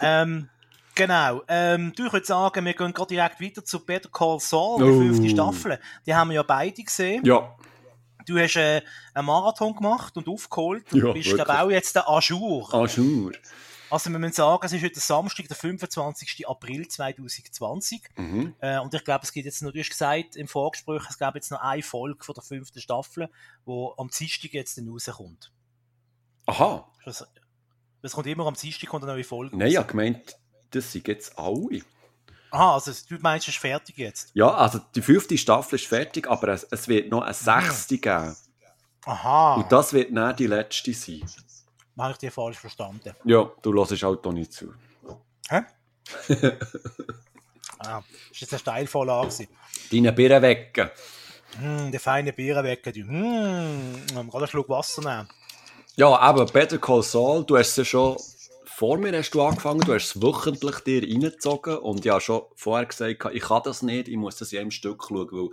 Ähm, 0.02 0.50
genau. 0.94 1.42
Ähm, 1.48 1.94
du, 1.96 2.06
ich 2.08 2.14
würde 2.14 2.26
sagen, 2.26 2.66
wir 2.66 2.74
gehen 2.74 2.94
gerade 2.94 3.10
direkt 3.10 3.42
weiter 3.42 3.64
zu 3.64 3.86
Better 3.86 4.10
Call 4.10 4.40
Saul, 4.40 4.84
die 4.84 4.90
Oh. 4.90 5.00
fünfte 5.00 5.30
Staffel. 5.30 5.80
Die 6.06 6.14
haben 6.16 6.30
wir 6.30 6.36
ja 6.36 6.44
beide 6.44 6.84
gesehen. 6.84 7.24
Ja, 7.26 7.56
Du 8.28 8.40
hast 8.40 8.56
äh, 8.56 8.82
einen 9.14 9.28
Marathon 9.28 9.76
gemacht 9.76 10.18
und 10.18 10.28
aufgeholt 10.28 10.92
und 10.92 11.00
Ja, 11.04 11.12
bist 11.14 11.28
wirklich. 11.30 11.48
aber 11.48 11.62
auch 11.64 11.70
jetzt 11.70 11.96
der 11.96 12.10
Ajour. 12.10 12.90
schur. 12.90 13.32
Also 13.90 14.10
wir 14.10 14.20
müssen 14.20 14.34
sagen, 14.34 14.66
es 14.66 14.74
ist 14.74 14.84
heute 14.84 15.00
Samstag, 15.00 15.48
der 15.48 15.56
25. 15.56 16.48
April 16.48 16.88
2020. 16.88 18.02
Mhm. 18.18 18.56
Äh, 18.60 18.80
und 18.80 18.94
ich 18.94 19.04
glaube, 19.04 19.24
es 19.24 19.32
gibt 19.32 19.46
jetzt 19.46 19.62
noch, 19.62 19.72
du 19.72 19.80
hast 19.80 19.90
gesagt 19.90 20.36
im 20.36 20.48
Vorgespräch, 20.48 21.04
es 21.10 21.18
gab 21.18 21.36
jetzt 21.36 21.52
noch 21.52 21.62
eine 21.62 21.84
Folge 21.84 22.24
von 22.24 22.34
der 22.34 22.44
fünften 22.44 22.82
Staffel, 22.82 23.30
wo 23.64 23.94
am 23.98 24.10
Dienstag 24.10 24.54
jetzt 24.54 24.78
dann 24.78 24.90
rauskommt. 24.90 25.52
Aha. 26.48 26.90
Das, 27.06 27.28
das 28.02 28.12
kommt 28.14 28.28
immer 28.28 28.46
am 28.48 28.56
Dienstag 28.56 28.90
kommt 28.90 29.04
eine 29.04 29.14
neue 29.14 29.24
Folge. 29.24 29.56
Nein, 29.56 29.68
ich 29.68 29.78
raus. 29.78 29.84
habe 29.84 29.92
gemeint, 29.92 30.36
das 30.72 30.92
sind 30.92 31.08
jetzt 31.08 31.38
alle. 31.38 31.82
Aha, 32.52 32.76
also 32.76 32.92
du 33.10 33.18
meinst, 33.20 33.48
es 33.48 33.56
ist 33.56 33.60
fertig 33.62 33.98
jetzt? 33.98 34.32
Ja, 34.34 34.54
also 34.54 34.80
die 34.96 35.02
fünfte 35.02 35.38
Staffel 35.38 35.76
ist 35.76 35.88
fertig, 35.88 36.28
aber 36.28 36.50
es, 36.50 36.64
es 36.64 36.88
wird 36.88 37.10
noch 37.12 37.22
eine 37.22 37.34
sechste 37.34 37.98
geben. 37.98 38.36
Aha, 39.06 39.56
Und 39.56 39.72
das 39.72 39.94
wird 39.94 40.12
nicht 40.12 40.40
die 40.40 40.48
letzte 40.48 40.94
sein. 40.94 41.24
Habe 41.98 42.12
ich 42.12 42.18
dir 42.18 42.32
falsch 42.32 42.58
verstanden. 42.58 43.16
Ja, 43.24 43.52
du 43.62 43.74
hörst 43.74 43.92
halt 44.04 44.26
auch 44.26 44.34
nicht 44.34 44.54
zu. 44.54 44.74
Hä? 45.50 45.62
ah, 47.80 48.02
ist 48.32 48.42
jetzt 48.42 48.54
eine 48.54 48.60
Steilvorlage. 48.60 49.48
Deine 49.92 50.14
Birnen 50.14 50.42
wecken. 50.42 50.90
Mm, 51.60 51.92
der 51.92 52.00
feine 52.00 52.34
Bierenwecker, 52.34 52.92
du. 52.92 53.04
Mm, 53.04 54.06
gerade 54.08 54.38
einen 54.38 54.48
Schluck 54.48 54.70
Wasser 54.70 55.02
nehmen. 55.02 55.30
Ja, 55.96 56.18
aber 56.18 56.46
Better 56.46 56.78
Call 56.78 57.04
Saul, 57.04 57.46
du 57.46 57.58
hast 57.58 57.70
es 57.70 57.78
ja 57.78 57.86
schon 57.86 58.18
vor 58.76 58.98
mir 58.98 59.18
hast 59.18 59.32
du 59.32 59.42
angefangen, 59.42 59.80
du 59.80 59.94
hast 59.94 60.16
es 60.18 60.22
wöchentlich 60.22 60.80
dir 60.80 61.02
reingezogen 61.02 61.78
und 61.78 62.06
habe 62.06 62.20
schon 62.20 62.42
vorher 62.56 62.86
gesagt, 62.86 63.26
ich 63.34 63.42
kann 63.42 63.62
das 63.64 63.82
nicht, 63.82 64.10
ich 64.10 64.18
muss 64.18 64.36
das 64.36 64.52
in 64.52 64.60
einem 64.60 64.72
Stück 64.72 65.06
schauen, 65.08 65.30
weil 65.32 65.50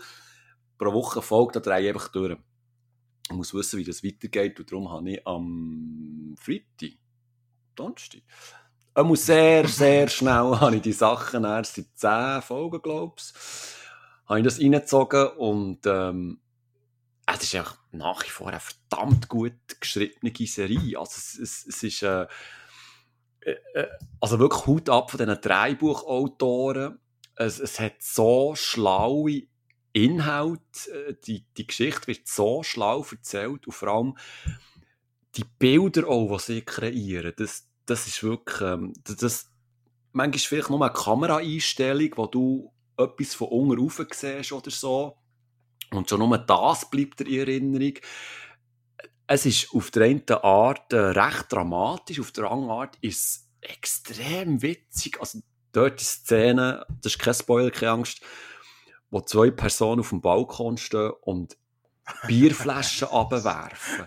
pro 0.76 0.92
Woche 0.92 1.22
folgt, 1.22 1.54
da 1.54 1.60
drehe 1.60 1.82
ich 1.82 1.88
einfach 1.90 2.08
durch. 2.08 2.36
Ich 3.28 3.36
muss 3.36 3.54
wissen, 3.54 3.78
wie 3.78 3.84
das 3.84 4.04
weitergeht 4.04 4.58
und 4.58 4.70
darum 4.70 4.90
habe 4.90 5.10
ich 5.10 5.26
am 5.26 6.34
Freitag, 6.38 6.98
Donnerstag, 7.74 8.22
ich 8.94 9.04
muss 9.04 9.24
sehr, 9.24 9.66
sehr 9.66 10.08
schnell 10.08 10.32
habe 10.60 10.76
ich 10.76 10.82
die 10.82 10.92
Sachen 10.92 11.44
erst 11.44 11.76
seit 11.76 12.40
10 12.40 12.42
Folgen, 12.42 12.82
glaube 12.82 13.14
ich, 13.16 13.32
habe 14.26 14.40
ich 14.40 14.44
das 14.44 14.60
reingezogen 14.60 15.28
und 15.38 15.86
ähm, 15.86 16.40
es 17.26 17.42
ist 17.44 17.54
einfach 17.54 17.78
nach 17.92 18.24
wie 18.24 18.30
vor 18.30 18.48
eine 18.48 18.60
verdammt 18.60 19.28
gut 19.28 19.80
geschriebene 19.80 20.32
Serie. 20.46 20.98
Also 20.98 21.12
es, 21.16 21.38
es, 21.38 21.66
es 21.66 21.82
ist 21.82 22.02
äh, 22.02 22.26
äh, 23.44 23.56
äh, 23.74 23.88
also 24.20 24.38
wirklich 24.38 24.66
Hut 24.66 24.88
ab 24.88 25.10
von 25.10 25.18
diesen 25.18 25.40
Dreibuchautoren. 25.40 26.98
Es, 27.36 27.58
es 27.58 27.80
hat 27.80 27.94
so 28.00 28.54
schlaue 28.54 29.42
Inhalt, 29.92 30.88
äh, 30.88 31.14
die, 31.26 31.44
die 31.56 31.66
Geschichte 31.66 32.06
wird 32.06 32.26
so 32.26 32.62
schlau 32.62 33.04
erzählt 33.10 33.66
und 33.66 33.72
vor 33.72 33.88
allem 33.88 34.16
die 35.36 35.44
Bilder 35.44 36.08
auch, 36.08 36.36
die 36.38 36.42
sie 36.44 36.62
kreieren, 36.62 37.32
das, 37.36 37.68
das 37.86 38.06
ist 38.06 38.22
wirklich, 38.22 38.60
ähm, 38.60 38.92
das, 39.04 39.50
manchmal 40.12 40.36
ist 40.36 40.46
vielleicht 40.46 40.70
nur 40.70 40.82
eine 40.84 40.92
Kameraeinstellung, 40.92 42.10
wo 42.16 42.26
du 42.26 42.72
etwas 42.96 43.34
von 43.34 43.48
unten 43.48 43.80
rauf 43.80 44.04
siehst 44.12 44.52
oder 44.52 44.70
so 44.70 45.16
und 45.92 46.08
schon 46.08 46.20
nur 46.20 46.38
das 46.38 46.88
bleibt 46.90 47.20
dir 47.20 47.26
in 47.26 47.38
Erinnerung. 47.38 47.94
Es 49.26 49.46
ist 49.46 49.72
auf 49.74 49.90
der 49.90 50.04
einen 50.04 50.28
Art 50.28 50.92
äh, 50.92 50.96
recht 50.96 51.52
dramatisch, 51.52 52.20
auf 52.20 52.32
der 52.32 52.50
anderen 52.50 52.70
Art 52.70 52.96
ist 53.00 53.18
es 53.18 53.48
extrem 53.60 54.60
witzig. 54.62 55.20
Also 55.20 55.40
dort 55.72 56.00
die 56.00 56.04
Szene, 56.04 56.84
das 57.02 57.14
ist 57.14 57.18
kein 57.18 57.34
Spoiler, 57.34 57.70
keine 57.70 57.92
Angst, 57.92 58.20
wo 59.12 59.20
zwei 59.20 59.50
Personen 59.50 60.00
auf 60.00 60.08
dem 60.08 60.20
Balkon 60.20 60.78
stehen 60.78 61.12
und 61.20 61.56
Bierflaschen 62.26 63.08
abwerfen. 63.08 64.06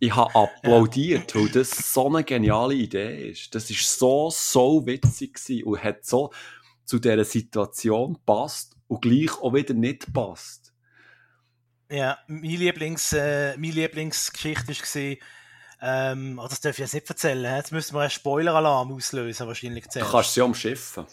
Ich 0.00 0.14
habe 0.14 0.34
applaudiert, 0.34 1.34
weil 1.34 1.48
das 1.48 1.70
so 1.94 2.08
eine 2.08 2.24
geniale 2.24 2.74
Idee 2.74 3.30
ist. 3.30 3.54
Das 3.54 3.70
ist 3.70 3.98
so, 3.98 4.28
so 4.28 4.84
witzig 4.84 5.34
gewesen 5.34 5.64
und 5.64 5.82
hat 5.82 6.04
so 6.04 6.32
zu 6.84 6.98
dieser 6.98 7.24
Situation 7.24 8.18
passt 8.26 8.76
und 8.88 9.00
gleich 9.00 9.32
auch 9.40 9.54
wieder 9.54 9.72
nicht 9.72 10.12
passt. 10.12 10.74
Ja, 11.88 12.18
meine, 12.26 12.56
Lieblings, 12.56 13.12
äh, 13.12 13.56
meine 13.56 13.72
Lieblingsgeschichte 13.72 14.72
war, 14.72 15.16
ähm, 15.80 16.40
oh, 16.42 16.48
das 16.48 16.60
darf 16.60 16.74
ich 16.74 16.80
jetzt 16.80 16.94
nicht 16.94 17.08
erzählen, 17.08 17.56
jetzt 17.56 17.70
müssen 17.70 17.94
wir 17.94 18.00
einen 18.00 18.10
Spoiler-Alarm 18.10 18.92
auslösen, 18.92 19.46
wahrscheinlich. 19.46 19.86
Du 19.86 20.00
kannst 20.00 20.34
sie 20.34 20.40
umschiffen. 20.40 21.06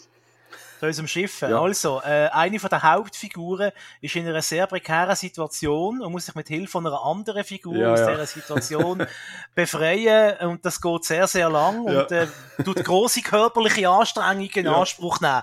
Zu 0.80 0.86
unserem 0.86 1.08
Schiff. 1.08 1.40
Ja. 1.40 1.60
Also, 1.60 2.00
äh, 2.02 2.28
eine 2.32 2.58
von 2.58 2.70
der 2.70 2.82
Hauptfiguren 2.82 3.72
ist 4.00 4.16
in 4.16 4.26
einer 4.26 4.42
sehr 4.42 4.66
prekären 4.66 5.16
Situation 5.16 6.02
und 6.02 6.12
muss 6.12 6.26
sich 6.26 6.34
mit 6.34 6.48
Hilfe 6.48 6.78
einer 6.78 7.02
anderen 7.04 7.44
Figur 7.44 7.76
ja, 7.76 7.92
aus 7.92 8.00
ja. 8.00 8.10
dieser 8.10 8.26
Situation 8.26 9.06
befreien 9.54 10.36
und 10.48 10.64
das 10.64 10.80
geht 10.80 11.04
sehr, 11.04 11.26
sehr 11.26 11.48
lang 11.48 11.82
und 11.84 12.12
äh, 12.12 12.26
tut 12.64 12.84
große 12.84 13.22
körperliche 13.22 13.88
Anstrengungen 13.88 14.50
in 14.54 14.66
Anspruch 14.66 15.20
nehmen. 15.20 15.42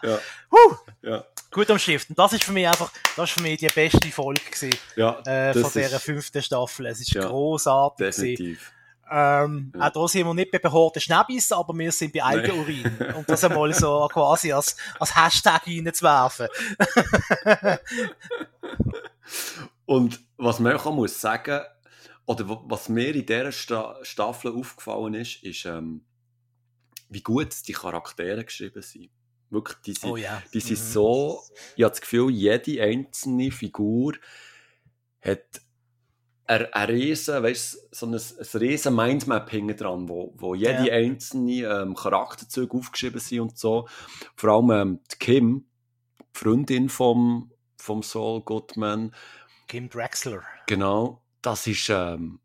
Huh! 0.51 0.77
Gut 1.51 1.69
am 1.69 1.79
Schiff. 1.79 2.05
Und 2.09 2.17
das 2.17 2.34
ist 2.34 2.43
für 2.43 2.53
mich 2.53 2.67
einfach, 2.67 2.91
das 3.15 3.29
ist 3.29 3.38
für 3.38 3.41
mich 3.41 3.59
die 3.59 3.67
beste 3.67 4.09
Folge 4.09 4.41
gewesen, 4.41 4.77
äh, 5.25 5.53
von 5.53 5.71
dieser 5.71 5.99
fünften 5.99 6.41
Staffel. 6.41 6.86
Es 6.86 7.01
ist 7.01 7.13
großartig. 7.13 8.07
Definitiv. 8.07 8.38
Gewesen. 8.38 8.80
Ähm, 9.14 9.74
ja. 9.76 9.88
Auch 9.88 9.91
da 9.91 10.07
sind 10.07 10.26
wir 10.26 10.34
nicht 10.34 10.51
bei 10.51 10.59
behaarten 10.59 11.01
Schnäbis, 11.01 11.51
aber 11.51 11.78
wir 11.78 11.91
sind 11.91 12.14
bei 12.14 12.24
Eigenurin. 12.24 12.95
Nee. 12.97 13.14
Um 13.14 13.26
das 13.28 13.43
einmal 13.43 13.74
so 13.74 14.07
quasi 14.14 14.53
als, 14.53 14.78
als 14.99 15.16
Hashtag 15.16 15.68
reinzuwerfen. 15.68 16.47
Und 19.86 20.22
was 20.38 20.59
man 20.59 20.78
auch 20.78 20.93
muss 20.93 21.20
sagen, 21.20 21.62
oder 22.26 22.62
was 22.66 22.88
mir 22.88 23.14
in 23.14 23.26
dieser 23.26 23.51
Sta 23.51 23.97
Staffel 24.03 24.55
aufgefallen 24.55 25.16
ist, 25.16 25.43
ist, 25.43 25.66
ähm, 25.66 26.05
wie 27.09 27.22
gut 27.22 27.68
die 27.68 27.74
Charaktere 27.74 28.45
geschrieben 28.45 28.82
sind. 28.82 29.09
Wirklich, 29.49 29.78
die 29.86 29.93
sind, 29.93 30.09
oh 30.09 30.16
yeah. 30.16 30.41
die 30.53 30.62
sind 30.62 30.80
mhm. 30.80 30.91
so, 30.91 31.43
ich 31.76 31.84
habe 31.84 31.91
das 31.91 31.99
Gefühl, 31.99 32.32
jede 32.32 32.82
einzelne 32.82 33.51
Figur 33.51 34.14
hat 35.22 35.62
ein, 36.52 36.74
ein 36.74 36.89
riesen, 36.89 37.43
weißt, 37.43 37.95
so 37.95 38.06
ein, 38.06 38.14
ein 38.14 38.60
riesen 38.60 38.95
Mindmapping 38.95 39.76
dran, 39.78 40.10
wo, 40.10 40.34
wo 40.36 40.54
jede 40.54 40.88
ja. 40.88 40.93
einzelne 40.93 41.64
ähm, 41.64 41.95
Charakterzüge 41.95 42.76
aufgeschrieben 42.76 43.22
sind 43.22 43.39
und 43.39 43.58
so. 43.58 43.88
Vor 44.36 44.49
allem 44.49 44.72
ähm, 44.72 44.99
die 45.12 45.18
Kim, 45.18 45.66
die 46.20 46.39
Freundin 46.39 46.89
vom, 46.89 47.52
vom 47.78 48.04
Saul 48.04 48.41
Goodman. 48.41 49.16
Kim 49.68 49.89
Drexler. 49.89 50.43
Genau, 50.68 51.24
das 51.41 51.68
ist, 51.68 51.89
ähm, 51.89 52.41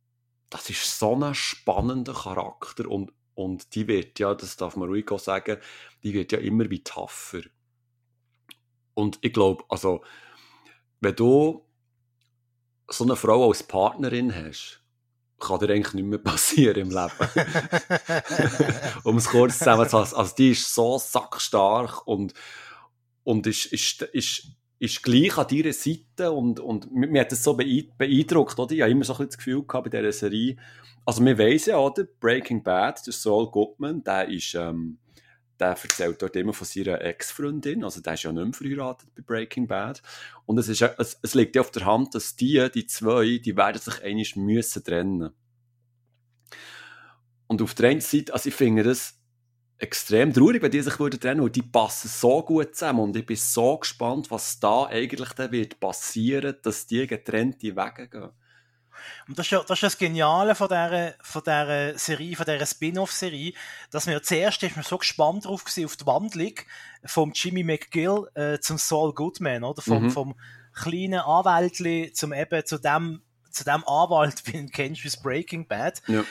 das 0.51 0.71
ist 0.71 0.99
so 0.99 1.17
ein 1.17 1.35
spannender 1.35 2.15
Charakter 2.15 2.89
und, 2.89 3.13
und 3.35 3.75
die 3.75 3.89
wird 3.89 4.21
ja, 4.21 4.35
das 4.35 4.57
darf 4.57 4.77
man 4.77 4.89
ruhig 4.89 5.11
auch 5.11 5.19
sagen, 5.19 5.59
die 6.05 6.15
wird 6.15 6.31
ja 6.31 6.39
immer 6.39 6.71
wie 6.71 6.85
tougher. 6.85 7.43
Und 8.95 9.19
ich 9.21 9.33
glaube, 9.33 9.65
also, 9.69 10.03
wenn 11.01 11.17
du 11.17 11.66
so 12.89 13.05
eine 13.05 13.17
Frau 13.17 13.49
als 13.49 13.63
Partnerin 13.63 14.35
hast, 14.35 14.81
kann 15.39 15.59
dir 15.59 15.71
eigentlich 15.71 15.95
nicht 15.95 16.07
mehr 16.07 16.19
passieren 16.19 16.77
im 16.77 16.91
Leben. 16.91 17.11
um 19.05 19.17
es 19.17 19.29
kurz 19.29 19.59
zusammenzufassen. 19.59 20.17
Also, 20.17 20.35
die 20.37 20.51
ist 20.53 20.75
so 20.75 20.99
sackstark 20.99 22.07
und, 22.07 22.33
und 23.25 23.47
ist, 23.47 23.67
ist, 23.67 24.03
ist, 24.03 24.47
ist 24.79 25.03
gleich 25.03 25.37
an 25.37 25.49
deiner 25.49 25.73
Seite 25.73 26.33
und, 26.33 26.61
und 26.61 26.93
mir 26.93 27.21
hat 27.21 27.33
das 27.33 27.43
so 27.43 27.55
beeindruckt, 27.55 28.59
oder? 28.59 28.73
Ich 28.73 28.81
habe 28.81 28.93
immer 28.93 29.05
so 29.05 29.17
ein 29.17 29.27
das 29.27 29.37
Gefühl 29.37 29.63
gehabt 29.65 29.91
bei 29.91 29.99
dieser 29.99 30.13
Serie. 30.13 30.57
Also, 31.05 31.25
wir 31.25 31.37
wissen 31.39 31.71
ja, 31.71 31.79
oder? 31.79 32.05
Breaking 32.21 32.63
Bad, 32.63 33.07
der 33.07 33.13
Saul 33.13 33.51
Goodman, 33.51 34.03
der 34.03 34.29
ist, 34.29 34.55
ähm, 34.55 34.99
der 35.59 35.69
erzählt 35.69 36.21
dort 36.21 36.37
immer 36.37 36.53
von 36.53 36.67
seiner 36.67 37.01
Ex-Freundin, 37.01 37.85
also 37.85 38.01
der 38.01 38.15
ist 38.15 38.23
ja 38.23 38.33
nicht 38.33 38.45
mehr 38.45 38.53
verheiratet 38.53 39.09
bei 39.15 39.23
Breaking 39.23 39.67
Bad. 39.67 40.03
Und 40.45 40.59
es, 40.59 40.69
ist, 40.69 40.83
es, 40.83 41.19
es 41.23 41.35
liegt 41.35 41.57
ja 41.57 41.63
auf 41.63 41.71
der 41.71 41.85
Hand, 41.85 42.15
dass 42.15 42.37
die, 42.37 42.69
die 42.75 42.87
zwei, 42.87 43.39
die 43.39 43.57
werden 43.57 43.81
sich 43.81 44.03
eigentlich 44.03 44.37
müssen 44.37 44.85
trennen. 44.85 45.31
Und 47.47 47.63
auf 47.63 47.75
der 47.75 47.91
einen 47.91 48.01
Seite, 48.01 48.33
also 48.33 48.49
ich 48.49 48.55
finde 48.55 48.83
das 48.83 49.15
extrem 49.79 50.33
traurig, 50.33 50.63
wenn 50.63 50.71
die 50.71 50.81
sich 50.81 50.99
würden 50.99 51.21
trennen, 51.21 51.43
weil 51.43 51.51
die 51.51 51.63
passen 51.63 52.09
so 52.09 52.43
gut 52.43 52.75
zusammen 52.75 53.01
und 53.01 53.17
ich 53.17 53.27
bin 53.27 53.37
so 53.37 53.79
gespannt, 53.79 54.31
was 54.31 54.59
da 54.59 54.87
eigentlich 54.87 55.31
dann 55.31 55.53
wird 55.53 55.79
passieren, 55.79 56.57
dass 56.63 56.87
die 56.87 57.07
getrennte 57.07 57.77
Wege 57.77 58.09
gehen. 58.09 58.31
Und 59.29 59.39
das 59.39 59.47
ist 59.47 59.51
ja 59.51 59.61
das, 59.61 59.79
ist 59.79 59.83
das 59.83 59.99
Geniale 59.99 60.55
von 60.55 60.69
dieser, 60.69 61.15
von 61.21 61.43
dieser 61.43 61.99
Serie, 61.99 62.37
von 62.37 62.47
dieser 62.47 62.67
Spin-off-Serie, 62.67 63.53
dass 63.91 64.07
wir 64.07 64.23
zuerst 64.23 64.63
ist 64.63 64.77
man 64.77 64.85
so 64.85 64.99
gespannt 64.99 65.45
drauf 65.45 65.65
gewesen, 65.65 65.85
auf 65.87 65.97
die 65.97 66.07
Wandlung 66.07 66.55
vom 67.05 67.33
Jimmy 67.33 67.65
McGill 67.65 68.29
äh, 68.35 68.59
zum 68.59 68.79
Saul 68.79 69.13
Goodman, 69.13 69.65
oder? 69.65 69.83
Vom, 69.83 70.05
mhm. 70.05 70.11
vom 70.11 70.35
kleinen 70.73 71.21
Anwältli 71.21 72.13
zum 72.13 72.33
eben 72.33 72.65
zu 72.65 72.79
dem, 72.79 73.23
zu 73.51 73.65
dem 73.65 73.87
Anwalt, 73.87 74.43
wie 74.47 74.57
ihn 74.57 74.71
kennst, 74.71 75.05
wie 75.05 75.23
Breaking 75.23 75.67
Bad. 75.67 76.03
Ja 76.07 76.25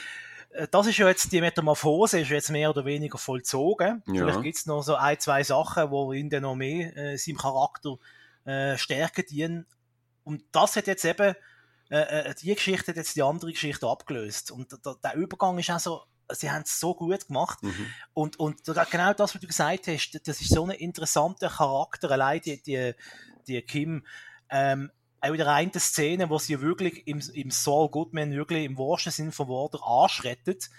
äh, 0.51 0.68
das 0.72 0.88
ist 0.88 0.97
ja 0.97 1.07
jetzt 1.07 1.32
die 1.32 1.41
Metamorphose, 1.41 2.22
ist 2.22 2.30
jetzt 2.30 2.49
mehr 2.49 2.70
oder 2.70 2.86
weniger 2.86 3.18
vollzogen. 3.18 4.03
Ja. 4.07 4.13
Vielleicht 4.13 4.41
gibt 4.41 4.57
es 4.57 4.66
noch 4.66 4.82
so 4.84 4.95
ein, 4.95 5.20
zwei 5.20 5.43
Sachen, 5.43 5.91
wo 5.91 6.13
ihn 6.13 6.30
dann 6.30 6.43
noch 6.43 6.55
mehr 6.55 6.95
äh, 6.95 7.18
seinem 7.18 7.38
Charakter 7.38 7.97
äh, 8.45 8.78
stärken 8.78 9.26
dienen. 9.30 9.66
Und 10.24 10.43
das 10.51 10.76
hat 10.76 10.88
jetzt 10.88 11.05
eben 11.05 11.36
äh, 11.89 12.29
äh, 12.29 12.36
die 12.36 12.53
Geschichte 12.53 12.91
hat 12.91 12.97
jetzt 12.97 13.15
die 13.15 13.23
andere 13.23 13.51
Geschichte 13.51 13.88
abgelöst. 13.88 14.51
Und 14.51 14.71
der, 14.71 14.95
der 15.03 15.15
Übergang 15.15 15.57
ist 15.59 15.69
auch 15.69 15.79
so, 15.79 16.03
sie 16.31 16.51
haben 16.51 16.63
es 16.63 16.79
so 16.79 16.95
gut 16.95 17.27
gemacht. 17.27 17.61
Mhm. 17.61 17.88
Und, 18.13 18.39
und 18.39 18.63
genau 18.63 19.13
das, 19.13 19.36
was 19.36 19.41
du 19.41 19.47
gesagt 19.47 19.88
hast, 19.88 20.19
das 20.25 20.41
ist 20.41 20.49
so 20.49 20.65
ein 20.65 20.71
interessanter 20.71 21.49
Charakter, 21.49 22.09
allein 22.11 22.41
die, 22.41 22.61
die, 22.61 22.93
die 23.47 23.61
Kim, 23.61 24.05
ähm, 24.49 24.91
auch 25.21 25.31
in 25.31 25.38
der 25.38 25.47
einen 25.47 25.73
Szene, 25.73 26.29
wo 26.29 26.38
sie 26.38 26.61
wirklich 26.61 27.07
im, 27.07 27.19
im 27.33 27.51
Saul 27.51 27.89
Goodman 27.89 28.33
wirklich 28.33 28.63
im 28.63 28.77
wahrsten 28.77 29.11
Sinn 29.11 29.31
vom 29.31 29.47
Wort 29.47 29.75
anschrettet 29.83 30.69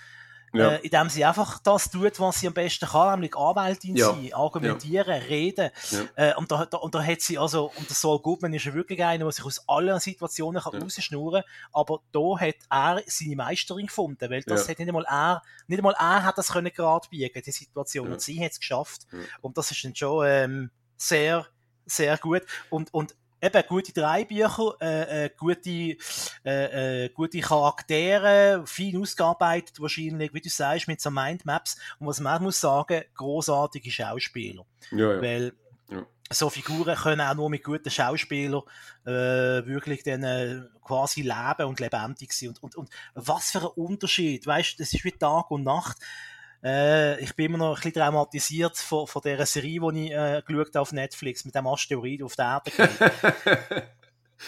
ja. 0.57 0.70
äh, 0.72 0.80
indem 0.82 1.09
sie 1.09 1.24
einfach 1.24 1.59
das 1.61 1.90
tut, 1.90 2.18
was 2.20 2.40
sie 2.40 2.46
am 2.46 2.54
besten 2.54 2.86
kann, 2.86 3.20
nämlich 3.20 3.36
Anwältin 3.36 3.96
ja. 3.96 4.07
sein, 4.07 4.32
argumentieren, 4.32 5.20
ja. 5.20 5.26
reden. 5.26 5.70
Äh, 6.14 6.34
und, 6.34 6.50
da, 6.50 6.66
da, 6.66 6.78
und 6.78 6.94
da 6.94 7.02
hat 7.02 7.20
sie 7.20 7.38
also, 7.38 7.72
und 7.76 7.88
der 7.88 7.96
Saul 7.96 8.20
Goodman 8.20 8.54
ist 8.54 8.64
ja 8.64 8.74
wirklich 8.74 9.02
einer, 9.04 9.24
der 9.24 9.32
sich 9.32 9.44
aus 9.44 9.68
allen 9.68 9.98
Situationen 10.00 10.62
kann 10.62 10.74
ja. 10.74 10.80
rausschnurren 10.80 11.42
kann, 11.42 11.70
aber 11.72 12.00
da 12.12 12.38
hat 12.38 12.57
er 12.70 13.02
seine 13.07 13.36
Meisterin 13.36 13.86
gefunden, 13.86 14.30
weil 14.30 14.42
das 14.42 14.68
hat 14.68 14.78
nicht 14.78 14.88
einmal 14.88 15.07
er, 15.09 15.42
nicht 15.66 15.78
einmal 15.78 15.94
er 15.98 16.24
hat 16.24 16.38
das 16.38 16.48
können 16.48 16.72
gerade 16.72 17.09
biegen, 17.09 17.42
die 17.42 17.50
Situation, 17.50 18.12
und 18.12 18.20
sie 18.20 18.42
hat 18.44 18.52
es 18.52 18.61
geschafft. 18.61 19.07
Und 19.40 19.57
das 19.59 19.70
ist 19.70 19.84
dann 19.84 19.94
schon 19.94 20.26
ähm, 20.26 20.70
sehr, 20.96 21.46
sehr 21.84 22.18
gut. 22.18 22.42
Und, 22.70 22.92
und 22.92 23.14
eben 23.41 23.62
gute 23.68 23.93
Dreibücher, 23.93 24.74
äh, 24.80 25.24
äh, 25.26 25.30
gute, 25.37 25.97
äh, 26.45 27.05
äh, 27.05 27.09
gute 27.11 27.41
Charaktere, 27.41 28.62
fein 28.66 29.01
ausgearbeitet 29.01 29.80
wahrscheinlich, 29.80 30.32
wie 30.34 30.41
du 30.41 30.49
sagst, 30.49 30.89
mit 30.89 31.01
so 31.01 31.11
Mindmaps. 31.11 31.76
Und 31.99 32.07
was 32.07 32.20
man 32.20 32.37
auch 32.37 32.41
muss 32.41 32.61
sagen, 32.61 33.05
großartige 33.14 33.91
Schauspieler. 33.91 34.64
Ja, 34.91 35.14
ja. 35.14 35.22
Weil 35.22 35.53
Ja. 35.91 36.05
so 36.30 36.51
Figuren 36.51 36.97
können 36.97 37.20
auch 37.20 37.34
nur 37.34 37.51
mit 37.51 37.62
guten 37.62 37.91
Schauspielern 37.91 38.62
äh, 39.05 39.11
wirklich 39.66 40.03
dann 40.03 40.24
äh, 40.24 40.62
quasi 40.82 41.22
leben 41.22 41.68
und 41.68 41.78
lebendig 41.78 42.32
sein. 42.32 42.49
Und, 42.49 42.62
und, 42.62 42.76
und 42.76 42.91
was 43.14 43.53
für 43.53 43.61
ein 43.61 43.84
Unterschied, 43.84 44.47
weißt 44.47 44.78
du, 44.78 44.82
das 44.82 44.93
ist 44.93 45.05
wie 45.05 45.12
Tag 45.12 45.51
und 45.51 45.62
Nacht. 45.62 45.99
Äh, 46.62 47.20
ich 47.20 47.34
bin 47.36 47.46
immer 47.46 47.59
noch 47.59 47.70
ein 47.70 47.74
bisschen 47.74 47.92
traumatisiert 47.92 48.76
von, 48.76 49.07
von 49.07 49.22
dieser 49.22 49.46
Serie, 49.46 49.80
die 49.92 50.07
ich 50.07 50.12
äh, 50.12 50.42
geschaut 50.46 50.68
habe 50.68 50.80
auf 50.80 50.92
Netflix 50.92 51.44
mit 51.44 51.54
dem 51.54 51.66
Asteroid 51.66 52.22
auf 52.22 52.34
der 52.36 52.62
Erde. 52.64 52.90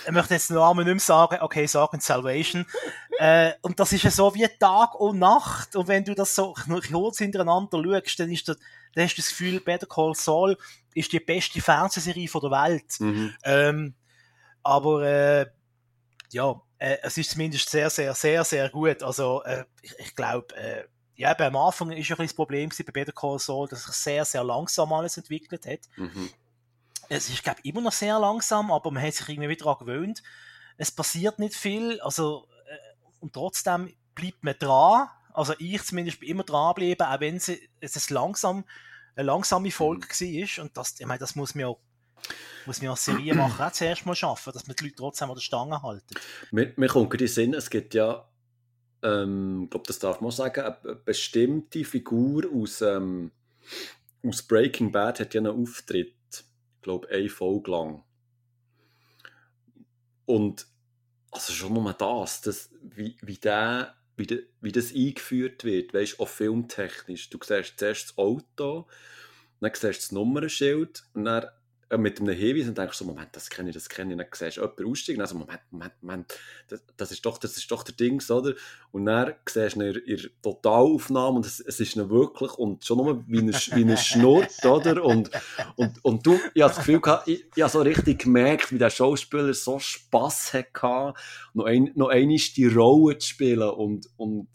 ich 0.07 0.13
möchte 0.13 0.35
jetzt 0.35 0.51
den 0.51 0.57
Namen 0.57 0.85
nicht 0.85 0.95
mehr 0.95 1.01
sagen, 1.01 1.39
okay, 1.41 1.67
sagen 1.67 2.01
Salvation. 2.01 2.67
äh, 3.19 3.53
und 3.63 3.79
das 3.79 3.93
ist 3.93 4.05
ja 4.05 4.11
so 4.11 4.35
wie 4.35 4.49
Tag 4.59 4.95
und 4.95 5.19
Nacht. 5.19 5.77
Und 5.77 5.89
wenn 5.89 6.05
du 6.05 6.15
das 6.15 6.35
so 6.35 6.55
kurz 6.91 7.19
hintereinander 7.19 7.83
schaust, 7.83 8.21
dann, 8.21 8.31
ist 8.31 8.49
das, 8.49 8.59
dann 8.95 9.05
hast 9.05 9.15
du 9.17 9.23
das 9.23 9.31
Gefühl, 9.31 9.61
Better 9.61 9.87
Call 9.87 10.15
Saul 10.15 10.57
ist 10.95 11.13
die 11.13 11.21
beste 11.21 11.61
Fernsehserie 11.61 12.29
von 12.29 12.41
der 12.41 12.51
Welt. 12.51 13.01
Mhm. 13.01 13.35
Ähm, 13.45 13.95
aber 14.63 15.03
äh, 15.03 15.47
ja, 16.33 16.61
äh, 16.79 16.97
es 17.03 17.17
ist 17.19 17.31
zumindest 17.31 17.71
sehr, 17.71 17.91
sehr, 17.91 18.15
sehr, 18.15 18.45
sehr 18.45 18.69
gut. 18.71 19.03
Also 19.03 19.43
äh, 19.45 19.65
ich, 19.83 19.95
ich 19.99 20.15
glaube, 20.15 20.55
äh, 20.57 20.85
ja, 21.19 21.33
eben 21.33 21.43
am 21.43 21.57
Anfang 21.57 21.91
ist 21.91 22.09
ja 22.09 22.17
ein 22.17 22.27
das 22.27 22.33
Problem 22.33 22.71
bei 22.71 22.93
Better 22.93 23.13
Call 23.13 23.41
Saul, 23.41 23.67
dass 23.69 23.85
sich 23.85 23.95
sehr, 23.95 24.25
sehr 24.25 24.45
langsam 24.45 24.93
alles 24.93 25.17
entwickelt 25.17 25.67
hat. 25.67 25.81
Mhm. 25.97 26.31
Es 27.09 27.29
ist, 27.29 27.43
glaube 27.43 27.59
ich, 27.63 27.71
immer 27.71 27.81
noch 27.81 27.93
sehr 27.93 28.19
langsam, 28.21 28.71
aber 28.71 28.93
man 28.93 29.03
hat 29.03 29.15
sich 29.15 29.29
irgendwie 29.29 29.49
wieder 29.49 29.65
daran 29.65 29.79
gewöhnt. 29.85 30.23
Es 30.77 30.93
passiert 30.93 31.41
nicht 31.41 31.57
viel, 31.57 32.01
also 32.03 32.47
äh, 32.69 33.17
und 33.19 33.33
trotzdem 33.33 33.93
bleibt 34.15 34.45
man 34.45 34.55
dran. 34.61 35.09
Also 35.35 35.55
ich 35.59 35.83
zumindest 35.83 36.21
bin 36.21 36.29
immer 36.29 36.45
dranbleiben, 36.45 37.05
auch 37.05 37.21
wenn 37.21 37.37
es, 37.37 37.51
es 37.81 37.97
ist 37.97 38.11
langsam, 38.11 38.65
eine 39.17 39.27
langsame 39.27 39.73
Folge 39.73 40.07
war. 40.07 40.65
Und 40.65 40.77
das, 40.77 41.01
ich 41.01 41.07
meine, 41.07 41.19
das 41.19 41.35
muss 41.35 41.57
man 41.57 41.65
auch 41.67 41.81
muss 42.67 42.83
man 42.83 42.91
als 42.91 43.05
Serienmacher 43.05 43.67
auch 43.67 43.73
zuerst 43.73 44.05
mal 44.07 44.15
schaffen, 44.15 44.53
dass 44.53 44.67
man 44.67 44.77
die 44.77 44.85
Leute 44.85 44.97
trotzdem 44.97 45.31
an 45.31 45.37
der 45.37 45.41
Stange 45.41 45.83
halten. 45.83 46.15
Mir, 46.51 46.73
mir 46.77 46.89
kommt 46.89 47.13
in 47.15 47.19
den 47.19 47.29
Sinn, 47.29 47.55
es 47.55 47.71
gibt 47.71 47.95
ja, 47.95 48.29
ähm, 49.03 49.65
ich 49.65 49.71
glaube, 49.71 49.87
das 49.87 49.99
darf 49.99 50.21
man 50.21 50.31
sagen, 50.31 50.61
eine 50.61 50.97
bestimmte 50.97 51.85
Figur 51.85 52.45
aus, 52.53 52.83
ähm, 52.83 53.31
aus 54.27 54.43
Breaking 54.43 54.93
Bad 54.93 55.21
hat 55.21 55.35
ja 55.35 55.41
einen 55.41 55.61
Auftritt, 55.61 56.15
ich 56.33 56.83
glaube, 56.83 57.09
eine 57.09 57.29
Folge 57.29 57.71
lang. 57.71 58.05
Und 60.27 60.67
also 61.31 61.53
schon 61.53 61.75
nur 61.75 61.93
das, 61.93 62.41
das 62.41 62.71
wie, 62.83 63.17
wie, 63.23 63.37
der, 63.37 63.95
wie, 64.17 64.27
de, 64.27 64.47
wie 64.61 64.73
das 64.73 64.93
eingeführt 64.93 65.65
wird, 65.65 65.95
weißt 65.95 66.19
du, 66.19 66.23
auch 66.23 66.29
filmtechnisch. 66.29 67.31
Du 67.31 67.39
siehst 67.39 67.79
zuerst 67.79 68.11
das 68.11 68.19
Auto, 68.19 68.87
dann 69.61 69.71
siehst 69.73 69.85
du 69.85 69.89
das 69.89 70.13
Nummernschild 70.13 71.05
und 71.15 71.25
dann 71.25 71.47
mit 71.97 72.21
einem 72.21 72.37
Hinweis 72.37 72.69
und 72.69 72.77
denkst 72.77 72.99
so, 72.99 73.05
Moment, 73.07 73.31
das 73.33 73.49
kenne 73.49 73.71
ich, 73.71 73.75
das 73.75 73.89
kenne 73.89 74.13
ich. 74.13 74.19
Dann 74.19 74.27
siehst 74.33 74.59
du 74.59 74.61
jemanden 74.61 74.91
aussteigen, 74.91 75.21
also 75.23 75.37
Moment, 75.37 75.61
Moment, 75.71 75.93
Moment, 76.03 76.35
das, 76.69 76.83
das, 76.97 77.13
ist 77.13 77.25
doch, 77.25 77.39
das 77.39 77.57
ist 77.57 77.71
doch 77.71 77.83
der 77.83 77.95
Dings, 77.95 78.31
oder? 78.31 78.55
Und 78.93 79.07
dann 79.07 79.33
siehst 79.49 79.77
du 79.77 79.81
ihn 79.81 79.95
in 79.95 80.07
ihrer 80.07 80.29
Totalaufnahme 80.43 81.37
und 81.37 81.47
es, 81.47 81.61
es 81.61 81.81
ist 81.81 81.97
ihn 81.97 82.11
wirklich 82.11 82.53
und 82.53 82.85
schon 82.85 82.99
nur 82.99 83.25
wie 83.27 83.39
er, 83.39 83.77
wie 83.77 83.91
er 83.91 83.97
schnurrt, 83.97 84.65
oder? 84.67 85.03
Und, 85.03 85.31
und, 85.77 86.05
und 86.05 86.27
du, 86.27 86.39
ich 86.53 86.63
habe 86.63 86.75
das 86.75 86.77
Gefühl 86.77 87.01
gehabt, 87.01 87.27
ich, 87.27 87.47
ich 87.55 87.63
habe 87.63 87.73
so 87.73 87.81
richtig 87.81 88.25
gemerkt, 88.25 88.71
wie 88.71 88.79
der 88.79 88.91
Schauspieler 88.91 89.55
so 89.55 89.79
Spass 89.79 90.53
hatte, 90.53 91.15
noch, 91.55 91.65
ein, 91.65 91.91
noch 91.95 92.11
die 92.11 92.67
Rolle 92.67 93.17
zu 93.17 93.29
spielen 93.29 93.71
und, 93.71 94.09
und 94.19 94.49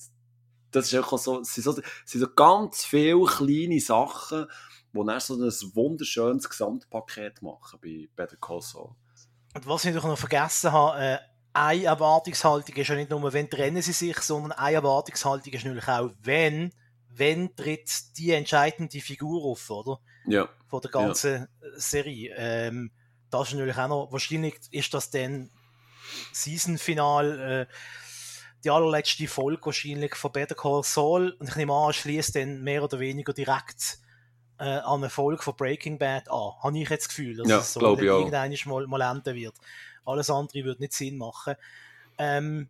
das 0.70 0.92
ist 0.92 1.00
auch 1.00 1.18
so, 1.18 1.42
es 1.42 1.54
sind 1.54 1.64
so, 1.64 1.72
es 1.72 2.12
sind 2.12 2.22
so 2.22 2.28
ganz 2.36 2.84
viele 2.84 3.26
kleine 3.26 3.80
Sachen, 3.80 4.48
die 4.94 5.06
dann 5.06 5.20
so 5.20 5.68
ein 5.68 5.76
wunderschönes 5.76 6.50
Gesamtpaket 6.50 7.42
machen 7.42 7.80
bei 7.82 8.08
Better 8.16 8.38
Call 8.38 8.62
Saul. 8.62 8.96
Und 9.56 9.68
was 9.68 9.86
ich 9.86 9.94
noch 9.94 10.18
vergessen 10.18 10.72
habe, 10.72 11.00
äh, 11.00 11.18
eine 11.54 11.84
Erwartungshaltung 11.84 12.76
ist 12.76 12.88
ja 12.88 12.96
nicht 12.96 13.12
nur, 13.12 13.32
wenn 13.32 13.50
trennen 13.50 13.82
sie 13.82 13.92
sich, 13.92 14.18
sondern 14.20 14.54
eine 14.54 14.76
Erwartungshaltung 14.76 15.54
ist 15.54 15.64
natürlich 15.64 15.88
auch, 15.88 16.12
wenn, 16.22 16.74
wenn 17.10 17.56
tritt 17.56 18.18
die 18.18 18.32
entscheidende 18.32 19.00
Figur 19.02 19.44
auf, 19.44 19.70
oder? 19.70 20.00
Ja. 20.26 20.50
Von 20.68 20.82
der 20.82 20.92
ganzen 20.92 21.48
ja. 21.62 21.68
Serie. 21.76 22.34
Ähm, 22.36 22.92
das 23.30 23.50
ist 23.50 23.54
natürlich 23.54 23.78
auch 23.78 23.88
noch, 23.88 24.12
wahrscheinlich 24.12 24.56
ist 24.72 24.94
das 24.94 25.12
dann 25.12 25.52
Season-Final, 26.32 27.40
äh, 27.40 27.74
die 28.64 28.72
allerletzte 28.72 29.28
Folge 29.28 29.66
wahrscheinlich 29.66 30.16
von 30.16 30.32
Better 30.32 30.56
Call 30.56 30.84
Saul 30.84 31.36
und 31.40 31.50
ich 31.50 31.56
nehme 31.56 31.74
an, 31.74 31.94
schließt 31.94 32.36
dann 32.36 32.64
mehr 32.64 32.84
oder 32.84 33.00
weniger 33.00 33.34
direkt 33.34 34.00
äh, 34.64 34.80
an 34.80 35.10
Folge 35.10 35.44
von 35.44 35.56
Breaking 35.56 35.98
Bad 35.98 36.30
an. 36.30 36.54
Habe 36.62 36.80
ich 36.80 36.90
jetzt 36.90 37.06
das 37.06 37.10
Gefühl, 37.10 37.38
dass 37.38 37.48
ja, 37.48 37.60
es 37.60 37.74
so 37.74 37.82
irgendwann 37.82 38.54
mal, 38.66 38.88
mal 38.88 39.02
enden 39.02 39.36
wird. 39.36 39.56
Alles 40.06 40.30
andere 40.30 40.64
würde 40.64 40.82
nicht 40.82 40.94
Sinn 40.94 41.18
machen. 41.18 41.56
Ähm, 42.18 42.70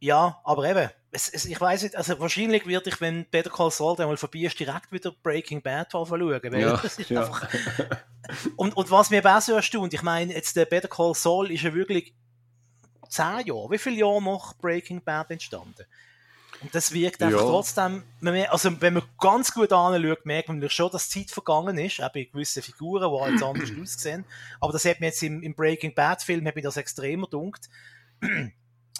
ja, 0.00 0.40
aber 0.44 0.68
eben, 0.68 0.90
es, 1.12 1.28
es, 1.28 1.44
ich 1.44 1.60
weiß 1.60 1.82
nicht, 1.84 1.96
also 1.96 2.18
wahrscheinlich 2.18 2.66
werde 2.66 2.90
ich, 2.90 3.00
wenn 3.00 3.24
Better 3.30 3.50
Call 3.50 3.70
Saul 3.70 3.96
dann 3.96 4.08
mal 4.08 4.16
vorbei 4.16 4.40
ist, 4.40 4.58
direkt 4.58 4.90
wieder 4.90 5.12
Breaking 5.22 5.62
Bad 5.62 5.92
schauen, 5.92 6.10
weil 6.10 6.60
ja, 6.60 6.76
das 6.76 6.98
ist 6.98 7.10
ja. 7.10 7.20
einfach... 7.20 7.48
und, 8.56 8.76
und 8.76 8.90
was 8.90 9.10
mir 9.10 9.22
so 9.40 9.54
erstaunt, 9.54 9.94
ich 9.94 10.02
meine, 10.02 10.32
jetzt 10.32 10.56
der 10.56 10.66
Better 10.66 10.88
Call 10.88 11.14
Saul 11.14 11.50
ist 11.50 11.62
ja 11.62 11.72
wirklich 11.74 12.14
zehn 13.08 13.46
Jahre, 13.46 13.70
wie 13.70 13.78
viele 13.78 13.96
Jahre 13.96 14.22
nach 14.22 14.54
Breaking 14.54 15.02
Bad 15.02 15.30
entstanden? 15.30 15.84
Und 16.62 16.74
das 16.74 16.92
wirkt 16.92 17.22
einfach 17.22 17.40
Ja. 17.40 17.46
trotzdem, 17.46 18.02
also 18.48 18.80
wenn 18.80 18.94
man 18.94 19.02
ganz 19.18 19.52
gut 19.52 19.72
anschaut, 19.72 20.24
merkt 20.24 20.48
man 20.48 20.70
schon, 20.70 20.90
dass 20.90 21.10
Zeit 21.10 21.30
vergangen 21.30 21.76
ist, 21.78 22.00
auch 22.02 22.12
bei 22.12 22.24
gewissen 22.24 22.62
Figuren, 22.62 23.10
die 23.12 23.20
halt 23.20 23.42
anders 23.42 23.70
aussehen. 23.82 24.24
Aber 24.60 24.72
das 24.72 24.84
hat 24.84 25.00
mir 25.00 25.06
jetzt 25.06 25.22
im, 25.22 25.42
im 25.42 25.54
Breaking 25.54 25.94
Bad 25.94 26.22
Film, 26.22 26.46
hat 26.46 26.54
mir 26.54 26.62
das 26.62 26.76
extremer 26.76 27.26
dunkt. 27.26 27.68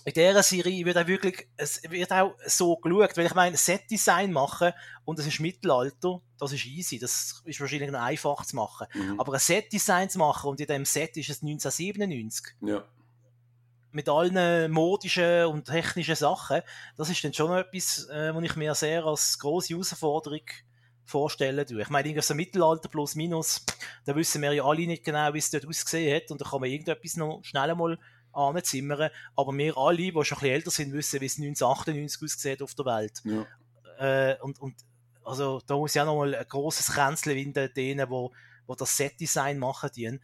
In 0.04 0.14
dieser 0.14 0.42
Serie 0.42 0.84
wird 0.84 0.98
auch 0.98 1.06
wirklich, 1.06 1.46
es 1.56 1.80
wird 1.88 2.10
auch 2.10 2.34
so 2.44 2.74
geschaut, 2.76 3.16
weil 3.16 3.26
ich 3.26 3.34
meine, 3.34 3.56
Set-Design 3.56 4.32
machen 4.32 4.72
und 5.04 5.16
es 5.20 5.26
ist 5.28 5.38
Mittelalter, 5.38 6.20
das 6.40 6.52
ist 6.52 6.66
easy, 6.66 6.98
das 6.98 7.40
ist 7.44 7.60
wahrscheinlich 7.60 7.94
einfach 7.94 8.44
zu 8.44 8.56
machen. 8.56 8.88
Mhm. 8.92 9.20
Aber 9.20 9.34
ein 9.34 9.38
Set-Design 9.38 10.10
zu 10.10 10.18
machen 10.18 10.50
und 10.50 10.60
in 10.60 10.66
dem 10.66 10.84
Set 10.84 11.16
ist 11.16 11.30
es 11.30 11.40
1997, 11.42 12.46
ja. 12.62 12.82
Mit 13.92 14.08
allen 14.08 14.70
modischen 14.70 15.46
und 15.46 15.66
technischen 15.66 16.16
Sachen, 16.16 16.62
das 16.96 17.10
ist 17.10 17.22
dann 17.22 17.32
schon 17.32 17.56
etwas, 17.56 18.08
äh, 18.08 18.34
was 18.34 18.42
ich 18.44 18.56
mir 18.56 18.74
sehr 18.74 19.04
als 19.04 19.38
grosse 19.38 19.74
Herausforderung 19.74 20.42
vorstellen 21.04 21.66
tue. 21.66 21.82
Ich 21.82 21.90
meine, 21.90 22.08
irgendwie 22.08 22.26
so 22.26 22.34
Mittelalter 22.34 22.88
plus 22.88 23.14
minus, 23.14 23.64
da 24.04 24.16
wissen 24.16 24.40
wir 24.42 24.52
ja 24.52 24.64
alle 24.64 24.86
nicht 24.86 25.04
genau, 25.04 25.34
wie 25.34 25.38
es 25.38 25.50
dort 25.50 25.66
ausgesehen 25.66 26.16
hat 26.16 26.30
und 26.30 26.40
da 26.40 26.48
kann 26.48 26.60
man 26.60 26.70
irgendetwas 26.70 27.16
noch 27.16 27.40
schnell 27.42 27.74
mal 27.74 27.98
anzimmern, 28.32 29.10
aber 29.36 29.52
wir 29.52 29.76
alle, 29.76 29.96
die 29.96 30.10
schon 30.10 30.18
ein 30.18 30.24
bisschen 30.24 30.48
älter 30.48 30.70
sind, 30.70 30.92
wissen, 30.92 31.20
wie 31.20 31.26
es 31.26 31.38
1998 31.38 32.22
aussieht 32.22 32.62
auf 32.62 32.74
der 32.74 32.86
Welt. 32.86 33.20
ja. 33.24 33.46
Äh, 33.98 34.40
und, 34.40 34.58
und 34.58 34.74
also 35.24 35.60
da 35.66 35.76
muss 35.76 35.94
ja 35.94 36.04
noch 36.04 36.16
mal 36.16 36.34
ein 36.34 36.46
grosses 36.48 36.88
Kränzchen 36.88 37.34
winden, 37.34 37.72
denen, 37.74 38.10
wo, 38.10 38.32
wo 38.66 38.74
das 38.74 38.96
Set-Design 38.96 39.58
machen. 39.58 39.90
Mhm. 39.94 40.20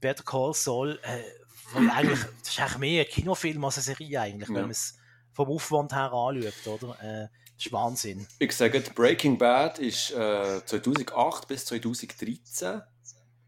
Better 0.00 0.22
Call 0.22 0.54
Saul, 0.54 0.98
äh, 1.02 1.22
weil 1.74 1.90
eigentlich, 1.90 2.20
das 2.40 2.48
ist 2.50 2.60
eigentlich 2.60 2.78
mehr 2.78 3.04
ein 3.04 3.10
Kinofilm 3.10 3.64
als 3.64 3.76
eine 3.78 3.82
Serie 3.84 4.20
eigentlich, 4.20 4.48
Ja. 4.48 4.54
wenn 4.54 4.62
man 4.62 4.70
es 4.70 4.94
vom 5.32 5.48
Aufwand 5.48 5.92
her 5.92 6.12
anschaut, 6.12 6.66
oder? 6.66 7.02
Äh, 7.02 7.28
das 7.56 7.66
ist 7.66 7.72
Wahnsinn. 7.72 8.26
Ich 8.38 8.52
sage, 8.56 8.80
Breaking 8.94 9.38
Bad 9.38 9.78
ist 9.78 10.10
äh, 10.10 10.64
2008 10.64 11.46
bis 11.48 11.64
2013 11.66 12.82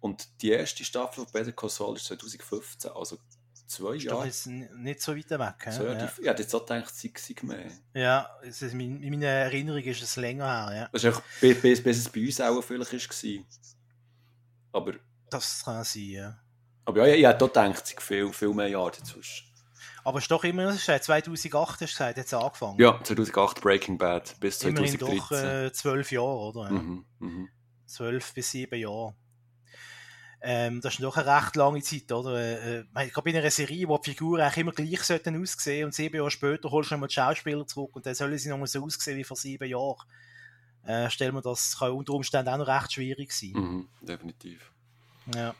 und 0.00 0.28
die 0.42 0.50
erste 0.50 0.84
Staffel 0.84 1.24
von 1.24 1.32
Better 1.32 1.52
Call 1.52 1.70
Saul 1.70 1.96
ist 1.96 2.06
2015, 2.06 2.90
also 2.92 3.18
zwei 3.66 3.96
Ist 3.96 4.04
Jahre. 4.04 4.30
n- 4.46 4.68
nicht 4.82 5.00
so 5.00 5.16
weit 5.16 5.30
weg. 5.30 5.72
So, 5.72 5.84
ja. 5.84 5.94
die, 5.94 6.22
ich 6.22 6.28
hätte 6.28 6.42
jetzt 6.42 6.54
auch 6.54 6.64
gedacht, 6.66 6.94
sie 6.94 7.12
sei 7.16 7.34
mehr. 7.42 7.66
ja, 7.94 8.30
ist, 8.42 8.62
in 8.62 9.02
in 9.02 9.10
meiner 9.10 9.26
Erinnerung 9.26 9.82
ist 9.82 10.02
es 10.02 10.16
länger 10.16 10.68
her, 10.68 10.76
ja. 10.76 10.88
Das 10.92 11.02
ist 11.02 11.14
auch 11.16 11.22
bis, 11.40 11.60
bis, 11.60 11.82
bis 11.82 11.98
es 11.98 12.08
bei 12.08 12.20
uns 12.24 12.40
auch 12.40 12.62
vielleicht 12.62 12.92
war. 12.92 13.44
Aber, 14.72 14.92
Das 15.30 15.64
kann 15.64 15.82
sein, 15.84 16.02
ja. 16.02 16.38
Aber 16.84 17.06
ja, 17.06 17.14
ich, 17.14 17.20
ich 17.20 17.26
hätte 17.26 17.44
auch 17.44 17.48
gedacht, 17.48 17.94
viel, 17.98 18.32
viel 18.32 18.54
mehr 18.54 18.68
Jahre 18.68 18.92
dazwischen. 18.92 19.46
Aber 20.04 20.18
es 20.18 20.24
ist 20.24 20.30
doch 20.30 20.44
immer, 20.44 20.64
das 20.64 20.76
ist 20.76 20.84
seit 20.84 21.02
2008 21.02 21.54
hast 21.54 21.80
du 21.80 21.86
gesagt, 21.86 22.18
jetzt 22.18 22.34
angefangen. 22.34 22.78
Ja, 22.78 23.00
2008 23.02 23.62
Breaking 23.62 23.96
Bad 23.96 24.38
bis 24.38 24.62
Immerhin 24.62 24.98
2013. 24.98 25.18
doch 25.18 25.32
äh, 25.32 25.72
zwölf 25.72 26.12
Jahre, 26.12 26.36
oder? 26.36 26.70
Mhm, 26.70 27.06
mhm. 27.20 27.48
zwölf 27.86 28.34
bis 28.34 28.50
sieben 28.50 28.78
Jahre. 28.78 29.14
Ähm, 30.46 30.82
das 30.82 30.94
ist 30.94 31.02
doch 31.02 31.16
eine 31.16 31.26
recht 31.26 31.56
lange 31.56 31.80
Zeit, 31.80 32.12
oder? 32.12 32.38
Äh, 32.38 32.80
ich 32.80 32.86
meine, 32.92 33.10
gerade 33.10 33.32
bei 33.32 33.38
einer 33.38 33.50
Serie, 33.50 33.88
wo 33.88 33.96
die 33.96 34.10
Figuren 34.10 34.42
eigentlich 34.42 34.58
immer 34.58 34.72
gleich 34.72 35.02
sollten 35.02 35.40
aussehen 35.40 35.86
und 35.86 35.94
sieben 35.94 36.16
Jahre 36.16 36.30
später 36.30 36.70
holst 36.70 36.90
du 36.90 36.94
nochmal 36.96 37.08
die 37.08 37.14
Schauspieler 37.14 37.66
zurück 37.66 37.96
und 37.96 38.04
dann 38.04 38.14
sollen 38.14 38.36
sie 38.36 38.50
nochmal 38.50 38.66
so 38.66 38.84
aussehen 38.84 39.16
wie 39.16 39.24
vor 39.24 39.38
sieben 39.38 39.66
Jahren. 39.66 40.04
Äh, 40.82 41.08
stell 41.08 41.32
mir 41.32 41.40
das 41.40 41.78
kann 41.78 41.92
unter 41.92 42.12
Umständen 42.12 42.50
auch 42.50 42.58
noch 42.58 42.66
recht 42.66 42.92
schwierig 42.92 43.32
sein. 43.32 43.52
Mhm, 43.54 43.88
definitiv. 44.02 44.70
Ja. 45.34 45.54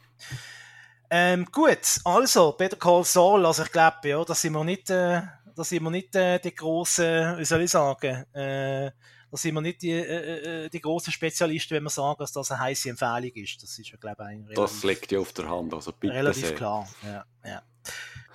Ähm, 1.10 1.46
gut, 1.52 2.00
also, 2.04 2.52
Better 2.52 2.76
Call 2.76 3.04
Saul, 3.04 3.46
also 3.46 3.62
ich 3.62 3.72
glaube, 3.72 4.08
ja, 4.08 4.24
da 4.24 4.34
sind 4.34 4.52
wir 4.52 4.64
nicht, 4.64 4.90
äh, 4.90 5.22
da 5.54 5.64
sind 5.64 5.82
wir 5.82 5.90
nicht 5.90 6.14
äh, 6.16 6.38
die 6.38 6.54
grossen, 6.54 7.38
wie 7.38 7.44
soll 7.44 7.62
ich 7.62 7.70
sagen, 7.70 8.24
äh, 8.32 8.90
da 9.30 9.36
sind 9.36 9.54
wir 9.54 9.60
nicht 9.60 9.82
die, 9.82 9.92
äh, 9.92 10.64
äh 10.64 10.68
die 10.68 10.80
grossen 10.80 11.12
Spezialisten, 11.12 11.74
wenn 11.74 11.82
wir 11.84 11.90
sagen, 11.90 12.16
dass 12.18 12.32
das 12.32 12.50
eine 12.50 12.60
heiße 12.60 12.90
Empfehlung 12.90 13.32
ist. 13.34 13.62
Das 13.62 13.78
ist 13.78 13.90
ja, 13.90 13.96
glaube 13.96 14.22
ich, 14.22 14.38
relativ, 14.38 14.54
Das 14.54 14.84
liegt 14.84 15.12
ja 15.12 15.18
auf 15.20 15.32
der 15.32 15.48
Hand, 15.48 15.74
also 15.74 15.92
bitte 15.92 16.14
Relativ 16.14 16.46
sehr. 16.46 16.54
klar, 16.54 16.88
ja, 17.04 17.24
ja. 17.44 17.62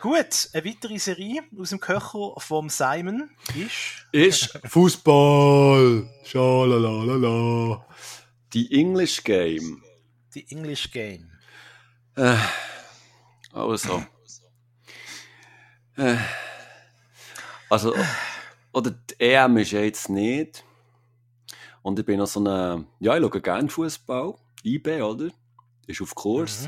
Gut, 0.02 0.50
eine 0.54 0.64
weitere 0.64 0.98
Serie 0.98 1.44
aus 1.60 1.72
dem 1.72 1.80
Köcher 1.82 2.34
vom 2.38 2.70
Simon 2.70 3.30
ist... 3.54 4.06
Ist 4.14 4.60
Fußball. 4.64 6.10
Schalalalala. 6.24 7.86
Die 8.54 8.80
English 8.80 9.22
Game. 9.22 9.84
Die 10.34 10.50
English 10.52 10.90
Game. 10.92 11.30
Äh, 12.20 12.38
also. 13.54 14.04
Äh, 15.96 16.18
also, 17.70 17.96
oder 18.74 18.92
die 18.92 19.20
EM 19.20 19.56
ist 19.58 19.72
ja 19.72 19.80
jetzt 19.80 20.10
nicht. 20.10 20.66
Und 21.82 21.98
ich 21.98 22.06
bin 22.06 22.20
noch 22.20 22.28
so 22.28 22.42
eine, 22.42 22.86
ja, 23.00 23.16
ich 23.16 23.24
schaue 23.24 23.40
gerne 23.40 23.70
Fußball. 23.70 24.36
IB, 24.66 25.02
oder? 25.02 25.30
Ist 25.88 26.02
auf 26.02 26.14
Kurs. 26.14 26.68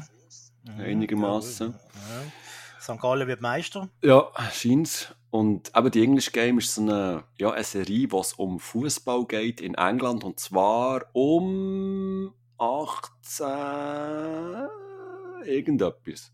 Mhm. 0.64 0.80
Einigermaßen. 0.80 1.74
Ja. 1.74 2.80
St. 2.80 3.02
Gallen 3.02 3.28
wird 3.28 3.42
Meister. 3.42 3.90
Ja, 4.02 4.32
scheint 4.54 5.14
Und 5.32 5.76
aber 5.76 5.90
die 5.90 6.02
English 6.02 6.32
Game 6.32 6.60
ist 6.60 6.74
so 6.74 6.82
eine, 6.82 7.26
ja, 7.38 7.52
eine 7.52 7.66
Serie, 7.66 8.10
wo 8.10 8.22
es 8.22 8.32
um 8.34 8.58
Fußball 8.58 9.26
geht 9.26 9.60
in 9.60 9.76
England. 9.76 10.24
Und 10.24 10.40
zwar 10.40 11.14
um 11.14 12.34
18 12.58 14.70
irgendetwas. 15.46 16.32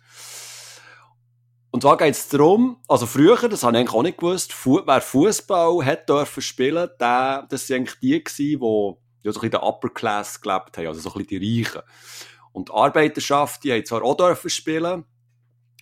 Und 1.71 1.81
zwar 1.81 1.97
geht 1.97 2.13
es 2.13 2.27
darum, 2.29 2.77
also 2.87 3.05
früher, 3.05 3.35
das 3.49 3.63
habe 3.63 3.77
ich 3.77 3.81
eigentlich 3.81 3.93
auch 3.93 4.03
nicht 4.03 4.17
gewusst, 4.17 4.53
wer 4.65 5.01
Fußball 5.01 5.85
hat 5.85 6.09
dürfen 6.09 6.41
spielen, 6.41 6.89
der, 6.99 7.45
das 7.49 7.69
waren 7.69 7.77
eigentlich 7.77 7.99
die 7.99 8.23
gewesen, 8.23 8.59
die 8.59 8.95
ja, 9.23 9.31
so 9.31 9.41
ein 9.41 9.51
der 9.51 9.63
Upper 9.63 9.89
Class 9.89 10.41
gelebt 10.41 10.77
haben, 10.77 10.87
also 10.87 11.01
so 11.01 11.09
ein 11.09 11.25
bisschen 11.25 11.41
die 11.41 11.61
Reichen. 11.61 11.81
Und 12.51 12.69
die 12.69 12.73
Arbeiterschaft, 12.73 13.63
die 13.63 13.73
haben 13.73 13.85
zwar 13.85 14.03
auch 14.03 14.15
dürfen 14.15 14.49
spielen, 14.49 15.05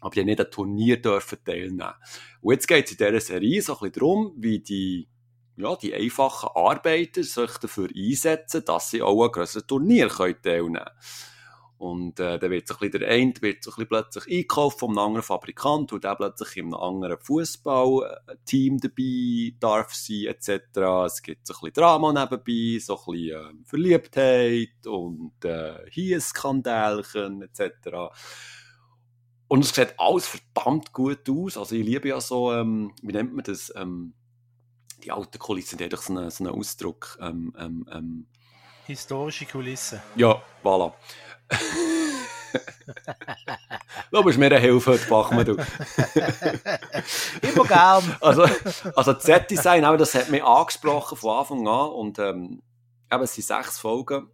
aber 0.02 0.14
die 0.14 0.20
haben 0.20 0.26
nicht 0.26 0.42
an 0.42 0.52
Turnier 0.52 1.02
dürfen 1.02 1.38
teilnehmen. 1.46 1.94
Und 2.42 2.54
jetzt 2.54 2.68
geht 2.68 2.86
es 2.86 2.92
in 2.92 2.98
dieser 2.98 3.20
Serie 3.22 3.62
so 3.62 3.74
ein 3.74 3.80
bisschen 3.80 3.94
darum, 3.94 4.34
wie 4.38 4.60
die, 4.60 5.08
ja, 5.56 5.76
die 5.76 5.94
einfachen 5.94 6.50
Arbeiter 6.54 7.24
sich 7.24 7.58
dafür 7.58 7.90
einsetzen, 7.96 8.66
dass 8.66 8.90
sie 8.90 9.02
auch 9.02 9.24
an 9.24 9.32
grösseren 9.32 9.68
Turnier 9.68 10.10
teilnehmen 10.10 10.74
können. 10.74 10.90
Und 11.86 12.20
äh, 12.20 12.40
dann 12.40 12.50
wird 12.50 12.68
so 12.68 12.74
ein 12.74 12.80
bisschen 12.80 13.00
der 13.02 13.10
eine 13.12 13.34
wird 13.42 13.64
so 13.64 13.70
ein 13.70 13.76
bisschen 13.76 13.88
plötzlich 13.90 14.40
einkauft 14.40 14.80
von 14.80 14.90
einem 14.90 14.98
anderen 14.98 15.24
Fabrikant 15.24 15.94
und 15.94 16.04
der 16.04 16.16
plötzlich 16.16 16.58
in 16.58 16.74
einem 16.74 16.74
anderen 16.74 17.20
Fußballteam 17.20 18.80
dabei 18.80 19.54
darf 19.60 19.94
sein, 19.94 20.26
etc. 20.26 20.80
Es 21.06 21.22
gibt 21.22 21.46
so 21.46 21.54
ein 21.54 21.60
bisschen 21.60 21.74
Drama 21.74 22.12
nebenbei, 22.12 22.80
so 22.80 22.98
ein 22.98 23.14
bisschen 23.14 23.40
äh, 23.40 23.66
Verliebtheit 23.66 24.88
und 24.88 25.46
äh, 25.46 25.86
hier 25.92 26.18
ein 26.18 26.22
Skandalchen, 26.22 27.44
etc. 27.44 28.12
Und 29.48 29.64
es 29.64 29.76
sieht 29.76 29.94
alles 30.00 30.26
verdammt 30.26 30.92
gut 30.92 31.30
aus. 31.30 31.56
Also 31.56 31.76
ich 31.76 31.86
liebe 31.86 32.08
ja 32.08 32.20
so, 32.20 32.52
ähm, 32.52 32.96
wie 33.04 33.14
nennt 33.14 33.36
man 33.36 33.44
das, 33.44 33.72
ähm, 33.76 34.16
die 35.04 35.12
alten 35.12 35.38
Kulissen, 35.38 35.78
die 35.78 35.88
doch 35.88 36.02
so 36.02 36.18
einen, 36.18 36.32
so 36.32 36.46
einen 36.46 36.56
Ausdruck. 36.56 37.20
Ähm, 37.22 37.54
ähm, 37.60 37.88
ähm. 37.92 38.28
Historische 38.88 39.46
Kulissen. 39.46 40.02
Ja, 40.16 40.42
voilà. 40.64 40.94
Du 44.12 44.24
bist 44.24 44.38
mir 44.40 44.60
Hilfe 44.60 44.92
heute, 44.92 45.08
Bachmann, 45.08 45.46
du. 45.46 45.58
Immer 47.42 47.66
gern. 47.66 48.16
Also, 48.22 48.44
also 48.96 49.14
das 49.14 49.24
Set-Design, 49.24 49.84
das 49.98 50.16
hat 50.16 50.30
mich 50.30 50.44
angesprochen 50.44 51.18
von 51.18 51.38
Anfang 51.38 51.68
an 51.68 51.90
und 51.90 52.20
ähm, 52.20 52.62
eben, 53.12 53.24
es 53.24 53.36
sind 53.36 53.46
sechs 53.46 53.78
Folgen 53.80 54.30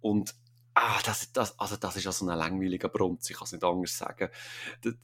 und 0.00 0.34
ah, 0.74 0.98
das, 1.04 1.32
das, 1.32 1.58
also 1.58 1.76
das 1.76 1.96
ist 1.96 2.04
ja 2.04 2.12
so 2.12 2.26
ein 2.26 2.38
langweiliger 2.38 2.88
Brunz, 2.88 3.30
ich 3.30 3.36
kann 3.36 3.44
es 3.44 3.52
nicht 3.52 3.64
anders 3.64 3.96
sagen. 3.96 4.28
Das, 4.82 4.94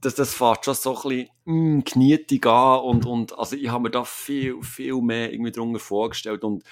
das, 0.00 0.14
das 0.14 0.34
fährt 0.34 0.64
schon 0.64 0.74
so 0.74 0.96
ein 0.96 1.02
bisschen 1.02 1.28
mm, 1.44 1.80
knietig 1.84 2.46
an 2.46 2.80
und, 2.80 3.06
und 3.06 3.38
also 3.38 3.56
ich 3.56 3.68
habe 3.68 3.84
mir 3.84 3.90
da 3.90 4.04
viel, 4.04 4.62
viel 4.62 5.00
mehr 5.00 5.32
irgendwie 5.32 5.52
drunter 5.52 5.78
vorgestellt 5.78 6.42
und, 6.42 6.64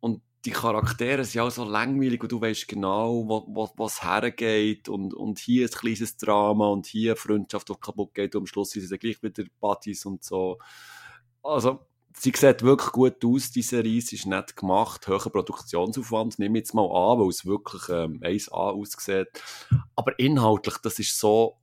und 0.00 0.22
die 0.44 0.50
Charaktere 0.50 1.24
sind 1.24 1.40
auch 1.40 1.50
so 1.50 1.64
langweilig 1.64 2.22
und 2.22 2.32
du 2.32 2.40
weißt 2.40 2.68
genau, 2.68 3.26
wo, 3.26 3.44
wo, 3.48 3.70
was 3.76 4.02
hergeht 4.02 4.88
und, 4.88 5.14
und 5.14 5.38
hier 5.38 5.66
ein 5.66 5.70
kleines 5.70 6.16
Drama 6.16 6.68
und 6.68 6.86
hier 6.86 7.12
eine 7.12 7.16
Freundschaft, 7.16 7.68
die 7.68 7.74
kaputt 7.74 8.14
geht 8.14 8.34
und 8.34 8.42
am 8.42 8.46
Schluss 8.46 8.70
sind 8.70 8.86
sie 8.86 8.98
gleich 8.98 9.22
wieder 9.22 9.44
Buddies 9.60 10.04
und 10.04 10.22
so. 10.22 10.58
Also, 11.42 11.86
sie 12.14 12.32
sieht 12.34 12.62
wirklich 12.62 12.92
gut 12.92 13.24
aus, 13.24 13.50
diese 13.50 13.76
Serie, 13.76 14.00
sie 14.02 14.16
ist 14.16 14.26
nett 14.26 14.54
gemacht, 14.54 15.08
hoher 15.08 15.30
Produktionsaufwand, 15.30 16.38
nehme 16.38 16.58
jetzt 16.58 16.74
mal 16.74 16.84
an, 16.84 17.20
weil 17.20 17.28
es 17.28 17.46
wirklich 17.46 17.88
ähm, 17.88 18.20
1A 18.20 18.50
aussieht. 18.50 19.42
Aber 19.96 20.18
inhaltlich, 20.18 20.76
das 20.78 20.98
ist 20.98 21.18
so, 21.18 21.56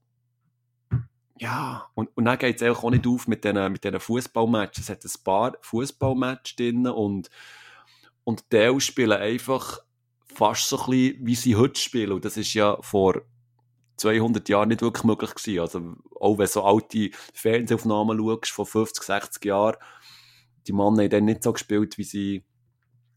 ja, 1.37 1.87
und, 1.95 2.09
und 2.15 2.25
dann 2.25 2.37
geht 2.37 2.61
es 2.61 2.77
auch 2.77 2.89
nicht 2.91 3.07
auf 3.07 3.27
mit 3.27 3.43
diesen 3.43 3.71
mit 3.71 4.01
Fußballmatches. 4.01 4.83
Es 4.83 4.89
hat 4.89 5.03
ein 5.03 5.23
paar 5.23 5.57
Fußballmatches 5.61 6.55
drin 6.55 6.87
und 6.87 7.29
und 8.23 8.43
die 8.51 8.79
spielen 8.79 9.19
einfach 9.19 9.79
fast 10.25 10.69
so 10.69 10.79
ein 10.79 10.89
bisschen, 10.89 11.25
wie 11.25 11.35
sie 11.35 11.55
heute 11.55 11.79
spielen. 11.79 12.11
Und 12.13 12.25
das 12.25 12.37
ist 12.37 12.53
ja 12.53 12.77
vor 12.81 13.21
200 13.97 14.47
Jahren 14.49 14.69
nicht 14.69 14.81
wirklich 14.81 15.03
möglich 15.03 15.35
gewesen. 15.35 15.59
Also, 15.59 15.95
auch 16.19 16.37
wenn 16.37 16.47
so 16.47 16.63
alte 16.63 17.11
Fernsehaufnahmen 17.33 18.17
schaust, 18.17 18.51
von 18.51 18.65
50, 18.65 19.03
60 19.03 19.45
Jahren, 19.45 19.77
die 20.67 20.73
Männer 20.73 21.03
haben 21.03 21.09
dann 21.09 21.25
nicht 21.25 21.43
so 21.43 21.53
gespielt, 21.53 21.97
wie 21.97 22.03
sie, 22.03 22.43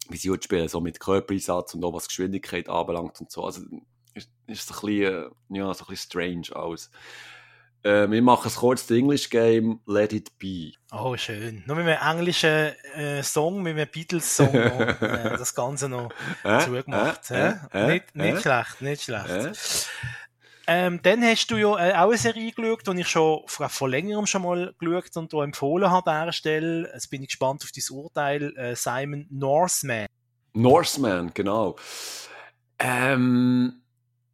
wie 0.09 0.17
sie 0.17 0.31
heute 0.31 0.45
spielen, 0.45 0.69
so 0.69 0.81
mit 0.81 1.01
Körpereinsatz 1.01 1.75
und 1.75 1.85
auch 1.85 1.95
was 1.95 2.09
Geschwindigkeit 2.09 2.69
anbelangt 2.69 3.21
und 3.21 3.31
so. 3.31 3.45
Also, 3.45 3.63
ist, 4.15 4.31
ist 4.47 4.71
ein 4.71 4.87
bisschen, 4.87 5.31
ja, 5.51 5.75
so 5.75 5.85
ein 5.85 5.89
bisschen 5.89 5.97
strange 5.97 6.57
alles. 6.57 6.91
Äh, 7.85 8.11
wir 8.11 8.23
machen 8.23 8.49
es 8.49 8.57
kurz, 8.57 8.87
das 8.87 8.97
English 8.97 9.29
Game, 9.29 9.81
Let 9.87 10.15
It 10.15 10.39
Be. 10.39 10.73
Oh, 10.91 11.17
schön. 11.19 11.63
Nur 11.67 11.77
mit 11.77 11.87
einem 11.87 12.19
englischen 12.19 12.73
äh, 12.95 13.23
Song, 13.23 13.63
mit 13.63 13.77
einem 13.77 13.89
Beatles-Song 13.91 14.55
äh, 14.55 14.97
das 15.39 15.55
Ganze 15.55 15.91
noch 15.91 16.11
äh, 16.45 16.61
zugemacht. 16.61 17.31
Nicht 17.31 18.15
nicht 18.17 18.41
schlecht, 18.41 18.81
nicht 18.81 19.03
schlecht. 19.03 19.89
Ähm, 20.67 21.01
dann 21.03 21.23
hast 21.23 21.49
du 21.49 21.57
ja 21.57 21.77
äh, 21.77 21.93
auch 21.93 22.09
eine 22.09 22.17
Serie 22.17 22.51
geschaut, 22.53 22.87
die 22.87 23.01
ich 23.01 23.09
schon 23.09 23.43
vor, 23.47 23.69
vor 23.69 23.89
längerem 23.89 24.27
schon 24.27 24.43
mal 24.43 24.75
geschaut 24.79 25.17
und 25.17 25.35
empfohlen 25.35 25.91
habe 25.91 26.11
an 26.11 26.23
dieser 26.23 26.33
Stelle. 26.33 26.91
Jetzt 26.93 27.11
bin 27.11 27.23
ich 27.23 27.29
gespannt 27.29 27.63
auf 27.63 27.71
dein 27.71 27.97
Urteil. 27.97 28.57
Äh, 28.57 28.75
Simon 28.75 29.27
Norseman. 29.31 30.07
Norseman, 30.55 31.33
genau. 31.35 31.77
Ähm, 32.79 33.84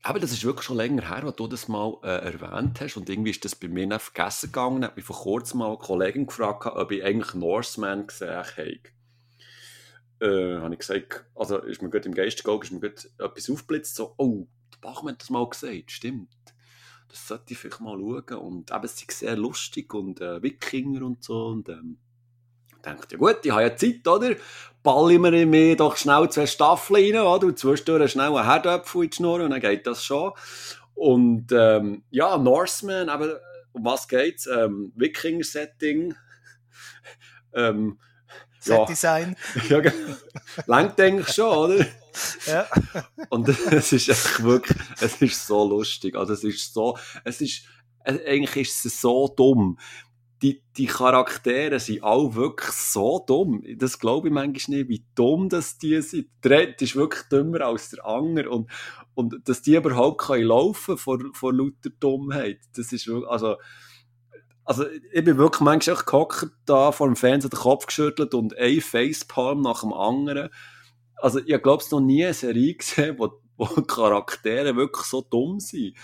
aber 0.03 0.19
das 0.19 0.33
ist 0.33 0.45
wirklich 0.45 0.65
schon 0.65 0.79
länger 0.79 1.09
her, 1.09 1.25
als 1.25 1.37
du 1.37 1.47
das 1.47 1.69
mal 1.69 1.99
äh, 2.03 2.33
erwähnt 2.33 2.81
hast. 2.81 2.97
Und 2.97 3.11
irgendwie 3.11 3.31
ist 3.31 3.45
das 3.45 3.55
bei 3.55 3.69
mir 3.69 3.87
nicht 3.87 4.01
vergessen 4.01 4.47
gegangen. 4.47 4.83
Ich 4.83 4.89
habe 4.89 4.97
mich 4.97 5.05
vor 5.05 5.17
kurzem 5.17 5.59
mal 5.59 5.69
eine 5.69 5.77
Kollegin 5.77 6.27
gefragt, 6.27 6.67
ob 6.67 6.91
ich 6.91 7.05
eigentlich 7.05 7.35
Norseman 7.35 8.07
gesehen 8.07 8.37
habe. 8.37 8.81
Äh, 10.21 10.61
habe 10.61 10.75
ich 10.75 10.81
gesagt, 10.81 11.27
also 11.35 11.59
ist 11.59 11.83
mir 11.83 11.91
gut 11.91 12.07
im 12.07 12.15
Geist 12.15 12.39
gegangen, 12.43 12.63
ist 12.63 12.73
mir 12.73 12.81
gut 12.81 13.11
etwas 13.19 13.51
aufgeblitzt, 13.51 13.95
so, 13.95 14.15
oh, 14.17 14.47
der 14.73 14.79
Bachmann 14.81 15.15
hat 15.15 15.23
das 15.23 15.31
mal 15.31 15.49
gesagt, 15.49 15.91
stimmt. 15.91 16.31
Das 17.09 17.27
sollte 17.27 17.53
ich 17.53 17.59
vielleicht 17.59 17.81
mal 17.81 17.99
schauen. 17.99 18.39
Und 18.39 18.71
eben, 18.71 18.85
es 18.85 18.95
ist 18.95 19.11
sehr 19.11 19.37
lustig 19.37 19.93
und 19.93 20.21
äh, 20.21 20.43
Wikinger 20.43 21.05
und 21.05 21.25
so. 21.25 21.47
Und 21.49 21.69
ähm, 21.69 21.99
denkt, 22.85 23.13
ja 23.13 23.19
gut, 23.19 23.39
ich 23.45 23.51
habe 23.51 23.63
ja 23.63 23.77
Zeit, 23.77 24.07
oder? 24.07 24.35
Ball 24.83 25.13
immer 25.13 25.33
in 25.33 25.51
mir 25.51 25.77
doch 25.77 25.97
schnell 25.97 26.29
zwei 26.31 26.47
Staffeln 26.47 27.15
rein, 27.15 27.23
oder? 27.23 27.47
Und 27.49 27.59
zwischendurch 27.59 28.13
schnell 28.13 28.35
einen 28.35 28.45
Herdöpfel 28.45 29.05
in 29.05 29.11
die 29.11 29.17
Schnur 29.17 29.41
und 29.41 29.51
dann 29.51 29.61
geht 29.61 29.87
das 29.87 30.05
schon. 30.05 30.33
Und 30.95 31.53
ähm, 31.53 32.03
ja, 32.11 32.37
Norseman, 32.39 33.09
aber 33.09 33.41
um 33.73 33.85
was 33.85 34.09
geht's? 34.09 34.47
Ähm, 34.47 34.93
Wikinger-Setting. 34.97 36.15
ähm, 37.55 37.99
Set-Design. 38.61 39.37
Ja, 39.69 39.81
ja 39.81 39.93
Langt 40.67 40.99
denke 40.99 41.23
ich 41.23 41.35
schon, 41.35 41.57
oder? 41.57 41.87
ja. 42.47 42.67
Und 43.31 43.49
es 43.49 43.93
ist 43.93 44.09
echt 44.09 44.43
wirklich, 44.43 44.79
es 45.01 45.21
ist 45.23 45.47
so 45.47 45.69
lustig. 45.69 46.17
Also 46.17 46.35
es 46.35 46.45
ist 46.45 46.75
so, 46.75 46.99
es 47.25 47.41
ist, 47.41 47.65
eigentlich 48.05 48.57
ist 48.57 48.85
es 48.85 49.01
so 49.01 49.29
dumm 49.29 49.79
die, 50.43 50.63
die 50.77 50.87
Charaktere 50.87 51.79
sind 51.81 52.03
auch 52.03 52.35
wirklich 52.35 52.71
so 52.71 53.23
dumm. 53.27 53.63
Das 53.77 53.99
glaube 53.99 54.29
ich 54.29 54.35
manchmal 54.35 54.79
nicht, 54.79 54.89
wie 54.89 55.05
dumm 55.15 55.49
das 55.49 55.77
die 55.77 56.01
sind. 56.01 56.29
Der 56.43 56.59
eine 56.61 56.75
ist 56.81 56.97
wirklich 56.97 57.25
dümmer 57.29 57.63
als 57.63 57.91
der 57.91 58.07
andere. 58.07 58.49
Und, 58.49 58.71
und 59.15 59.37
dass 59.47 59.61
die 59.61 59.75
überhaupt 59.75 60.23
können 60.23 60.45
laufen 60.45 60.97
vor, 60.97 61.19
vor 61.35 61.53
lauter 61.53 61.91
Dummheit, 62.01 62.61
das 62.75 62.93
ist 62.93 63.07
wirklich, 63.07 63.29
also, 63.29 63.57
also 64.65 64.87
ich 65.13 65.25
bin 65.25 65.37
wirklich 65.37 65.61
manchmal 65.61 65.97
gehockt 65.97 66.49
da 66.65 66.93
vor 66.93 67.09
dem 67.09 67.17
Fernseher 67.17 67.51
den 67.51 67.59
Kopf 67.59 67.87
geschüttelt 67.87 68.33
und 68.33 68.57
ein 68.57 68.81
Facepalm 68.81 69.61
nach 69.61 69.83
dem 69.83 69.93
anderen. 69.93 70.49
Also 71.17 71.41
ich 71.41 71.63
glaube 71.63 71.83
es 71.83 71.91
noch 71.91 72.01
nie 72.01 72.25
eine 72.25 72.35
Serie 72.35 72.75
gesehen, 72.75 73.17
wo, 73.19 73.31
wo 73.59 73.67
Charaktere 73.83 74.75
wirklich 74.75 75.05
so 75.05 75.21
dumm 75.21 75.61
sind. 75.61 75.97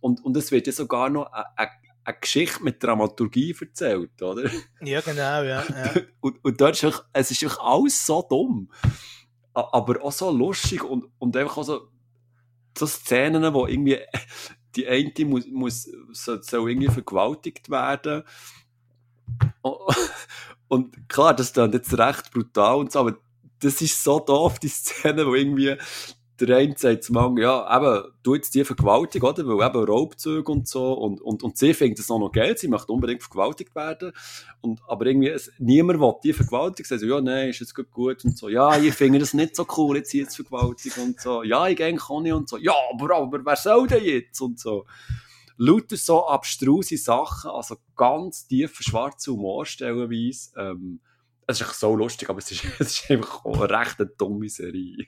Und, 0.00 0.24
und 0.24 0.36
es 0.36 0.52
wird 0.52 0.68
ja 0.68 0.72
sogar 0.72 1.10
noch 1.10 1.32
eine, 1.32 1.46
eine 1.56 1.70
Geschichte 2.12 2.62
mit 2.62 2.82
Dramaturgie 2.82 3.54
erzählt, 3.58 4.20
oder? 4.22 4.50
Ja, 4.80 5.00
genau, 5.00 5.42
ja. 5.42 5.64
ja. 5.64 5.94
und, 6.20 6.44
und 6.44 6.60
dort 6.60 6.82
ist 6.82 7.04
es 7.12 7.30
ist 7.30 7.60
alles 7.60 8.06
so 8.06 8.22
dumm. 8.28 8.70
Aber 9.52 10.02
auch 10.02 10.12
so 10.12 10.30
lustig 10.30 10.82
und, 10.84 11.06
und 11.18 11.36
einfach 11.36 11.58
auch 11.58 11.64
so, 11.64 11.88
so 12.76 12.86
Szenen, 12.86 13.52
wo 13.52 13.66
irgendwie 13.66 13.98
die 14.76 14.86
eine 14.86 15.12
muss, 15.24 15.46
muss 15.48 15.90
soll, 16.12 16.42
soll 16.42 16.70
irgendwie 16.70 16.88
vergewaltigt 16.88 17.70
werden. 17.70 18.22
Und 20.68 21.08
klar, 21.08 21.34
das 21.34 21.48
ist 21.48 21.56
dann 21.56 21.72
jetzt 21.72 21.98
recht 21.98 22.30
brutal 22.30 22.76
und 22.76 22.92
so, 22.92 23.00
aber 23.00 23.18
das 23.58 23.82
ist 23.82 24.04
so 24.04 24.20
doof, 24.20 24.60
die 24.60 24.68
Szene, 24.68 25.26
wo 25.26 25.34
irgendwie 25.34 25.76
der 26.40 26.56
eine 26.56 26.74
sagt 26.76 27.04
zum 27.04 27.16
anderen, 27.16 27.38
ja, 27.38 27.76
eben, 27.76 28.12
du 28.22 28.34
jetzt 28.34 28.54
die 28.54 28.64
Vergewaltigung, 28.64 29.30
oder? 29.30 29.46
Weil 29.46 29.66
eben 29.66 29.84
Raubzüge 29.84 30.50
und 30.50 30.68
so, 30.68 30.92
und, 30.92 31.20
und, 31.20 31.42
und 31.42 31.56
sie 31.56 31.74
findet 31.74 31.98
es 31.98 32.10
auch 32.10 32.18
noch 32.18 32.32
Geld, 32.32 32.58
sie 32.58 32.68
möchte 32.68 32.92
unbedingt 32.92 33.22
vergewaltigt 33.22 33.74
werden, 33.74 34.12
und, 34.60 34.80
aber 34.86 35.06
irgendwie, 35.06 35.28
es, 35.28 35.52
niemand 35.58 36.00
will 36.00 36.14
die 36.24 36.32
Vergewaltigung, 36.32 36.88
sagt 36.88 37.00
so, 37.00 37.06
ja, 37.06 37.20
nein, 37.20 37.50
ist 37.50 37.60
jetzt 37.60 37.74
gut, 37.74 38.24
und 38.24 38.36
so, 38.36 38.48
ja, 38.48 38.76
ich 38.78 38.94
finde 38.94 39.18
das 39.18 39.34
nicht 39.34 39.56
so 39.56 39.66
cool, 39.76 39.96
jetzt 39.96 40.12
jetzt 40.12 40.36
Vergewaltigung 40.36 41.04
und 41.04 41.20
so, 41.20 41.42
ja, 41.42 41.68
ich 41.68 41.76
gehe 41.76 41.94
kann 41.96 42.22
nicht, 42.22 42.32
und 42.32 42.48
so, 42.48 42.56
ja, 42.56 42.74
aber, 42.92 43.16
aber 43.16 43.44
wer 43.44 43.56
soll 43.56 43.86
denn 43.86 44.04
jetzt, 44.04 44.40
und 44.40 44.58
so. 44.58 44.86
Lauter 45.56 45.96
so 45.96 46.26
abstruse 46.26 46.96
Sachen, 46.96 47.50
also 47.50 47.76
ganz 47.94 48.46
tiefer 48.46 48.82
schwarzer 48.82 49.32
Humor 49.32 49.66
stellenweise, 49.66 50.50
ähm, 50.56 51.00
es 51.50 51.60
ist 51.60 51.66
echt 51.66 51.76
so 51.76 51.96
lustig, 51.96 52.30
aber 52.30 52.38
es 52.38 52.50
ist, 52.50 52.64
es 52.78 53.00
ist 53.00 53.10
einfach 53.10 53.44
auch 53.44 53.60
eine 53.60 53.78
recht 53.78 53.98
dumme 54.18 54.48
Serie. 54.48 55.06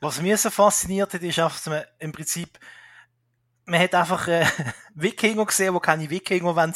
Was 0.00 0.20
mich 0.20 0.40
so 0.40 0.50
fasziniert 0.50 1.12
hat, 1.12 1.22
ist 1.22 1.38
einfach, 1.38 1.56
dass 1.56 1.66
man 1.66 1.84
im 1.98 2.12
Prinzip, 2.12 2.58
man 3.64 3.80
hat 3.80 3.94
einfach 3.94 4.28
äh, 4.28 4.46
Wikinger 4.94 5.46
gesehen, 5.46 5.74
die 5.74 5.80
keine 5.80 6.10
Wikinger 6.10 6.54
sein 6.54 6.74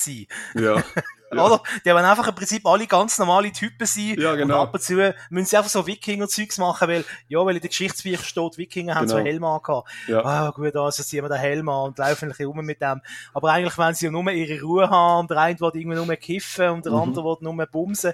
wollen. 0.55 0.65
Ja. 0.65 0.85
Ja. 1.35 1.47
Oder? 1.47 1.63
Die 1.85 1.91
haben 1.91 2.05
einfach 2.05 2.29
im 2.29 2.35
Prinzip 2.35 2.67
alle 2.67 2.87
ganz 2.87 3.19
normale 3.19 3.51
Typen 3.53 3.87
sein. 3.87 4.17
Ja, 4.19 4.35
genau. 4.35 4.55
Und 4.57 4.69
ab 4.69 4.75
und 4.75 4.83
zu 4.83 4.95
müssen 5.31 5.47
sie 5.47 5.57
einfach 5.57 5.71
so 5.71 5.87
Wikinger-Zeugs 5.87 6.59
machen, 6.59 6.89
weil, 6.89 7.05
ja, 7.29 7.39
weil 7.45 7.57
in 7.57 7.63
den 7.63 7.69
Geschichtsbüchern 7.69 8.25
steht, 8.25 8.59
Wikinger 8.59 8.95
haben 8.95 9.07
Genau. 9.07 9.19
so 9.19 9.25
Helme 9.25 9.47
angehabt. 9.49 9.89
Ja. 10.09 10.25
Ah, 10.25 10.51
gut, 10.51 10.75
also 10.77 11.03
ziehen 11.03 11.25
wir 11.25 11.29
den 11.29 11.39
Helm 11.39 11.69
an 11.69 11.85
und 11.89 11.99
laufen 11.99 12.27
ein 12.27 12.29
bisschen 12.31 12.47
rum 12.47 12.65
mit 12.65 12.81
dem. 12.81 13.01
Aber 13.35 13.51
eigentlich 13.53 13.77
wollen 13.79 13.95
sie 13.95 14.07
ja 14.07 14.11
nur 14.11 14.31
ihre 14.31 14.61
Ruhe 14.63 14.89
haben 14.91 15.29
der 15.29 15.39
eine 15.39 15.59
will 15.61 15.71
irgendwie 15.75 15.97
nur 15.97 16.17
kiffen 16.17 16.69
und 16.71 16.85
der 16.85 16.93
Mhm. 16.93 16.99
andere 16.99 17.25
will 17.25 17.37
nur 17.41 17.67
bumsen. 17.67 18.13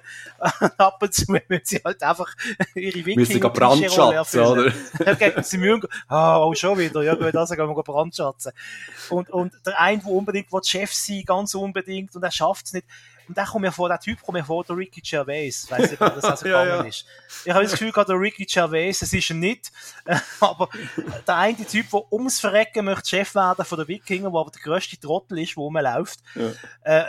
Und 0.60 0.72
ab 0.80 1.02
und 1.02 1.12
zu 1.14 1.24
müssen 1.30 1.60
sie 1.64 1.80
halt 1.84 2.02
einfach 2.02 2.32
ihre 2.74 2.98
Müssen 2.98 3.34
Wikinger 3.34 3.50
brandschatzen, 3.50 4.40
oder? 4.40 4.72
Okay, 5.06 5.32
sie 5.42 5.58
müssen, 5.58 5.82
ah, 6.08 6.38
oh, 6.44 6.54
schon 6.54 6.78
wieder, 6.78 7.02
ja 7.02 7.14
gut, 7.14 7.34
also 7.34 7.54
gehen 7.54 7.68
wir 7.68 7.82
brandschatzen. 7.82 8.52
Und, 9.10 9.30
und 9.30 9.52
der 9.66 9.80
eine, 9.80 10.02
der 10.02 10.10
unbedingt 10.12 10.52
will 10.52 10.62
Chef 10.64 10.92
sein, 10.92 11.22
ganz 11.26 11.54
unbedingt, 11.54 12.14
und 12.14 12.22
er 12.22 12.30
schafft 12.30 12.66
es 12.66 12.72
nicht. 12.74 12.86
Und 13.28 13.36
dann 13.36 13.46
kommt 13.46 13.62
mir 13.62 13.72
vor, 13.72 13.88
der 13.88 14.00
Typ 14.00 14.22
kommt 14.22 14.38
mir 14.38 14.44
vor, 14.44 14.64
der 14.64 14.76
Ricky 14.76 15.00
Gervais. 15.00 15.66
Weiss 15.68 15.90
nicht, 15.90 16.00
ob 16.00 16.14
das 16.14 16.24
also 16.24 16.46
Ja, 16.48 16.64
gegangen 16.64 16.84
ja. 16.84 16.88
ist. 16.88 17.04
Ich 17.44 17.52
habe 17.52 17.62
das 17.62 17.72
Gefühl 17.72 17.92
der 17.92 18.18
Ricky 18.18 18.46
Gervais, 18.46 19.02
es 19.02 19.12
ist 19.12 19.30
er 19.30 19.36
nicht. 19.36 19.70
aber 20.40 20.68
der 21.26 21.36
eine 21.36 21.66
Typ, 21.66 21.90
der 21.90 22.12
ums 22.12 22.40
Verrecken 22.40 22.86
möchte 22.86 23.08
Chef 23.08 23.34
werden 23.34 23.64
von 23.64 23.78
der 23.78 23.88
Wikinger, 23.88 24.30
der 24.30 24.40
aber 24.40 24.50
der 24.50 24.62
grösste 24.62 24.98
Trottel 24.98 25.38
ist, 25.38 25.50
der 25.50 25.62
rumläuft. 25.62 26.20
Ja. 26.34 26.52
Äh, 26.82 27.04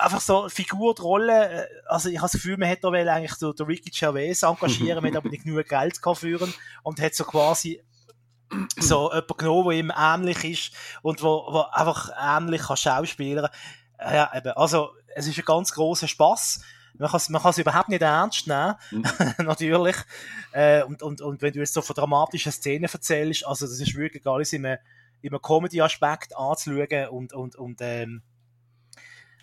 einfach 0.00 0.20
so 0.20 0.48
Figur, 0.48 0.94
Rolle, 0.98 1.50
äh, 1.50 1.66
also 1.86 2.08
ich 2.08 2.16
habe 2.16 2.24
das 2.24 2.32
Gefühl, 2.32 2.56
man 2.56 2.68
hätte 2.68 2.82
da 2.82 2.90
eigentlich 2.90 3.34
so 3.34 3.52
den 3.52 3.66
Ricky 3.66 3.90
Gervais 3.90 4.42
engagieren, 4.42 4.98
man 5.02 5.12
hat 5.12 5.18
aber 5.18 5.28
nicht 5.28 5.44
genug 5.44 5.68
Geld 5.68 6.00
ihn 6.02 6.54
und 6.82 7.00
hat 7.00 7.14
so 7.14 7.24
quasi 7.24 7.80
so 8.78 9.10
jemanden 9.10 9.36
genommen, 9.36 9.68
der 9.68 9.78
ihm 9.78 9.92
ähnlich 9.96 10.44
ist 10.44 10.72
und 11.02 11.22
wo, 11.22 11.46
wo 11.50 11.60
einfach 11.72 12.10
ähnlich 12.18 12.62
kann 12.62 12.76
schauspielern. 12.76 13.46
Äh, 13.46 13.48
Ja, 14.00 14.30
eben, 14.34 14.52
also 14.52 14.90
es 15.14 15.26
ist 15.26 15.38
ein 15.38 15.44
ganz 15.44 15.72
großer 15.72 16.08
Spaß. 16.08 16.60
Man 16.94 17.08
kann 17.08 17.16
es 17.18 17.28
man 17.28 17.42
kann's 17.42 17.58
überhaupt 17.58 17.88
nicht 17.88 18.02
ernst 18.02 18.46
nehmen, 18.46 18.74
natürlich. 19.38 19.96
Äh, 20.52 20.82
und, 20.82 21.02
und, 21.02 21.20
und 21.20 21.42
wenn 21.42 21.52
du 21.52 21.60
jetzt 21.60 21.74
so 21.74 21.82
von 21.82 21.94
dramatischen 21.94 22.52
Szenen 22.52 22.84
erzählst, 22.84 23.46
also 23.46 23.66
das 23.66 23.80
ist 23.80 23.94
wirklich 23.94 24.26
alles 24.26 24.52
in 24.52 24.66
einem, 24.66 24.78
in 25.20 25.30
einem 25.32 25.42
Comedy-Aspekt 25.42 26.36
anzuschauen 26.36 27.08
und, 27.08 27.32
und, 27.32 27.56
und 27.56 27.78
ähm, 27.80 28.22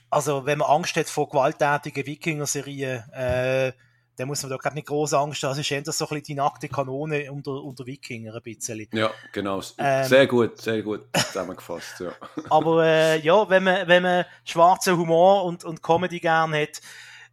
also 0.10 0.46
wenn 0.46 0.60
man 0.60 0.70
Angst 0.70 0.96
hat 0.96 1.08
vor 1.08 1.30
gewalttätigen 1.30 2.06
Wikinger-Serien, 2.06 3.10
äh, 3.12 3.74
dann 4.18 4.28
muss 4.28 4.42
man 4.44 4.50
da 4.52 4.58
glaub 4.58 4.74
nicht 4.74 4.88
groß 4.88 5.14
Angst 5.14 5.44
haben. 5.44 5.52
Es 5.52 5.60
ist 5.60 5.72
eher 5.72 5.84
so 5.86 5.92
ein 5.92 6.10
bisschen 6.10 6.24
die 6.24 6.36
nackte 6.36 6.70
Kanone 6.70 7.32
unter, 7.32 7.52
unter 7.64 7.86
Wikinger 7.86 8.36
ein 8.36 8.42
bisschen. 8.42 8.88
Ja, 8.92 9.12
genau. 9.32 9.62
Ähm. 9.78 10.08
sehr 10.08 10.28
gut, 10.28 10.62
sehr 10.62 10.82
gut 10.82 11.06
zusammengefasst, 11.14 12.00
ja. 12.00 12.12
Aber 12.50 12.86
äh, 12.86 13.20
ja, 13.20 13.50
wenn 13.50 13.64
man, 13.64 13.88
wenn 13.88 14.04
man 14.04 14.26
schwarzen 14.44 14.98
Humor 14.98 15.44
und, 15.46 15.64
und 15.64 15.82
Comedy 15.82 16.20
gern 16.20 16.54
hat, 16.54 16.82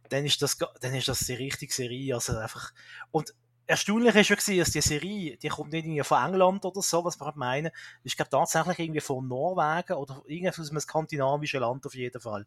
dann 0.09 0.25
ist 0.25 0.41
das, 0.41 0.57
dann 0.57 0.93
ist 0.93 1.07
das 1.07 1.19
die 1.19 1.33
richtige 1.33 1.73
Serie. 1.73 2.15
Also 2.15 2.37
einfach, 2.37 2.71
und 3.11 3.33
erstaunlich 3.65 4.15
ist 4.15 4.27
schon 4.27 4.57
dass 4.57 4.71
die 4.71 4.81
Serie, 4.81 5.37
die 5.37 5.47
kommt 5.49 5.71
nicht 5.71 5.85
irgendwie 5.85 6.03
von 6.03 6.23
England 6.23 6.65
oder 6.65 6.81
so, 6.81 7.03
was 7.03 7.17
man 7.19 7.27
halt 7.27 7.37
meinen. 7.37 7.71
Ich 8.03 8.15
glaube 8.15 8.29
tatsächlich 8.29 8.79
irgendwie 8.79 9.01
von 9.01 9.27
Norwegen 9.27 9.93
oder 9.93 10.21
irgendwie 10.27 10.49
aus 10.49 10.69
einem 10.69 10.79
skandinavischen 10.79 11.61
Land 11.61 11.85
auf 11.85 11.95
jeden 11.95 12.21
Fall. 12.21 12.45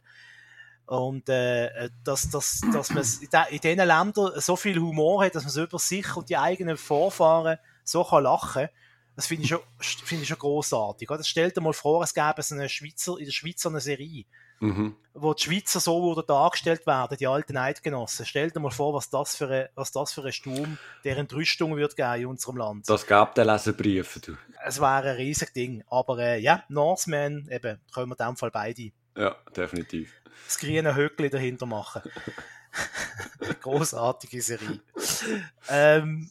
Und 0.86 1.28
äh, 1.28 1.90
dass, 2.04 2.30
dass, 2.30 2.60
dass 2.72 2.90
man 2.90 3.04
in 3.50 3.60
diesen 3.60 3.86
Ländern 3.86 4.40
so 4.40 4.54
viel 4.56 4.78
Humor 4.78 5.24
hat, 5.24 5.34
dass 5.34 5.42
man 5.42 5.52
so 5.52 5.62
über 5.64 5.78
sich 5.78 6.16
und 6.16 6.28
die 6.28 6.36
eigenen 6.36 6.76
Vorfahren 6.76 7.58
so 7.84 8.04
kann 8.04 8.22
lachen 8.24 8.68
das 9.16 9.26
finde 9.26 9.44
ich 9.44 9.48
schon, 9.48 9.60
finde 9.80 10.22
ich 10.22 10.28
schon 10.28 10.38
großartig. 10.38 11.10
Oder? 11.10 11.24
Stell 11.24 11.50
dir 11.50 11.62
mal 11.62 11.72
vor, 11.72 12.02
es 12.04 12.12
gäbe 12.12 12.42
so 12.42 12.54
eine 12.54 12.68
Schweizer, 12.68 13.16
in 13.18 13.24
der 13.24 13.32
Schweiz 13.32 13.64
eine 13.64 13.80
Serie, 13.80 14.26
Mhm. 14.58 14.96
wo 15.12 15.34
die 15.34 15.42
Schweizer 15.42 15.80
so 15.80 16.00
wurden 16.00 16.26
dargestellt 16.26 16.86
werden, 16.86 17.18
die 17.18 17.26
alten 17.26 17.58
Eidgenossen. 17.58 18.24
Stell 18.24 18.50
dir 18.50 18.60
mal 18.60 18.70
vor, 18.70 18.94
was 18.94 19.10
das 19.10 19.36
für 19.36 19.48
ein, 19.50 19.68
was 19.74 19.92
das 19.92 20.14
für 20.14 20.24
ein 20.24 20.32
Sturm 20.32 20.78
der 21.04 21.18
Entrüstung 21.18 21.76
wird 21.76 21.94
geben 21.94 22.20
in 22.20 22.26
unserem 22.26 22.56
Land. 22.56 22.88
Das 22.88 23.06
gab 23.06 23.34
den 23.34 23.46
Leserbriefen, 23.46 24.22
du. 24.24 24.36
Es 24.64 24.80
wäre 24.80 25.10
ein 25.10 25.16
riesiges 25.16 25.52
Ding. 25.52 25.84
Aber 25.88 26.18
äh, 26.18 26.38
ja, 26.40 26.64
Norseman, 26.70 27.48
eben, 27.50 27.80
können 27.92 28.08
wir 28.08 28.18
in 28.18 28.26
dem 28.28 28.36
Fall 28.36 28.50
beide 28.50 28.92
Ja, 29.14 29.36
definitiv. 29.54 30.10
Das 30.44 30.58
grüne 30.58 30.94
Höckli 30.94 31.30
dahinter 31.30 31.66
machen. 31.66 32.02
Großartige 33.62 34.42
Serie. 34.42 34.80
ähm, 35.68 36.30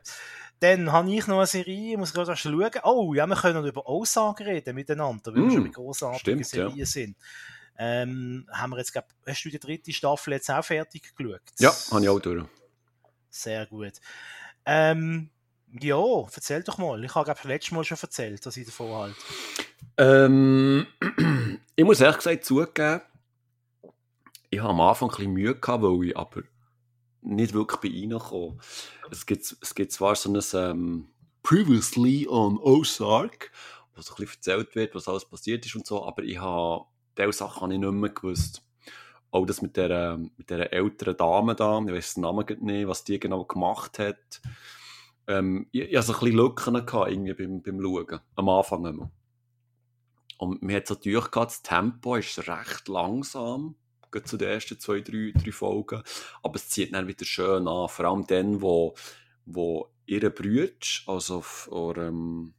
dann 0.60 0.92
habe 0.92 1.10
ich 1.12 1.26
noch 1.26 1.38
eine 1.38 1.46
Serie, 1.46 1.92
ich 1.92 1.98
muss 1.98 2.12
gerade 2.12 2.30
erst 2.30 2.42
schauen. 2.42 2.70
Oh, 2.84 3.14
ja, 3.14 3.26
wir 3.26 3.36
können 3.36 3.64
über 3.66 3.86
Aussagen 3.86 4.44
reden 4.46 4.74
miteinander, 4.74 5.32
weil 5.32 5.42
wir 5.42 5.46
Mm, 5.46 5.50
schon 5.50 5.64
bei 5.64 5.70
großartigen 5.70 6.44
stimmt, 6.44 6.52
ja. 6.52 6.68
Serien 6.68 6.86
sind. 6.86 7.16
Ähm, 7.78 8.46
haben 8.52 8.70
wir 8.70 8.78
jetzt, 8.78 8.92
glaub, 8.92 9.06
hast 9.26 9.44
du 9.44 9.48
die 9.48 9.58
dritte 9.58 9.92
Staffel 9.92 10.34
jetzt 10.34 10.50
auch 10.50 10.64
fertig 10.64 11.14
geschaut? 11.16 11.40
Ja, 11.58 11.72
habe 11.90 12.02
ich 12.02 12.08
auch 12.08 12.20
durch. 12.20 12.44
Sehr 13.30 13.66
gut. 13.66 13.94
Ähm, 14.66 15.30
ja, 15.80 15.96
erzähl 16.34 16.62
doch 16.62 16.78
mal. 16.78 17.02
Ich 17.02 17.14
habe, 17.14 17.24
glaube 17.24 17.48
letztes 17.48 17.72
Mal 17.72 17.82
schon 17.82 17.98
erzählt, 18.00 18.44
dass 18.44 18.56
ich 18.56 18.66
davon 18.66 18.92
halte. 18.92 19.16
Ähm, 19.96 20.86
ich 21.76 21.84
muss 21.84 22.00
ehrlich 22.00 22.18
gesagt 22.18 22.44
zugeben, 22.44 23.00
ich 24.52 24.60
habe 24.60 24.70
am 24.70 24.80
Anfang 24.82 25.08
ein 25.08 25.16
bisschen 25.16 25.32
Mühe 25.32 25.54
gehabt, 25.54 25.82
weil 25.82 26.08
ich 26.08 26.16
aber 26.16 26.42
nicht 27.22 27.54
wirklich 27.54 27.80
bei 27.80 28.18
kam. 28.18 28.60
Es 29.10 29.24
gibt, 29.24 29.56
es 29.58 29.74
gibt 29.74 29.92
zwar 29.92 30.14
so 30.14 30.30
ein 30.30 30.42
ähm, 30.52 31.08
Previously 31.42 32.28
on 32.28 32.58
Ozark, 32.58 33.50
wo 33.94 34.02
so 34.02 34.12
ein 34.12 34.16
bisschen 34.16 34.36
erzählt 34.36 34.74
wird, 34.74 34.94
was 34.94 35.08
alles 35.08 35.24
passiert 35.24 35.64
ist 35.64 35.74
und 35.74 35.86
so, 35.86 36.04
aber 36.04 36.22
ich 36.22 36.38
habe 36.38 36.84
diese 37.16 37.32
Sachen 37.32 37.70
nicht 37.70 37.80
mehr 37.80 38.10
gewusst. 38.10 38.62
Auch 39.30 39.46
das 39.46 39.62
mit 39.62 39.78
der, 39.78 40.18
mit 40.36 40.50
der 40.50 40.70
älteren 40.70 41.16
Dame 41.16 41.54
da, 41.54 41.80
ich 41.80 41.90
weiß 41.90 42.14
den 42.14 42.20
Namen 42.20 42.44
nicht, 42.60 42.86
was 42.86 43.04
die 43.04 43.18
genau 43.18 43.44
gemacht 43.44 43.98
hat. 43.98 44.42
Ähm, 45.28 45.66
ich, 45.72 45.80
ich 45.80 45.96
hatte 45.96 46.08
so 46.08 46.12
ein 46.12 46.20
bisschen 46.20 46.36
Lücken 46.36 46.74
irgendwie 46.74 47.32
beim, 47.32 47.62
beim 47.62 47.80
Schauen, 47.80 48.20
am 48.34 48.48
Anfang 48.50 48.84
immer. 48.84 49.10
Und 50.36 50.60
mir 50.62 50.76
hat 50.76 50.84
es 50.84 50.90
natürlich 50.90 51.30
gehabt, 51.30 51.52
das 51.52 51.62
Tempo 51.62 52.16
ist 52.16 52.46
recht 52.46 52.88
langsam, 52.88 53.76
gerade 54.12 54.26
zu 54.26 54.36
den 54.36 54.48
ersten 54.48 54.78
zwei, 54.78 55.00
drei, 55.00 55.32
drei 55.34 55.52
Folgen. 55.52 56.02
Aber 56.42 56.56
es 56.56 56.68
zieht 56.68 56.94
dann 56.94 57.08
wieder 57.08 57.24
schön 57.24 57.66
an, 57.66 57.88
vor 57.88 58.04
allem 58.04 58.26
dann, 58.26 58.62
wo, 58.62 58.94
wo 59.44 59.88
ihre 60.06 60.30
Brüder, 60.30 60.74
also 61.06 61.40
vor, 61.40 61.96
ähm, 61.96 62.54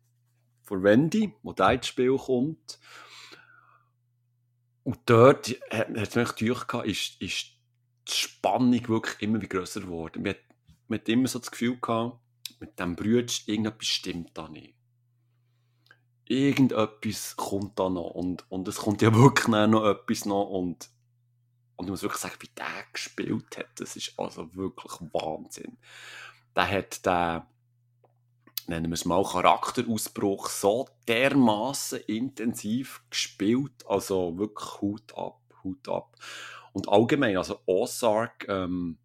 vor 0.62 0.84
Wendy, 0.84 1.34
wo 1.43 1.54
da 1.54 1.72
ins 1.72 1.88
Spiel 1.88 2.18
kommt. 2.18 2.80
Und 4.84 4.99
dort 5.06 5.56
hat 5.72 5.89
es 5.95 6.16
mich 6.16 6.36
gehabt, 6.36 6.88
ist, 6.88 7.22
ist 7.22 7.51
die 8.08 8.12
Spannung 8.12 8.89
wirklich 8.89 9.22
immer 9.22 9.41
wie 9.41 9.47
grösser 9.47 9.82
geworden. 9.82 10.24
Man 10.24 10.36
man 10.89 10.99
hat 10.99 11.08
immer 11.08 11.30
so 11.30 11.39
das 11.39 11.49
Gefühl 11.49 11.78
gehabt, 11.80 12.20
mit 12.60 12.78
diesem 12.78 12.97
Brüder, 12.97 13.34
irgendetwas 13.45 13.88
stimmt 13.88 14.38
da 14.38 14.49
nicht 14.49 14.76
irgendetwas 16.26 17.36
kommt 17.36 17.80
da 17.80 17.89
noch 17.89 18.12
und, 18.12 18.49
und 18.49 18.68
es 18.68 18.78
kommt 18.78 19.01
ja 19.01 19.14
wirklich 19.14 19.47
noch 19.47 19.86
etwas 19.86 20.26
noch 20.26 20.49
und, 20.49 20.89
und 21.76 21.86
ich 21.86 21.91
muss 21.91 22.03
wirklich 22.03 22.21
sagen, 22.21 22.36
wie 22.39 22.49
der 22.57 22.86
gespielt 22.91 23.57
hat, 23.57 23.69
das 23.78 23.95
ist 23.95 24.13
also 24.17 24.53
wirklich 24.55 24.93
Wahnsinn. 25.11 25.78
Der 26.55 26.69
hat 26.69 27.05
den, 27.05 27.41
nennen 28.67 28.91
wir 28.91 28.93
es 28.93 29.05
mal, 29.05 29.24
Charakterausbruch 29.24 30.49
so 30.49 30.88
dermaßen 31.07 31.99
intensiv 32.01 33.03
gespielt. 33.09 33.86
Also 33.88 34.38
wirklich 34.38 34.82
Hut 34.82 35.17
ab, 35.17 35.41
Hut 35.63 35.89
ab. 35.89 36.15
Und 36.74 36.89
allgemein, 36.89 37.38
also 37.38 37.59
Ozark 37.65 38.47
ähm, 38.47 38.97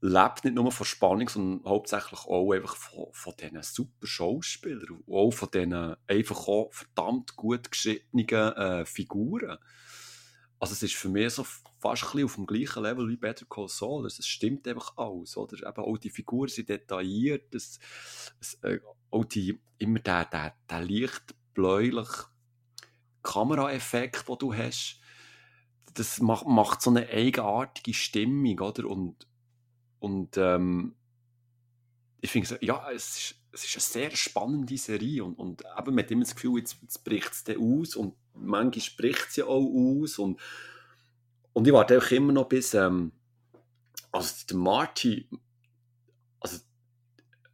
lebt 0.00 0.44
nicht 0.44 0.54
nur 0.54 0.70
von 0.70 0.86
Spannung, 0.86 1.28
sondern 1.28 1.68
hauptsächlich 1.68 2.20
auch 2.26 2.52
einfach 2.52 2.76
von, 2.76 3.06
von 3.12 3.34
diesen 3.40 3.62
super 3.62 4.06
Schauspielern 4.06 5.02
auch 5.10 5.30
von 5.30 5.50
diesen 5.50 5.96
einfach 6.06 6.48
auch 6.48 6.72
verdammt 6.72 7.36
gut 7.36 7.70
geschriebenen 7.70 8.28
äh, 8.28 8.86
Figuren. 8.86 9.58
Also 10.58 10.72
es 10.72 10.82
ist 10.82 10.94
für 10.94 11.08
mich 11.08 11.34
so 11.34 11.44
fast 11.78 12.04
auf 12.04 12.34
dem 12.34 12.46
gleichen 12.46 12.82
Level 12.82 13.08
wie 13.08 13.16
Better 13.16 13.44
Call 13.46 13.68
Saul. 13.68 14.06
Es 14.06 14.26
stimmt 14.26 14.66
einfach 14.66 14.96
alles, 14.96 15.36
oder? 15.36 15.56
Eben 15.56 15.84
auch 15.84 15.98
die 15.98 16.10
Figuren 16.10 16.48
sind 16.48 16.68
detailliert, 16.68 17.54
es, 17.54 17.78
es, 18.40 18.54
äh, 18.62 18.80
auch 19.10 19.24
die, 19.24 19.58
immer 19.78 19.98
der, 19.98 20.24
der, 20.24 20.54
der 20.68 20.80
leicht 20.80 21.34
bläuliche 21.54 22.24
Kameraeffekt, 23.22 24.28
den 24.28 24.38
du 24.38 24.54
hast, 24.54 25.00
das 25.94 26.20
macht, 26.20 26.46
macht 26.46 26.82
so 26.82 26.90
eine 26.90 27.08
eigenartige 27.08 27.94
Stimmung, 27.94 28.60
oder? 28.60 28.86
Und, 28.86 29.26
und 29.98 30.36
ähm, 30.36 30.94
ich 32.20 32.30
finde, 32.30 32.58
ja, 32.60 32.90
es 32.90 33.18
ist, 33.18 33.34
es 33.52 33.64
ist 33.64 33.76
eine 33.76 34.08
sehr 34.08 34.16
spannende 34.16 34.76
Serie 34.76 35.24
und, 35.24 35.38
und 35.38 35.62
eben 35.78 35.94
mit 35.94 36.10
dem 36.10 36.20
das 36.20 36.34
Gefühl, 36.34 36.58
jetzt, 36.58 36.78
jetzt 36.82 37.04
bricht 37.04 37.32
es 37.32 37.56
aus 37.56 37.96
und 37.96 38.14
manchmal 38.36 38.82
spricht 38.82 39.32
sie 39.32 39.42
auch 39.42 39.64
aus 39.64 40.18
und, 40.18 40.40
und 41.52 41.66
ich 41.66 41.72
warte 41.72 41.98
auch 41.98 42.10
immer 42.10 42.32
noch 42.32 42.48
bis, 42.48 42.74
ähm, 42.74 43.12
also 44.12 44.46
der 44.48 44.56
Marty, 44.56 45.28
also 46.40 46.58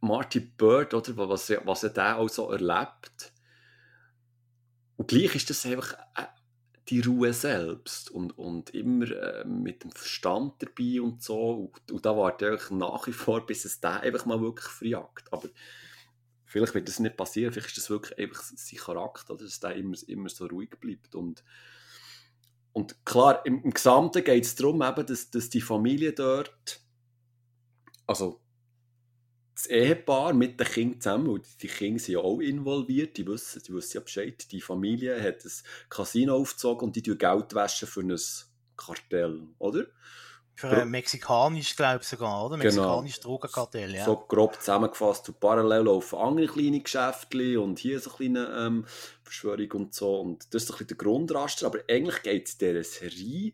Marty 0.01 0.39
Bird, 0.39 0.93
oder, 0.93 1.29
was, 1.29 1.49
was 1.49 1.83
er 1.83 1.89
da 1.89 2.15
auch 2.15 2.29
so 2.29 2.51
erlebt, 2.51 3.33
und 4.95 5.07
gleich 5.07 5.35
ist 5.35 5.49
das 5.49 5.65
einfach 5.65 5.93
äh, 6.15 6.25
die 6.89 7.01
Ruhe 7.01 7.33
selbst 7.33 8.11
und, 8.11 8.37
und 8.37 8.69
immer 8.71 9.09
äh, 9.09 9.45
mit 9.45 9.83
dem 9.83 9.91
Verstand 9.91 10.61
dabei 10.61 11.01
und 11.01 11.23
so. 11.23 11.71
Und, 11.73 11.91
und 11.91 12.05
da 12.05 12.15
warte 12.15 12.55
ich 12.55 12.69
nach 12.71 13.07
wie 13.07 13.13
vor, 13.13 13.45
bis 13.45 13.65
es 13.65 13.79
da 13.79 13.97
einfach 13.97 14.25
mal 14.25 14.41
wirklich 14.41 14.67
verjagt. 14.67 15.31
Aber 15.31 15.49
vielleicht 16.53 16.75
wird 16.75 16.87
das 16.87 16.99
nicht 16.99 17.17
passieren, 17.17 17.51
vielleicht 17.51 17.69
ist 17.69 17.77
das 17.77 17.89
wirklich 17.89 18.17
einfach 18.19 18.43
sein 18.43 18.79
Charakter, 18.79 19.35
dass 19.35 19.59
der 19.59 19.75
immer, 19.75 19.97
immer 20.05 20.29
so 20.29 20.45
ruhig 20.45 20.69
bleibt. 20.79 21.15
Und, 21.15 21.43
und 22.73 23.03
klar, 23.05 23.43
im, 23.47 23.63
im 23.63 23.71
Gesamten 23.71 24.23
geht 24.23 24.45
es 24.45 24.53
darum, 24.53 24.83
eben, 24.83 25.03
dass, 25.03 25.31
dass 25.31 25.49
die 25.49 25.61
Familie 25.61 26.13
dort, 26.13 26.79
also 28.05 28.39
das 29.55 29.65
Ehepaar 29.65 30.33
mit 30.33 30.59
den 30.59 30.67
Kindern 30.67 31.01
zusammen, 31.01 31.27
und 31.29 31.63
die 31.63 31.67
Kinder 31.67 31.99
sind 31.99 32.13
ja 32.13 32.19
auch 32.19 32.39
involviert, 32.39 33.17
die 33.17 33.25
wissen, 33.25 33.63
die 33.67 33.73
wissen 33.73 33.97
ja 33.97 34.01
Bescheid, 34.01 34.51
die 34.51 34.61
Familie 34.61 35.23
hat 35.23 35.43
ein 35.43 35.51
Casino 35.89 36.35
aufgezogen 36.35 36.87
und 36.87 36.95
die 36.95 37.01
tun 37.01 37.17
Geld 37.17 37.55
waschen 37.55 37.87
für 37.87 38.01
ein 38.01 38.15
Kartell, 38.77 39.47
oder? 39.57 39.87
Für 40.55 40.69
ein 40.69 40.89
mexikanisch, 40.89 41.75
glaube 41.75 41.99
ich 42.01 42.07
sogar, 42.07 42.45
oder? 42.45 42.57
Mexikanisches 42.57 43.21
genau. 43.21 43.37
Drogenkartell, 43.37 43.95
ja. 43.95 44.05
So 44.05 44.17
grob 44.17 44.55
zusammengefasst, 44.59 45.27
und 45.29 45.39
parallel 45.39 45.85
laufen 45.85 46.19
andere 46.19 46.47
kleine 46.47 46.81
Geschäfte 46.81 47.59
und 47.59 47.79
hier 47.79 47.99
so 47.99 48.11
eine 48.11 48.17
kleine 48.17 48.55
ähm, 48.57 48.85
Verschwörung 49.23 49.71
und 49.71 49.93
so. 49.93 50.21
Und 50.21 50.53
das 50.53 50.63
ist 50.63 50.67
so 50.67 50.73
ein 50.75 50.77
bisschen 50.77 50.87
der 50.87 50.97
Grundraster, 50.97 51.65
aber 51.65 51.79
eigentlich 51.89 52.21
geht 52.21 52.47
es 52.47 52.53
in 52.53 52.59
dieser 52.59 52.83
Serie 52.83 53.53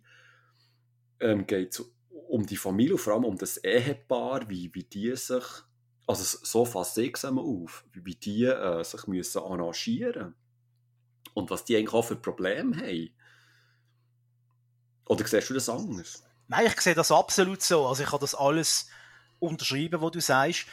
ähm, 1.19 1.45
geht's 1.45 1.83
um 2.27 2.45
die 2.45 2.57
Familie 2.57 2.93
und 2.93 2.99
vor 2.99 3.13
allem 3.13 3.25
um 3.25 3.37
das 3.37 3.57
Ehepaar, 3.57 4.49
wie, 4.49 4.73
wie 4.73 4.83
die 4.83 5.15
sich, 5.15 5.43
also 6.07 6.37
so 6.43 6.65
fasst 6.65 6.97
ich 6.97 7.23
auf, 7.23 7.85
wie 7.93 8.15
die 8.15 8.45
äh, 8.45 8.83
sich 8.83 9.07
müssen 9.07 9.41
arrangieren 9.41 10.35
und 11.33 11.49
was 11.49 11.65
die 11.65 11.75
eigentlich 11.75 11.93
auch 11.93 12.03
für 12.03 12.15
Probleme 12.15 12.77
haben. 12.77 13.09
Oder 15.07 15.27
siehst 15.27 15.49
du 15.49 15.55
das 15.55 15.69
anders? 15.69 16.23
Nein, 16.49 16.65
ich 16.65 16.81
sehe 16.81 16.95
das 16.95 17.11
absolut 17.11 17.61
so. 17.61 17.87
Also 17.87 18.03
ich 18.03 18.11
habe 18.11 18.21
das 18.21 18.33
alles 18.33 18.89
unterschrieben, 19.39 20.01
was 20.01 20.11
du 20.11 20.19
sagst. 20.19 20.65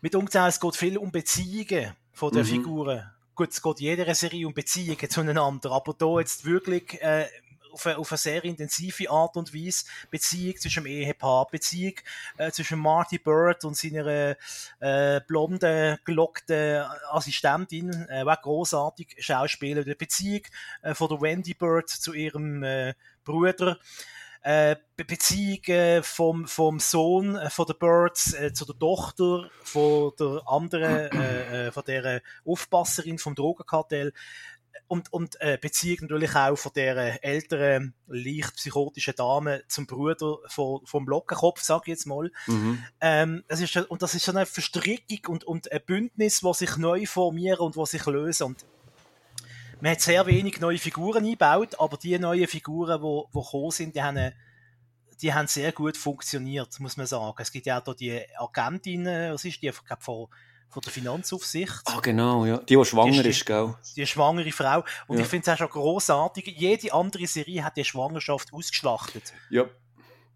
Mit 0.00 0.14
Umzug, 0.14 0.42
es 0.46 0.60
geht 0.60 0.76
viel 0.76 0.96
um 0.96 1.10
Beziehungen 1.10 1.94
von 2.12 2.32
den 2.32 2.42
mhm. 2.42 2.46
Figuren. 2.46 3.10
Gut, 3.34 3.50
es 3.50 3.60
geht 3.60 3.80
jeder 3.80 4.14
Serie 4.14 4.46
um 4.46 4.54
Beziehungen 4.54 5.10
zueinander, 5.10 5.72
aber 5.72 5.92
da 5.92 6.20
jetzt 6.20 6.44
wirklich 6.44 7.02
äh, 7.02 7.26
auf, 7.72 7.86
eine, 7.86 7.98
auf 7.98 8.12
eine 8.12 8.18
sehr 8.18 8.44
intensive 8.44 9.10
Art 9.10 9.36
und 9.36 9.52
Weise 9.52 9.86
Beziehung 10.08 10.56
zwischen 10.56 10.84
dem 10.84 10.92
Ehepaar, 10.92 11.48
Beziehung 11.50 11.94
äh, 12.36 12.52
zwischen 12.52 12.78
Marty 12.78 13.18
Bird 13.18 13.64
und 13.64 13.76
seiner 13.76 14.36
äh, 14.78 15.20
blonden, 15.26 15.98
gelockten 16.04 16.84
Assistentin, 17.10 17.90
äh, 18.08 18.24
war 18.24 18.36
großartig 18.36 19.16
Schauspieler, 19.18 19.82
die 19.82 19.96
Beziehung 19.96 20.42
äh, 20.82 20.94
von 20.94 21.08
der 21.08 21.20
Wendy 21.20 21.54
Bird 21.54 21.88
zu 21.88 22.14
ihrem 22.14 22.62
äh, 22.62 22.94
Bruder, 23.24 23.78
äh, 24.42 24.76
Beziehungen 24.96 26.02
vom, 26.02 26.46
vom 26.46 26.78
Sohn 26.78 27.36
äh, 27.36 27.50
von 27.50 27.66
der 27.66 27.74
Birds 27.74 28.34
äh, 28.34 28.52
zu 28.52 28.64
der 28.64 28.78
Tochter 28.78 29.50
von 29.62 30.12
der 30.18 30.42
anderen, 30.46 31.10
äh, 31.12 31.66
äh, 31.68 31.72
von 31.72 31.84
der 31.86 32.22
Aufpasserin 32.44 33.18
vom 33.18 33.34
Drogenkartell 33.34 34.12
und, 34.88 35.12
und 35.12 35.40
äh, 35.40 35.58
Beziehung 35.60 35.98
natürlich 36.02 36.34
auch 36.34 36.56
von 36.56 36.72
der 36.74 37.22
älteren, 37.24 37.94
leicht 38.06 38.56
psychotischen 38.56 39.14
Dame 39.16 39.62
zum 39.68 39.86
Bruder 39.86 40.38
von, 40.46 40.80
vom 40.84 41.06
Lockenkopf, 41.06 41.60
sag 41.60 41.82
ich 41.82 41.92
jetzt 41.92 42.06
mal. 42.06 42.30
Mhm. 42.46 42.82
Ähm, 43.00 43.44
das 43.48 43.60
ist, 43.60 43.76
und 43.76 44.02
das 44.02 44.14
ist 44.14 44.24
so 44.24 44.32
eine 44.32 44.46
Verstrickung 44.46 45.20
und, 45.28 45.44
und 45.44 45.70
ein 45.70 45.80
Bündnis, 45.84 46.42
was 46.42 46.60
sich 46.60 46.76
neu 46.78 47.06
formieren 47.06 47.60
und 47.60 47.76
was 47.76 47.90
sich 47.90 48.06
lösen. 48.06 48.44
Und 48.44 48.64
man 49.80 49.92
hat 49.92 50.00
sehr 50.00 50.26
wenig 50.26 50.60
neue 50.60 50.78
Figuren 50.78 51.24
eingebaut, 51.24 51.78
aber 51.78 51.96
die 51.96 52.18
neuen 52.18 52.46
Figuren, 52.46 53.00
die, 53.00 53.22
die 53.32 53.40
gekommen 53.40 53.70
sind, 53.70 53.94
die 53.94 54.02
haben, 54.02 54.32
die 55.20 55.34
haben 55.34 55.46
sehr 55.46 55.72
gut 55.72 55.96
funktioniert, 55.96 56.78
muss 56.80 56.96
man 56.96 57.06
sagen. 57.06 57.36
Es 57.38 57.52
gibt 57.52 57.66
ja 57.66 57.78
auch 57.78 57.84
da 57.84 57.94
die 57.94 58.20
Agentin, 58.36 59.06
was 59.06 59.44
ist 59.44 59.62
die, 59.62 59.68
ich 59.68 59.84
glaube, 59.84 60.02
von, 60.02 60.26
von 60.68 60.82
der 60.82 60.92
Finanzaufsicht. 60.92 61.82
Ah, 61.86 62.00
genau, 62.00 62.44
ja. 62.44 62.58
Die, 62.58 62.76
die 62.76 62.84
schwanger 62.84 63.22
die, 63.22 63.30
ist, 63.30 63.46
gell? 63.46 63.74
Die 63.96 64.06
schwangere 64.06 64.52
Frau. 64.52 64.84
Und 65.06 65.18
ja. 65.18 65.24
ich 65.24 65.28
finde 65.28 65.50
es 65.50 65.54
auch 65.54 65.58
schon 65.58 65.70
großartig. 65.70 66.46
Jede 66.46 66.92
andere 66.92 67.26
Serie 67.26 67.64
hat 67.64 67.76
die 67.76 67.84
Schwangerschaft 67.84 68.52
ausgeschlachtet. 68.52 69.32
Ja. 69.50 69.64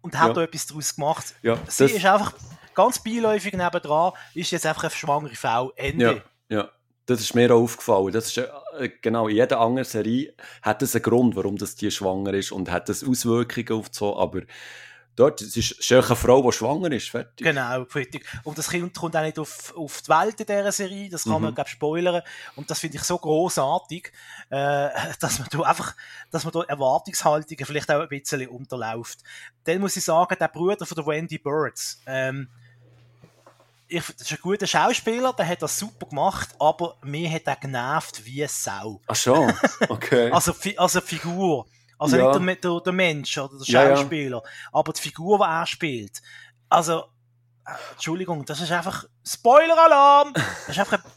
Und 0.01 0.19
hat 0.19 0.29
ja. 0.29 0.33
da 0.33 0.43
etwas 0.43 0.67
daraus 0.67 0.95
gemacht. 0.95 1.35
Ja, 1.43 1.57
Sie 1.67 1.85
ist 1.85 2.05
einfach 2.05 2.33
ganz 2.73 3.01
beiläufig 3.01 3.53
nebendran, 3.53 4.13
ist 4.33 4.51
jetzt 4.51 4.65
einfach 4.65 4.83
eine 4.83 4.91
schwangere 4.91 5.35
Frau. 5.35 5.71
Ende. 5.75 6.23
Ja, 6.49 6.57
ja. 6.57 6.71
Das 7.05 7.19
ist 7.19 7.35
mir 7.35 7.53
auch 7.53 7.61
aufgefallen. 7.61 8.11
Das 8.13 8.27
ist, 8.27 8.37
äh, 8.37 8.89
genau, 9.01 9.27
in 9.27 9.35
jeder 9.35 9.59
anderen 9.59 9.85
Serie 9.85 10.33
hat 10.61 10.81
es 10.81 10.95
einen 10.95 11.03
Grund, 11.03 11.35
warum 11.35 11.57
das 11.57 11.75
die 11.75 11.91
schwanger 11.91 12.33
ist 12.33 12.51
und 12.51 12.71
hat 12.71 12.87
das 12.87 13.03
Auswirkungen 13.03 13.73
auf 13.73 13.87
so, 13.91 14.17
aber 14.17 14.41
dort 15.15 15.41
es 15.41 15.55
ist 15.57 15.91
eine 15.91 16.01
Frau, 16.01 16.41
die 16.41 16.51
schwanger 16.51 16.91
ist, 16.91 17.09
fertig. 17.09 17.45
Genau, 17.45 17.85
fertig. 17.85 18.25
Und 18.43 18.57
das 18.57 18.69
Kind 18.69 18.95
kommt 18.95 19.15
auch 19.15 19.21
nicht 19.21 19.37
auf, 19.37 19.75
auf 19.75 20.01
die 20.01 20.09
Welt 20.09 20.39
in 20.39 20.45
dieser 20.45 20.71
Serie, 20.71 21.09
das 21.09 21.23
kann 21.23 21.35
mhm. 21.35 21.41
man, 21.43 21.55
glaube 21.55 21.69
spoilern. 21.69 22.21
Und 22.55 22.69
das 22.69 22.79
finde 22.79 22.97
ich 22.97 23.03
so 23.03 23.17
großartig, 23.17 24.11
äh, 24.49 24.89
dass 25.19 25.39
man 25.39 25.47
da 25.51 25.59
einfach, 25.61 25.95
dass 26.31 26.43
man 26.43 26.53
da 26.53 26.63
Erwartungshaltungen 26.63 27.65
vielleicht 27.65 27.91
auch 27.91 28.01
ein 28.01 28.09
bisschen 28.09 28.47
unterläuft. 28.47 29.19
Dann 29.65 29.81
muss 29.81 29.95
ich 29.95 30.03
sagen, 30.03 30.35
der 30.39 30.47
Bruder 30.47 30.85
von 30.85 30.95
der 30.95 31.05
Wendy 31.05 31.37
Birds, 31.37 32.01
ähm, 32.05 32.49
ich, 33.87 34.05
das 34.05 34.21
ist 34.21 34.31
ein 34.31 34.39
guter 34.41 34.67
Schauspieler, 34.67 35.33
der 35.33 35.47
hat 35.47 35.61
das 35.61 35.77
super 35.77 36.07
gemacht, 36.07 36.49
aber 36.59 36.97
mir 37.03 37.29
hat 37.29 37.43
er 37.45 37.55
genervt 37.55 38.25
wie 38.25 38.41
eine 38.41 38.49
Sau. 38.49 39.01
Ach 39.07 39.15
schon, 39.15 39.53
okay. 39.89 40.31
also, 40.31 40.53
also 40.77 41.01
Figur. 41.01 41.65
Also 41.99 42.17
ja. 42.17 42.37
nicht 42.37 42.63
der, 42.63 42.71
der, 42.71 42.81
der, 42.81 42.93
Mensch 42.93 43.37
oder 43.37 43.57
der 43.57 43.65
Schauspieler, 43.65 44.37
ja, 44.37 44.43
ja. 44.43 44.69
aber 44.71 44.93
die 44.93 45.01
Figur, 45.01 45.37
die 45.37 45.43
er 45.43 45.65
spielt. 45.65 46.21
Also, 46.69 47.05
Entschuldigung, 47.93 48.43
das 48.45 48.59
ist 48.59 48.71
einfach 48.71 49.05
Spoiler-Alarm! 49.25 50.33
Das 50.33 50.69
ist 50.69 50.79
einfach 50.79 51.03
ein, 51.03 51.11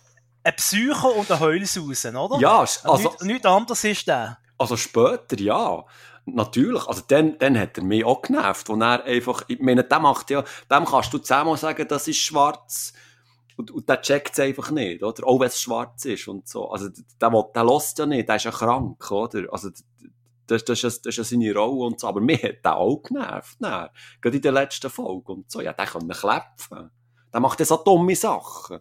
ein 0.44 0.54
Psycho 0.56 1.08
und 1.08 1.30
ein 1.30 1.40
Heulsausen, 1.40 2.16
oder? 2.16 2.38
Ja, 2.38 2.60
also... 2.60 2.96
Nichts, 2.96 3.22
nichts 3.22 3.46
anderes 3.46 3.84
ist 3.84 4.06
der. 4.06 4.38
Also 4.58 4.76
später, 4.76 5.38
ja. 5.40 5.84
Natürlich, 6.26 6.86
also 6.86 7.02
dann, 7.06 7.38
dann 7.38 7.58
hat 7.58 7.78
er 7.78 7.84
mich 7.84 8.04
auch 8.04 8.20
genervt, 8.20 8.68
wo 8.68 8.76
er 8.76 9.04
einfach, 9.04 9.44
ich 9.46 9.60
meine, 9.60 9.84
der 9.84 10.00
macht 10.00 10.30
ja, 10.30 10.42
dem 10.70 10.84
kannst 10.84 11.12
du 11.12 11.18
zehnmal 11.18 11.56
sagen, 11.56 11.86
das 11.88 12.08
ist 12.08 12.18
schwarz, 12.18 12.92
und, 13.56 13.70
und 13.70 13.88
der 13.88 14.02
checkt 14.02 14.32
es 14.32 14.40
einfach 14.40 14.70
nicht, 14.70 15.02
oder? 15.02 15.26
Auch 15.26 15.40
wenn 15.40 15.46
es 15.48 15.60
schwarz 15.60 16.04
ist 16.04 16.28
und 16.28 16.46
so. 16.46 16.70
Also, 16.70 16.88
der, 16.88 17.30
der, 17.30 17.42
der 17.54 17.64
lässt 17.64 17.98
ja 17.98 18.06
nicht, 18.06 18.28
der 18.28 18.36
ist 18.36 18.44
ja 18.44 18.50
krank, 18.50 19.10
oder? 19.10 19.50
Also, 19.50 19.70
das, 20.46 20.64
das, 20.64 20.84
ist, 20.84 21.06
das 21.06 21.10
ist 21.10 21.16
ja 21.16 21.24
seine 21.24 21.54
Rolle 21.54 21.86
und 21.86 22.00
so. 22.00 22.06
Aber 22.06 22.20
mir 22.20 22.36
hat 22.36 22.64
der 22.64 22.76
auch 22.76 23.02
genervt, 23.02 23.60
ne? 23.60 23.90
Gerade 24.20 24.36
in 24.36 24.42
der 24.42 24.52
letzten 24.52 24.90
Folge 24.90 25.32
und 25.32 25.50
so. 25.50 25.60
Ja, 25.60 25.72
der 25.72 25.86
kann 25.86 26.08
klepfen. 26.08 26.90
Der 27.32 27.40
macht 27.40 27.58
ja 27.58 27.66
so 27.66 27.76
dumme 27.78 28.14
Sachen. 28.14 28.80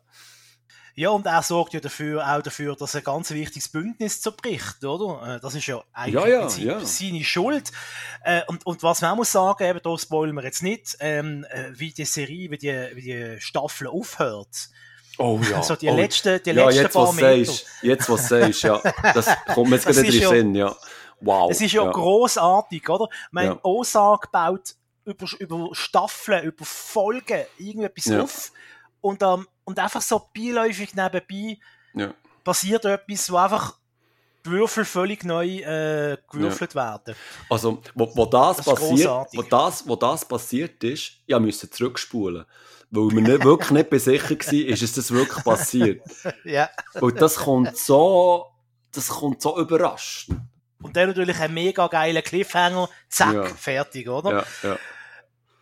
Ja, 0.98 1.10
und 1.10 1.26
er 1.26 1.42
sorgt 1.42 1.74
ja 1.74 1.82
dafür, 1.82 2.26
auch 2.26 2.42
dafür, 2.42 2.74
dass 2.78 2.96
ein 2.96 3.04
ganz 3.04 3.30
wichtiges 3.32 3.68
Bündnis 3.68 4.22
zerbricht, 4.22 4.84
oder? 4.86 5.36
Äh, 5.36 5.40
das 5.42 5.54
ist 5.54 5.68
ja 5.68 5.84
eigentlich 5.92 6.24
ja, 6.24 6.28
ja, 6.28 6.48
ja. 6.58 6.80
seine 6.80 7.24
Schuld. 7.26 7.74
Äh, 8.24 8.44
und, 8.48 8.66
und 8.66 8.82
was 8.82 9.02
man 9.02 9.12
auch 9.12 9.16
muss 9.18 9.32
sagen, 9.34 9.66
eben, 9.66 9.82
da 9.84 9.98
spoilern 9.98 10.36
wir 10.36 10.44
jetzt 10.46 10.64
nicht, 10.64 10.96
ähm, 11.02 11.46
äh, 11.50 11.66
wie 11.74 11.92
die 11.92 12.06
Serie, 12.06 12.50
wie 12.50 12.58
die, 12.58 12.90
wie 12.94 13.02
die 13.02 13.36
Staffel 13.42 13.88
aufhört. 13.88 14.70
Oh 15.18 15.40
ja. 15.50 15.58
Also 15.58 15.76
die 15.76 15.90
oh, 15.90 15.96
letzten, 15.96 16.42
die 16.42 16.52
ja, 16.52 16.66
letzten 16.66 16.84
jetzt, 16.84 16.94
paar 16.94 17.08
was 17.10 17.16
Meter. 17.16 17.46
sagst, 17.46 17.66
jetzt, 17.82 18.10
was 18.10 18.28
sagst, 18.30 18.64
ja. 18.64 18.82
Das 19.14 19.28
kommt 19.54 19.70
mir 19.70 19.76
jetzt 19.76 19.86
gerade 19.88 20.08
in 20.08 20.14
ja- 20.14 20.30
Sinn, 20.30 20.56
ja. 20.56 20.76
Wow. 21.20 21.52
Es 21.52 21.60
ist 21.60 21.74
ja, 21.74 21.90
grossartig, 21.92 22.88
oder? 22.90 23.10
Mein 23.32 23.48
Ja. 23.48 23.60
Osag 23.64 24.32
baut 24.32 24.76
über, 25.04 25.28
über 25.40 25.70
Staffeln, 25.74 26.44
über 26.46 26.64
Folgen 26.64 27.44
irgendetwas 27.58 28.06
Ja. 28.06 28.22
auf 28.22 28.52
und, 29.06 29.22
ähm, 29.22 29.48
und 29.66 29.78
einfach 29.78 30.02
so 30.02 30.30
beiläufig 30.36 30.96
nebenbei 30.96 31.60
Ja. 31.94 32.14
passiert 32.44 32.86
etwas, 32.86 33.32
wo 33.32 33.38
einfach 33.38 33.78
die 34.44 34.50
Würfel 34.52 34.84
völlig 34.86 35.24
neu 35.24 35.60
äh, 35.60 36.18
gewürfelt 36.32 36.74
werden. 36.76 37.16
Also, 37.50 37.82
wo, 37.94 38.12
wo 38.16 38.26
das, 38.26 38.58
Das 38.58 38.66
passiert, 38.66 39.10
wo 39.34 39.44
das, 39.44 39.88
wo 39.88 39.96
das 39.96 40.26
passiert 40.28 40.84
ist, 40.84 41.14
ja, 41.28 41.40
müssen 41.40 41.72
zurückspulen. 41.72 42.46
Weil 42.92 43.06
mir 43.06 43.22
nicht, 43.22 43.44
wirklich 43.44 43.72
nicht 43.72 43.90
besicher 43.90 44.36
war, 44.36 44.54
ist 44.54 44.82
es 44.84 44.94
das 44.94 45.12
wirklich 45.12 45.44
passiert. 45.44 46.02
Ja. 46.44 46.70
Weil 46.94 47.12
das 47.14 47.36
kommt 47.36 47.78
so, 47.78 48.46
das 48.92 49.08
kommt 49.10 49.42
so 49.42 49.60
überraschend. 49.60 50.40
Und 50.82 50.96
dann 50.96 51.10
natürlich 51.10 51.40
ein 51.40 51.54
mega 51.54 51.88
geiler 51.88 52.22
Cliffhanger, 52.22 52.90
zack, 53.10 53.34
Ja. 53.34 53.46
fertig, 53.46 54.08
oder? 54.10 54.32
Ja, 54.64 54.70
ja. 54.70 54.78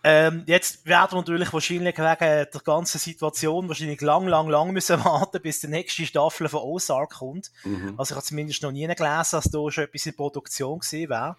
Ähm, 0.05 0.43
jetzt 0.47 0.85
werden 0.85 1.11
wir 1.13 1.17
natürlich 1.19 1.53
wahrscheinlich 1.53 1.97
wegen 1.97 2.17
der 2.19 2.61
ganzen 2.65 2.99
Situation 2.99 3.69
wahrscheinlich 3.69 4.01
lang, 4.01 4.27
lang, 4.27 4.49
lang 4.49 4.71
müssen 4.71 4.99
warten, 5.05 5.41
bis 5.41 5.61
die 5.61 5.67
nächste 5.67 6.05
Staffel 6.05 6.49
von 6.49 6.61
Ozark 6.61 7.13
kommt. 7.13 7.51
Mhm. 7.63 7.93
Also 7.97 8.11
ich 8.11 8.15
habe 8.17 8.25
zumindest 8.25 8.61
noch 8.63 8.71
nie 8.71 8.85
gelesen, 8.85 9.37
dass 9.37 9.45
da 9.45 9.71
schon 9.71 9.85
etwas 9.85 10.05
in 10.05 10.15
Produktion 10.15 10.79
gewesen 10.79 11.09
wäre. 11.09 11.37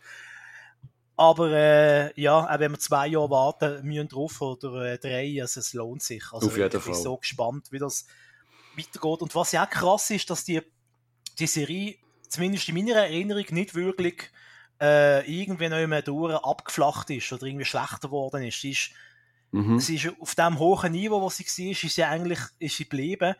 Aber 1.16 1.50
äh, 1.52 2.20
ja, 2.20 2.38
auch 2.38 2.58
wenn 2.58 2.72
wir 2.72 2.78
zwei 2.78 3.06
Jahre 3.08 3.30
warten 3.30 3.84
müssen 3.86 4.08
drauf 4.08 4.40
oder 4.40 4.92
äh, 4.92 4.98
drei, 4.98 5.40
also 5.42 5.60
es 5.60 5.74
lohnt 5.74 6.02
sich. 6.02 6.24
Also 6.32 6.46
Auf 6.46 6.56
jeden 6.56 6.66
ich 6.66 6.72
bin 6.72 6.94
Fall. 6.94 6.94
so 6.94 7.16
gespannt, 7.18 7.70
wie 7.70 7.78
das 7.78 8.06
weitergeht. 8.76 9.20
Und 9.20 9.34
was 9.34 9.52
ja 9.52 9.64
auch 9.64 9.70
krass 9.70 10.10
ist, 10.10 10.28
dass 10.30 10.44
die, 10.44 10.62
die 11.38 11.46
Serie, 11.46 11.96
zumindest 12.28 12.68
in 12.68 12.74
meiner 12.74 12.96
Erinnerung, 12.96 13.44
nicht 13.50 13.74
wirklich 13.74 14.30
äh, 14.84 15.20
irgendwie 15.30 15.68
noch 15.68 15.86
mehr 15.86 16.02
durch 16.02 16.34
abgeflacht 16.44 17.10
ist 17.10 17.32
oder 17.32 17.44
irgendwie 17.44 17.64
schlechter 17.64 18.08
geworden 18.08 18.42
ist. 18.42 18.60
Sie 18.60 18.72
ist 18.72 18.90
Mhm. 19.50 19.78
sie 19.78 19.94
ist 19.94 20.10
auf 20.20 20.34
dem 20.34 20.58
hohen 20.58 20.90
Niveau, 20.90 21.20
wo 21.20 21.30
sie 21.30 21.44
war, 21.44 21.70
ist 21.70 21.94
sie 21.94 22.02
eigentlich 22.02 22.40
ist 22.58 22.76
sie 22.76 22.84
geblieben. 22.84 23.36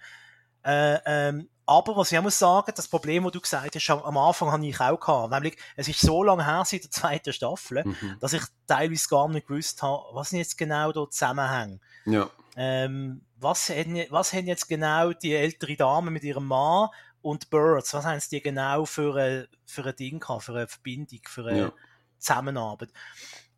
Äh, 0.65 0.99
ähm, 1.07 1.49
aber 1.67 1.97
was 1.97 2.13
ich 2.13 2.19
auch 2.19 2.23
muss 2.23 2.39
sagen, 2.39 2.73
das 2.77 2.87
Problem, 2.87 3.25
das 3.25 3.33
du 3.33 3.41
gesagt 3.41 3.75
hast, 3.75 3.91
am 3.91 4.17
Anfang 4.17 4.53
habe 4.53 4.65
ich 4.65 4.79
auch 4.81 5.01
gehabt. 5.01 5.33
Nämlich, 5.33 5.57
es 5.75 5.89
ist 5.89 6.01
so 6.01 6.23
lange 6.23 6.47
her 6.47 6.63
seit 6.65 6.85
der 6.85 6.91
zweiten 6.93 7.33
Staffel, 7.33 7.83
Mhm. 7.85 8.17
dass 8.21 8.33
ich 8.33 8.43
teilweise 8.69 9.09
gar 9.09 9.29
nicht 9.29 9.49
gewusst 9.49 9.83
habe, 9.83 10.05
was 10.13 10.31
jetzt 10.31 10.57
genau 10.57 10.93
da 10.93 11.11
Zusammenhänge. 11.11 11.81
Ja. 12.07 12.31
Ähm, 12.57 13.23
was, 13.41 13.69
haben, 13.71 14.05
was 14.11 14.33
haben 14.33 14.47
jetzt 14.47 14.69
genau 14.69 15.13
die 15.13 15.35
ältere 15.35 15.75
Dame 15.77 16.13
mit 16.13 16.23
ihrem 16.23 16.47
Mann 16.47 16.91
und 17.25 17.49
Birds, 17.49 17.95
was 17.95 18.05
haben 18.05 18.21
sie 18.21 18.29
die 18.37 18.43
genau 18.43 18.85
für 18.85 19.17
ein, 19.17 19.49
für 19.65 19.85
ein 19.87 19.97
Ding 19.97 20.21
gehabt, 20.21 20.45
für 20.45 20.53
eine 20.55 20.69
Verbindung, 20.69 21.21
für 21.27 21.47
eine 21.47 21.59
Ja. 21.59 21.73
Zusammenarbeit? 22.19 22.91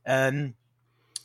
Ähm, 0.04 0.54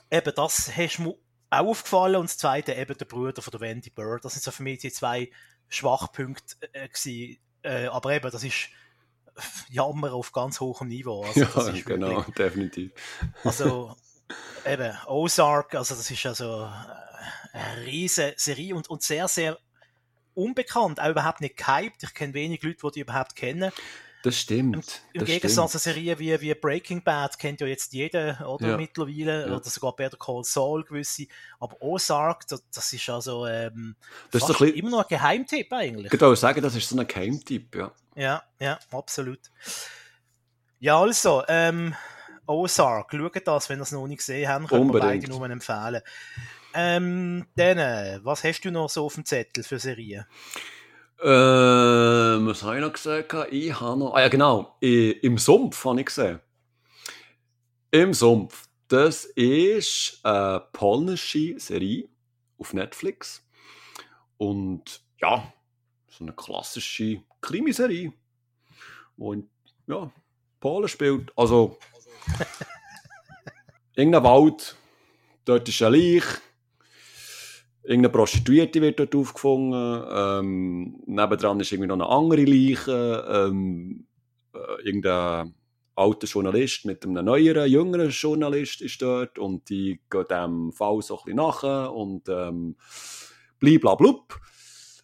eben, 0.10 0.34
das 0.36 0.76
hast 0.76 1.00
mir 1.00 1.14
auch 1.52 1.60
aufgefallen 1.68 2.16
und 2.16 2.30
das 2.30 2.38
zweite 2.38 2.74
eben 2.74 2.98
der 2.98 3.06
Bruder 3.06 3.42
von 3.42 3.52
der 3.52 3.60
Wendy 3.62 3.92
Bird. 3.92 4.26
Das 4.26 4.34
sind 4.34 4.44
so 4.44 4.50
für 4.52 4.64
mich 4.64 4.80
die 4.80 4.92
zwei 4.92 5.30
Schwachpunkte 5.68 6.56
äh, 6.74 6.88
gewesen. 6.90 7.38
Äh, 7.62 7.86
aber 7.88 8.12
eben, 8.14 8.32
das 8.32 8.44
ist 8.44 8.70
Jammer 9.70 10.14
auf 10.14 10.32
ganz 10.32 10.60
hohem 10.60 10.88
Niveau. 10.88 11.24
Also, 11.24 11.42
ja, 11.72 11.82
genau, 11.86 12.10
wirklich- 12.10 12.36
definitiv. 12.36 12.92
also, 13.44 13.96
eben, 14.66 14.98
Ozark, 15.06 15.76
also 15.76 15.94
das 15.96 16.10
ist 16.10 16.26
also 16.26 16.68
eine 17.54 17.86
riesige 17.86 18.34
Serie 18.38 18.76
und, 18.76 18.90
und 18.90 19.04
sehr, 19.04 19.28
sehr 19.28 19.60
unbekannt, 20.34 21.00
auch 21.00 21.10
überhaupt 21.10 21.42
nicht 21.42 21.58
gehypt. 21.58 22.04
Ich 22.04 22.14
kenne 22.14 22.34
wenig 22.34 22.62
Leute, 22.64 22.78
die 22.84 22.92
die 22.96 23.00
überhaupt 23.02 23.36
kennen. 23.36 23.72
Das 24.24 24.38
stimmt. 24.38 25.02
Im 25.14 25.22
das 25.22 25.30
Gegensatz 25.30 25.72
zu 25.72 25.80
Serien 25.80 26.20
wie, 26.20 26.40
wie 26.42 26.54
Breaking 26.54 27.02
Bad 27.04 27.40
kennt 27.40 27.60
ja 27.60 27.66
jetzt 27.66 27.92
jeder, 27.92 28.48
oder 28.48 28.68
Ja. 28.70 28.78
mittlerweile, 28.78 29.48
Ja. 29.48 29.56
oder 29.56 29.64
sogar 29.68 29.96
Better 29.96 30.16
Call 30.18 30.44
Saul 30.44 30.84
gewisse. 30.84 31.26
Aber 31.60 31.76
Ozark, 31.82 32.46
das, 32.48 32.64
das 32.72 32.94
ist 32.94 33.10
also 33.10 33.48
ähm, 33.48 33.96
Das 34.30 34.44
ist 34.44 34.48
bisschen- 34.50 34.76
immer 34.76 34.92
noch 34.92 35.02
ein 35.02 35.08
Geheimtipp 35.10 35.74
eigentlich. 35.74 36.06
Ich 36.06 36.12
würde 36.12 36.28
auch 36.28 36.36
sagen, 36.36 36.62
das 36.62 36.76
ist 36.76 36.88
so 36.88 37.00
ein 37.00 37.08
Geheimtipp, 37.08 37.76
ja. 37.76 37.92
Ja, 38.16 38.44
ja, 38.60 38.78
absolut. 38.92 39.40
Ja, 40.80 41.00
also, 41.00 41.44
ähm, 41.48 41.96
Ozark, 42.46 43.12
schaut 43.12 43.48
das, 43.48 43.70
wenn 43.70 43.80
ihr 43.80 43.84
es 43.84 43.92
noch 43.92 44.06
nicht 44.08 44.18
gesehen 44.20 44.48
habt, 44.50 44.68
können 44.68 44.94
wir 44.94 45.00
beide 45.00 45.28
nur 45.30 45.50
empfehlen. 45.50 46.02
Ähm, 46.74 47.46
dann, 47.56 48.24
was 48.24 48.44
hast 48.44 48.62
du 48.62 48.72
noch 48.72 48.90
so 48.90 49.06
auf 49.06 49.16
dem 49.16 49.26
Zettel 49.26 49.64
für 49.64 49.80
Serien? 49.80 50.26
Ähm, 51.24 52.48
was 52.48 52.64
habe 52.64 52.78
ich 52.78 52.82
noch 52.82 52.94
gesagt? 52.94 53.36
Ich 53.52 53.80
habe 53.80 54.00
noch. 54.00 54.16
Ah 54.16 54.22
ja, 54.22 54.28
genau. 54.28 54.78
I, 54.82 55.12
Im 55.12 55.38
Sumpf 55.38 55.86
habe 55.86 56.00
ich 56.00 56.08
gesehen. 56.08 56.40
Im 57.92 58.14
Sumpf. 58.14 58.68
Das 58.88 59.26
ist 59.26 60.20
eine 60.24 60.66
polnische 60.74 61.60
Serie 61.60 62.10
auf 62.58 62.74
Netflix. 62.74 63.46
Und 64.38 65.02
ja, 65.22 65.54
so 66.10 66.24
eine 66.24 66.34
klassische 66.34 67.22
Krimiserie, 67.40 68.14
wo 69.16 69.34
in 69.34 69.50
ja, 69.88 70.12
Polen 70.60 70.88
spielt. 70.88 71.32
Also, 71.38 71.78
irgendein 73.96 74.24
Wald, 74.24 74.76
dort 75.46 75.70
ist 75.70 75.82
ein 75.84 75.94
Leich. 75.94 76.24
Irgendeine 77.84 78.14
Prostituierte 78.14 78.82
wird 78.82 79.00
dort 79.00 79.16
aufgefunden. 79.16 80.04
Ähm, 80.10 81.04
nebendran 81.08 81.60
ist 81.60 81.72
irgendwie 81.72 81.88
noch 81.88 81.96
eine 81.96 82.08
andere 82.10 82.46
Leiche. 82.46 83.26
Ähm, 83.28 84.06
äh, 84.54 84.84
irgendein 84.84 85.56
alter 85.96 86.28
Journalist 86.28 86.86
mit 86.86 87.06
einem 87.06 87.26
neueren, 87.26 87.70
jüngeren 87.70 88.10
Journalist 88.10 88.82
ist 88.82 89.02
dort 89.02 89.38
und 89.38 89.70
die 89.70 90.02
gehen 90.10 90.26
dem 90.30 90.72
Fall 90.72 91.02
so 91.02 91.18
ein 91.18 91.24
bisschen 91.26 91.38
nach 91.38 91.92
und 91.92 92.28
ähm, 92.30 92.76
bliblablub. 93.60 94.40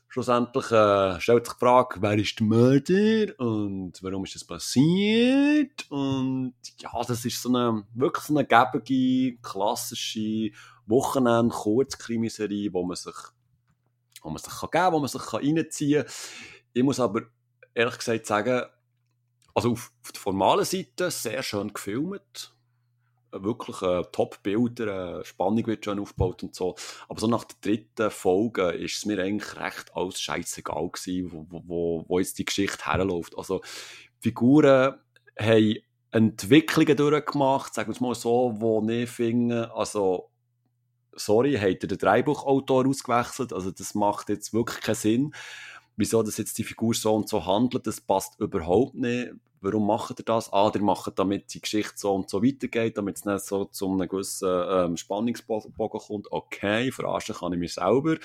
Schlussendlich 0.10 0.72
äh, 0.72 1.20
stellt 1.20 1.46
sich 1.46 1.54
die 1.54 1.60
Frage, 1.60 2.02
wer 2.02 2.18
ist 2.18 2.40
der 2.40 2.48
Mörder 2.48 3.40
und 3.40 3.94
warum 4.02 4.24
ist 4.24 4.36
das 4.36 4.46
passiert? 4.46 5.86
Und 5.90 6.56
ja, 6.80 6.90
das 7.08 7.24
ist 7.24 7.42
so 7.42 7.50
eine, 7.50 7.84
wirklich 7.94 8.24
so 8.24 8.36
eine 8.36 8.48
gebige, 8.48 9.38
klassische 9.42 10.52
Wochenend-Kurzkrimiserie, 10.88 12.74
wo 12.74 12.84
man 12.84 12.96
sich, 12.96 13.16
wo 14.22 14.30
man 14.30 14.38
sich 14.40 14.52
kann 14.52 14.70
geben 14.72 14.84
kann, 14.84 14.94
wo 14.94 15.00
man 15.00 15.08
sich 15.08 15.22
kann 15.22 15.42
reinziehen 15.42 16.04
kann. 16.04 16.14
Ich 16.74 16.84
muss 16.84 17.00
aber 17.00 17.22
ehrlich 17.74 17.98
gesagt 17.98 18.26
sagen, 18.26 18.64
also 19.54 19.72
auf, 19.72 19.92
auf 20.04 20.12
der 20.12 20.22
formalen 20.22 20.66
Seite 20.66 21.10
sehr 21.12 21.42
schön 21.44 21.74
gefilmt. 21.74 22.54
Wirklich 23.32 23.82
äh, 23.82 24.04
Top-Bilder, 24.12 25.20
äh, 25.20 25.26
Spannung 25.26 25.68
wird 25.68 25.84
schön 25.84 26.00
aufgebaut 26.00 26.44
und 26.44 26.56
so. 26.56 26.76
Aber 27.10 27.20
so 27.20 27.28
nach 27.28 27.44
der 27.44 27.58
dritten 27.62 28.10
Folge 28.10 28.70
ist 28.72 28.98
es 28.98 29.06
mir 29.06 29.20
eigentlich 29.22 29.56
recht 29.60 29.92
alles 29.96 30.22
scheißegal 30.22 30.90
gewesen, 30.90 31.32
wo, 31.32 31.46
wo- 31.68 32.06
wo, 32.08 32.20
jetzt 32.20 32.40
die 32.40 32.46
Geschichte 32.46 32.86
herläuft. 32.86 33.38
Also, 33.38 33.62
Figuren 34.20 34.96
haben 35.40 35.76
Entwicklungen 36.12 36.96
durchgemacht, 36.96 37.74
sagen 37.74 37.90
wir 37.90 37.96
es 37.96 38.00
mal 38.02 38.16
so, 38.16 38.54
wo 38.56 38.88
ich 38.90 39.10
finde, 39.10 39.74
also, 39.76 40.30
sorry, 41.18 41.56
hat 41.56 41.84
er 41.84 41.88
den 41.88 41.98
Dreibuchautor 41.98 42.88
ausgewechselt? 42.88 43.54
Also, 43.54 43.72
das 43.72 43.96
macht 43.96 44.30
jetzt 44.30 44.54
wirklich 44.54 44.82
keinen 44.82 44.96
Sinn. 44.96 45.34
Wieso 45.96 46.22
dass 46.22 46.38
jetzt 46.38 46.58
die 46.60 46.64
Figur 46.64 46.94
so 46.94 47.16
und 47.16 47.28
so 47.28 47.46
handelt, 47.46 47.88
das 47.88 48.00
passt 48.00 48.40
überhaupt 48.40 48.96
nicht. 48.96 49.32
Warum 49.62 49.88
macht 49.88 50.20
er 50.20 50.24
das? 50.24 50.54
Ah, 50.54 50.70
der 50.70 50.84
macht, 50.84 51.18
damit 51.18 51.52
die 51.54 51.62
Geschichte 51.62 51.94
so 51.96 52.14
und 52.14 52.30
so 52.30 52.44
weitergeht, 52.44 52.98
damit 52.98 53.18
es 53.18 53.26
nicht 53.26 53.44
so 53.44 53.66
zu 53.66 53.90
einem 53.90 54.08
gewissen 54.08 54.48
ähm, 54.70 54.98
Spannungsbogen 54.98 55.74
kommt. 55.74 56.32
Okay, 56.32 56.92
verarschen 56.92 57.36
kann 57.36 57.54
ich 57.54 57.60
mich 57.60 57.74
selber. 57.74 58.18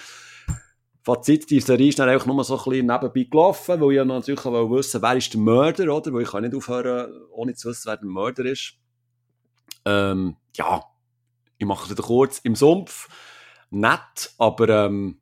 Fazit, 1.03 1.51
die 1.51 1.61
Serie 1.61 1.89
ist 1.89 1.99
dann 1.99 2.09
einfach 2.09 2.27
nur 2.27 2.45
so 2.45 2.57
ein 2.57 2.65
bisschen 2.65 2.87
nebenbei 2.87 3.25
gelaufen, 3.25 3.81
weil 3.81 3.97
ich 3.97 4.05
natürlich 4.05 4.45
auch 4.45 4.71
wissen 4.71 5.03
wer 5.03 5.17
ist 5.17 5.33
der 5.33 5.41
Mörder, 5.41 5.97
oder? 5.97 6.13
Weil 6.13 6.23
ich 6.23 6.31
kann 6.31 6.43
nicht 6.43 6.55
aufhören, 6.55 7.13
ohne 7.33 7.55
zu 7.55 7.71
wissen, 7.71 7.89
wer 7.89 7.97
der 7.97 8.07
Mörder 8.07 8.45
ist. 8.45 8.75
Ähm, 9.85 10.37
ja, 10.55 10.85
ich 11.63 11.67
mache 11.69 11.93
es 11.93 11.97
kurz. 12.03 12.41
Im 12.41 12.57
Sumpf, 12.57 13.09
nett, 13.71 14.35
aber 14.37 14.69
ähm, 14.69 15.21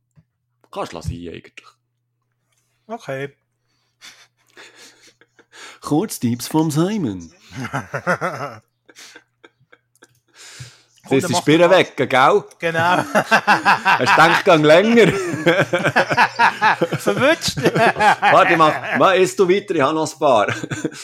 kannst 0.70 0.94
du 0.94 1.02
sein 1.02 1.12
eigentlich. 1.12 1.66
Okay. 2.86 3.36
Kurztipps 5.82 6.48
vom 6.48 6.70
Simon. 6.70 7.32
Komm, 11.10 11.20
Das 11.20 11.30
ist 11.30 11.36
mach 11.36 11.44
doch 11.44 11.70
weg, 11.70 11.96
gell? 11.96 12.44
Genau. 12.58 12.78
Hast 13.14 14.00
du 14.00 14.06
gedacht, 14.06 14.44
gang 14.44 14.64
länger? 14.64 15.06
Verwünscht. 16.98 17.56
Warte, 17.56 18.52
ich 18.52 18.58
mach, 18.58 18.74
mach, 18.98 19.14
isst 19.14 19.38
du 19.38 19.48
weiter, 19.48 19.74
ich 19.74 19.80
habe 19.80 19.94
noch 19.94 20.10
ein 20.12 20.18
paar. 20.18 20.46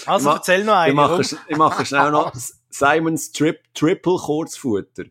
Also 0.07 0.19
Ich 0.19 0.25
ma- 0.25 0.35
erzähl 0.35 0.65
noch 0.65 0.73
Ich 0.75 0.79
einen. 0.79 0.97
mache, 0.97 1.11
warum? 1.11 1.21
sch- 1.23 1.37
ich 1.49 1.57
mache 1.57 1.87
schnell 1.87 2.11
noch 2.11 2.33
Simons 2.71 3.33
Trip, 3.33 3.59
Triple 3.75 4.17
Kurzfutter. 4.17 5.05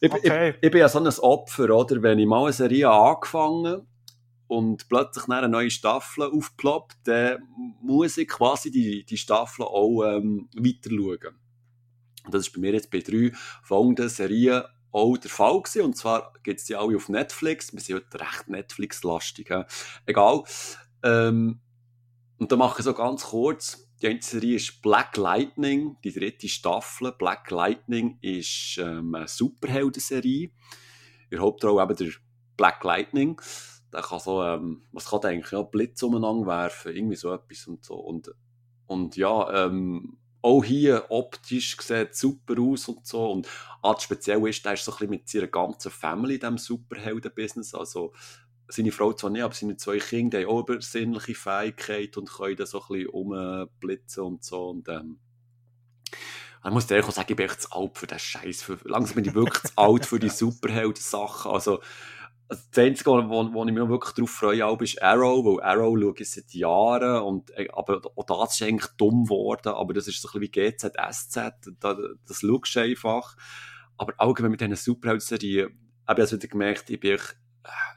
Ich, 0.00 0.12
Okay. 0.12 0.50
ich, 0.50 0.56
ich 0.60 0.70
bin 0.70 0.80
ja 0.80 0.88
so 0.88 0.98
ein 0.98 1.06
Opfer, 1.06 1.70
oder? 1.70 2.02
Wenn 2.02 2.18
ich 2.18 2.26
mal 2.26 2.42
eine 2.44 2.52
Serie 2.52 2.90
angefangen 2.90 3.86
und 4.48 4.88
plötzlich 4.88 5.28
eine 5.28 5.48
neue 5.48 5.70
Staffel 5.70 6.24
aufploppt, 6.24 6.96
dann 7.04 7.38
muss 7.82 8.18
ich 8.18 8.28
quasi 8.28 8.70
die, 8.70 9.04
die 9.04 9.16
Staffel 9.16 9.64
auch 9.64 10.02
ähm, 10.04 10.48
weiter 10.56 10.90
schauen. 10.90 11.34
Das 12.30 12.46
ist 12.46 12.52
bei 12.54 12.60
mir 12.60 12.72
jetzt 12.72 12.90
bei 12.90 13.00
drei 13.00 13.32
folgenden 13.62 14.08
Serien 14.08 14.64
auch 14.92 15.16
der 15.16 15.30
Fall 15.30 15.60
gewesen. 15.60 15.82
Und 15.82 15.96
zwar 15.96 16.32
gibt 16.42 16.60
es 16.60 16.66
die 16.66 16.76
alle 16.76 16.96
auf 16.96 17.08
Netflix. 17.08 17.72
Wir 17.72 17.80
sind 17.80 17.96
heute 17.96 18.20
recht 18.20 18.48
Netflix-lastig. 18.48 19.50
Egal. 20.06 20.44
Ähm, 21.02 21.60
und 22.38 22.52
da 22.52 22.56
mache 22.56 22.80
ich 22.80 22.84
so 22.84 22.94
ganz 22.94 23.24
kurz. 23.24 23.88
Die 24.00 24.08
eine 24.08 24.22
Serie 24.22 24.56
ist 24.56 24.82
Black 24.82 25.16
Lightning, 25.16 25.96
die 26.04 26.12
dritte 26.12 26.48
Staffel. 26.48 27.12
Black 27.12 27.50
Lightning 27.50 28.18
ist 28.20 28.78
ähm, 28.78 29.14
eine 29.14 29.28
Superhelden-Serie. 29.28 30.50
Ihr 31.30 31.38
Hauptrolle 31.38 31.82
eben 31.82 31.96
der 31.96 32.12
Black 32.56 32.84
Lightning. 32.84 33.40
Der 33.92 34.02
kann 34.02 34.20
so, 34.20 34.42
ähm, 34.42 34.82
was 34.92 35.06
kann 35.06 35.20
der 35.20 35.30
eigentlich? 35.30 35.52
Ja, 35.52 35.62
Blitz 35.62 36.02
umeinander 36.02 36.46
werfen, 36.46 36.94
irgendwie 36.94 37.16
so 37.16 37.32
etwas 37.32 37.66
und 37.66 37.84
so. 37.84 37.94
Und, 37.94 38.34
und 38.86 39.16
ja, 39.16 39.66
ähm, 39.66 40.18
auch 40.44 40.62
hier 40.62 41.06
optisch 41.08 41.76
sieht 41.80 42.14
super 42.14 42.60
aus 42.60 42.86
und 42.88 43.06
so. 43.06 43.32
Und 43.32 43.48
ah, 43.82 43.98
speziell 43.98 44.46
ist, 44.46 44.64
der 44.64 44.74
ist 44.74 44.84
so 44.84 44.92
ein 44.92 44.98
bisschen 44.98 45.10
mit 45.10 45.28
seiner 45.28 45.46
ganzen 45.46 45.90
Family 45.90 46.34
in 46.34 46.40
diesem 46.40 46.58
Superhelden-Business. 46.58 47.74
Also, 47.74 48.12
seine 48.68 48.92
Frau 48.92 49.14
zwar 49.14 49.30
nicht, 49.30 49.42
aber 49.42 49.54
seine 49.54 49.78
zwei 49.78 49.98
Kinder 49.98 50.38
haben 50.40 50.48
auch 50.48 50.60
übersinnliche 50.60 51.34
Fähigkeit 51.34 52.16
und 52.18 52.30
können 52.30 52.56
da 52.56 52.66
so 52.66 52.82
ein 52.82 52.88
bisschen 52.88 53.08
umblitzen 53.08 54.22
und 54.22 54.44
so. 54.44 54.68
Und, 54.68 54.88
ähm, 54.90 55.18
ich 56.62 56.70
muss 56.70 56.86
dir 56.86 57.02
auch 57.02 57.10
sagen, 57.10 57.26
ich 57.30 57.36
bin 57.36 57.46
echt 57.46 57.62
zu 57.62 57.72
alt 57.72 57.96
für 57.96 58.06
den 58.06 58.18
Scheiß. 58.18 58.70
Langsam 58.84 59.14
bin 59.16 59.24
ich 59.24 59.34
wirklich 59.34 59.62
zu 59.62 59.72
alt 59.76 60.04
für 60.04 60.18
die 60.18 60.28
Superhelden-Sachen. 60.30 61.52
Also, 61.52 61.80
also 62.48 62.62
das 62.70 62.84
Einzige, 62.84 63.10
wo, 63.10 63.52
wo 63.52 63.64
ich 63.64 63.72
mich 63.72 63.88
wirklich 63.88 64.14
darauf 64.14 64.30
freue, 64.30 64.76
ist 64.82 65.02
Arrow, 65.02 65.44
weil 65.44 65.62
Arrow 65.62 65.98
schaue 65.98 66.14
ich 66.18 66.30
seit 66.30 66.52
Jahren, 66.52 67.22
und, 67.22 67.50
äh, 67.56 67.68
aber 67.72 68.00
auch 68.16 68.24
das 68.24 68.54
ist 68.54 68.62
eigentlich 68.62 68.90
dumm 68.96 69.24
geworden, 69.24 69.68
aber 69.68 69.94
das 69.94 70.08
ist 70.08 70.20
so 70.20 70.28
ein 70.28 70.40
bisschen 70.40 70.64
wie 70.64 70.70
GZSZ, 70.70 71.76
da, 71.80 71.96
das 72.26 72.40
schaust 72.40 72.76
du 72.76 72.80
einfach. 72.80 73.36
Aber 73.96 74.12
allgemein 74.18 74.50
mit 74.50 74.60
diesen 74.60 74.76
Superhelden-Serien, 74.76 75.78
habe 76.06 76.20
ich 76.20 76.24
also 76.24 76.36
wieder 76.36 76.48
gemerkt, 76.48 76.90
ich 76.90 77.00
bin 77.00 77.12
äh, 77.12 77.18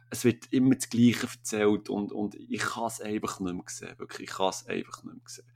es 0.10 0.24
wird 0.24 0.45
immer 0.54 0.76
das 0.76 0.89
Gleiche 0.89 1.28
erzählt 1.28 1.89
und, 1.89 2.14
und 2.14 2.36
ich 2.36 2.62
kann 2.62 2.86
es 2.86 3.02
einfach 3.02 3.41
nicht 3.41 3.54
mehr 3.54 3.64
sehen, 3.68 4.00
wirklich, 4.00 4.30
ich 4.30 4.36
kann 4.36 4.50
es 4.50 4.66
einfach 4.66 5.04
nicht 5.04 5.16
mehr 5.16 5.24
sehen. 5.26 5.52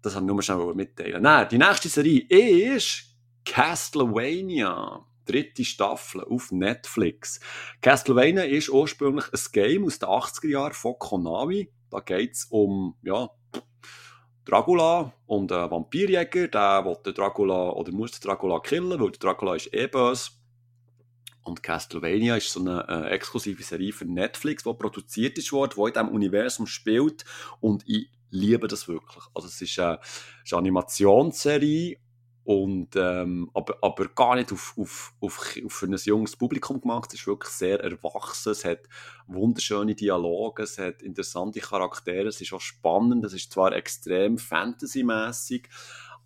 Das 0.00 0.16
habe 0.16 0.24
ich 0.24 0.32
nur 0.32 0.42
schnell 0.42 0.74
mitteilen. 0.74 1.22
Nein, 1.22 1.46
die 1.48 1.58
nächste 1.58 1.88
Serie 1.88 2.26
ist 2.28 3.04
Castlevania 3.44 5.06
dritte 5.32 5.64
Staffel 5.64 6.22
auf 6.24 6.52
Netflix. 6.52 7.40
Castlevania 7.80 8.44
ist 8.44 8.68
ursprünglich 8.68 9.26
ein 9.32 9.40
Game 9.52 9.84
aus 9.84 9.98
den 9.98 10.08
80er 10.08 10.48
Jahren 10.48 10.72
von 10.72 10.98
Konami. 10.98 11.70
Da 11.90 12.00
geht 12.00 12.32
es 12.32 12.44
um, 12.46 12.96
ja, 13.02 13.30
Dracula 14.44 15.12
und 15.26 15.52
einen 15.52 15.70
Vampirjäger, 15.70 16.48
der 16.48 16.84
will 16.84 16.96
den 17.04 17.14
Dracula 17.14 17.70
oder 17.70 17.92
muss 17.92 18.12
den 18.12 18.28
Dracula 18.28 18.60
killen, 18.60 19.00
weil 19.00 19.10
der 19.10 19.20
Dracula 19.20 19.54
ist 19.54 19.72
eh 19.72 19.86
böse. 19.86 20.30
Und 21.44 21.62
Castlevania 21.62 22.36
ist 22.36 22.52
so 22.52 22.60
eine 22.60 22.86
äh, 22.88 23.10
exklusive 23.10 23.62
Serie 23.62 23.92
für 23.92 24.04
Netflix, 24.04 24.62
die 24.62 24.74
produziert 24.74 25.52
worden, 25.52 25.72
die 25.76 25.80
in 25.80 25.92
diesem 25.92 26.08
Universum 26.08 26.66
spielt. 26.66 27.24
Und 27.60 27.82
ich 27.86 28.10
liebe 28.30 28.68
das 28.68 28.86
wirklich. 28.88 29.24
Also 29.34 29.48
es 29.48 29.60
ist, 29.60 29.78
äh, 29.78 29.96
ist 30.44 30.52
eine 30.52 30.58
Animationsserie 30.58 31.98
und, 32.44 32.96
ähm, 32.96 33.50
aber, 33.54 33.78
aber 33.82 34.08
gar 34.08 34.34
nicht 34.34 34.52
auf, 34.52 34.74
auf, 34.76 35.14
auf, 35.20 35.56
auf 35.64 35.72
für 35.72 35.86
ein 35.86 35.96
junges 35.96 36.36
Publikum 36.36 36.80
gemacht. 36.80 37.12
Es 37.12 37.20
ist 37.20 37.26
wirklich 37.26 37.52
sehr 37.52 37.80
erwachsen. 37.80 38.50
Es 38.50 38.64
hat 38.64 38.88
wunderschöne 39.28 39.94
Dialoge, 39.94 40.64
es 40.64 40.76
hat 40.78 41.02
interessante 41.02 41.60
Charaktere, 41.60 42.28
es 42.28 42.40
ist 42.40 42.52
auch 42.52 42.60
spannend. 42.60 43.24
Es 43.24 43.32
ist 43.32 43.52
zwar 43.52 43.72
extrem 43.72 44.38
fantasymäßig, 44.38 45.68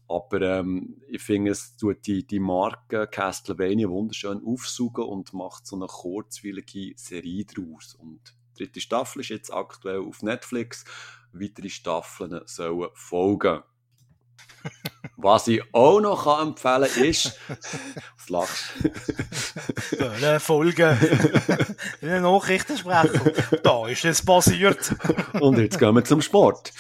aber 0.09 0.41
ähm, 0.41 1.03
ich 1.09 1.21
finde, 1.21 1.51
es 1.51 1.77
tut 1.77 2.07
die, 2.07 2.27
die 2.27 2.41
Marke 2.41 3.07
Castlevania 3.09 3.89
wunderschön 3.89 4.43
aufsuchen 4.43 5.05
und 5.05 5.35
macht 5.35 5.67
so 5.67 5.77
eine 5.77 5.87
kurzweilige 5.87 6.95
Serie 6.97 7.45
daraus. 7.45 7.95
Und 7.95 8.21
die 8.55 8.65
dritte 8.65 8.81
Staffel 8.81 9.21
ist 9.21 9.29
jetzt 9.29 9.53
aktuell 9.53 10.01
auf 10.01 10.23
Netflix. 10.23 10.85
Weitere 11.33 11.69
Staffeln 11.69 12.41
sollen 12.47 12.89
folgen. 12.95 13.63
Was 15.19 15.49
ich 15.49 15.63
auch 15.73 16.01
noch 16.01 16.41
empfehlen 16.41 16.89
kann, 16.95 17.05
ist, 17.05 17.39
was 18.19 18.29
lachst 18.29 18.65
du? 19.99 20.05
Eine 20.05 20.41
Folge, 20.41 20.97
eine 22.03 22.21
Nachrichtensprecher. 22.21 23.33
Da 23.63 23.89
ist 23.89 24.05
es 24.05 24.23
passiert. 24.23 24.95
Und 25.41 25.59
jetzt 25.59 25.79
gehen 25.79 25.95
wir 25.95 26.05
zum 26.05 26.21
Sport. 26.21 26.73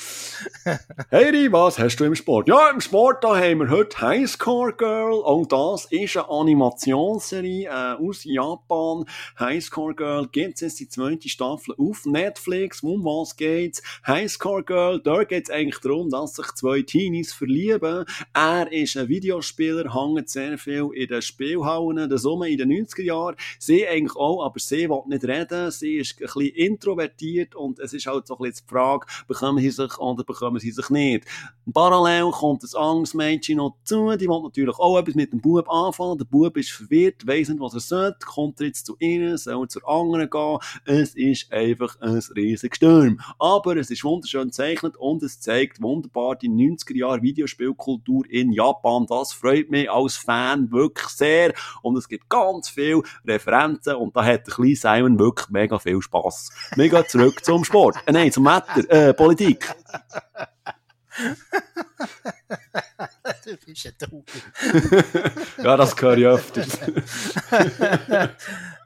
Hey 1.11 1.51
was 1.51 1.78
hast 1.78 1.97
du 1.97 2.05
im 2.05 2.14
Sport? 2.14 2.49
Ja, 2.49 2.70
im 2.70 2.80
Sport 2.80 3.24
da 3.24 3.37
haben 3.37 3.61
wir 3.61 3.70
heute 3.70 4.01
Highscore 4.01 4.74
Girl. 4.74 5.22
Auch 5.24 5.47
das 5.47 5.87
ist 5.87 6.16
eine 6.16 6.28
Animationsserie 6.28 7.68
äh, 7.68 7.95
aus 7.95 8.24
Japan. 8.24 9.07
Highscore 9.39 9.95
Girl 9.95 10.28
gibt 10.28 10.57
es 10.57 10.61
jetzt 10.61 10.80
die 10.80 10.89
zweite 10.89 11.28
Staffel 11.28 11.74
auf 11.78 12.05
Netflix. 12.05 12.82
Um 12.82 13.05
was 13.05 13.37
geht's? 13.37 13.82
Highscore 14.07 14.62
Girl, 14.62 15.01
da 15.01 15.24
geht 15.24 15.49
es 15.49 15.51
eigentlich 15.51 15.80
darum, 15.80 16.11
dass 16.11 16.34
sich 16.34 16.53
zwei 16.53 16.82
Teenies 16.82 17.32
verlieben. 17.79 18.05
Er 18.33 18.72
ist 18.72 18.97
ein 18.97 19.09
Videospieler, 19.09 19.95
hängt 19.95 20.29
sehr 20.29 20.59
viel 20.59 20.91
in 20.95 21.09
den 21.09 21.22
Spielhallen, 21.22 22.09
der 22.09 22.18
Summe 22.18 22.49
in 22.49 22.59
den 22.59 22.70
90er 22.70 23.03
Jahren. 23.03 23.37
Sie 23.59 23.87
eigentlich 23.87 24.16
auch, 24.16 24.45
aber 24.45 24.59
sie 24.59 24.89
will 24.89 25.03
nicht 25.07 25.24
reden. 25.24 25.70
Sie 25.70 25.97
ist 25.97 26.20
ein 26.20 26.27
bisschen 26.27 26.55
introvertiert 26.55 27.55
und 27.55 27.79
es 27.79 27.93
ist 27.93 28.07
halt 28.07 28.27
so 28.27 28.37
ein 28.37 28.43
bisschen 28.43 28.66
die 28.66 28.72
Frage, 28.72 29.07
bekommen 29.27 29.59
sie 29.59 29.70
sich 29.70 29.99
oder 29.99 30.24
bekommen 30.24 30.59
sie 30.59 30.70
sich 30.70 30.91
nicht. 30.91 31.24
Parallel 31.72 32.31
kommt 32.31 32.62
das 32.62 32.74
Angstmädchen 32.74 33.57
noch 33.59 33.77
zu, 33.85 34.16
die 34.16 34.29
will 34.29 34.43
natürlich 34.43 34.79
auch 34.79 34.99
etwas 34.99 35.14
mit 35.14 35.33
dem 35.33 35.41
Bub 35.41 35.68
anfangen. 35.68 36.18
Der 36.18 36.24
Bub 36.24 36.57
ist 36.57 36.70
verwirrt, 36.70 37.27
weiss 37.27 37.49
nicht, 37.49 37.61
was 37.61 37.74
er 37.74 37.81
sollte, 37.81 38.18
kommt 38.24 38.61
jetzt 38.61 38.87
zu 38.87 38.97
ihnen, 38.99 39.37
soll 39.37 39.68
zur 39.68 39.89
anderen 39.89 40.31
gehen. 40.31 40.59
Es 40.85 41.14
ist 41.14 41.53
einfach 41.53 42.01
ein 42.01 42.20
riesiger 42.37 42.74
Sturm. 42.74 43.20
Aber 43.39 43.77
es 43.77 43.91
ist 43.91 44.05
wunderschön 44.05 44.47
gezeichnet 44.47 44.97
und 44.97 45.22
es 45.22 45.41
zeigt 45.41 45.83
wunderbar 45.83 46.37
die 46.37 46.49
90er 46.49 46.97
Jahre 46.97 47.22
Videospielkultur 47.67 48.25
in 48.29 48.53
Japan. 48.53 49.07
Das 49.07 49.33
freut 49.33 49.71
mich 49.71 49.91
als 49.91 50.17
Fan 50.17 50.71
wirklich 50.71 51.09
sehr. 51.09 51.53
Und 51.83 51.97
es 51.97 52.09
gibt 52.09 52.29
ganz 52.29 52.69
viele 52.69 53.03
Referenzen 53.27 53.97
und 53.97 54.17
da 54.17 54.25
hat 54.25 54.47
der 54.47 54.55
kleine 54.55 54.77
Simon 54.77 55.19
wirklich 55.19 55.49
mega 55.49 55.79
viel 55.79 56.01
Spass. 56.01 56.51
Mega 56.77 57.07
zurück 57.07 57.45
zum 57.45 57.64
Sport. 57.64 57.97
Äh, 58.07 58.12
nein, 58.12 58.33
zum 58.33 58.45
Wetter, 58.45 58.91
äh, 58.91 59.14
Politik. 59.14 59.75
du 63.45 63.57
bist 63.64 63.87
ein 63.87 63.99
Trauer. 63.99 64.23
ja, 65.64 65.77
das 65.77 66.01
höre 66.01 66.19
ich 66.19 66.27
öfters. 66.27 66.79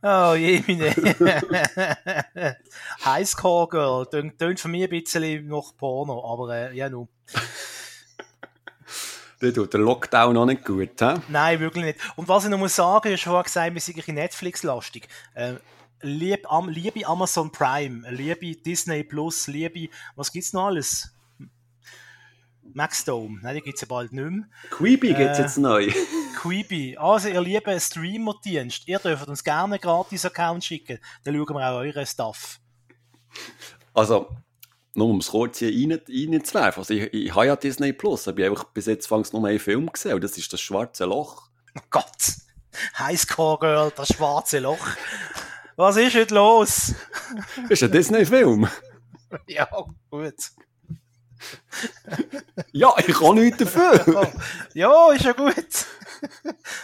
oh 0.03 0.35
je, 0.35 0.63
meine. 0.67 2.57
Highscore 3.05 3.69
Girl. 3.69 4.07
Tönt 4.39 4.61
für 4.61 4.69
mich 4.69 4.85
ein 4.85 4.91
bisschen 4.91 5.49
noch 5.49 5.77
Porno, 5.77 6.25
aber 6.33 6.55
äh, 6.55 6.77
ja, 6.77 6.89
nun. 6.89 7.09
Der 9.41 9.55
tut 9.55 9.73
der 9.73 9.81
Lockdown 9.81 10.35
noch 10.35 10.45
nicht 10.45 10.65
gut, 10.65 11.01
hä? 11.01 11.15
Nein, 11.29 11.61
wirklich 11.61 11.85
nicht. 11.85 11.99
Und 12.17 12.29
was 12.29 12.45
ich 12.45 12.51
noch 12.51 12.59
muss 12.59 12.77
sagen, 12.77 13.13
ich 13.13 13.25
habe 13.27 13.33
vorhin 13.33 13.45
gesagt, 13.45 13.75
wir 13.75 13.81
sind 13.81 14.09
ein 14.09 14.15
Netflix-lastig. 14.15 15.09
Äh, 15.35 15.55
lieb, 16.03 16.51
am, 16.53 16.69
liebe 16.69 17.07
Amazon 17.07 17.51
Prime, 17.51 18.09
liebe 18.11 18.57
Disney 18.57 19.03
Plus, 19.03 19.47
liebe, 19.47 19.89
was 20.15 20.31
gibt's 20.31 20.53
noch 20.53 20.67
alles? 20.67 21.15
Maxdome, 22.75 23.41
nein, 23.43 23.57
die 23.57 23.63
gibt's 23.63 23.81
ja 23.81 23.87
bald 23.89 24.13
nicht 24.13 24.31
mehr. 24.31 24.45
Quibi 24.71 25.11
äh, 25.11 25.39
jetzt 25.39 25.59
neu. 25.59 25.91
Quibi, 26.41 26.97
also 26.99 27.29
ihr 27.29 27.41
lieben 27.41 27.81
Streamer-Dienst, 27.81 28.87
ihr 28.87 28.99
dürft 28.99 29.27
uns 29.27 29.43
gerne 29.43 29.75
einen 29.75 29.81
Gratis-Account 29.81 30.65
schicken, 30.65 30.99
dann 31.25 31.35
schauen 31.35 31.57
wir 31.57 31.71
auch 31.71 31.79
euren 31.79 32.07
Stuff. 32.07 32.61
Also, 33.93 34.37
nur 34.95 35.09
um 35.09 35.19
es 35.19 35.29
kurz 35.29 35.59
hier 35.59 35.71
rein, 35.71 36.01
reinzuwerfen. 36.09 36.81
Also 36.81 36.95
ich, 36.95 37.13
ich 37.13 37.35
habe 37.35 37.47
ja 37.47 37.57
Disney 37.57 37.93
Plus, 37.93 38.29
aber 38.29 38.41
ich 38.41 38.49
habe 38.49 38.69
bis 38.75 38.87
jetzt 38.87 39.07
fangs 39.07 39.33
nur 39.33 39.47
einen 39.47 39.59
Film 39.59 39.91
gesehen 39.93 40.15
und 40.15 40.25
das 40.25 40.37
ist 40.37 40.53
das 40.53 40.61
Schwarze 40.61 41.05
Loch. 41.05 41.49
Oh 41.79 41.83
Gott! 41.91 42.35
Highscore 42.99 43.59
Girl, 43.59 43.93
das 43.95 44.09
Schwarze 44.09 44.59
Loch. 44.59 44.87
Was 45.77 45.97
ist 45.97 46.15
heute 46.15 46.35
los? 46.35 46.95
Das 47.63 47.71
ist 47.71 47.83
ein 47.85 47.93
Disney-Film. 47.93 48.69
ja, 49.47 49.69
gut. 50.11 50.35
ja, 52.73 52.95
ich 52.99 53.15
kann 53.15 53.37
nichts 53.37 53.59
dafür. 53.59 54.31
ja, 54.75 55.13
ist 55.13 55.25
ja 55.25 55.33
gut. 55.33 55.87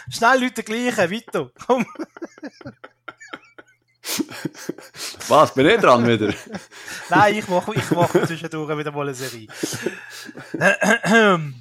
Schnell 0.09 0.41
Leute 0.41 0.63
gleichen, 0.63 1.11
weiter. 1.11 1.51
Komm. 1.67 1.85
Was, 5.27 5.53
bin 5.53 5.67
ich 5.67 5.79
dran 5.79 6.07
wieder? 6.07 6.33
Nein, 7.09 7.35
ich 7.35 7.47
mache 7.47 7.73
ich 7.75 7.91
mach 7.91 8.09
zwischendurch 8.09 8.77
wieder 8.77 8.91
mal 8.91 9.01
eine 9.01 9.13
Serie. 9.13 9.47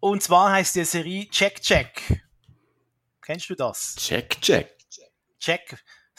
Und 0.00 0.22
zwar 0.22 0.52
heißt 0.52 0.76
die 0.76 0.84
Serie 0.84 1.28
Check 1.28 1.60
Check. 1.60 2.22
Kennst 3.22 3.50
du 3.50 3.54
das? 3.54 3.96
Check 3.96 4.40
Check. 4.40 4.76
Check. 5.40 5.76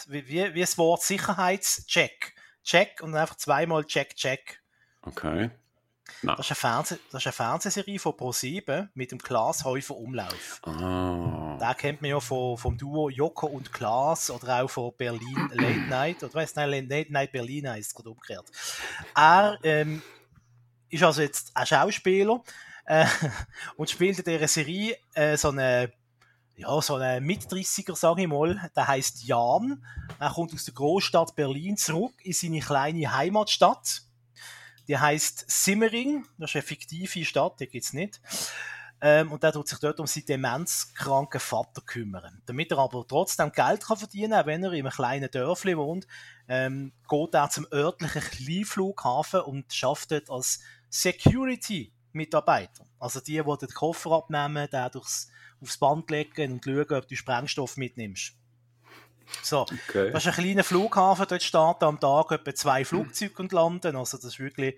Wie, 0.07 0.53
wie 0.53 0.59
das 0.59 0.77
Wort 0.77 1.01
Sicherheitscheck. 1.03 2.33
Check 2.63 3.01
und 3.01 3.15
einfach 3.15 3.35
zweimal 3.35 3.85
Check, 3.85 4.15
Check. 4.15 4.61
Okay. 5.01 5.49
Das 6.23 6.39
ist, 6.39 6.51
eine 6.51 6.55
Fernseh 6.55 6.97
das 7.11 7.21
ist 7.21 7.27
eine 7.27 7.33
Fernsehserie 7.33 7.99
von 7.99 8.13
Pro7 8.13 8.87
mit 8.93 9.11
dem 9.11 9.19
Klaas 9.19 9.63
Häufer 9.63 9.95
Umlauf. 9.95 10.61
Ah. 10.63 11.57
Den 11.59 11.77
kennt 11.77 12.01
man 12.01 12.11
ja 12.11 12.19
von, 12.19 12.57
vom 12.57 12.77
Duo 12.77 13.09
Joko 13.09 13.47
und 13.47 13.71
Klaas 13.71 14.31
oder 14.31 14.63
auch 14.63 14.69
von 14.69 14.93
Berlin 14.97 15.49
Late 15.53 15.87
Night. 15.89 16.23
Oder 16.23 16.33
weißt 16.33 16.57
du, 16.57 16.65
Late 16.65 17.11
Night 17.11 17.31
Berlin 17.31 17.69
heißt 17.69 17.89
es 17.89 17.95
gerade 17.95 18.09
umgekehrt. 18.09 18.45
Er 19.15 19.57
ähm, 19.63 20.01
ist 20.89 21.03
also 21.03 21.21
jetzt 21.21 21.51
ein 21.55 21.65
Schauspieler 21.65 22.41
äh, 22.85 23.05
und 23.77 23.89
spielt 23.89 24.19
in 24.19 24.25
dieser 24.25 24.47
Serie 24.47 24.97
äh, 25.13 25.37
so 25.37 25.49
eine 25.49 25.91
ja, 26.57 26.81
so 26.81 26.95
ein 26.95 27.23
Mit-30er, 27.23 27.95
sage 27.95 28.23
ich 28.23 28.27
mal, 28.27 28.71
der 28.75 28.87
heißt 28.87 29.23
Jan. 29.25 29.85
Er 30.19 30.31
kommt 30.31 30.55
aus 30.55 30.65
der 30.65 30.73
Großstadt 30.73 31.35
Berlin 31.35 31.77
zurück 31.77 32.15
in 32.23 32.33
seine 32.33 32.61
kleine 32.61 33.15
Heimatstadt. 33.15 34.01
Die 34.87 34.97
heißt 34.97 35.45
Simmering. 35.49 36.25
Das 36.37 36.51
ist 36.51 36.55
eine 36.55 36.63
fiktive 36.63 37.25
Stadt, 37.25 37.59
die 37.59 37.67
gibt's 37.67 37.93
nicht. 37.93 38.21
Ähm, 38.99 39.31
und 39.31 39.43
der 39.43 39.51
tut 39.51 39.67
sich 39.67 39.77
dort 39.77 39.99
um 39.99 40.07
seinen 40.07 40.25
demenzkranken 40.25 41.39
Vater 41.39 41.81
kümmern. 41.81 42.41
Damit 42.45 42.71
er 42.71 42.79
aber 42.79 43.05
trotzdem 43.07 43.51
Geld 43.51 43.85
kann 43.85 43.97
verdienen 43.97 44.31
kann, 44.31 44.47
wenn 44.47 44.63
er 44.63 44.71
in 44.71 44.85
einem 44.85 44.91
kleinen 44.91 45.29
Dörfli 45.29 45.77
wohnt, 45.77 46.07
ähm, 46.47 46.93
geht 47.07 47.33
er 47.35 47.49
zum 47.49 47.67
örtlichen 47.71 48.21
Kleinflughafen 48.21 49.41
und 49.41 49.71
schafft 49.71 50.11
dort 50.11 50.31
als 50.31 50.61
Security-Mitarbeiter. 50.89 52.87
Also 52.97 53.19
die, 53.19 53.43
die 53.43 53.57
den 53.57 53.69
Koffer 53.69 54.11
abnehmen, 54.13 54.67
der 54.71 54.89
durchs, 54.89 55.29
aufs 55.61 55.77
Band 55.77 56.09
legen 56.09 56.53
und 56.53 56.65
schauen, 56.65 56.93
ob 56.93 57.07
du 57.07 57.15
Sprengstoff 57.15 57.77
mitnimmst. 57.77 58.36
So, 59.41 59.65
Okay. 59.89 60.11
das 60.11 60.25
ist 60.25 60.37
ein 60.37 60.43
kleiner 60.43 60.63
Flughafen, 60.63 61.25
dort 61.27 61.43
starten 61.43 61.85
am 61.85 61.99
Tag 61.99 62.31
etwa 62.31 62.55
zwei 62.55 62.85
Flugzeuge 62.85 63.41
und 63.41 63.51
landen. 63.51 63.95
Also 63.95 64.17
das 64.17 64.25
ist 64.25 64.39
wirklich, 64.39 64.75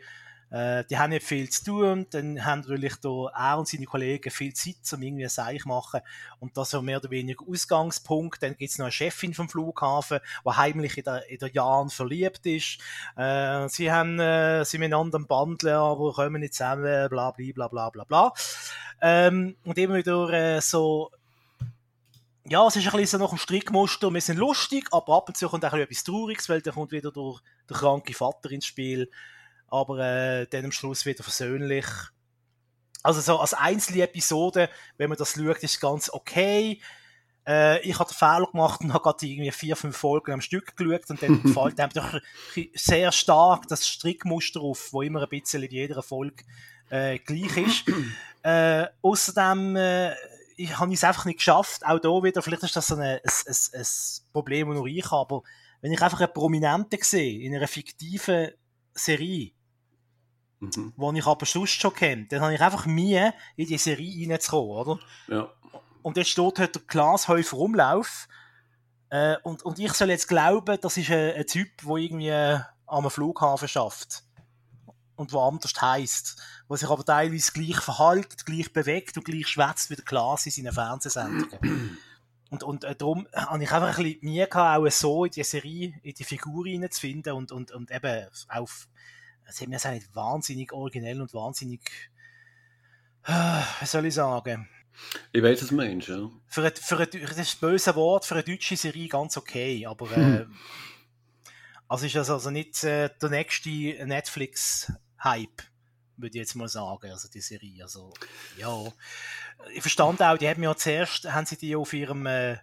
äh, 0.52 0.84
die 0.90 0.98
haben 0.98 1.12
nicht 1.12 1.26
viel 1.26 1.50
zu 1.50 1.66
tun. 1.66 1.92
Und 1.92 2.14
dann 2.14 2.44
haben 2.46 2.62
natürlich 2.62 2.96
da 2.96 3.28
er 3.36 3.60
und 3.60 3.68
seine 3.68 3.86
Kollegen 3.86 4.32
viel 4.32 4.54
Zeit, 4.54 4.78
um 4.94 5.02
irgendwie 5.02 5.24
ein 5.26 5.30
Seich 5.30 5.66
machen. 5.66 6.02
Und 6.40 6.58
das 6.58 6.74
ist 6.74 6.82
mehr 6.82 6.98
oder 6.98 7.12
weniger 7.12 7.46
Ausgangspunkt. 7.48 8.42
Dann 8.42 8.58
gibt 8.58 8.72
es 8.72 8.78
noch 8.78 8.86
eine 8.86 8.92
Chefin 8.92 9.34
vom 9.34 9.50
Flughafen, 9.50 10.20
die 10.46 10.50
heimlich 10.50 10.98
in 10.98 11.04
der, 11.04 11.30
in 11.30 11.38
der 11.38 11.52
Jan 11.52 11.90
verliebt 11.90 12.46
ist. 12.46 12.80
Äh, 13.16 13.68
sie 13.70 13.92
haben, 13.92 14.20
äh, 14.20 14.66
sie 14.66 14.80
miteinander 14.80 15.18
am 15.18 15.28
Bandeln, 15.28 15.76
aber 15.76 16.14
kommen 16.14 16.42
nicht 16.42 16.56
zusammen, 16.56 17.10
bla, 17.10 17.32
bla, 17.32 17.52
bla, 17.54 17.68
bla, 17.68 17.90
bla, 17.90 18.04
bla. 18.06 18.34
Ähm, 19.02 19.56
und 19.64 19.78
immer 19.78 19.96
wieder 19.96 20.30
äh, 20.32 20.62
so 20.62 21.12
ja, 22.48 22.66
es 22.68 22.76
ist 22.76 22.86
ein 22.86 22.92
bisschen 22.92 23.20
so 23.20 23.24
nach 23.24 23.30
dem 23.30 23.38
Strickmuster. 23.38 24.12
Wir 24.14 24.22
sind 24.22 24.38
lustig, 24.38 24.88
aber 24.92 25.18
ab 25.18 25.28
und 25.28 25.38
zu 25.38 25.48
kommt 25.50 25.66
auch 25.66 25.74
etwas 25.74 26.04
Trauriges, 26.04 26.50
weil 26.50 26.62
dann 26.62 26.74
kommt 26.74 26.92
wieder 26.92 27.12
der, 27.12 27.34
der 27.70 27.78
kranke 27.78 28.14
Vater 28.14 28.52
ins 28.52 28.66
Spiel. 28.66 29.10
Aber 29.68 30.00
äh, 30.00 30.48
dann 30.48 30.66
am 30.66 30.72
Schluss 30.72 31.06
wieder 31.06 31.24
versöhnlich. 31.24 31.86
Also 33.04 33.22
so 33.22 33.40
als 33.40 33.54
einzelne 33.54 34.04
Episode, 34.04 34.70
wenn 34.98 35.10
man 35.10 35.18
das 35.18 35.34
schaut, 35.34 35.64
ist 35.64 35.80
ganz 35.80 36.10
okay. 36.10 36.82
Äh, 37.48 37.82
ich 37.82 37.98
habe 38.00 38.10
den 38.10 38.18
Fehler 38.18 38.48
gemacht 38.52 38.82
und 38.82 38.94
habe 38.94 39.04
gerade 39.04 39.26
irgendwie 39.26 39.52
vier, 39.52 39.76
fünf 39.76 39.96
Folgen 39.96 40.34
am 40.34 40.42
Stück 40.42 40.76
geschaut 40.76 41.10
und 41.10 41.22
dann 41.22 41.44
gefällt 41.44 41.80
einem 41.80 41.94
doch 41.94 42.20
sehr 42.74 43.12
stark 43.12 43.68
das 43.68 43.88
Strickmuster 43.88 44.62
auf, 44.62 44.92
wo 44.92 45.02
immer 45.02 45.24
ein 45.24 45.30
bisschen 45.30 45.64
in 45.64 45.72
jeder 45.72 46.02
Folge 46.02 46.44
äh, 46.90 47.20
gleich 47.20 47.58
ist. 47.58 47.84
äh, 48.44 48.88
außerdem 49.02 49.76
äh, 49.76 50.14
ich 50.60 50.78
habe 50.78 50.94
es 50.94 51.04
einfach 51.04 51.26
nicht 51.26 51.38
geschafft. 51.38 51.86
Auch 51.86 52.00
da 52.00 52.10
wieder, 52.10 52.42
vielleicht 52.42 52.64
ist 52.64 52.76
das 52.76 52.88
so 52.88 52.96
ein, 52.96 53.02
ein, 53.02 53.20
ein, 53.24 53.56
ein 53.74 53.86
Problem, 54.34 54.68
das 54.68 54.78
nur 54.78 54.88
ich 54.88 55.10
habe, 55.10 55.22
aber 55.22 55.44
wenn 55.82 55.94
ich 55.94 56.02
einfach 56.02 56.20
einen 56.20 56.34
Prominenten 56.34 57.00
sehe, 57.02 57.42
in 57.42 57.56
einer 57.56 57.68
fiktiven 57.68 58.52
Serie, 58.94 59.52
Mhm. 60.62 60.94
die 60.98 61.20
ich 61.20 61.26
aber 61.26 61.46
sonst 61.46 61.72
schon 61.72 61.94
kenne, 61.94 62.26
dann 62.26 62.42
habe 62.42 62.54
ich 62.54 62.60
einfach 62.60 62.86
Mühe, 62.86 63.34
in 63.56 63.66
die 63.66 63.78
Serie 63.78 64.30
reinzukommen, 64.30 64.72
oder? 64.72 65.00
Ja. 65.30 65.50
Und 66.02 66.18
jetzt 66.18 66.32
steht 66.32 66.60
halt 66.60 66.76
der 66.76 66.82
Glashäufer 66.86 67.58
Umlauf, 67.58 68.28
äh, 69.10 69.38
und, 69.44 69.64
und 69.64 69.80
ich 69.80 69.94
soll 69.94 70.10
jetzt 70.10 70.28
glauben, 70.28 70.78
das 70.82 70.98
ist 70.98 71.12
ein, 71.12 71.36
ein 71.36 71.48
Typ, 71.48 71.70
der 71.82 71.96
irgendwie 71.96 72.28
äh, 72.28 72.60
am 72.88 73.10
Flughafen 73.10 73.70
schafft 73.70 74.26
und 75.20 75.34
wo 75.34 75.42
anders 75.42 75.74
heisst, 75.82 76.42
wo 76.70 76.78
sich 76.78 76.90
aber 76.90 77.04
teilweise 77.04 77.52
gleich 77.52 77.82
verhält, 77.82 78.46
gleich 78.46 78.72
bewegt 78.72 79.18
und 79.18 79.26
gleich 79.26 79.48
schwätzt 79.48 79.90
wie 79.90 79.96
der 79.96 80.06
Klaas 80.06 80.46
in 80.46 80.52
seinen 80.54 80.74
Fernsehsendungen. 80.74 81.98
Und, 82.52 82.64
und 82.64 82.84
äh, 82.84 82.96
darum 82.96 83.28
habe 83.32 83.64
ich 83.64 83.72
einfach 83.72 83.96
ein 83.96 84.04
bisschen 84.04 84.20
Mühe 84.24 84.48
gehabt, 84.48 84.80
auch 84.80 84.90
so 84.90 85.24
in 85.24 85.30
die 85.30 85.44
Serie, 85.44 85.94
in 86.02 86.16
die 86.16 86.24
Figur 86.24 86.66
reinzufinden 86.66 87.34
und, 87.34 87.52
und, 87.52 87.70
und 87.70 87.92
eben 87.92 88.26
auf, 88.48 88.88
es 89.46 89.62
hat 89.62 89.68
mir 89.68 89.78
auch 89.78 89.92
nicht 89.92 90.16
wahnsinnig 90.16 90.74
originell 90.74 91.22
und 91.22 91.32
wahnsinnig, 91.36 92.10
äh, 93.26 93.62
wie 93.82 93.86
soll 93.86 94.08
ich 94.08 94.16
sagen, 94.16 94.68
Ich 95.32 95.44
weiß, 95.44 95.62
was 95.62 95.70
du 95.70 95.76
meinst, 95.76 96.08
ja. 96.08 96.28
für 96.48 96.66
ein, 96.66 96.76
für 96.76 96.98
ein, 96.98 97.08
das 97.12 97.38
ist 97.38 97.58
ein 97.58 97.70
böse 97.70 97.94
Wort, 97.96 98.26
für 98.26 98.34
eine 98.34 98.44
deutsche 98.44 98.76
Serie 98.76 99.10
ganz 99.10 99.38
okay, 99.38 99.86
aber 99.86 100.10
äh, 100.18 100.48
also 101.88 102.08
ist 102.08 102.16
das 102.16 102.30
also 102.30 102.50
nicht 102.50 102.84
äh, 102.84 103.10
der 103.22 103.30
nächste 103.30 103.70
Netflix-Hype, 105.20 105.64
würde 106.18 106.38
ich 106.38 106.42
jetzt 106.42 106.56
mal 106.56 106.68
sagen, 106.68 107.12
also 107.12 107.28
die 107.30 107.42
Serie, 107.42 107.84
also 107.84 108.14
ja. 108.58 108.92
Ich 109.74 109.82
verstand 109.82 110.22
auch, 110.22 110.38
die 110.38 110.48
haben 110.48 110.64
ja 110.64 110.76
zuerst, 110.76 111.32
haben 111.32 111.46
sie 111.46 111.58
die 111.58 111.76
auf 111.76 111.94
ihrem 111.94 112.26
äh, 112.26 112.58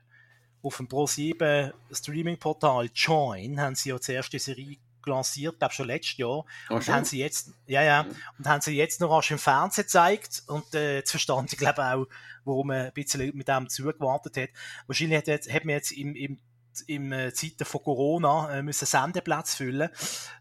auf 0.62 0.78
dem 0.78 0.89
Pro7 0.89 1.73
Streaming-Portal 1.93 2.91
Join, 2.95 3.61
haben 3.61 3.74
sie 3.74 3.91
ja 3.91 4.01
zuerst 4.01 4.33
die 4.33 4.39
Serie 4.39 4.78
lanciert, 5.05 5.59
glaube 5.59 5.73
schon 5.73 5.87
letztes 5.87 6.16
Jahr. 6.16 6.45
Ah, 6.69 6.74
Und 6.74 6.85
schon? 6.85 6.95
haben 6.95 7.05
sie 7.05 7.20
jetzt, 7.20 7.53
ja, 7.66 7.83
ja, 7.83 8.07
und 8.39 8.47
haben 8.49 8.61
sie 8.61 8.73
jetzt 8.73 9.01
noch 9.01 9.11
rasch 9.11 9.31
im 9.31 9.39
Fernsehen 9.39 9.85
gezeigt 9.85 10.43
und 10.49 10.74
äh, 10.74 10.97
jetzt 10.97 11.12
verstand 11.12 11.53
ich 11.53 11.59
glaube 11.59 11.85
auch, 11.85 12.07
warum 12.45 12.69
man 12.69 12.87
ein 12.87 12.93
bisschen 12.93 13.37
mit 13.37 13.47
dem 13.47 13.69
zugewartet 13.69 14.37
hat. 14.37 14.49
Wahrscheinlich 14.89 15.19
hat, 15.19 15.28
hat 15.28 15.65
man 15.65 15.74
jetzt 15.74 15.93
im, 15.93 16.16
im 16.16 16.41
im 16.82 17.12
äh, 17.12 17.32
Zeiten 17.32 17.65
von 17.65 17.82
Corona 17.82 18.59
äh, 18.59 18.62
müssen 18.62 18.86
Sendeplatz 18.86 19.55
füllen, 19.55 19.90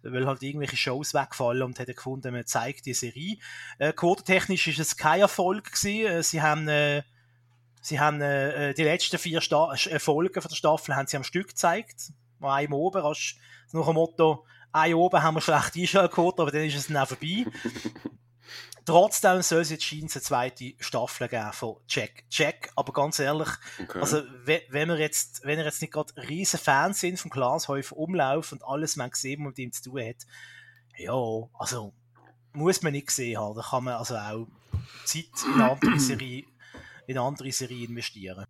weil 0.03 0.26
halt 0.26 0.44
irgendwelche 0.44 0.78
Shows 0.78 1.14
wegfallen 1.14 1.64
und 1.64 1.80
hat 1.80 1.88
gefunden, 1.88 2.34
man 2.34 2.45
zeigt 2.45 2.86
die 2.86 2.94
Serie. 2.94 3.38
Äh, 3.78 3.94
quotentechnisch 3.94 4.68
ist 4.68 4.80
es 4.80 4.98
kein 4.98 5.22
Erfolg 5.22 5.72
gewesen. 5.72 6.24
Sie 6.24 6.41
haben 6.41 7.03
Sie 7.82 7.99
haben 7.99 8.20
äh, 8.20 8.74
die 8.74 8.84
letzten 8.84 9.20
vier 9.20 9.41
Sta 9.41 9.76
Folgen 9.99 10.41
von 10.41 10.49
der 10.49 10.56
Staffel 10.56 10.95
haben 10.95 11.06
sie 11.06 11.18
am 11.18 11.24
Stück 11.24 11.49
gezeigt. 11.49 12.14
Mal 12.40 12.56
einem 12.56 12.74
oben, 12.74 13.03
hast 13.03 13.38
nach 13.74 13.86
dem 13.86 13.94
Motto, 13.94 14.44
ein 14.72 14.95
oben 14.95 15.22
haben 15.22 15.36
wir 15.36 15.41
schlecht 15.41 15.76
Einschaltquote, 15.76 16.41
aber 16.41 16.52
dann 16.52 16.64
ist 16.64 16.76
es 16.76 16.88
dann 16.88 16.98
auch 16.98 17.07
vorbei. 17.07 17.45
Trotzdem 18.85 19.41
soll 19.41 19.61
es 19.61 19.72
jetzt 19.72 19.84
scheint 19.84 20.13
eine 20.13 20.22
zweite 20.22 20.73
Staffel 20.80 21.27
geben 21.27 21.53
von 21.53 21.77
Check. 21.88 22.30
Check, 22.30 22.69
aber 22.76 22.93
ganz 22.93 23.17
ehrlich, 23.19 23.49
Okay. 23.81 23.99
also 23.99 24.22
we- 24.45 24.61
wenn 24.69 24.89
wir 24.89 24.99
jetzt, 24.99 25.41
wenn 25.43 25.57
ihr 25.57 25.65
jetzt 25.65 25.81
nicht 25.81 25.93
gerade 25.93 26.13
riesen 26.30 26.59
Fans 26.59 26.99
sind 26.99 27.19
vom 27.19 27.31
Glashäufer 27.31 27.97
Umlauf 27.97 28.51
und 28.51 28.63
alles 28.63 28.95
man 28.95 29.09
gesehen, 29.09 29.39
was 29.41 29.47
mit 29.49 29.59
ihm 29.59 29.72
zu 29.72 29.89
tun 29.89 30.01
hat, 30.01 30.17
ja, 30.97 31.13
also 31.57 31.93
muss 32.53 32.81
man 32.84 32.93
nicht 32.93 33.07
gesehen 33.07 33.39
haben. 33.39 33.55
Da 33.55 33.63
kann 33.63 33.84
man 33.84 33.95
also 33.95 34.15
auch 34.15 34.47
Zeit 35.03 35.26
in 35.53 35.61
andere 35.61 35.99
Serie, 35.99 36.43
in 37.07 37.17
andere 37.17 37.51
Serie 37.51 37.88
investieren. 37.88 38.45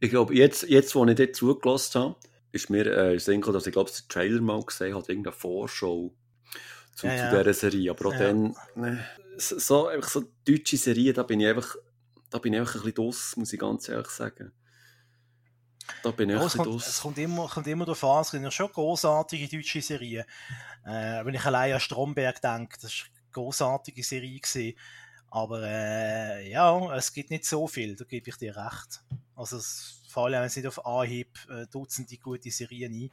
Ich 0.00 0.10
glaube, 0.10 0.34
jetzt, 0.34 0.62
jetzt, 0.64 0.94
wo 0.94 1.04
ich 1.06 1.16
dort 1.16 1.34
zugelassen 1.34 2.00
habe, 2.02 2.16
ist 2.52 2.68
mir 2.70 2.86
äh, 2.86 3.18
Sinn 3.18 3.40
gekommen, 3.40 3.54
dass 3.54 3.66
ich 3.66 3.72
glaube, 3.72 3.90
den 3.90 4.08
Trailer 4.08 4.40
mal 4.40 4.62
gesehen 4.64 4.94
habe, 4.94 5.04
irgendeine 5.08 5.34
Vorschau 5.36 6.12
zu, 7.00 7.06
Ja, 7.06 7.16
zu 7.16 7.24
ja. 7.24 7.42
dieser 7.42 7.54
Serie. 7.54 7.90
Aber 7.90 8.06
auch 8.08 8.12
Ja. 8.12 8.18
dann, 8.18 8.54
ne, 8.74 9.04
so, 9.38 9.86
einfach 9.88 10.10
so 10.10 10.24
deutsche 10.46 10.76
Serien, 10.76 11.14
da 11.14 11.22
bin 11.22 11.40
ich 11.40 11.46
einfach, 11.48 11.76
da 12.30 12.38
bin 12.38 12.52
ich 12.52 12.60
einfach 12.60 12.74
ein 12.76 12.80
bisschen 12.82 12.94
draus, 12.94 13.36
muss 13.36 13.52
ich 13.52 13.58
ganz 13.60 13.88
ehrlich 13.88 14.08
sagen. 14.08 14.52
Da 16.02 16.10
bin 16.12 16.30
ich 16.30 16.36
ein 16.36 16.42
es, 16.42 16.52
bisschen 16.52 16.64
kommt, 16.64 16.80
es 16.80 16.84
draus. 16.86 17.00
kommt 17.00 17.18
immer, 17.18 17.48
kommt 17.48 17.66
immer 17.66 17.84
darauf 17.84 18.04
an, 18.04 18.22
es 18.22 18.30
sind 18.30 18.42
ja 18.44 18.50
schon 18.50 18.70
großartige 18.70 19.48
deutsche 19.56 19.82
Serien. 19.82 20.24
Äh, 20.84 21.24
wenn 21.24 21.34
ich 21.34 21.44
allein 21.44 21.72
an 21.74 21.80
Stromberg 21.80 22.40
denke, 22.40 22.78
das 22.80 23.00
war 23.00 23.06
eine 23.08 23.30
großartige 23.32 24.02
Serie. 24.02 24.38
Gewesen. 24.40 24.74
Aber 25.30 25.62
äh, 25.62 26.50
ja, 26.50 26.96
es 26.96 27.12
gibt 27.12 27.30
nicht 27.30 27.44
so 27.44 27.66
viel, 27.66 27.96
da 27.96 28.04
gebe 28.04 28.28
ich 28.30 28.36
dir 28.36 28.56
recht. 28.56 29.02
Also 29.36 29.56
es 29.58 30.02
fallen 30.08 30.42
uns 30.42 30.56
nicht 30.56 30.66
auf 30.66 30.84
Anhieb 30.84 31.38
äh, 31.48 31.66
Dutzende 31.66 32.16
gute 32.18 32.50
Serien 32.50 32.92
ein. 32.92 33.10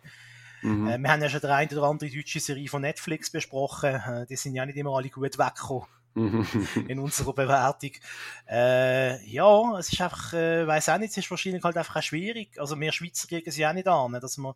Mhm. 0.68 0.88
Äh, 0.88 0.98
wir 1.00 1.12
haben 1.12 1.22
ja 1.22 1.30
schon 1.30 1.42
die 1.42 1.48
eine 1.48 1.72
oder 1.72 1.84
andere 1.84 2.10
deutsche 2.10 2.40
Serie 2.40 2.68
von 2.68 2.82
Netflix 2.82 3.30
besprochen. 3.30 3.96
Äh, 3.96 4.26
die 4.28 4.36
sind 4.36 4.56
ja 4.56 4.66
nicht 4.66 4.78
immer 4.78 4.96
alle 4.96 5.10
gut 5.10 5.38
weggekommen 5.38 5.88
in 6.88 7.00
unserer 7.00 7.34
Bewertung. 7.34 7.92
Äh, 8.50 9.24
ja, 9.30 9.78
es 9.78 9.94
ist 9.94 10.02
einfach, 10.02 10.34
äh, 10.34 10.66
weiß 10.66 10.90
auch 10.90 10.98
nicht, 10.98 11.12
es 11.12 11.18
ist 11.18 11.30
wahrscheinlich 11.30 11.64
halt 11.64 11.78
einfach 11.78 11.96
auch 11.96 12.02
schwierig. 12.02 12.60
Also 12.60 12.80
wir 12.80 12.92
Schweizer 12.92 13.28
kriegen 13.28 13.52
sie 13.52 13.68
auch 13.68 13.74
nicht 13.74 13.88
an, 13.88 14.14
dass 14.14 14.38
man 14.38 14.54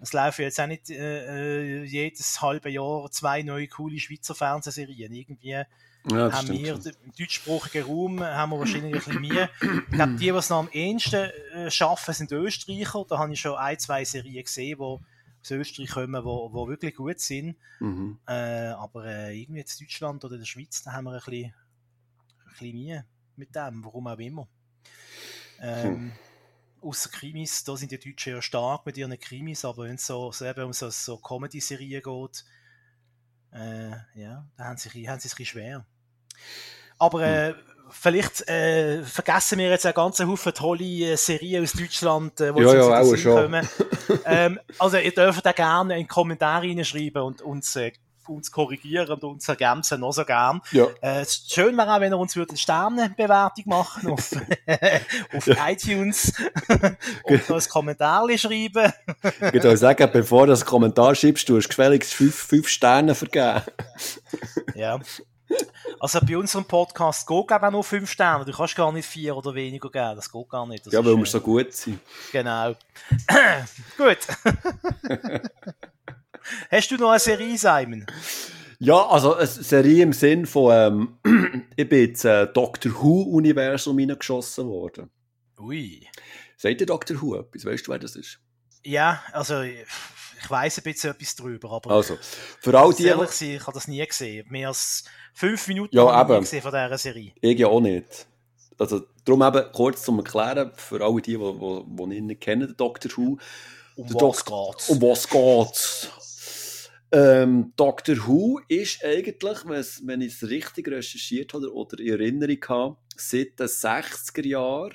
es 0.00 0.12
laufen 0.12 0.42
jetzt 0.42 0.60
auch 0.60 0.66
nicht 0.66 0.90
äh, 0.90 1.82
äh, 1.82 1.84
jedes 1.84 2.40
halbe 2.42 2.68
Jahr 2.68 3.10
zwei 3.10 3.42
neue 3.42 3.68
coole 3.68 3.98
Schweizer 3.98 4.34
Fernsehserien. 4.34 5.12
Irgendwie 5.12 5.50
ja, 5.50 5.64
haben 6.10 6.46
stimmt 6.46 6.62
wir 6.62 6.74
im 6.74 7.12
deutschsprachigen 7.18 7.86
Raum 7.86 8.22
haben 8.22 8.50
wir 8.50 8.58
wahrscheinlich 8.58 8.92
ein 8.94 8.98
bisschen 8.98 9.20
mehr. 9.20 9.48
Ich 9.60 9.92
glaube, 9.92 10.12
die, 10.12 10.18
die 10.18 10.28
es 10.28 10.50
noch 10.50 10.58
am 10.58 10.68
ehesten 10.70 11.30
äh, 11.54 11.70
schaffen, 11.70 12.12
sind 12.12 12.32
Österreicher. 12.32 13.04
Da 13.08 13.18
habe 13.18 13.32
ich 13.32 13.40
schon 13.40 13.56
ein, 13.56 13.78
zwei 13.78 14.04
Serien 14.04 14.44
gesehen, 14.44 14.78
wo 14.78 15.00
aus 15.44 15.50
Österreich 15.50 15.90
kommen, 15.90 16.24
wo, 16.24 16.52
wo 16.52 16.68
wirklich 16.68 16.94
gut 16.94 17.20
sind. 17.20 17.56
Mhm. 17.80 18.18
Äh, 18.26 18.68
aber 18.68 19.04
äh, 19.06 19.40
irgendwie 19.40 19.60
in 19.60 19.66
Deutschland 19.80 20.24
oder 20.24 20.38
der 20.38 20.44
Schweiz, 20.44 20.82
da 20.82 20.92
haben 20.92 21.04
wir 21.04 21.12
ein 21.12 21.18
bisschen, 21.18 21.52
ein 21.52 22.50
bisschen 22.50 22.76
Mühe 22.76 23.04
mit 23.36 23.54
dem, 23.54 23.84
warum 23.84 24.06
auch 24.06 24.18
immer. 24.18 24.48
Ähm, 25.60 25.84
hm. 25.84 26.12
Außer 26.80 27.10
Krimis, 27.10 27.64
da 27.64 27.76
sind 27.76 27.92
die 27.92 27.98
Deutschen 27.98 28.34
ja 28.34 28.42
stark 28.42 28.84
mit 28.84 28.96
ihren 28.96 29.18
Krimis, 29.18 29.64
aber 29.64 29.84
wenn 29.84 29.94
es 29.94 30.06
so, 30.06 30.30
so 30.32 30.44
um 30.46 30.72
so, 30.72 30.90
so 30.90 31.16
Comedy-Serien 31.16 32.02
geht, 32.02 32.44
äh, 33.52 33.90
ja, 34.14 34.46
da 34.56 34.64
haben 34.64 34.76
sie, 34.76 35.08
haben 35.08 35.20
sie 35.20 35.28
es 35.28 35.34
ein 35.34 35.36
bisschen 35.36 35.46
schwer. 35.46 35.86
Aber 36.98 37.22
äh, 37.22 37.52
hm 37.52 37.73
vielleicht 37.90 38.48
äh, 38.48 39.02
vergessen 39.02 39.58
wir 39.58 39.70
jetzt 39.70 39.86
einen 39.86 39.94
ganzen 39.94 40.28
Haufen 40.28 40.52
tolle 40.54 40.84
äh, 40.84 41.16
Serien 41.16 41.62
aus 41.62 41.72
Deutschland, 41.72 42.40
äh, 42.40 42.52
die 42.52 42.62
ja, 42.62 42.74
ja, 42.74 43.00
auch 43.00 43.16
schon. 43.16 43.34
kommen. 43.34 43.68
ähm, 44.24 44.60
also 44.78 44.98
ihr 44.98 45.12
dürft 45.12 45.46
auch 45.46 45.54
gerne 45.54 45.98
in 45.98 46.08
Kommentare 46.08 46.66
reinschreiben 46.66 47.22
und 47.22 47.42
uns, 47.42 47.76
äh, 47.76 47.92
uns 48.26 48.50
korrigieren 48.50 49.10
und 49.10 49.22
uns 49.24 49.48
ergänzen, 49.48 50.00
noch 50.00 50.12
so 50.12 50.24
gern. 50.24 50.60
Ja. 50.72 50.86
Äh, 51.00 51.24
schön 51.26 51.76
wäre 51.76 51.94
auch, 51.94 52.00
wenn 52.00 52.12
ihr 52.12 52.18
uns 52.18 52.36
eine 52.36 52.56
Sternenbewertung 52.56 53.64
machen 53.66 54.10
auf, 54.10 54.32
auf 55.34 55.46
iTunes 55.66 56.32
und 57.24 57.50
ein 57.50 57.68
Kommentar 57.68 58.26
schreiben. 58.36 58.92
ich 59.22 59.52
würde 59.52 59.76
sagen, 59.76 60.08
bevor 60.12 60.46
du 60.46 60.52
das 60.52 60.64
Kommentar 60.64 61.14
schreibst, 61.14 61.48
du 61.48 61.56
hast 61.56 61.68
gefälligst 61.68 62.14
fünf, 62.14 62.34
fünf 62.34 62.68
Sterne 62.68 63.14
vergeben. 63.14 63.62
ja. 64.74 64.98
Also 66.00 66.20
bei 66.20 66.36
unserem 66.36 66.64
Podcast 66.64 67.26
geht 67.26 67.46
glaube 67.46 67.66
auch 67.66 67.70
nur 67.70 67.84
5 67.84 68.10
Sterne. 68.10 68.44
Du 68.44 68.52
kannst 68.52 68.76
gar 68.76 68.92
nicht 68.92 69.06
4 69.06 69.36
oder 69.36 69.54
weniger 69.54 69.90
geben. 69.90 70.16
Das 70.16 70.30
geht 70.30 70.48
gar 70.48 70.66
nicht. 70.66 70.86
Das 70.86 70.92
ja, 70.92 71.04
weil 71.04 71.16
wir 71.16 71.26
so 71.26 71.40
gut 71.40 71.72
sind. 71.72 71.98
Genau. 72.32 72.74
gut. 73.96 74.18
Hast 76.70 76.90
du 76.90 76.96
noch 76.96 77.10
eine 77.10 77.18
Serie, 77.18 77.56
Simon? 77.56 78.06
Ja, 78.78 79.06
also 79.06 79.34
eine 79.36 79.46
Serie 79.46 80.02
im 80.02 80.12
Sinn 80.12 80.46
von, 80.46 81.18
ähm, 81.24 81.66
ich 81.76 81.88
bin 81.88 82.00
jetzt 82.00 82.24
äh, 82.24 82.46
Doctor 82.52 82.92
Who-Universum 82.92 83.98
hineingeschossen 83.98 84.66
worden. 84.68 85.10
Ui. 85.58 86.06
Sagt 86.56 86.80
ihr 86.80 86.86
Doctor 86.86 87.20
Who 87.20 87.36
etwas? 87.36 87.64
Weißt 87.64 87.86
du, 87.86 87.92
wer 87.92 87.98
das 87.98 88.16
ist? 88.16 88.40
Ja, 88.84 89.22
also 89.32 89.62
ich 89.62 89.86
weiß 90.48 90.78
ein 90.78 90.84
bisschen 90.84 91.12
etwas 91.12 91.36
drüber, 91.36 91.72
aber 91.72 91.90
also, 91.90 92.18
für 92.60 92.78
all 92.78 92.92
die, 92.92 93.04
ehrlich 93.04 93.30
sein, 93.30 93.52
ich 93.52 93.62
habe 93.62 93.72
das 93.72 93.88
nie 93.88 94.04
gesehen. 94.06 94.46
Mehr 94.50 94.68
als 94.68 95.04
fünf 95.34 95.68
Minuten 95.68 95.94
ja, 95.94 96.22
gesehen 96.22 96.62
von 96.62 96.70
dieser 96.70 96.98
Serie. 96.98 97.32
Ich 97.40 97.58
ja 97.58 97.66
auch 97.66 97.80
nicht. 97.80 98.26
Also, 98.78 99.02
darum 99.24 99.42
eben 99.42 99.70
kurz 99.72 100.02
zum 100.02 100.18
Erklären, 100.18 100.72
für 100.74 101.04
alle 101.04 101.20
die, 101.20 101.36
die, 101.36 101.38
die, 101.38 102.06
die 102.08 102.16
ihn 102.16 102.26
nicht 102.26 102.40
kennen, 102.40 102.66
den 102.66 102.76
Dr. 102.76 103.10
Who. 103.16 103.38
Um 103.96 104.14
was 104.14 104.44
geht's? 104.44 104.88
Um 104.88 105.02
was 105.02 105.28
geht's? 105.28 106.10
Ähm, 107.12 107.72
Doctor 107.76 108.16
Who 108.26 108.60
ist 108.66 109.04
eigentlich, 109.04 109.58
wenn 110.02 110.20
ich 110.20 110.32
es 110.32 110.48
richtig 110.48 110.88
recherchiert 110.88 111.54
habe 111.54 111.72
oder 111.72 112.00
in 112.00 112.08
Erinnerung 112.08 112.64
habe, 112.68 112.96
seit 113.16 113.60
den 113.60 113.68
60er 113.68 114.44
Jahren 114.44 114.94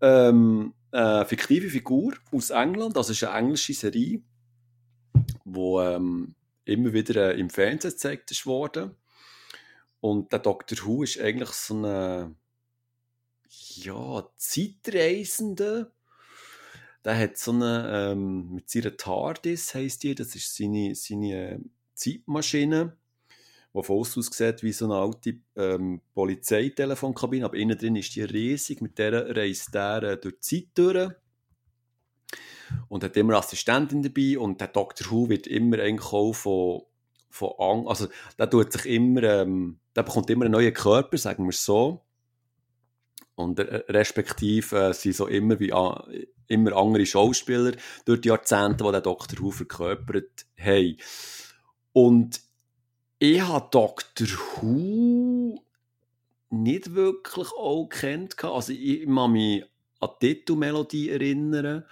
ähm, 0.00 0.74
eine 0.90 1.24
fiktive 1.24 1.70
Figur 1.70 2.14
aus 2.32 2.50
England, 2.50 2.96
das 2.96 3.10
ist 3.10 3.22
eine 3.22 3.38
englische 3.38 3.74
Serie, 3.74 4.22
wo 5.44 5.80
ähm, 5.80 6.34
immer 6.64 6.92
wieder 6.92 7.32
äh, 7.32 7.38
im 7.38 7.48
Fernsehen 7.48 7.92
gezeigt 7.92 8.32
ist 8.32 8.44
worden. 8.44 8.96
Und 10.04 10.32
der 10.32 10.38
Dr. 10.40 10.76
Who 10.84 11.02
ist 11.02 11.18
eigentlich 11.18 11.48
so 11.52 11.74
ein 11.76 12.36
ja, 13.48 14.28
Zeitreisender. 14.36 15.92
Der 17.06 17.18
hat 17.18 17.38
so 17.38 17.52
eine, 17.52 18.12
ähm, 18.12 18.52
mit 18.52 18.68
seiner 18.68 18.98
TARDIS 18.98 19.74
heisst 19.74 20.02
die, 20.02 20.14
das 20.14 20.36
ist 20.36 20.54
seine, 20.54 20.94
seine 20.94 21.52
äh, 21.52 21.58
Zeitmaschine, 21.94 22.98
die 23.72 23.82
von 23.82 23.98
außen 23.98 24.20
aussieht 24.20 24.62
wie 24.62 24.72
so 24.72 24.84
eine 24.84 24.96
alte 24.96 25.38
ähm, 25.56 26.02
Polizeitelefonkabine, 26.12 27.46
aber 27.46 27.56
innen 27.56 27.78
drin 27.78 27.96
ist 27.96 28.14
die 28.14 28.24
riesig, 28.24 28.82
mit 28.82 28.98
der 28.98 29.34
reist 29.34 29.74
er 29.74 30.02
äh, 30.02 30.20
durch 30.20 30.34
die 30.34 30.40
Zeit 30.40 30.68
durch 30.74 31.12
und 32.90 33.04
hat 33.04 33.16
immer 33.16 33.38
Assistentin 33.38 34.02
dabei 34.02 34.38
und 34.38 34.60
der 34.60 34.68
Dr. 34.68 35.10
Who 35.10 35.30
wird 35.30 35.46
immer 35.46 35.78
eigentlich 35.78 36.12
auch 36.12 36.34
von, 36.34 36.82
von 37.34 37.52
Angst, 37.58 37.88
also 37.88 38.08
der 38.38 38.48
tut 38.48 38.72
sich 38.72 38.86
immer, 38.86 39.22
ähm, 39.24 39.80
der 39.96 40.04
bekommt 40.04 40.30
immer 40.30 40.44
einen 40.44 40.52
neuen 40.52 40.72
Körper, 40.72 41.18
sagen 41.18 41.44
wir 41.44 41.50
es 41.50 41.64
so. 41.64 42.00
Und 43.34 43.58
äh, 43.58 43.82
respektive 43.88 44.90
äh, 44.90 44.92
sind 44.94 45.16
so 45.16 45.26
immer 45.26 45.58
wie 45.58 45.70
äh, 45.70 46.26
immer 46.46 46.76
andere 46.76 47.04
Schauspieler 47.04 47.72
durch 48.04 48.20
die 48.20 48.28
Jahrzehnte, 48.28 48.84
die 48.84 48.90
der 48.92 49.00
Dr. 49.00 49.40
Who 49.40 49.50
verkörpert 49.50 50.46
haben. 50.56 50.96
Und 51.92 52.40
ich 53.18 53.40
habe 53.40 53.66
Dr. 53.72 54.28
Who 54.28 55.60
nicht 56.50 56.94
wirklich 56.94 57.50
auch 57.52 57.88
kennt. 57.88 58.44
Also 58.44 58.72
ich 58.72 59.06
kann 59.06 59.32
mich 59.32 59.64
an 59.98 60.10
die 60.22 60.34
Titelmelodie 60.34 61.10
erinnern 61.10 61.84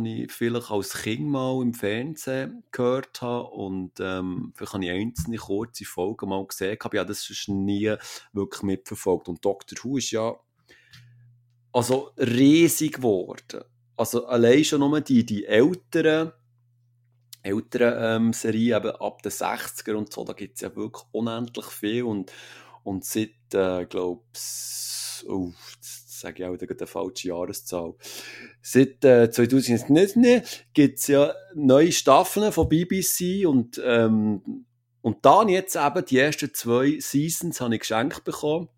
die 0.00 0.24
ich 0.24 0.32
vielleicht 0.32 0.70
als 0.70 1.02
Kind 1.02 1.26
mal 1.26 1.60
im 1.60 1.74
Fernsehen 1.74 2.64
gehört 2.70 3.20
habe 3.20 3.48
und 3.48 3.92
ähm, 4.00 4.52
vielleicht 4.54 4.72
habe 4.74 4.84
ich 4.84 4.90
einzelne 4.90 5.36
kurze 5.36 5.84
Folgen 5.84 6.28
mal 6.28 6.46
gesehen, 6.46 6.78
habe 6.82 7.04
das 7.04 7.24
sonst 7.24 7.48
nie 7.48 7.94
wirklich 8.32 8.62
mitverfolgt. 8.62 9.28
Und 9.28 9.44
Doctor 9.44 9.78
Who 9.82 9.98
ist 9.98 10.10
ja 10.10 10.34
also 11.72 12.10
riesig 12.18 12.96
geworden. 12.96 13.64
Also 13.96 14.26
allein 14.26 14.64
schon 14.64 14.80
nur 14.80 15.00
die, 15.00 15.24
die 15.24 15.46
älteren, 15.46 16.32
älteren 17.42 18.26
ähm, 18.26 18.32
Serien, 18.32 18.78
eben 18.78 18.96
ab 18.96 19.22
den 19.22 19.32
60er 19.32 19.94
und 19.94 20.12
so, 20.12 20.24
da 20.24 20.32
gibt 20.32 20.56
es 20.56 20.60
ja 20.62 20.74
wirklich 20.76 21.04
unendlich 21.12 21.66
viel 21.66 22.04
und, 22.04 22.32
und 22.82 23.04
seit, 23.04 23.30
äh, 23.54 23.86
glaube 23.86 24.22
ich, 24.34 25.24
sage 26.22 26.42
ich 26.42 26.48
auch 26.48 26.56
eine 26.56 26.86
falsche 26.86 27.28
Jahreszahl. 27.28 27.94
Seit 28.62 29.04
äh, 29.04 29.30
2019 29.30 30.42
gibt 30.72 30.98
es 30.98 31.06
ja 31.08 31.34
neue 31.54 31.92
Staffeln 31.92 32.52
von 32.52 32.68
BBC 32.68 33.46
und, 33.46 33.80
ähm, 33.84 34.64
und 35.02 35.24
dann 35.24 35.48
jetzt 35.48 35.76
eben 35.76 36.04
die 36.04 36.18
ersten 36.18 36.54
zwei 36.54 36.98
Seasons 37.00 37.60
habe 37.60 37.74
ich 37.74 37.80
geschenkt 37.80 38.24
bekommen, 38.24 38.68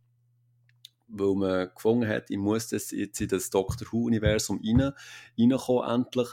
weil 1.08 1.34
man 1.34 1.70
gefunden 1.74 2.08
hat, 2.08 2.30
ich 2.30 2.38
muss 2.38 2.68
das 2.68 2.90
jetzt 2.90 3.20
in 3.20 3.28
das 3.28 3.50
Doctor 3.50 3.86
Who-Universum 3.92 4.60
rein, 4.64 4.92
reinkommen, 5.38 5.90
endlich. 5.90 6.28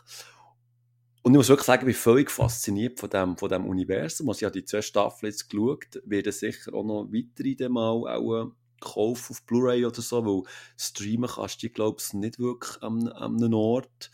Und 1.24 1.34
ich 1.34 1.38
muss 1.38 1.50
wirklich 1.50 1.68
sagen, 1.68 1.82
ich 1.82 1.94
bin 1.94 2.02
völlig 2.02 2.32
fasziniert 2.32 3.00
von 3.00 3.10
dem, 3.10 3.38
von 3.38 3.50
dem 3.50 3.68
Universum. 3.68 4.30
Also 4.30 4.40
ich 4.40 4.44
habe 4.46 4.60
die 4.60 4.66
zwei 4.66 4.82
Staffeln 4.82 5.32
jetzt 5.32 5.50
geschaut, 5.50 6.02
werde 6.04 6.32
sicher 6.32 6.74
auch 6.74 6.84
noch 6.84 7.10
weitere 7.12 7.70
mal 7.70 8.08
auch 8.08 8.54
kaufen 8.82 9.32
auf 9.32 9.44
Blu-ray 9.44 9.86
oder 9.86 10.02
so, 10.02 10.26
weil 10.26 10.44
streamen 10.78 11.30
kannst 11.30 11.64
du 11.64 11.70
glaube 11.70 12.02
ich, 12.02 12.14
nicht 12.14 12.40
wirklich 12.40 12.82
an, 12.84 13.08
an 13.08 13.38
einem 13.38 13.54
Ort. 13.54 14.12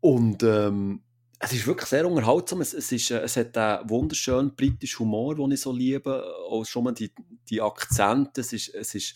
Und 0.00 0.42
ähm, 0.42 1.02
es 1.40 1.52
ist 1.52 1.66
wirklich 1.66 1.88
sehr 1.88 2.06
unterhaltsam. 2.06 2.60
Es, 2.60 2.74
es, 2.74 2.90
ist, 2.90 3.10
äh, 3.10 3.20
es 3.20 3.36
hat 3.36 3.56
einen 3.56 3.88
wunderschönen 3.88 4.54
britischen 4.54 5.00
Humor, 5.00 5.36
den 5.36 5.52
ich 5.52 5.60
so 5.60 5.72
liebe. 5.72 6.24
Auch 6.48 6.64
schon 6.64 6.84
mal 6.84 6.92
die, 6.92 7.12
die 7.48 7.60
Akzente. 7.60 8.40
Es 8.40 8.52
ist, 8.52 8.74
es 8.74 8.94
ist, 8.94 9.14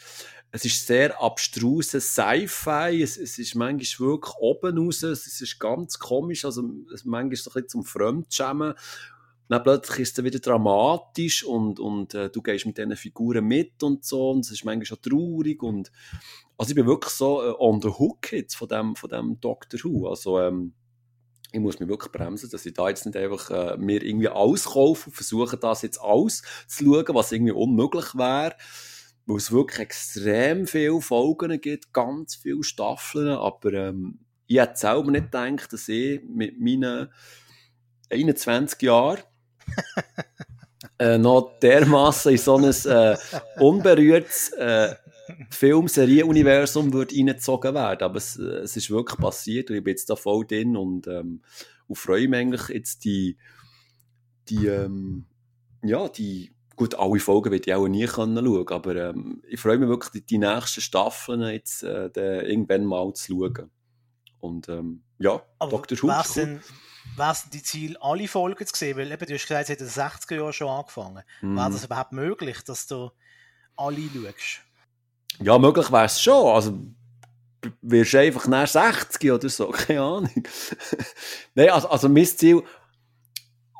es 0.52 0.64
ist 0.64 0.86
sehr 0.86 1.20
abstruses 1.20 2.14
Sci-Fi. 2.14 3.02
Es, 3.02 3.16
es 3.16 3.38
ist 3.38 3.54
manchmal 3.54 4.08
wirklich 4.08 4.34
oben 4.36 4.78
raus. 4.78 5.02
Es 5.02 5.40
ist 5.40 5.58
ganz 5.58 5.98
komisch. 5.98 6.44
Also, 6.44 6.62
manchmal 7.04 7.36
so 7.36 7.50
ein 7.50 7.54
bisschen 7.54 7.68
zum 7.68 7.84
Fremdschämen 7.84 8.74
dann 9.52 9.62
plötzlich 9.62 10.00
ist 10.00 10.18
es 10.18 10.24
wieder 10.24 10.38
dramatisch 10.38 11.44
und, 11.44 11.80
und 11.80 12.14
äh, 12.14 12.30
du 12.30 12.42
gehst 12.42 12.66
mit 12.66 12.78
diesen 12.78 12.96
Figuren 12.96 13.44
mit 13.44 13.82
und 13.82 14.04
so 14.04 14.30
und 14.30 14.40
es 14.40 14.50
ist 14.50 14.64
manchmal 14.64 14.86
schon 14.86 15.02
traurig 15.02 15.62
und 15.62 15.92
also 16.58 16.70
ich 16.70 16.74
bin 16.74 16.86
wirklich 16.86 17.12
so 17.12 17.42
äh, 17.42 17.54
on 17.58 17.80
the 17.80 17.88
hook 17.88 18.32
jetzt 18.32 18.54
von 18.54 18.68
dem, 18.68 18.96
von 18.96 19.10
dem 19.10 19.40
Doctor 19.40 19.80
Who, 19.82 20.08
also 20.08 20.40
ähm, 20.40 20.74
ich 21.52 21.60
muss 21.60 21.80
mich 21.80 21.88
wirklich 21.88 22.12
bremsen, 22.12 22.50
dass 22.50 22.64
ich 22.64 22.72
da 22.72 22.88
jetzt 22.88 23.04
nicht 23.04 23.16
einfach 23.16 23.50
äh, 23.50 23.76
mir 23.76 24.02
irgendwie 24.02 24.28
alles 24.28 24.64
kaufe 24.64 25.10
und 25.10 25.14
versuche 25.14 25.56
das 25.56 25.82
jetzt 25.82 26.00
alles 26.00 26.42
zu 26.66 26.84
schauen, 26.84 27.14
was 27.14 27.32
irgendwie 27.32 27.52
unmöglich 27.52 28.14
wäre, 28.14 28.56
weil 29.26 29.36
es 29.36 29.52
wirklich 29.52 29.80
extrem 29.80 30.66
viele 30.66 31.00
Folgen 31.00 31.60
gibt, 31.60 31.92
ganz 31.92 32.36
viele 32.36 32.62
Staffeln, 32.62 33.28
aber 33.28 33.72
ähm, 33.74 34.20
ich 34.46 34.58
hätte 34.58 34.78
selber 34.78 35.10
nicht 35.10 35.30
gedacht, 35.30 35.72
dass 35.72 35.88
ich 35.88 36.22
mit 36.24 36.60
meinen 36.60 37.08
21 38.10 38.82
Jahren 38.82 39.22
äh, 40.98 41.18
noch 41.18 41.58
dermaßen 41.60 42.32
in 42.32 42.38
so 42.38 42.56
ein 42.56 42.64
äh, 42.64 43.16
unberührtes 43.58 44.52
äh, 44.52 44.94
Film-Serien-Universum 45.50 46.92
reingezogen 46.94 47.74
werden. 47.74 48.02
Aber 48.02 48.16
es, 48.16 48.38
äh, 48.38 48.42
es 48.42 48.76
ist 48.76 48.90
wirklich 48.90 49.18
passiert 49.18 49.70
und 49.70 49.76
ich 49.76 49.84
bin 49.84 49.92
jetzt 49.92 50.10
da 50.10 50.16
voll 50.16 50.46
drin 50.46 50.76
und, 50.76 51.06
ähm, 51.06 51.42
und 51.88 51.98
freue 51.98 52.28
mich 52.28 52.40
eigentlich 52.40 52.68
jetzt 52.68 53.04
die, 53.04 53.36
die, 54.48 54.66
ähm, 54.66 55.26
ja, 55.82 56.08
die, 56.08 56.52
gut, 56.76 56.94
alle 56.94 57.20
Folgen 57.20 57.50
werde 57.50 57.64
ich 57.66 57.74
auch 57.74 57.88
nie 57.88 58.06
können 58.06 58.44
schauen, 58.44 58.70
aber 58.70 58.96
ähm, 58.96 59.42
ich 59.48 59.60
freue 59.60 59.78
mich 59.78 59.88
wirklich, 59.88 60.12
die, 60.12 60.26
die 60.26 60.38
nächsten 60.38 60.80
Staffeln 60.80 61.42
jetzt 61.42 61.82
äh, 61.82 62.10
irgendwann 62.48 62.84
mal 62.84 63.12
zu 63.14 63.38
schauen. 63.38 63.70
Und 64.40 64.68
ähm, 64.68 65.02
ja, 65.18 65.42
aber 65.58 65.70
Dr. 65.70 65.98
Who 66.02 66.08
wäre 67.16 67.32
es 67.32 67.48
die 67.50 67.62
Ziel, 67.62 67.96
alle 68.00 68.28
Folgen 68.28 68.66
zu 68.66 68.74
sehen? 68.74 68.96
Weil 68.96 69.12
eben, 69.12 69.26
du 69.26 69.34
hast 69.34 69.46
gesagt, 69.46 69.68
es 69.68 69.70
hat 69.70 69.80
in 69.80 69.86
den 69.86 69.94
60er 69.94 70.36
Jahren 70.36 70.52
schon 70.52 70.68
angefangen. 70.68 71.22
Mhm. 71.40 71.56
Wäre 71.56 71.70
das 71.70 71.84
überhaupt 71.84 72.12
möglich, 72.12 72.62
dass 72.64 72.86
du 72.86 73.10
alle 73.76 74.02
schaust? 74.02 74.60
Ja, 75.40 75.58
möglich 75.58 75.90
wäre 75.90 76.04
es 76.04 76.20
schon. 76.20 76.54
Also, 76.54 76.78
wirst 77.80 78.12
du 78.12 78.20
einfach 78.20 78.46
nach 78.46 78.66
60 78.66 79.30
oder 79.30 79.48
so, 79.48 79.68
keine 79.70 80.00
Ahnung. 80.00 80.44
Nein, 81.54 81.70
also, 81.70 81.88
also 81.88 82.08
mein 82.08 82.26
Ziel, 82.26 82.62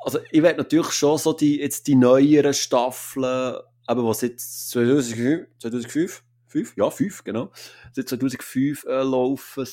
also 0.03 0.19
ich 0.31 0.41
werde 0.41 0.59
natürlich 0.59 0.91
schon 0.91 1.17
so 1.17 1.33
die, 1.33 1.59
jetzt 1.59 1.87
die 1.87 1.95
neueren 1.95 2.53
Staffeln, 2.53 3.57
aber 3.85 4.07
was 4.07 4.21
jetzt 4.21 4.69
2005, 4.71 5.47
2005, 5.59 6.23
5? 6.47 6.77
Ja, 6.77 6.89
5, 6.89 7.23
genau, 7.23 7.51
seit 7.93 8.09
2005 8.09 8.85
äh, 8.85 9.03
laufen, 9.03 9.67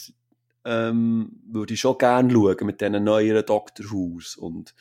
ähm, 0.64 1.40
würde 1.46 1.74
ich 1.74 1.80
schon 1.80 1.98
gerne 1.98 2.32
schauen 2.32 2.56
mit 2.62 2.80
diesen 2.80 3.04
neueren 3.04 3.44
Doctor 3.46 3.86
Who's 3.90 4.36
und 4.36 4.74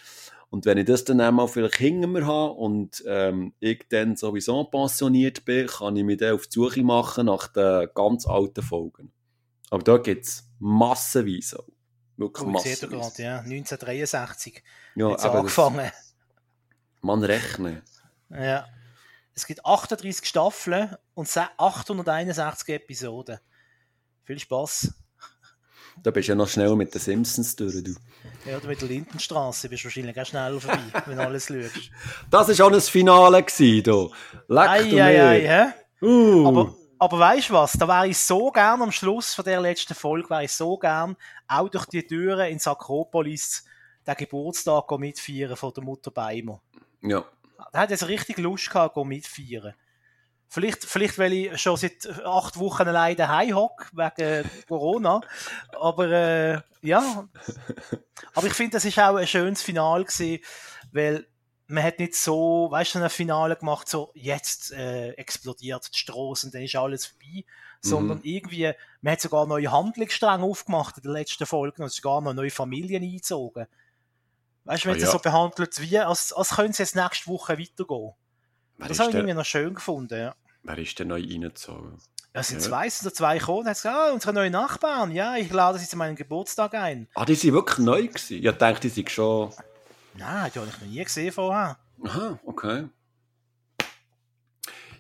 und 0.52 0.66
wenn 0.66 0.80
ich 0.80 0.86
das 0.86 1.04
dann 1.04 1.22
einmal 1.22 1.48
vielleicht 1.48 1.76
hinter 1.76 2.08
mir 2.08 2.26
habe 2.26 2.54
und 2.54 3.04
ähm, 3.06 3.54
ich 3.60 3.86
dann 3.88 4.16
sowieso 4.16 4.64
pensioniert 4.64 5.46
bin, 5.46 5.68
kann 5.68 5.96
ich 5.96 6.04
mich 6.04 6.18
dann 6.18 6.34
auf 6.34 6.48
die 6.48 6.56
Suche 6.56 6.82
machen 6.82 7.28
nach 7.28 7.50
den 7.50 7.88
ganz 7.94 8.26
alten 8.26 8.64
Folgen. 8.64 9.12
Aber 9.70 9.84
da 9.84 9.98
gibt 9.98 10.26
es 10.26 10.50
massenweise. 10.58 11.64
Wirklich 12.18 12.48
Oh, 12.48 12.50
massenweise. 12.50 13.22
ja. 13.22 13.38
1963 13.42 14.64
Ja, 14.96 15.14
es 15.14 15.24
eben, 15.24 15.34
das- 15.34 15.36
angefangen. 15.36 15.92
Man 17.02 17.24
rechnet. 17.24 17.84
Ja. 18.32 18.66
Es 19.36 19.46
gibt 19.46 19.64
38 19.64 20.26
Staffeln 20.26 20.96
und 21.14 21.28
se- 21.28 21.48
861 21.58 22.70
Episoden. 22.74 23.38
Viel 24.24 24.40
Spaß. 24.40 24.96
Da 26.04 26.12
bist 26.12 26.28
du 26.28 26.32
ja 26.32 26.36
noch 26.36 26.48
schnell 26.48 26.76
mit 26.76 26.94
den 26.94 27.02
Simpsons 27.02 27.56
durch. 27.56 27.84
Du. 27.84 27.96
Ja, 28.46 28.58
oder 28.58 28.68
mit 28.68 28.82
der 28.82 28.88
Lindenstraße 28.88 29.70
bist 29.70 29.84
du 29.84 29.88
wahrscheinlich 29.88 30.20
auch 30.20 30.26
schneller 30.26 30.60
vorbei, 30.60 30.80
wenn 31.06 31.18
du 31.18 31.24
alles 31.24 31.48
schaust. 31.48 31.92
Das 32.30 32.60
war 32.60 32.68
auch 32.68 32.72
ein 32.72 32.82
Finale. 32.82 33.44
Gewesen, 33.44 33.84
da. 33.84 34.08
Leck 34.48 34.70
Ei, 34.70 35.02
ei, 35.02 35.24
ei, 35.24 35.42
hä? 35.42 36.06
Uh. 36.06 36.48
Aber, 36.48 36.76
aber 37.00 37.20
weißt 37.20 37.50
du 37.50 37.54
was? 37.54 37.74
Da 37.74 37.88
wäre 37.88 38.08
ich 38.08 38.18
so 38.18 38.52
gern 38.52 38.82
am 38.82 38.92
Schluss 38.92 39.34
von 39.34 39.46
der 39.46 39.62
letzten 39.62 39.96
Folge, 39.96 40.30
wäre 40.30 40.46
ich 40.46 40.54
so 40.54 40.78
gern 40.78 41.16
auch 41.48 41.70
durch 41.70 41.86
die 41.86 42.06
Türen 42.06 42.50
ins 42.50 42.68
Akropolis 42.68 43.66
den 44.08 44.16
Geburtstag 44.16 44.90
mitfeiern 44.98 45.56
von 45.56 45.74
der 45.74 45.84
Mutter 45.84 46.12
Beimer. 46.12 46.62
Ja. 47.02 47.26
Da 47.72 47.80
hat 47.80 47.92
jetzt 47.92 48.08
richtig 48.08 48.38
Lust 48.38 48.70
gehabt, 48.70 48.98
mitfeiern. 48.98 49.74
Vielleicht, 50.52 50.84
vielleicht, 50.84 51.20
weil 51.20 51.34
ich 51.34 51.62
schon 51.62 51.78
seit 51.78 52.08
acht 52.26 52.58
Wochen 52.58 52.88
allein 52.88 53.16
daheim 53.16 53.56
hocke, 53.56 53.86
wegen 53.94 54.50
Corona. 54.68 55.22
Aber, 55.80 56.10
äh, 56.10 56.62
ja. 56.82 57.28
Aber 58.34 58.48
ich 58.48 58.54
finde, 58.54 58.72
das 58.72 58.86
ist 58.86 58.98
auch 58.98 59.16
ein 59.16 59.28
schönes 59.28 59.62
Finale 59.62 60.06
gewesen, 60.06 60.44
weil 60.92 61.28
man 61.68 61.84
hat 61.84 62.00
nicht 62.00 62.16
so, 62.16 62.68
weißt 62.72 62.96
du, 62.96 63.00
ein 63.04 63.10
Finale 63.12 63.56
gemacht, 63.58 63.88
so, 63.88 64.12
jetzt 64.16 64.72
äh, 64.72 65.12
explodiert 65.12 65.88
die 65.94 66.00
Straße 66.00 66.48
und 66.48 66.56
dann 66.56 66.64
ist 66.64 66.76
alles 66.76 67.06
vorbei. 67.06 67.46
Sondern 67.82 68.20
irgendwie, 68.24 68.74
man 69.02 69.14
hat 69.14 69.22
sogar 69.22 69.46
neue 69.46 69.72
Handlungsstränge 69.72 70.44
aufgemacht 70.44 70.98
in 70.98 71.04
der 71.04 71.14
letzten 71.14 71.46
Folge 71.46 71.82
und 71.82 71.88
es 71.88 71.96
sogar 71.96 72.20
noch 72.20 72.34
neue 72.34 72.50
Familien 72.50 73.04
eingezogen. 73.04 73.68
Weißt 74.66 74.84
du, 74.84 74.90
wenn 74.90 74.96
Ah, 74.96 75.00
sie 75.00 75.06
ja. 75.06 75.12
so 75.12 75.20
behandelt, 75.20 75.80
wie, 75.80 75.98
als, 76.00 76.34
als 76.34 76.50
können 76.50 76.74
sie 76.74 76.84
jetzt 76.84 76.96
nächste 76.98 77.28
Woche 77.28 77.58
weitergehen. 77.58 78.14
Das 78.88 79.00
habe 79.00 79.10
ich 79.10 79.16
irgendwie 79.16 79.34
noch 79.34 79.46
schön 79.46 79.74
gefunden, 79.74 80.20
ja. 80.20 80.36
wer 80.64 80.78
ist 80.78 80.98
denn 81.00 81.10
neu 81.10 81.22
reingezogen? 81.22 81.98
Es 82.32 82.50
sind 82.50 82.62
Ja. 82.62 82.68
zwei, 82.68 82.90
sind 82.90 83.14
zwei 83.16 83.38
gekommen 83.40 83.60
und 83.60 83.66
haben 83.66 83.74
gesagt, 83.74 83.96
ah, 83.96 84.12
unsere 84.14 84.34
neuen 84.34 84.52
Nachbarn, 84.54 85.12
ja, 85.12 85.36
ich 85.36 85.52
lade 85.52 85.80
sie 85.80 85.88
zu 85.88 85.98
meinem 85.98 86.16
Geburtstag 86.16 86.74
ein. 86.76 87.08
Ah, 87.16 87.26
die 87.26 87.36
sind 87.36 87.54
wirklich 87.54 87.80
neu 87.80 88.08
gewesen. 88.08 88.44
Ich 88.46 88.52
dachte, 88.58 88.82
die 88.82 88.90
sind 88.90 89.10
schon... 89.10 89.52
Nein, 90.14 90.52
die 90.54 90.60
habe 90.60 90.70
ich 90.70 90.80
noch 90.82 90.88
nie 90.88 91.04
gesehen 91.04 91.32
vorher. 91.32 91.78
Aha, 92.04 92.40
okay. 92.46 92.88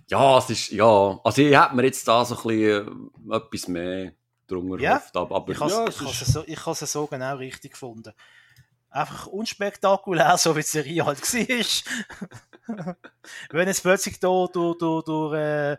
Ja, 0.07 0.39
es 0.39 0.49
ist, 0.49 0.71
ja, 0.71 1.19
also 1.23 1.41
ich 1.41 1.55
hätte 1.55 1.75
mir 1.75 1.85
jetzt 1.85 2.07
da 2.07 2.25
so 2.25 2.35
ein 2.35 2.41
bisschen 2.41 3.31
äh, 3.31 3.35
etwas 3.35 3.67
mehr 3.67 4.11
drunter 4.47 4.81
Ja, 4.81 4.97
gehofft, 4.97 5.15
aber, 5.15 5.51
Ich 5.51 5.59
habe 5.59 5.71
ja, 5.71 5.83
es 5.87 5.95
es 5.95 6.01
ich 6.01 6.21
ist, 6.21 6.33
so, 6.33 6.43
ich 6.47 6.67
es 6.67 6.91
so 6.91 7.05
genau 7.05 7.35
richtig 7.35 7.73
gefunden. 7.73 8.11
Einfach 8.89 9.27
unspektakulär, 9.27 10.35
so 10.39 10.55
wie 10.55 10.61
die 10.61 10.67
Serie 10.67 11.05
halt 11.05 11.21
war. 11.33 12.27
Wenn 13.51 13.67
jetzt 13.67 13.81
plötzlich 13.81 14.19
da 14.19 14.45
durch, 14.51 14.77
durch, 14.77 15.03
durch 15.05 15.33
äh, 15.35 15.77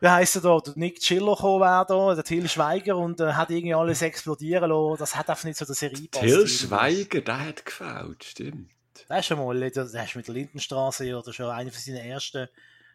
wie 0.00 0.08
heisst 0.08 0.34
er 0.36 0.42
da, 0.42 0.58
der 0.58 0.72
Nick 0.76 0.98
Chiller 1.00 1.34
gekommen 1.36 1.60
wäre 1.60 1.86
da, 1.88 2.14
der 2.14 2.24
Till 2.24 2.48
Schweiger 2.48 2.96
und 2.96 3.20
äh, 3.20 3.32
hat 3.34 3.50
irgendwie 3.50 3.74
alles 3.74 4.02
explodieren 4.02 4.68
lassen, 4.70 4.98
das 4.98 5.14
hat 5.14 5.30
einfach 5.30 5.44
nicht 5.44 5.58
so 5.58 5.64
der 5.64 5.74
Serie 5.76 6.00
gepasst. 6.02 6.24
Till. 6.24 6.48
Schweiger, 6.48 7.20
der 7.20 7.40
hat 7.46 7.64
gefällt, 7.64 8.24
stimmt. 8.24 8.70
Das 9.08 9.20
ist 9.20 9.26
schon 9.26 9.38
mal, 9.38 9.70
das 9.70 9.92
ist 9.94 10.16
mit 10.16 10.26
der 10.26 10.34
Lindenstraße 10.34 11.16
oder 11.16 11.32
schon 11.32 11.46
eine 11.50 11.70
von 11.70 11.80
seinen 11.80 12.04
ersten 12.04 12.48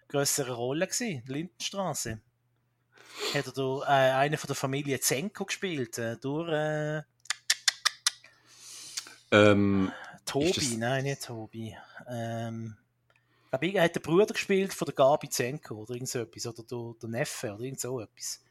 grösseren 0.09 0.53
Rollen 0.55 0.81
gewesen, 0.87 1.23
die 1.27 1.31
Lindenstraße. 1.31 2.19
Hat 3.33 3.45
er 3.47 3.51
da 3.53 3.81
äh, 3.83 4.11
eine 4.13 4.37
von 4.37 4.47
der 4.47 4.55
Familie 4.55 4.99
Zenko 4.99 5.45
gespielt, 5.45 5.97
äh, 5.97 6.17
durch 6.17 6.49
äh, 6.51 7.01
Ähm, 9.31 9.91
Tobi, 10.25 10.51
das- 10.53 10.71
nein, 10.77 11.03
nicht 11.03 11.23
Tobi. 11.23 11.75
Ähm, 12.09 12.77
glaube, 13.59 13.77
er 13.77 13.83
hat 13.83 13.95
den 13.95 14.01
Bruder 14.01 14.33
gespielt 14.33 14.73
von 14.73 14.85
der 14.85 14.95
Gabi 14.95 15.29
Zenko 15.29 15.75
oder 15.75 15.93
irgend 15.93 16.09
so 16.09 16.19
etwas, 16.19 16.47
oder 16.47 16.63
der, 16.63 16.93
der 17.01 17.09
Neffe 17.09 17.53
oder 17.53 17.63
irgend 17.63 17.79
so 17.79 17.99
etwas. 17.99 18.43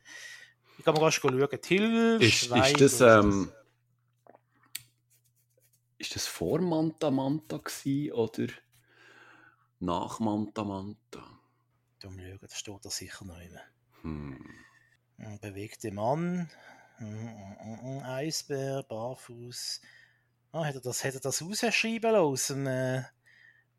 Ich 0.78 0.84
kann 0.84 0.94
mal 0.94 1.02
rasch 1.02 1.20
schauen. 1.20 1.48
Till 1.62 2.18
ist, 2.20 2.50
ist 2.50 2.80
das, 2.80 3.00
ähm, 3.00 3.50
ist 5.98 6.14
das 6.14 6.26
vor 6.26 6.60
Manta 6.60 7.10
Manta 7.10 7.58
gewesen, 7.58 8.12
oder 8.12 8.46
nach 9.80 10.20
Manta 10.20 10.64
Manta? 10.64 11.22
Du 12.00 12.10
mal 12.10 12.28
schauen, 12.28 12.38
da 12.40 12.54
steht 12.54 12.84
da 12.84 12.90
sicher 12.90 13.24
noch 13.24 13.40
immer. 13.40 13.62
Hm. 14.02 14.38
Ein 15.18 15.40
bewegter 15.40 15.92
Mann, 15.92 16.50
mm, 16.98 17.04
mm, 17.06 18.02
Eisbär, 18.04 18.82
barfuß. 18.82 19.80
Ah, 20.52 20.64
hat 20.66 20.74
er 20.74 20.80
das, 20.82 21.04
hat 21.04 21.14
er 21.14 21.20
das 21.20 21.42
rausschreiben 21.42 22.12
lassen 22.12 22.66
äh, 22.66 23.04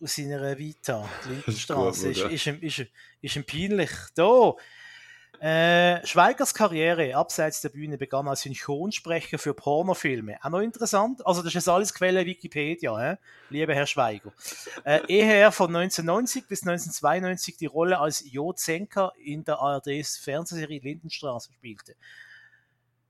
aus 0.02 0.16
seiner 0.16 0.58
Vita? 0.58 1.08
Die 1.26 1.30
Lindenstraße. 1.30 2.08
gut, 2.14 2.32
Ist, 2.32 2.48
ist, 2.48 2.62
ist, 2.62 2.78
ihm- 2.80 2.88
ist 3.22 3.36
ihm 3.36 3.46
peinlich. 3.46 3.92
Da! 4.16 4.54
Äh, 5.40 6.04
Schweigers 6.08 6.52
Karriere 6.56 7.16
abseits 7.16 7.62
der 7.62 7.70
Bühne 7.70 8.00
begann 8.00 8.28
als 8.28 8.42
Synchronsprecher 8.42 9.38
für 9.38 9.54
Pornofilme. 9.54 10.38
Auch 10.42 10.50
noch 10.50 10.62
interessant. 10.62 11.24
Also, 11.28 11.44
das 11.44 11.54
ist 11.54 11.68
alles 11.68 11.94
Quelle 11.94 12.26
Wikipedia, 12.26 12.98
hä? 12.98 13.18
lieber 13.52 13.76
Herr 13.76 13.86
Schweiger. 13.86 14.34
Äh, 14.84 15.02
ehe 15.08 15.32
er 15.32 15.52
von 15.52 15.68
1990 15.76 16.48
bis 16.48 16.64
1992 16.64 17.56
die 17.58 17.68
Rolle 17.68 18.00
als 18.00 18.24
Jo 18.26 18.52
Zenker 18.54 19.14
in 19.24 19.44
der 19.44 19.60
ARDs 19.60 20.18
Fernsehserie 20.18 20.80
Lindenstraße 20.80 21.54
spielte. 21.54 21.96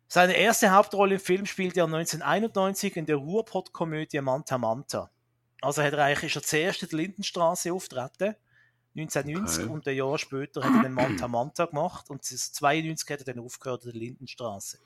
Seine 0.10 0.34
erste 0.34 0.72
Hauptrolle 0.72 1.16
im 1.16 1.22
Film 1.22 1.46
spielte 1.46 1.80
er 1.80 1.86
1991 1.86 2.98
in 2.98 3.06
der 3.06 3.18
Ruhrpott-Komödie 3.18 4.20
Manta 4.20 4.58
Manta. 4.58 5.10
Also 5.62 5.82
hat 5.82 5.94
er 5.94 6.04
eigentlich, 6.04 6.36
ist 6.36 6.36
er 6.36 6.44
zuerst 6.44 6.84
in 6.84 6.90
der 6.90 6.98
Lindenstraße 6.98 7.74
auftreten, 7.74 8.36
1990, 8.96 9.64
Okay. 9.64 9.74
und 9.74 9.88
ein 9.88 9.96
Jahr 9.96 10.18
später 10.18 10.64
hat 10.64 10.74
er 10.76 10.82
den 10.84 10.94
Manta 10.94 11.28
Manta 11.28 11.66
gemacht 11.66 12.10
und 12.10 12.24
92 12.24 13.08
hat 13.12 13.20
er 13.20 13.34
dann 13.34 13.44
aufgehört 13.44 13.86
in 13.86 13.92
der 13.92 14.00
Lindenstraße. 14.00 14.80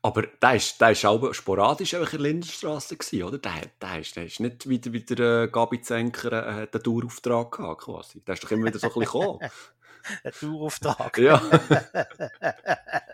Aber 0.00 0.22
der 0.22 0.54
ist, 0.54 0.80
der 0.80 0.92
ist 0.92 1.04
auch 1.04 1.32
sporadisch 1.34 1.92
in 1.92 2.04
der 2.04 2.18
Lindenstraße 2.18 2.96
gewesen, 2.96 3.22
oder? 3.24 3.38
Der, 3.38 3.70
der, 3.80 4.00
ist, 4.00 4.16
der 4.16 4.24
ist 4.24 4.40
nicht 4.40 4.68
wieder, 4.68 4.92
wieder 4.92 5.42
äh, 5.42 5.48
Gabi 5.48 5.82
Zenker 5.82 6.32
äh, 6.32 6.50
einen 6.72 6.82
Dauerauftrag 6.82 7.52
gehabt, 7.52 7.82
quasi. 7.82 8.20
Der 8.24 8.34
ist 8.34 8.42
doch 8.42 8.50
immer 8.52 8.66
wieder 8.68 8.78
so 8.78 8.86
ein 8.86 8.92
bisschen 8.94 9.20
gekommen. 9.20 9.40
Ein 10.24 10.32
Tourauftrag. 10.32 11.18
ja. 11.18 11.38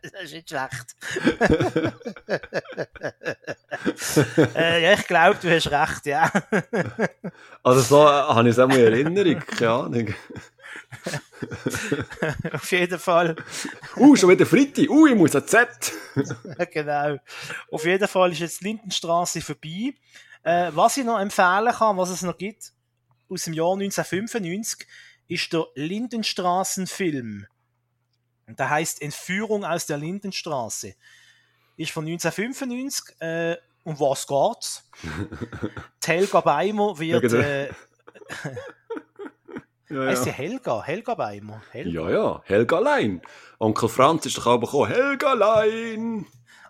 das 0.03 0.23
ist 0.23 0.33
nicht 0.33 0.49
schlecht. 0.49 0.97
äh, 4.55 4.83
ja, 4.83 4.93
ich 4.95 5.07
glaube, 5.07 5.39
du 5.41 5.55
hast 5.55 5.71
recht, 5.71 6.07
ja. 6.07 6.31
Also 7.63 7.81
so 7.81 8.03
äh, 8.05 8.11
habe 8.11 8.49
ich 8.49 8.53
es 8.53 8.59
auch 8.59 8.69
mal 8.69 8.79
in 8.79 8.93
Erinnerung, 8.93 9.41
keine 9.41 9.71
Ahnung. 9.71 10.15
Auf 12.53 12.73
jeden 12.73 12.99
Fall. 12.99 13.37
Uh, 13.97 14.17
schon 14.17 14.31
wieder 14.31 14.47
Fritti. 14.47 14.89
Uh, 14.89 15.07
ich 15.07 15.15
muss 15.15 15.37
ein 15.37 15.47
Z. 15.47 15.93
genau. 16.73 17.19
Auf 17.71 17.85
jeden 17.85 18.09
Fall 18.09 18.33
ist 18.33 18.41
jetzt 18.41 18.61
die 18.61 18.65
Lindenstraße 18.65 19.41
vorbei. 19.41 19.95
Äh, 20.43 20.71
was 20.75 20.97
ich 20.97 21.05
noch 21.05 21.19
empfehlen 21.19 21.73
kann, 21.73 21.97
was 21.97 22.11
es 22.11 22.23
noch 22.23 22.37
gibt, 22.37 22.73
aus 23.29 23.45
dem 23.45 23.55
Jahr 23.55 23.73
1995, 23.75 24.87
ist 25.29 25.53
der 25.53 25.67
Lindenstraßenfilm. 25.75 27.47
Und 28.47 28.59
Der 28.59 28.71
heißt 28.71 29.03
Entführung 29.03 29.65
aus 29.65 29.87
der 29.87 29.99
Lindenstraße. 29.99 30.95
Ist 31.77 31.93
von 31.93 32.07
1995. 32.07 33.21
Äh, 33.21 33.57
um 33.85 33.99
was 34.01 34.27
geht's? 34.27 34.89
Helga 36.05 36.41
Beimer 36.41 36.99
wird. 36.99 37.33
Ja. 37.33 37.41
Äh, 37.41 37.69
Ja, 39.91 40.05
heißt 40.07 40.25
die 40.27 40.29
ja. 40.31 40.35
Helga? 40.35 40.83
Helga 40.83 41.15
Beimer? 41.15 41.63
Helga? 41.71 41.91
ja, 41.91 42.11
ja. 42.11 42.43
Helga 42.45 42.79
Lein. 42.79 43.23
Onkel 43.59 43.89
Franz 43.89 44.27
ist 44.27 44.37
doch 44.37 44.47
auch 44.47 44.61
gekommen. 44.61 44.91
Helga 44.91 45.33
Lein. 45.33 46.27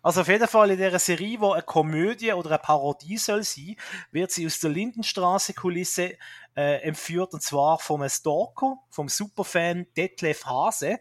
Also 0.09 0.23
auf 0.23 0.29
jeden 0.29 0.49
Fall 0.49 0.71
in 0.71 0.79
dieser 0.79 0.99
Serie, 0.99 1.39
wo 1.39 1.53
eine 1.53 1.61
Komödie 1.61 2.33
oder 2.33 2.49
eine 2.49 2.59
Parodie 2.59 3.19
soll 3.19 3.43
sein, 3.43 3.77
wird 4.11 4.31
sie 4.31 4.47
aus 4.47 4.59
der 4.59 4.71
Lindenstraße-Kulisse 4.71 6.17
äh, 6.57 6.81
entführt 6.81 7.35
und 7.35 7.43
zwar 7.43 7.79
vom 7.79 8.09
Stalker, 8.09 8.79
vom 8.89 9.11
Superfan 9.11 9.87
Detlef 9.99 10.47
Hase. 10.47 11.01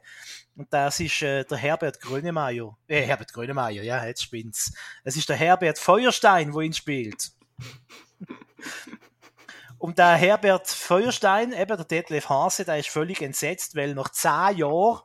Und 0.57 0.73
das 0.73 0.99
ist 0.99 1.21
äh, 1.21 1.45
der 1.45 1.57
Herbert 1.57 2.01
Grönemeyer. 2.01 2.77
Äh, 2.85 3.03
Herbert 3.03 3.31
Grönemeyer, 3.31 3.81
ja, 3.81 4.05
jetzt 4.05 4.23
spinnt's. 4.23 4.73
Es 5.05 5.15
ist 5.15 5.29
der 5.29 5.37
Herbert 5.37 5.79
Feuerstein, 5.79 6.53
wo 6.53 6.59
ihn 6.59 6.73
spielt. 6.73 7.31
Und 9.77 9.99
der 9.99 10.15
Herbert 10.15 10.67
Feuerstein, 10.67 11.53
eben 11.53 11.77
der 11.77 11.85
Detlef 11.85 12.27
Hase, 12.27 12.65
der 12.65 12.79
ist 12.79 12.89
völlig 12.89 13.21
entsetzt, 13.21 13.73
weil 13.73 13.93
nach 13.93 14.09
zehn 14.09 14.57
Jahren 14.57 14.99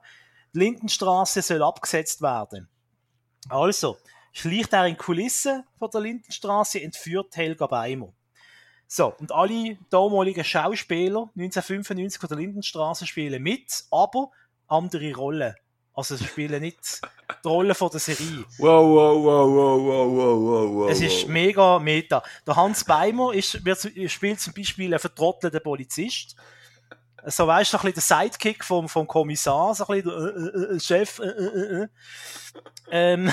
die 0.55 0.59
Lindenstraße 0.59 1.41
soll 1.41 1.63
abgesetzt 1.63 2.21
werden. 2.21 2.69
Also, 3.49 3.99
schleicht 4.33 4.73
er 4.73 4.87
in 4.87 4.97
Kulissen 4.97 5.65
von 5.79 5.91
der 5.91 6.01
Lindenstraße, 6.01 6.81
entführt 6.81 7.37
Helga 7.37 7.67
Beimer. 7.67 8.13
So, 8.87 9.15
und 9.19 9.33
alle 9.33 9.79
damaligen 9.89 10.45
Schauspieler 10.45 11.31
1995 11.35 12.21
von 12.21 12.29
der 12.29 12.39
Lindenstraße 12.39 13.07
spielen 13.07 13.43
mit, 13.43 13.85
aber 13.91 14.31
andere 14.69 15.15
Rollen. 15.15 15.55
Also 15.95 16.17
sie 16.17 16.25
spielen 16.25 16.63
nicht 16.63 17.01
die 17.45 17.49
Rolle 17.49 17.75
von 17.75 17.91
der 17.91 18.01
Serie. 18.01 18.45
Wow, 18.59 18.85
wow, 18.85 19.25
wow, 19.25 19.49
wow, 19.51 19.83
wow, 19.83 20.41
wow, 20.41 20.75
wow. 20.75 20.91
Es 20.91 21.03
ist 21.03 21.29
mega 21.29 21.79
meta. 21.79 22.23
Der 22.47 22.57
Hans 22.57 22.85
Beimer 22.85 23.35
ist, 23.35 23.63
wird, 23.65 23.91
spielt 24.11 24.41
zum 24.41 24.55
Beispiel 24.55 24.87
einen 24.87 24.99
vertrottelten 24.99 25.63
Polizist. 25.63 26.37
So 27.27 27.47
weißt 27.47 27.73
du, 27.73 27.77
ein 27.79 27.93
bisschen 27.93 28.19
der 28.19 28.25
Sidekick 28.31 28.65
vom, 28.65 28.89
vom 28.89 29.07
Kommissar, 29.07 29.75
so 29.75 29.87
ein 29.87 30.03
bisschen 30.03 30.11
der 30.11 30.73
äh, 30.73 30.77
äh, 30.77 30.81
Chef. 30.81 31.19
Äh, 31.21 31.27
äh, 31.27 31.83
äh. 31.83 31.89
Ähm, 32.91 33.33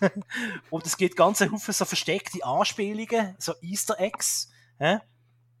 und 0.70 0.84
es 0.84 0.96
gibt 0.96 1.16
ganz 1.16 1.40
Haufen 1.40 1.72
so 1.72 1.84
versteckte 1.84 2.44
Anspielungen, 2.44 3.36
so 3.38 3.54
Easter 3.62 3.98
Eggs. 4.00 4.50
Äh? 4.78 4.98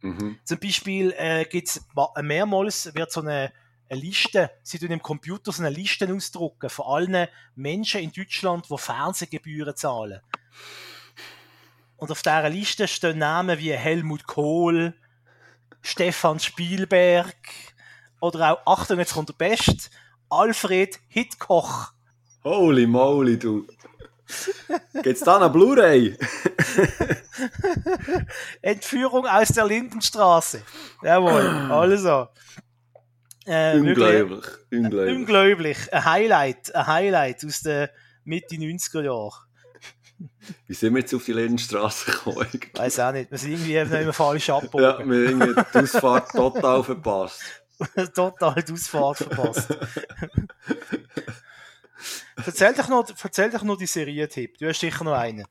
Mhm. 0.00 0.38
Zum 0.44 0.58
Beispiel 0.58 1.14
äh, 1.16 1.44
gibt's 1.44 1.80
mehrmals 2.20 2.92
wird 2.94 3.12
so 3.12 3.20
eine, 3.20 3.52
eine 3.88 4.00
Liste, 4.00 4.50
sie 4.62 4.78
tun 4.78 4.90
im 4.90 5.02
Computer 5.02 5.52
so 5.52 5.62
eine 5.62 5.74
Liste 5.74 6.12
ausdrucken 6.12 6.70
von 6.70 6.86
allen 6.86 7.28
Menschen 7.54 8.00
in 8.00 8.12
Deutschland, 8.12 8.66
die 8.68 8.78
Fernsehgebühren 8.78 9.76
zahlen. 9.76 10.20
Und 11.96 12.10
auf 12.10 12.22
dieser 12.22 12.48
Liste 12.48 12.88
stehen 12.88 13.18
Namen 13.18 13.58
wie 13.58 13.72
Helmut 13.72 14.26
Kohl, 14.26 14.94
Stefan 15.82 16.38
Spielberg 16.38 17.36
oder 18.20 18.52
auch, 18.52 18.80
Achtung, 18.80 18.98
jetzt 18.98 19.14
kommt 19.14 19.28
der 19.30 19.34
Best, 19.34 19.90
Alfred 20.28 20.98
Hitkoch. 21.08 21.92
Holy 22.44 22.86
moly, 22.86 23.38
du. 23.38 23.66
Geht's 25.02 25.20
da 25.20 25.36
eine 25.36 25.50
Blu-ray? 25.50 26.16
Entführung 28.62 29.26
aus 29.26 29.48
der 29.48 29.66
Lindenstraße. 29.66 30.62
Jawohl, 31.02 31.48
also. 31.70 32.28
Äh, 33.46 33.78
unglaublich, 33.78 34.44
unglaublich. 34.70 35.16
Unglaublich. 35.16 35.92
Ein 35.92 36.04
Highlight, 36.04 36.74
ein 36.74 36.86
Highlight 36.86 37.44
aus 37.44 37.60
den 37.62 37.88
Mitte 38.24 38.54
90er 38.54 39.02
Jahren. 39.02 39.49
Wie 40.66 40.74
sind 40.74 40.94
wir 40.94 41.00
jetzt 41.00 41.14
auf 41.14 41.24
die 41.24 41.32
Lindenstraße 41.32 42.10
gekommen? 42.10 42.46
Ich 42.52 42.78
weiß 42.78 43.00
auch 43.00 43.12
nicht. 43.12 43.30
Wir 43.30 43.38
sind 43.38 43.52
irgendwie 43.52 43.78
nicht 43.78 43.90
mehr 43.90 44.12
falsch 44.12 44.50
abgebogen. 44.50 44.84
Ja, 44.84 44.98
wir 45.06 45.28
haben 45.28 45.64
die 45.74 45.78
Ausfahrt 45.78 46.30
total 46.30 46.84
verpasst. 46.84 47.42
total 48.14 48.62
die 48.62 48.72
Ausfahrt 48.72 49.18
verpasst. 49.18 49.68
erzähl, 52.46 52.74
dich 52.74 52.88
noch, 52.88 53.06
erzähl 53.22 53.50
dich 53.50 53.62
noch 53.62 53.76
die 53.76 53.86
Serientipp. 53.86 54.58
Du 54.58 54.68
hast 54.68 54.80
sicher 54.80 55.04
noch 55.04 55.14
einen. 55.14 55.46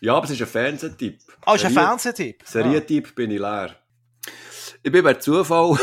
Ja, 0.00 0.14
aber 0.14 0.24
es 0.24 0.30
ist 0.32 0.40
ein 0.40 0.48
Fernsehtipp. 0.48 1.20
Ah, 1.42 1.52
oh, 1.52 1.54
ist 1.54 1.64
ein 1.64 1.72
Fernsehtipp? 1.72 2.42
Serientipp 2.44 3.08
ah. 3.08 3.12
bin 3.14 3.30
ich 3.30 3.38
leer. 3.38 3.76
Ich 4.82 4.90
bin 4.90 5.04
bei 5.04 5.14
Zufall 5.14 5.78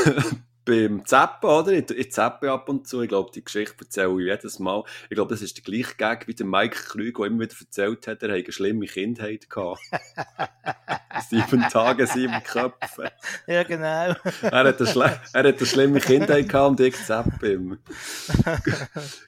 beim 0.68 1.06
Zappen, 1.06 1.49
oder? 1.49 1.72
Ich, 1.72 1.89
ich 1.89 2.11
zappe 2.11 2.52
ab 2.52 2.68
und 2.69 2.88
zu. 2.88 3.02
Ich 3.02 3.10
glaube, 3.10 3.31
die 3.34 3.44
Geschichte 3.44 3.76
erzähle 3.80 4.22
ich 4.22 4.27
jedes 4.27 4.60
Mal. 4.60 4.84
Ich 5.10 5.15
glaube, 5.15 5.34
das 5.34 5.41
ist 5.41 5.57
der 5.57 5.64
gleiche 5.64 5.95
Gag 5.95 6.27
wie 6.27 6.35
der 6.35 6.45
Mike 6.45 6.76
Krüger, 6.76 7.23
der 7.23 7.27
immer 7.31 7.44
wieder 7.44 7.56
erzählt 7.60 8.06
hat, 8.07 8.22
er 8.22 8.30
hätte 8.30 8.45
eine 8.45 8.52
schlimme 8.52 8.85
Kindheit 8.85 9.49
gehabt. 9.49 9.81
sieben 11.30 11.61
Tage, 11.69 12.06
sieben 12.06 12.44
Köpfe. 12.44 13.11
Ja, 13.48 13.64
genau. 13.64 13.88
er, 13.88 14.15
hat 14.52 14.81
eine 14.81 15.19
er 15.34 15.44
hat 15.44 15.57
eine 15.57 15.65
schlimme 15.65 15.99
Kindheit 16.02 16.49
gehabt 16.49 16.69
und 16.72 16.80
ich 16.81 17.06
zappe 17.06 17.48
immer. 17.48 17.77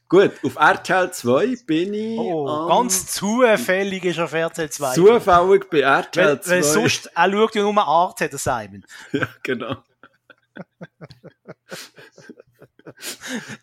Gut, 0.10 0.32
auf 0.44 0.56
RTL 0.58 1.12
2 1.12 1.58
bin 1.66 1.94
ich. 1.94 2.20
Oh, 2.20 2.68
ganz 2.68 3.08
zufällig 3.08 4.04
ist 4.04 4.20
auf 4.20 4.34
RTL 4.34 4.70
2. 4.70 4.94
Zufällig 4.94 5.70
bei 5.70 5.80
RTL 5.80 6.42
2. 6.42 6.50
Weil, 6.50 6.58
weil 6.58 6.64
sonst, 6.64 7.12
er 7.16 7.32
schaut 7.32 7.56
ja 7.56 7.62
nur 7.62 7.78
Arte, 7.88 8.28
der 8.28 8.40
Simon. 8.40 8.84
Ja, 9.14 9.28
genau. 9.42 9.78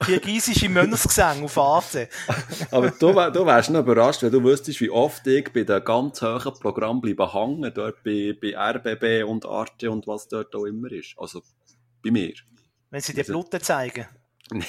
Kirgisische 0.05 0.69
Mönchsgesang 0.69 1.45
auf 1.45 1.59
Arte. 1.59 2.09
Aber 2.71 2.91
du, 2.91 3.13
du 3.13 3.47
wärst 3.47 3.71
noch 3.71 3.81
überrascht, 3.81 4.23
wenn 4.23 4.31
du 4.31 4.43
wüsstest, 4.43 4.81
wie 4.81 4.91
oft 4.91 5.27
ich 5.27 5.53
bei 5.53 5.65
den 5.65 5.85
ganz 5.85 6.23
hohen 6.23 6.55
Programmen 6.61 7.01
bleibe 7.01 7.33
hängen, 7.33 7.73
dort 7.75 8.03
bei, 8.05 8.37
bei 8.41 8.57
RBB 8.57 9.25
und 9.29 9.45
Arte 9.47 9.91
und 9.91 10.07
was 10.07 10.29
dort 10.29 10.55
auch 10.55 10.65
immer 10.65 10.93
ist. 10.93 11.15
Also, 11.17 11.43
bei 12.03 12.11
mir. 12.11 12.35
Wenn 12.91 13.01
sie 13.01 13.15
dir 13.15 13.21
also, 13.21 13.33
Blut 13.33 13.63
zeigen. 13.63 14.07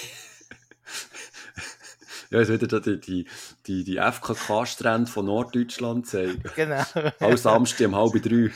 ja, 2.31 2.39
es 2.39 2.49
wieder 2.49 2.81
die, 2.81 2.99
die, 2.99 3.27
die, 3.67 3.83
die 3.83 3.97
FKK-Strände 3.97 5.09
von 5.09 5.25
Norddeutschland 5.25 6.07
zeigen. 6.07 6.41
Genau. 6.55 6.83
All 7.19 7.37
Samstag 7.37 7.87
um 7.87 7.95
halb 7.95 8.21
drei 8.23 8.51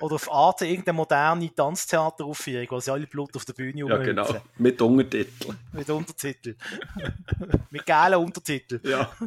oder 0.00 0.14
auf 0.14 0.32
Arte 0.32 0.66
irgendeine 0.66 0.96
moderne 0.96 1.54
Tanztheateraufführung, 1.54 2.66
wo 2.70 2.80
sie 2.80 2.90
alle 2.90 3.06
Blut 3.06 3.36
auf 3.36 3.44
der 3.44 3.52
Bühne 3.52 3.86
Ja, 3.88 3.98
genau. 3.98 4.26
Mit 4.58 4.80
Untertiteln. 4.80 5.58
Mit 5.72 5.90
Untertiteln. 5.90 6.56
Mit 7.70 7.86
geilen 7.86 8.18
Untertiteln. 8.18 8.80
Ja. 8.84 9.10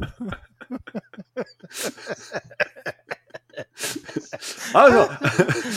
also, 4.73 5.09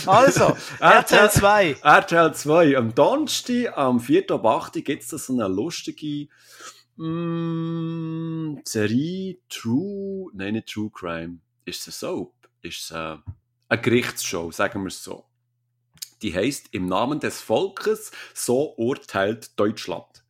also 0.06 0.56
RTL 0.80 1.30
2. 1.30 1.76
RTL 1.82 2.34
2. 2.34 2.76
Am 2.76 2.94
Donnerstag, 2.94 3.76
am 3.76 4.00
4. 4.00 4.30
ab 4.30 4.46
8. 4.46 4.84
gibt 4.84 5.02
es 5.02 5.10
so 5.10 5.32
eine 5.32 5.48
lustige 5.48 6.28
mm, 6.96 8.60
Serie 8.64 9.38
True, 9.48 10.30
nein, 10.34 10.54
nicht 10.54 10.68
True 10.68 10.90
Crime. 10.92 11.38
Ist 11.64 11.86
es 11.88 12.00
Soap? 12.00 12.32
Ist 12.62 12.84
es 12.84 12.90
äh, 12.92 13.16
eine 13.68 13.80
Gerichtsshow, 13.80 14.50
sagen 14.50 14.82
wir 14.82 14.88
es 14.88 15.02
so. 15.02 15.24
Die 16.22 16.34
heißt 16.34 16.68
Im 16.72 16.86
Namen 16.86 17.20
des 17.20 17.40
Volkes, 17.40 18.10
so 18.34 18.74
urteilt 18.76 19.58
Deutschland. 19.58 20.24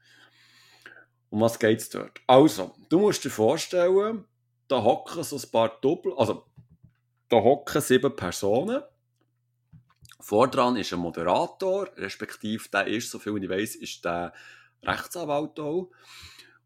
Um 1.31 1.41
was 1.41 1.59
geht 1.59 1.81
es 1.81 1.91
dort? 1.91 2.21
Also, 2.27 2.75
du 2.89 2.99
musst 2.99 3.25
dir 3.25 3.31
vorstellen, 3.31 4.25
da 4.69 4.83
hocken 4.83 5.23
so 5.23 5.37
ein 5.37 5.51
paar 5.51 5.79
Doppel, 5.81 6.13
also 6.17 6.47
da 7.29 7.37
hocken 7.37 7.81
sieben 7.81 8.15
Personen. 8.15 8.83
Vordran 10.21 10.77
ist 10.77 10.93
ein 10.93 10.99
Moderator, 10.99 11.89
respektive 11.97 12.69
der 12.69 12.87
ist, 12.87 13.11
so 13.11 13.19
viel 13.19 13.43
ich 13.43 13.49
weiß, 13.49 13.77
ist 13.77 14.05
der 14.05 14.33
Rechtsanwalt 14.83 15.59
auch. 15.61 15.91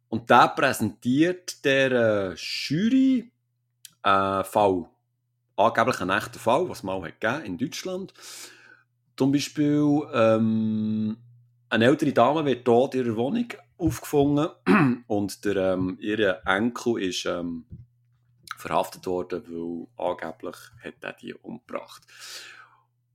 Und 0.09 0.31
der 0.31 0.49
präsentiert 0.49 1.65
der 1.65 1.93
äh, 1.93 2.35
Jury 2.35 3.31
einen 4.03 4.45
Fall 4.45 4.89
angeblich 5.57 6.01
ein 6.01 6.11
echter 6.11 6.39
Fall, 6.39 6.69
was 6.69 6.83
mal 6.83 7.03
hat 7.03 7.21
gegeben 7.21 7.45
in 7.45 7.59
Deutschland. 7.59 8.15
Zum 9.17 9.33
Beispiel 9.33 10.03
ähm, 10.15 11.17
eine 11.69 11.85
ältere 11.85 12.13
Dame 12.13 12.45
wird 12.45 12.67
dort 12.67 12.95
in 12.95 13.07
ihrer 13.07 13.17
Wohnung 13.17 13.47
aufgefunden 13.79 14.49
und 15.07 15.45
der, 15.45 15.75
ähm, 15.75 15.99
ihr 16.01 16.41
Enkel 16.45 17.03
ist 17.03 17.27
ähm, 17.27 17.65
verhaftet 18.57 19.07
worden, 19.07 19.43
weil 19.47 19.87
angeblich 19.97 20.57
hat 20.83 21.23
die 21.23 21.35
umgebracht. 21.35 22.03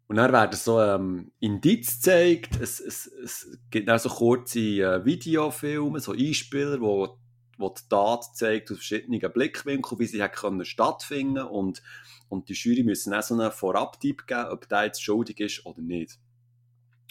Und 0.08 0.18
dann 0.18 0.32
werden 0.32 0.56
so 0.56 0.80
ähm, 0.82 1.32
Indiz 1.40 1.96
gezeigt, 1.96 2.60
es, 2.62 2.80
es, 2.80 3.08
es 3.08 3.58
gibt 3.72 3.88
kurze 3.88 4.60
äh, 4.60 5.06
Videofilme, 5.06 6.00
so 6.00 6.12
Einspieler, 6.12 6.80
wo, 6.80 7.18
wo 7.58 7.70
die 7.70 7.88
Tat 7.90 8.36
zeigt 8.36 8.72
aus 8.72 8.78
verschiedenen 8.78 9.20
Blickwinkeln, 9.32 10.00
wie 10.00 10.06
sie 10.06 10.22
hat 10.22 10.34
können 10.34 10.66
stattfinden 10.66 11.44
und 11.44 11.82
und 12.30 12.50
die 12.50 12.54
Jury 12.54 12.84
müssen 12.84 13.14
auch 13.14 13.22
so 13.22 13.36
einen 13.36 13.52
Vorabtipp 13.52 14.28
geben, 14.28 14.50
ob 14.50 14.68
der 14.68 14.86
jetzt 14.86 15.04
schuldig 15.04 15.40
ist 15.40 15.66
oder 15.66 15.82
nicht. 15.82 16.20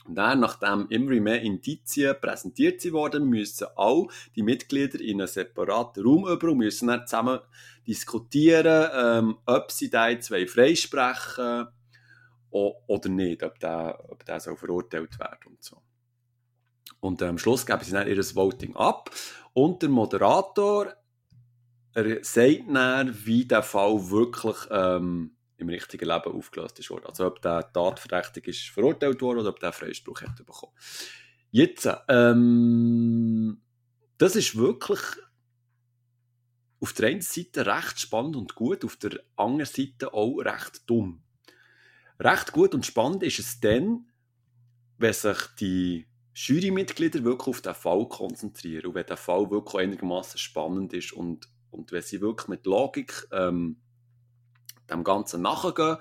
Und 0.04 0.16
dann, 0.16 0.40
nachdem 0.40 0.86
immer 0.90 1.18
mehr 1.20 1.40
Indizien 1.40 2.14
präsentiert 2.20 2.80
sie 2.80 2.92
worden, 2.92 3.26
müssen 3.26 3.68
auch 3.74 4.08
die 4.36 4.42
Mitglieder 4.42 5.00
in 5.00 5.20
einen 5.20 5.28
separaten 5.28 6.04
Raum 6.04 6.26
über 6.28 6.50
und 6.50 6.58
müssen 6.58 6.88
dann 6.88 7.06
zusammen 7.06 7.40
diskutieren, 7.86 8.90
ähm, 8.94 9.38
ob 9.46 9.72
sie 9.72 9.88
da 9.88 10.08
jetzt 10.08 10.28
freisprechen 10.28 11.68
oder 12.50 13.08
nicht, 13.08 13.42
ob 13.42 13.58
der, 13.58 13.98
ob 14.08 14.24
der 14.26 14.40
so 14.40 14.54
verurteilt 14.54 15.18
wird 15.18 15.46
und 15.46 15.62
so. 15.62 15.82
Und 17.00 17.22
am 17.22 17.38
Schluss 17.38 17.66
geben 17.66 17.84
sie 17.84 17.92
dann 17.92 18.08
ihr 18.08 18.16
Voting 18.34 18.76
ab 18.76 19.10
und 19.52 19.82
der 19.82 19.88
Moderator 19.88 20.94
er 21.94 22.24
sagt 22.24 22.64
dann, 22.68 23.24
wie 23.24 23.44
der 23.44 23.62
Fall 23.62 24.10
wirklich 24.10 24.56
ähm, 24.70 25.36
im 25.56 25.68
richtigen 25.68 26.08
Leben 26.08 26.32
aufgelöst 26.32 26.78
ist 26.80 26.90
worden. 26.90 27.06
Also 27.06 27.26
ob 27.26 27.40
der 27.40 27.72
Tatverdächtig 27.72 28.48
ist 28.48 28.68
verurteilt 28.68 29.22
worden 29.22 29.40
oder 29.40 29.50
ob 29.50 29.60
der 29.60 29.72
Freispruch 29.72 30.22
hat 30.22 30.36
bekommen. 30.36 30.72
Jetzt, 31.50 31.88
ähm, 32.08 33.62
das 34.18 34.34
ist 34.34 34.56
wirklich 34.56 35.00
auf 36.80 36.92
der 36.92 37.08
einen 37.08 37.22
Seite 37.22 37.64
recht 37.64 38.00
spannend 38.00 38.36
und 38.36 38.56
gut, 38.56 38.84
auf 38.84 38.96
der 38.96 39.20
anderen 39.36 39.72
Seite 39.72 40.12
auch 40.12 40.38
recht 40.38 40.82
dumm. 40.86 41.22
Recht 42.18 42.52
gut 42.52 42.74
und 42.74 42.84
spannend 42.84 43.22
ist 43.22 43.38
es 43.38 43.60
dann, 43.60 44.10
wenn 44.98 45.12
sich 45.12 45.38
die 45.60 46.06
Jurymitglieder 46.34 47.22
wirklich 47.22 47.48
auf 47.48 47.62
den 47.62 47.74
Fall 47.74 48.08
konzentrieren 48.08 48.86
und 48.86 48.94
wenn 48.94 49.06
der 49.06 49.16
Fall 49.16 49.50
wirklich 49.50 49.84
einigermaßen 49.84 50.38
spannend 50.38 50.92
ist 50.92 51.12
und, 51.12 51.48
und 51.70 51.92
wenn 51.92 52.02
sie 52.02 52.20
wirklich 52.20 52.48
mit 52.48 52.66
Logik 52.66 53.28
ähm, 53.32 53.76
dem 54.90 55.04
Ganzen 55.04 55.42
nachgehen 55.42 55.96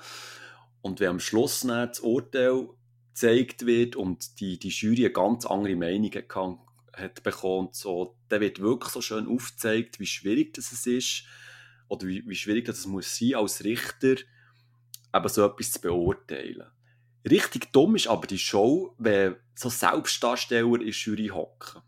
und 0.82 1.00
wenn 1.00 1.10
am 1.10 1.20
Schluss 1.20 1.62
dann 1.62 1.88
das 1.88 2.00
Urteil 2.00 2.68
gezeigt 3.10 3.66
wird 3.68 3.96
und 3.96 4.40
die, 4.40 4.58
die 4.58 4.70
Jury 4.70 5.06
eine 5.06 5.14
ganz 5.14 5.46
andere 5.46 5.76
Meinung 5.76 6.10
kann, 6.28 6.58
hat 6.94 7.24
bekommen, 7.24 7.70
so, 7.72 8.18
dann 8.30 8.42
wird 8.42 8.60
wirklich 8.60 8.92
so 8.92 9.02
schön 9.02 9.28
aufgezeigt, 9.28 10.00
wie 10.00 10.06
schwierig 10.06 10.54
das 10.56 10.72
ist 10.86 11.26
oder 11.88 12.08
wie, 12.08 12.28
wie 12.28 12.36
schwierig 12.36 12.66
das 12.66 12.86
muss 12.88 13.18
sein 13.18 13.36
als 13.36 13.64
Richter, 13.64 14.16
eben 15.14 15.30
so 15.30 15.46
etwas 15.46 15.72
zu 15.72 15.82
beurteilen. 15.82 16.68
Richtig 17.30 17.72
dumm 17.72 17.96
ist 17.96 18.08
aber 18.08 18.28
die 18.28 18.38
Show, 18.38 18.96
wenn 18.98 19.36
so 19.56 19.70
Selbstdarsteller 19.70 20.82
in 20.82 20.92
Jury 20.92 21.28
hocken. 21.28 21.82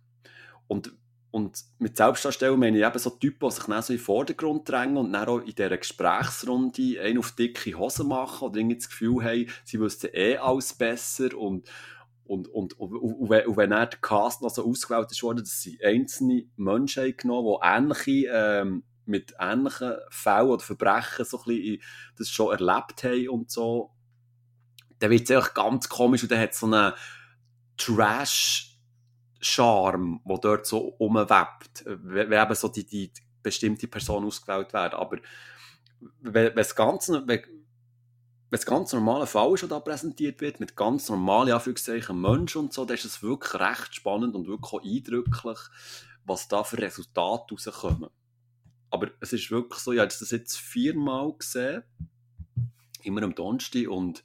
Und, 0.68 0.94
und 1.32 1.60
mit 1.78 1.98
Selbstdarsteller 1.98 2.56
meine 2.56 2.78
ich 2.78 2.86
eben 2.86 3.00
so 3.00 3.10
Typen, 3.10 3.50
die 3.50 3.56
sich 3.56 3.66
dann 3.66 3.82
so 3.82 3.92
in 3.92 4.00
den 4.00 4.06
Vordergrund 4.06 4.70
drängen 4.70 4.98
und 4.98 5.12
dann 5.12 5.28
auch 5.28 5.40
in 5.40 5.54
dieser 5.54 5.78
Gesprächsrunde 5.78 7.02
einen 7.02 7.18
auf 7.18 7.34
dicke 7.34 7.78
Hosen 7.78 8.08
machen 8.08 8.48
oder 8.48 8.58
irgendwie 8.58 8.78
das 8.78 8.90
Gefühl 8.90 9.24
haben, 9.24 9.48
sie 9.66 9.80
wüssten 9.80 10.10
eh 10.14 10.38
alles 10.38 10.74
besser 10.74 11.38
und, 11.38 11.68
und, 12.24 12.48
und, 12.48 12.80
und, 12.80 12.94
und, 12.96 13.30
wenn, 13.30 13.70
dann 13.70 13.90
der 13.90 14.00
Cast 14.00 14.42
noch 14.42 14.50
so 14.50 14.66
ausgewählt 14.66 15.12
ist 15.12 15.22
worden, 15.22 15.40
dass 15.40 15.62
sie 15.62 15.84
einzelne 15.84 16.46
Menschen 16.56 17.16
genommen 17.18 17.60
haben, 17.62 17.90
die 17.90 18.26
ähnliche, 18.26 18.32
ähm, 18.32 18.84
mit 19.06 19.36
ähnlichen 19.38 19.96
Fällen 20.10 20.48
oder 20.48 20.64
Verbrechen 20.64 21.26
so 21.26 21.38
ein 21.40 21.44
bisschen 21.46 21.82
das 22.18 22.30
schon 22.30 22.52
erlebt 22.52 23.04
haben 23.04 23.30
und 23.30 23.52
so, 23.52 23.92
dann 25.06 25.12
wird 25.12 25.30
es 25.30 25.54
ganz 25.54 25.88
komisch 25.90 26.24
und 26.24 26.32
dann 26.32 26.40
hat 26.40 26.56
so 26.56 26.66
einen 26.66 26.94
Trash-Charme, 27.78 30.22
der 30.26 30.38
dort 30.38 30.66
so 30.66 30.96
umwebt, 30.98 31.84
wenn 31.86 32.32
eben 32.32 32.56
so 32.56 32.70
die, 32.70 32.86
die 32.86 33.12
bestimmte 33.44 33.88
Person 33.88 34.26
ausgewählt 34.26 34.74
werden. 34.74 35.00
Aber 35.00 35.18
wenn 36.22 36.58
es 36.58 36.76
ganz 36.76 37.10
normaler 38.94 39.28
Fall 39.28 39.54
ist, 39.54 39.62
der 39.62 39.70
da 39.70 39.80
präsentiert 39.80 40.42
wird, 40.42 40.60
mit 40.60 40.76
ganz 40.76 41.08
normalen 41.10 41.52
Anführungszeichen 41.52 42.20
Menschen 42.20 42.62
und 42.62 42.74
so, 42.74 42.86
dann 42.86 42.96
ist 42.96 43.06
es 43.06 43.22
wirklich 43.22 43.54
recht 43.56 43.94
spannend 43.96 44.34
und 44.36 44.48
wirklich 44.48 44.74
auch 44.74 44.84
eindrücklich, 44.84 45.60
was 46.24 46.48
da 46.48 46.64
für 46.64 46.80
Resultate 46.80 47.54
rauskommen. 47.54 48.10
Aber 48.90 49.12
es 49.20 49.34
ist 49.34 49.52
wirklich 49.52 49.82
so, 49.82 49.92
ich 49.92 50.00
habe 50.00 50.08
das 50.08 50.32
jetzt 50.32 50.58
viermal 50.58 51.34
gesehen, 51.38 51.84
immer 53.04 53.22
am 53.24 53.36
Donnerstag 53.36 53.90
und 53.90 54.24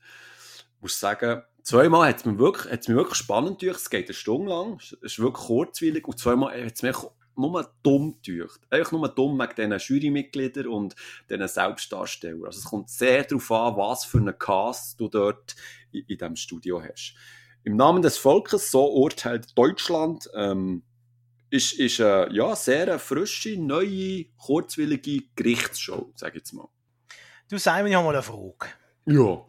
muss 0.81 0.99
sagen, 0.99 1.43
zweimal 1.63 2.09
hat 2.09 2.19
es 2.19 2.25
mir 2.25 2.39
wirklich, 2.39 2.73
hat's 2.73 2.89
mir 2.89 2.97
wirklich 2.97 3.17
spannend 3.17 3.63
durch. 3.63 3.77
Es 3.77 3.91
geht 3.91 4.07
eine 4.07 4.15
Stunde 4.15 4.51
lang, 4.51 4.79
es 4.81 4.93
ist 4.93 5.19
wirklich 5.19 5.47
kurzweilig 5.47 6.07
und 6.07 6.19
zweimal 6.19 6.65
hat 6.65 6.75
es 6.75 6.83
mich 6.83 6.97
nur 7.37 7.73
dumm 7.83 8.19
durch. 8.25 8.53
Einfach 8.71 8.93
nur 8.93 9.09
dumm 9.09 9.39
wegen 9.39 9.55
diesen 9.57 9.79
Jurymitgliedern 9.79 10.67
und 10.67 10.95
diesen 11.29 11.49
Selbstdarstellern. 11.49 12.45
Also 12.45 12.59
es 12.59 12.65
kommt 12.65 12.91
sehr 12.91 13.25
darauf 13.25 13.51
an, 13.51 13.77
was 13.77 14.05
für 14.05 14.19
einen 14.19 14.39
Cast 14.39 15.01
du 15.01 15.09
dort 15.09 15.55
in, 15.93 16.05
in 16.07 16.19
diesem 16.19 16.37
Studio 16.37 16.83
hast. 16.83 17.15
Im 17.65 17.77
Namen 17.77 18.03
des 18.03 18.17
Volkes, 18.17 18.71
so 18.71 18.87
urteilt 18.91 19.57
Deutschland, 19.57 20.31
ähm, 20.35 20.83
ist, 21.51 21.79
ist 21.79 22.01
eine 22.01 22.33
ja, 22.33 22.55
sehr 22.57 22.83
eine 22.83 22.99
frische, 22.99 23.59
neue, 23.59 24.27
kurzwillige 24.39 25.25
Gerichtsshow, 25.35 26.13
sage 26.15 26.39
ich 26.39 26.43
jetzt 26.43 26.53
mal. 26.53 26.69
Du 27.51 27.59
Simon, 27.59 27.89
ich 27.89 27.95
habe 27.95 28.05
mal 28.05 28.15
eine 28.15 28.23
Frage. 28.23 28.73
Ja. 29.07 29.45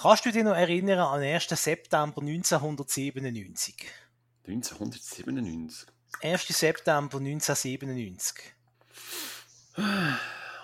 Kannst 0.00 0.24
du 0.24 0.32
dich 0.32 0.42
noch 0.42 0.56
erinnern 0.56 0.98
an 0.98 1.20
den 1.20 1.34
1. 1.34 1.46
September 1.46 2.22
1997? 2.22 3.86
1997? 4.46 5.88
1. 6.22 6.48
September 6.48 7.18
1997. 7.18 8.34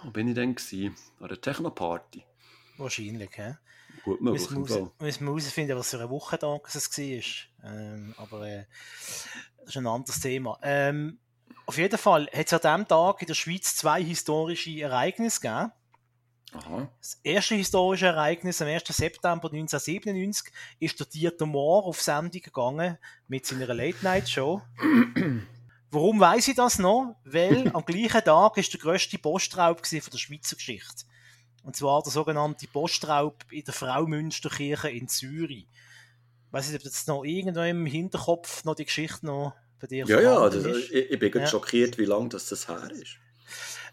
Wo 0.03 0.11
bin 0.11 0.29
ich 0.29 0.35
denn 0.35 0.55
gewesen? 0.55 0.97
An 1.21 1.29
der 1.29 1.39
Techno-Party? 1.39 2.25
Wahrscheinlich, 2.79 3.29
hä? 3.37 3.57
Gut 4.05 4.23
möglich. 4.23 4.49
Müssen 5.01 5.27
wir 5.27 5.33
herausfinden, 5.33 5.77
was 5.77 5.91
für 5.91 5.99
eine 5.99 6.09
Woche 6.09 6.39
da 6.39 6.59
es 6.67 6.99
war. 6.99 7.71
Ähm, 7.71 8.15
aber 8.17 8.49
äh, 8.49 8.65
das 9.59 9.67
ist 9.67 9.77
ein 9.77 9.87
anderes 9.87 10.19
Thema. 10.19 10.59
Ähm, 10.63 11.19
auf 11.67 11.77
jeden 11.77 11.99
Fall 11.99 12.27
hat 12.33 12.47
es 12.47 12.53
an 12.55 12.61
diesem 12.63 12.89
Tag 12.89 13.21
in 13.21 13.27
der 13.27 13.35
Schweiz 13.35 13.77
zwei 13.77 14.03
historische 14.03 14.81
Ereignisse 14.81 15.43
gegeben. 15.43 15.73
Aha. 16.57 16.89
Das 16.99 17.21
erste 17.23 17.55
historische 17.55 18.07
Ereignis 18.07 18.63
am 18.63 18.69
1. 18.69 18.85
September 18.89 19.49
1997 19.49 20.53
ist 20.79 20.99
der 20.99 21.07
Dieter 21.07 21.47
Mohr 21.47 21.85
auf 21.85 22.01
Sendung 22.01 22.41
gegangen 22.41 22.99
mit 23.29 23.47
seiner 23.47 23.73
Late-Night-Show. 23.73 24.63
Warum 25.91 26.21
weiß 26.21 26.49
ich 26.49 26.57
das 26.57 26.79
noch? 26.79 27.17
Weil 27.25 27.71
am 27.73 27.85
gleichen 27.85 28.25
Tag 28.25 28.57
ist 28.57 28.73
der 28.73 28.81
grösste 28.81 29.19
Postraub 29.19 29.87
von 29.87 30.01
der 30.13 30.19
Schweizer 30.19 30.57
Geschichte. 30.57 31.05
Und 31.63 31.77
zwar 31.77 32.03
der 32.03 32.13
sogenannte 32.13 32.67
Postraub 32.69 33.45
in 33.51 33.65
der 33.65 33.75
Fraumünsterkirche 33.75 34.89
in 34.91 35.09
Zürich. 35.09 35.67
Ich 36.47 36.53
weiß 36.53 36.69
nicht, 36.71 36.79
ob 36.79 36.85
das 36.85 37.07
noch 37.07 37.25
irgendwo 37.25 37.63
im 37.63 37.87
Hinterkopf 37.87 38.65
noch 38.65 38.75
die 38.75 38.85
Geschichte 38.85 39.27
noch 39.27 39.55
bei 39.81 39.87
dir 39.87 40.07
Ja, 40.07 40.21
ja, 40.21 40.49
das, 40.49 40.65
ich, 40.65 40.93
ich, 40.93 41.19
bin 41.19 41.33
ja. 41.35 41.47
schockiert, 41.47 41.99
wie 41.99 42.05
lange 42.05 42.29
das, 42.29 42.49
das 42.49 42.69
her 42.69 42.89
ist. 42.91 43.17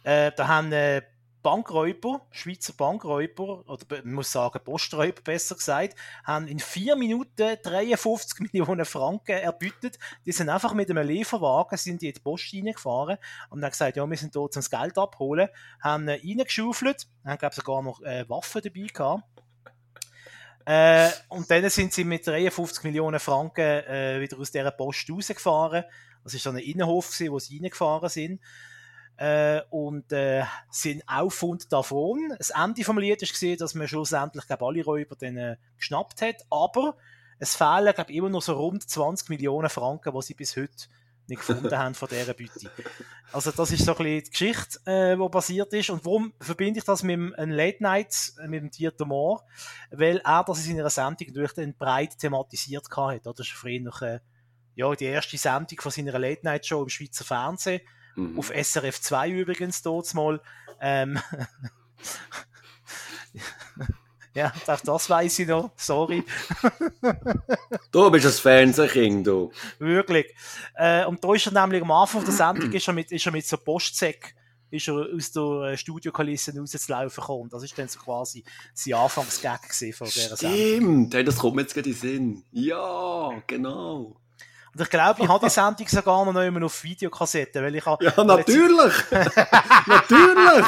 Äh, 0.03 0.31
da 0.35 0.47
haben 0.47 0.71
äh, 0.71 1.01
Bankräuber, 1.43 2.25
Schweizer 2.31 2.73
Bankräuber, 2.73 3.67
oder 3.67 3.85
man 4.03 4.13
muss 4.15 4.31
sagen 4.31 4.63
Posträuber 4.63 5.21
besser 5.21 5.55
gesagt, 5.55 5.95
haben 6.23 6.47
in 6.47 6.59
vier 6.59 6.95
Minuten 6.95 7.57
53 7.61 8.39
Millionen 8.39 8.85
Franken 8.85 9.33
erbütet. 9.33 9.99
Die 10.25 10.31
sind 10.31 10.49
einfach 10.49 10.73
mit 10.73 10.89
einem 10.89 11.05
Lieferwagen 11.05 11.77
sind 11.77 12.01
in 12.01 12.13
die 12.13 12.19
Post 12.19 12.53
reingefahren 12.53 13.17
und 13.49 13.61
haben 13.61 13.71
gesagt, 13.71 13.97
ja, 13.97 14.09
wir 14.09 14.17
sind 14.17 14.35
dort 14.35 14.53
zum 14.53 14.63
Geld 14.63 14.97
abholen, 14.97 15.49
haben 15.81 16.07
reingeschaufelt, 16.07 17.07
haben, 17.25 17.37
glaube 17.37 17.55
sogar 17.55 17.83
noch 17.83 18.01
äh, 18.01 18.27
Waffen 18.29 18.61
dabei 18.63 18.87
gehabt. 18.87 19.23
Äh, 20.65 21.09
und 21.27 21.51
dann 21.51 21.69
sind 21.69 21.91
sie 21.91 22.05
mit 22.05 22.25
53 22.25 22.85
Millionen 22.85 23.19
Franken 23.19 23.61
äh, 23.61 24.21
wieder 24.21 24.39
aus 24.39 24.49
dieser 24.49 24.71
Post 24.71 25.09
rausgefahren. 25.11 25.83
Das 26.23 26.33
war 26.33 26.39
so 26.39 26.49
ein 26.51 26.57
Innenhof, 26.57 27.07
gewesen, 27.07 27.31
wo 27.33 27.39
sie 27.39 27.57
reingefahren 27.57 28.07
sind 28.07 28.39
äh, 29.17 29.61
und 29.69 30.11
äh, 30.11 30.43
sind 30.69 31.03
auf 31.07 31.43
und 31.43 31.71
davon. 31.71 32.35
Das 32.37 32.49
Ende 32.49 32.83
vom 32.83 32.97
Lied 32.97 33.21
ist 33.21 33.33
gesehen, 33.33 33.57
dass 33.57 33.75
man 33.75 33.87
schlussendlich 33.87 34.45
glaub, 34.47 34.63
alle 34.63 34.83
Räuber 34.83 35.15
dann 35.15 35.37
äh, 35.37 35.57
geschnappt 35.77 36.21
hat, 36.21 36.45
aber 36.49 36.97
es 37.39 37.55
fehlen 37.55 37.93
glaub, 37.93 38.09
immer 38.09 38.29
noch 38.29 38.41
so 38.41 38.53
rund 38.53 38.87
20 38.87 39.29
Millionen 39.29 39.69
Franken, 39.69 40.13
die 40.13 40.21
sie 40.21 40.33
bis 40.33 40.55
heute 40.55 40.87
nicht 41.27 41.39
gefunden 41.39 41.77
haben 41.77 41.95
von 41.95 42.09
dieser 42.09 42.33
Bütte. 42.33 42.69
Also 43.31 43.49
das 43.49 43.71
ist 43.71 43.83
so 43.83 43.95
ein 43.95 43.97
bisschen 43.97 44.23
die 44.25 44.29
Geschichte, 44.29 44.79
äh, 44.85 45.17
die 45.17 45.29
passiert 45.29 45.73
ist. 45.73 45.89
Und 45.89 46.05
warum 46.05 46.33
verbinde 46.39 46.77
ich 46.77 46.85
das 46.85 47.01
mit 47.01 47.15
einem 47.35 47.51
Late 47.51 47.81
Night, 47.81 48.33
äh, 48.39 48.47
mit 48.47 48.61
dem 48.61 48.69
Dieter 48.69 49.05
Mohr? 49.05 49.43
Weil 49.89 50.17
er 50.17 50.43
das 50.43 50.63
in 50.67 50.75
seiner 50.75 50.91
Sendung 50.91 51.27
natürlich 51.29 51.53
dann 51.53 51.73
breit 51.73 52.15
thematisiert 52.19 52.85
hat. 52.95 53.25
Das 53.25 53.39
ist 53.39 53.53
früher 53.53 53.79
noch, 53.79 54.03
äh, 54.03 54.19
ja, 54.75 54.93
die 54.93 55.05
erste 55.05 55.35
Sendung 55.35 55.81
von 55.81 55.91
seiner 55.91 56.19
Late 56.19 56.41
Night 56.43 56.67
Show 56.67 56.83
im 56.83 56.89
Schweizer 56.89 57.23
Fernsehen 57.23 57.81
Mhm. 58.15 58.37
Auf 58.37 58.51
SRF 58.53 59.01
2 59.01 59.29
übrigens 59.29 59.81
dort 59.81 60.13
mal. 60.13 60.41
Ähm, 60.79 61.19
ja, 64.33 64.51
auch 64.67 64.81
das 64.81 65.09
weiß 65.09 65.39
ich 65.39 65.47
noch. 65.47 65.71
Sorry. 65.75 66.23
du 67.91 68.11
bist 68.11 68.25
ein 68.25 68.31
Fernsehkind, 68.31 69.25
du. 69.27 69.51
Wirklich. 69.79 70.35
Äh, 70.75 71.05
und 71.05 71.23
da 71.23 71.33
ist 71.33 71.47
er 71.47 71.53
nämlich 71.53 71.81
am 71.81 71.91
Anfang 71.91 72.23
der 72.23 72.33
Sendung 72.33 72.71
ist 72.71 72.87
er 72.87 72.93
mit, 72.93 73.11
ist 73.11 73.25
er 73.25 73.31
mit 73.31 73.45
so 73.45 73.57
Postsäck 73.57 74.35
ist 74.73 74.87
er 74.87 75.07
aus 75.15 75.31
der 75.31 75.77
Studiokulisse 75.77 76.57
rauszulaufen 76.57 77.21
gekommen. 77.21 77.49
Das 77.49 77.63
ist 77.63 77.77
dann 77.77 77.87
so 77.87 77.99
quasi 77.99 78.43
sein 78.73 78.95
Anfangsgag 78.95 79.61
von 79.71 80.07
dieser 80.07 80.35
Sendung. 80.35 81.07
Stimmt, 81.07 81.27
das 81.27 81.37
kommt 81.37 81.55
mir 81.55 81.61
jetzt 81.61 81.75
gerade 81.75 81.89
in 81.89 81.95
den 81.95 82.01
Sinn. 82.01 82.43
Ja, 82.51 83.31
genau. 83.45 84.15
Und 84.75 84.81
ich 84.81 84.89
glaube, 84.89 85.21
ich 85.21 85.27
habe 85.27 85.45
die 85.45 85.51
Sendung 85.51 85.87
sogar 85.87 86.25
noch 86.31 86.41
immer 86.41 86.65
auf 86.65 86.83
Videokassette, 86.83 87.61
weil 87.61 87.75
ich 87.75 87.85
habe... 87.85 88.05
Ja, 88.05 88.23
natürlich! 88.23 88.93
natürlich! 89.85 90.65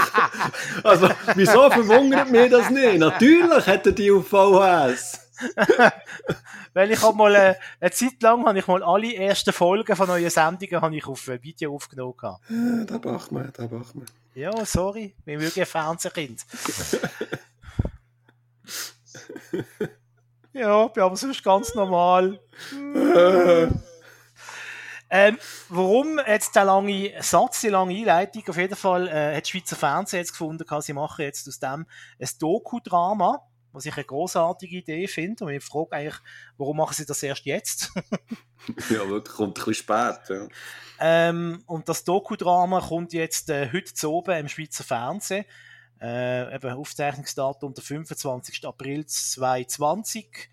Also, 0.83 1.09
wieso 1.33 1.69
verwundert 1.71 2.29
mir 2.29 2.47
das 2.49 2.69
nicht? 2.69 2.99
Natürlich 2.99 3.65
hat 3.65 3.85
er 3.87 3.91
die 3.93 4.11
auf 4.11 4.27
VHS. 4.27 5.25
Weil 6.73 6.91
ich 6.91 7.01
hab 7.01 7.15
mal, 7.15 7.33
äh, 7.35 7.55
eine 7.79 7.91
Zeit 7.91 8.21
lang 8.21 8.45
habe 8.45 8.59
ich 8.59 8.67
mal 8.67 8.83
alle 8.83 9.15
ersten 9.15 9.53
Folgen 9.53 9.95
von 9.95 10.07
neuen 10.07 10.29
Sendungen 10.29 10.81
habe 10.81 10.95
ich 10.95 11.07
auf 11.07 11.27
äh, 11.27 11.41
Video 11.41 11.73
aufgenommen. 11.73 12.15
gehabt. 12.17 12.43
Ja, 12.49 12.83
da 12.85 12.99
macht 13.11 13.31
man, 13.31 13.51
da 13.53 13.63
macht 13.63 13.95
man. 13.95 14.05
Ja, 14.33 14.65
sorry, 14.65 15.15
ich 15.17 15.23
bin 15.23 15.39
wirklich 15.39 15.61
ein 15.61 15.67
Fernsehkind. 15.67 16.45
ja, 20.53 20.87
bin 20.87 21.03
aber 21.03 21.15
sonst 21.15 21.43
ganz 21.43 21.73
normal. 21.75 22.39
Ähm, 25.09 25.37
warum 25.69 26.19
jetzt 26.25 26.55
der 26.55 26.65
lange 26.65 27.13
Satz, 27.21 27.61
die 27.61 27.69
lange 27.69 27.95
Einleitung? 27.95 28.43
Auf 28.47 28.57
jeden 28.57 28.75
Fall 28.75 29.07
äh, 29.07 29.35
hat 29.37 29.47
Schweizer 29.47 29.75
Fernsehen 29.75 30.19
jetzt 30.19 30.31
gefunden, 30.31 30.65
sie 30.81 30.93
machen 30.93 31.21
jetzt 31.21 31.47
aus 31.47 31.59
dem 31.59 31.85
ein 32.19 32.29
Doku-Drama, 32.39 33.41
was 33.71 33.85
ich 33.85 33.95
eine 33.95 34.03
großartige 34.03 34.77
Idee 34.77 35.07
finde. 35.07 35.45
Und 35.45 35.51
ich 35.51 35.63
frage 35.63 35.91
eigentlich, 35.91 36.19
warum 36.57 36.77
machen 36.77 36.95
sie 36.95 37.05
das 37.05 37.21
erst 37.21 37.45
jetzt? 37.45 37.91
ja, 38.89 39.07
wirklich, 39.07 39.35
kommt 39.35 39.59
ein 39.59 39.65
bisschen 39.65 39.73
spät. 39.75 40.19
Ja. 40.29 40.47
Ähm, 40.99 41.63
und 41.67 41.87
das 41.87 42.03
Doku-Drama 42.03 42.81
kommt 42.81 43.13
jetzt 43.13 43.49
äh, 43.49 43.69
heute 43.71 43.93
zu 43.93 44.11
oben 44.11 44.37
im 44.37 44.47
Schweizer 44.47 44.83
Fernsehen. 44.83 45.45
Äh, 46.01 46.53
eben 46.55 46.73
Aufzeichnungsdatum 46.73 47.73
der 47.73 47.83
25. 47.83 48.65
April 48.65 49.05
2020. 49.05 50.49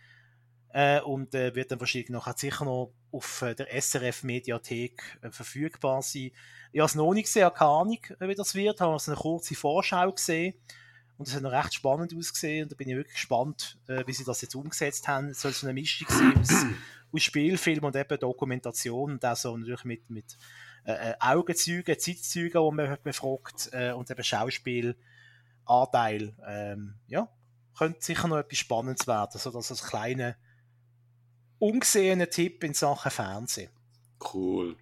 Äh, 0.72 1.00
und 1.00 1.34
äh, 1.34 1.54
wird 1.54 1.70
dann 1.70 1.80
wahrscheinlich 1.80 2.10
noch, 2.10 2.26
hat 2.26 2.38
sicher 2.38 2.64
noch 2.64 2.92
auf 3.10 3.42
äh, 3.42 3.54
der 3.54 3.70
SRF-Mediathek 3.70 5.18
äh, 5.20 5.30
verfügbar 5.30 6.02
sein. 6.02 6.30
Ich 6.72 6.80
habe 6.80 6.86
es 6.86 6.94
noch 6.94 7.12
nicht 7.12 7.26
gesehen, 7.26 7.50
keine 7.54 7.70
Ahnung, 7.70 7.98
äh, 8.18 8.28
wie 8.28 8.34
das 8.34 8.54
wird. 8.54 8.76
Ich 8.76 8.80
habe 8.80 8.98
eine 9.06 9.16
kurze 9.16 9.54
Vorschau 9.54 10.12
gesehen 10.12 10.54
und 11.18 11.28
es 11.28 11.34
hat 11.34 11.42
noch 11.42 11.52
recht 11.52 11.74
spannend 11.74 12.14
ausgesehen 12.16 12.64
und 12.64 12.72
da 12.72 12.76
bin 12.76 12.88
ich 12.88 12.96
wirklich 12.96 13.16
gespannt, 13.16 13.78
wie 13.86 14.12
sie 14.12 14.24
das 14.24 14.40
jetzt 14.40 14.54
umgesetzt 14.54 15.06
haben. 15.06 15.28
Es 15.28 15.42
soll 15.42 15.52
so 15.52 15.66
eine 15.66 15.74
Mischung 15.74 16.08
sein 16.08 16.34
aus, 16.40 16.50
aus 17.12 17.22
Spielfilm 17.22 17.84
und 17.84 17.94
eben 17.94 18.18
Dokumentation 18.18 19.12
und 19.12 19.24
auch 19.24 19.36
so 19.36 19.56
natürlich 19.56 19.84
mit, 19.84 20.08
mit 20.08 20.38
äh, 20.84 21.14
Augenzeugen, 21.20 21.98
Zeitzeugen, 21.98 22.70
die 22.70 22.76
man 22.76 22.96
befragt 23.02 23.68
äh, 23.72 23.92
und 23.92 24.10
eben 24.10 24.24
Schauspielanteil. 24.24 26.34
Ähm, 26.46 26.94
ja, 27.06 27.28
könnte 27.76 28.02
sicher 28.02 28.28
noch 28.28 28.38
etwas 28.38 28.58
Spannendes 28.58 29.06
werden, 29.06 29.38
so 29.38 29.50
dass 29.50 29.68
das 29.68 29.84
kleine 29.84 30.36
ungesehener 31.62 32.28
Tipp 32.28 32.64
in 32.64 32.74
Sachen 32.74 33.10
Fernsehen. 33.10 33.70
Cool. 34.34 34.76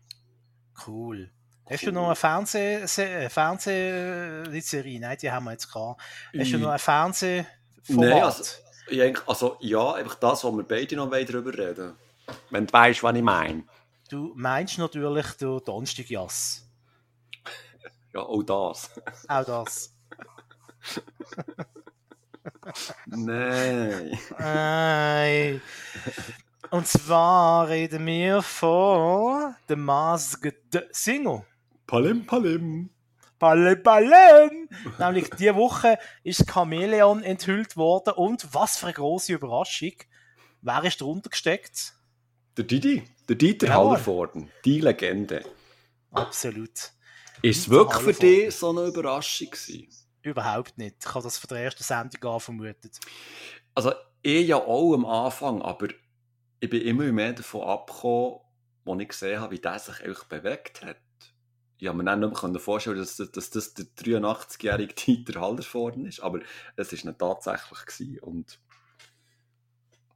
Cool. 0.86 1.30
Hast 1.68 1.86
du 1.86 1.92
noch 1.92 2.06
eine 2.06 2.16
Fernseh 2.16 2.88
Fernsehserie? 3.28 4.98
Nein, 4.98 5.18
die 5.20 5.30
haben 5.30 5.44
wir 5.44 5.52
jetzt 5.52 5.70
gehabt. 5.70 6.00
Hast 6.36 6.52
du 6.52 6.58
noch 6.58 6.70
ein 6.70 6.78
Fernsehformat? 6.78 7.46
Nein, 7.88 8.22
also, 8.22 8.42
also 9.26 9.56
ja, 9.60 9.92
einfach 9.92 10.14
das, 10.16 10.42
was 10.42 10.52
wir 10.52 10.64
beide 10.64 10.96
noch 10.96 11.10
darüber 11.10 11.56
reden 11.56 11.94
Wenn 12.48 12.66
du 12.66 12.72
weißt, 12.72 13.02
was 13.02 13.14
ich 13.14 13.22
meine. 13.22 13.64
Du 14.08 14.32
meinst 14.34 14.78
natürlich 14.78 15.26
den 15.34 15.62
Donnerstag-Jass. 15.62 16.66
ja, 18.14 18.20
auch 18.20 18.42
das. 18.42 18.90
Auch 19.28 19.44
das. 19.44 19.94
Nein. 23.06 24.18
Nein. 24.38 25.60
Und 26.70 26.86
zwar 26.86 27.68
reden 27.68 28.06
wir 28.06 28.42
von 28.42 29.56
The 29.66 29.74
Masked 29.74 30.86
Singer. 30.92 31.44
Palim, 31.84 32.24
palim. 32.24 32.90
Palim, 33.40 33.82
palim. 33.82 34.68
Nämlich 34.96 35.30
diese 35.30 35.56
Woche 35.56 35.98
ist 36.22 36.46
Chameleon 36.46 37.24
enthüllt 37.24 37.76
worden 37.76 38.14
und 38.14 38.54
was 38.54 38.78
für 38.78 38.86
eine 38.86 38.94
große 38.94 39.32
Überraschung. 39.32 39.94
Wer 40.62 40.84
ist 40.84 41.00
drunter 41.00 41.30
gesteckt? 41.30 41.94
Der 42.56 42.64
Didi, 42.64 43.02
der 43.28 43.34
Dieter 43.34 43.66
ja, 43.66 43.74
Hallervorden, 43.74 44.48
die 44.64 44.80
Legende. 44.80 45.42
Absolut. 46.12 46.92
Ist 47.42 47.58
es 47.62 47.68
wirklich 47.68 48.02
für 48.02 48.12
dich 48.12 48.54
so 48.54 48.70
eine 48.70 48.86
Überraschung 48.86 49.50
gewesen? 49.50 49.88
Überhaupt 50.22 50.78
nicht. 50.78 50.96
Ich 51.00 51.08
habe 51.08 51.24
das 51.24 51.36
von 51.36 51.48
der 51.48 51.64
ersten 51.64 51.82
Sendung 51.82 52.32
an 52.32 52.38
vermutet. 52.38 53.00
Also, 53.74 53.92
ich 54.22 54.46
ja 54.46 54.56
auch 54.56 54.94
am 54.94 55.06
Anfang, 55.06 55.62
aber 55.62 55.88
ich 56.60 56.70
bin 56.70 56.82
immer 56.82 57.10
mehr 57.10 57.32
davon 57.32 57.62
abgekommen, 57.62 58.40
als 58.86 59.00
ich 59.00 59.08
gesehen 59.08 59.40
habe, 59.40 59.52
wie 59.52 59.60
der 59.60 59.78
sich 59.78 60.00
eigentlich 60.02 60.24
bewegt 60.24 60.84
hat. 60.84 60.96
Ich 61.78 61.88
habe 61.88 61.96
mir 61.96 62.04
dann 62.04 62.20
nicht 62.20 62.42
mehr 62.42 62.60
vorstellen 62.60 62.98
dass, 62.98 63.16
dass 63.16 63.50
das 63.50 63.74
der 63.74 63.86
83-jährige 63.86 64.94
Dieter 65.06 65.40
Haldersvorden 65.40 66.06
ist, 66.06 66.20
aber 66.20 66.40
es 66.76 66.92
war 67.06 67.18
tatsächlich. 67.18 67.86
Gewesen. 67.86 68.18
Und 68.20 68.60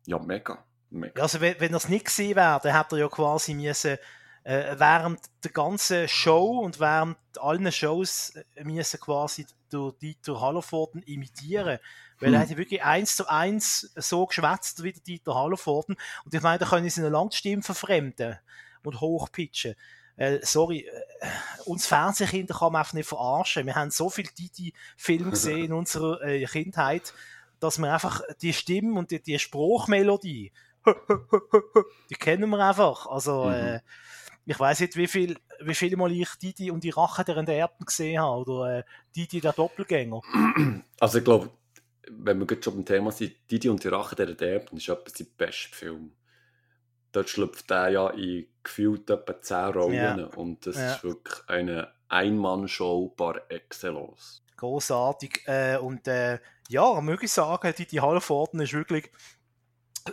ja, 0.07 0.19
mega. 0.19 0.63
mega. 0.91 1.23
Also, 1.23 1.41
wenn, 1.41 1.59
wenn 1.59 1.73
das 1.73 1.89
nicht 1.89 2.05
gewesen 2.05 2.37
wäre, 2.37 2.61
dann 2.63 2.77
hätte 2.77 2.97
er 2.97 3.01
ja 3.01 3.09
quasi 3.09 3.55
müssen, 3.55 3.97
äh, 4.45 4.79
während 4.79 5.21
der 5.43 5.53
ganzen 5.53 6.07
Show 6.07 6.61
und 6.61 6.79
während 6.79 7.17
allen 7.41 7.73
Shows 7.73 8.35
äh, 8.55 8.65
müssen 8.65 9.01
quasi 9.01 9.47
durch 9.71 9.97
Dieter 9.99 10.41
Hallervorden 10.41 11.03
imitieren. 11.03 11.79
Weil 12.25 12.31
hm. 12.31 12.35
er 12.37 12.41
hat 12.41 12.57
wirklich 12.57 12.83
eins 12.83 13.17
zu 13.17 13.29
eins 13.29 13.93
so 13.97 14.25
geschwätzt 14.25 14.83
wie 14.83 14.93
der 14.93 15.03
Dieter 15.03 15.35
Hallervorden. 15.35 15.97
Und 16.25 16.33
ich 16.33 16.41
meine, 16.41 16.59
da 16.59 16.67
können 16.67 16.89
sie 16.89 17.03
eine 17.03 17.11
Langstimme 17.11 17.63
verfremden 17.63 18.39
und 18.83 19.01
hochpitchen. 19.01 19.75
Äh, 20.17 20.39
sorry, 20.43 20.89
äh, 21.21 21.29
uns 21.67 21.87
Fernsehkinder 21.87 22.55
kann 22.55 22.73
man 22.73 22.81
einfach 22.81 22.95
nicht 22.95 23.09
verarschen. 23.09 23.67
Wir 23.67 23.75
haben 23.75 23.91
so 23.91 24.09
viele 24.09 24.31
Didi-Filme 24.31 25.31
gesehen 25.33 25.67
in 25.67 25.73
unserer 25.75 26.23
äh, 26.23 26.45
Kindheit, 26.47 27.13
dass 27.61 27.77
man 27.79 27.91
einfach 27.91 28.23
die 28.41 28.55
Stimme 28.55 28.99
und 28.99 29.11
die, 29.11 29.21
die 29.21 29.39
Spruchmelodie, 29.39 30.51
die 32.11 32.15
kennen 32.15 32.49
wir 32.49 32.59
einfach. 32.59 33.07
Also, 33.07 33.45
mhm. 33.45 33.53
äh, 33.53 33.81
ich 34.47 34.59
weiß 34.59 34.81
nicht, 34.81 34.97
wie 34.97 35.09
viel, 35.09 35.37
wie 35.61 35.75
viel 35.75 35.95
Mal 35.97 36.13
ich 36.13 36.31
Didi 36.37 36.71
und 36.71 36.85
die 36.85 36.91
Rache 36.91 37.23
der 37.25 37.37
Enterbten 37.37 37.85
gesehen 37.85 38.23
habe 38.23 38.41
oder 38.41 38.79
äh, 38.79 38.83
Didi 39.15 39.41
der 39.41 39.53
Doppelgänger. 39.53 40.23
Also 41.01 41.19
ich 41.19 41.25
glaube, 41.25 41.51
wenn 42.11 42.39
wir 42.39 42.47
jetzt 42.51 42.65
schon 42.65 42.75
beim 42.75 42.85
Thema 42.85 43.13
sind, 43.13 43.35
Didi 43.51 43.69
und 43.69 43.83
die 43.83 43.89
Rache 43.89 44.17
der 44.17 44.29
Enterbten 44.29 44.79
ist 44.79 44.89
etwas 44.89 45.13
der 45.15 45.27
beste 45.37 45.75
Film. 45.75 46.13
Dort 47.13 47.29
schlüpft 47.29 47.71
er 47.71 47.89
ja 47.91 48.11
in 48.11 48.47
gefühlt 48.63 49.09
etwa 49.09 49.41
10 49.41 49.65
Rollen 49.73 50.19
ja. 50.19 50.27
und 50.37 50.67
das 50.67 50.77
ja. 50.77 50.95
ist 50.95 51.05
wirklich 51.05 51.49
eine 51.49 51.93
Ein-Mann-Show 52.09 53.15
par 53.17 53.51
excellence. 53.51 54.43
Großartig. 54.57 55.43
Äh, 55.47 55.77
und 55.77 56.09
äh, 56.09 56.39
ja, 56.69 57.01
möge 57.01 57.27
ich 57.27 57.33
sagen, 57.33 57.73
Didi 57.77 57.97
Hallervorden 57.97 58.61
ist 58.61 58.73
wirklich 58.73 59.11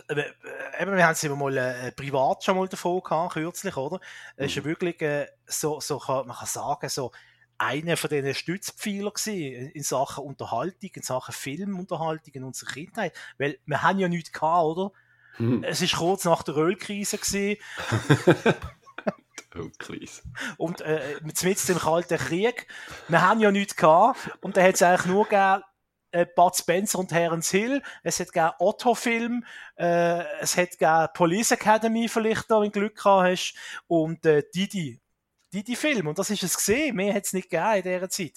äh, 0.08 0.20
äh, 0.20 0.82
eben, 0.82 0.96
wir 0.96 1.04
haben 1.04 1.12
es 1.12 1.24
immer 1.24 1.36
mal 1.36 1.56
äh, 1.56 1.92
privat 1.92 2.44
schon 2.44 2.56
mal 2.56 2.68
davon 2.68 3.02
gehabt, 3.02 3.34
kürzlich, 3.34 3.76
oder? 3.76 4.00
Es 4.36 4.46
ist 4.46 4.56
ja 4.56 4.62
mhm. 4.62 4.66
wirklich 4.66 5.00
äh, 5.02 5.26
so, 5.46 5.80
so 5.80 5.98
kann, 5.98 6.26
man 6.26 6.36
kann 6.36 6.46
sagen, 6.46 6.88
so 6.88 7.12
einer 7.58 7.96
von 7.96 8.10
diesen 8.10 8.34
Stützpfeiler 8.34 9.10
gewesen 9.10 9.70
in 9.70 9.82
Sachen 9.82 10.24
Unterhaltung, 10.24 10.90
in 10.94 11.02
Sachen 11.02 11.32
Filmunterhaltung 11.32 12.34
in 12.34 12.44
unserer 12.44 12.72
Kindheit. 12.72 13.14
Weil 13.38 13.58
wir 13.66 13.82
haben 13.82 13.98
ja 13.98 14.08
nichts 14.08 14.32
gehabt, 14.32 14.64
oder? 14.64 14.92
Hm. 15.36 15.64
Es 15.64 15.80
ist 15.80 15.96
kurz 15.96 16.24
nach 16.24 16.42
der 16.42 16.56
Ölkrise 16.56 17.18
gewesen. 17.18 17.62
Ölkrise. 19.54 20.22
Und 20.56 20.80
äh, 20.80 21.18
mit 21.22 21.42
im 21.42 21.78
Kalten 21.78 22.18
Krieg. 22.18 22.66
Wir 23.08 23.22
haben 23.22 23.40
ja 23.40 23.50
nichts 23.50 23.76
gehabt. 23.76 24.18
Und 24.40 24.56
da 24.56 24.62
hat 24.62 24.74
es 24.74 24.82
eigentlich 24.82 25.06
nur 25.06 25.24
gegeben, 25.24 25.62
äh, 26.12 26.26
Bud 26.26 26.54
Spencer 26.54 26.98
und 26.98 27.08
Terence 27.08 27.50
Hill, 27.50 27.82
es 28.02 28.20
hat 28.20 28.32
gegeben 28.32 28.52
Otto-Film, 28.58 29.44
äh, 29.76 30.24
es 30.40 30.56
hat 30.56 30.72
gegeben 30.72 31.08
Police 31.14 31.52
Academy 31.52 32.08
vielleicht 32.08 32.50
da, 32.50 32.60
wenn 32.60 32.70
du 32.70 32.80
Glück 32.80 32.96
gehabt 32.96 33.30
hast, 33.30 33.54
und 33.88 34.24
äh, 34.26 34.42
Didi. 34.54 35.00
Didi-Film, 35.52 36.06
und 36.06 36.18
das 36.18 36.30
ist 36.30 36.42
es 36.42 36.56
gesehen, 36.56 36.96
mehr 36.96 37.14
hat 37.14 37.24
es 37.24 37.32
nicht 37.32 37.50
gegeben 37.50 37.76
in 37.76 37.82
dieser 37.82 38.08
Zeit. 38.08 38.32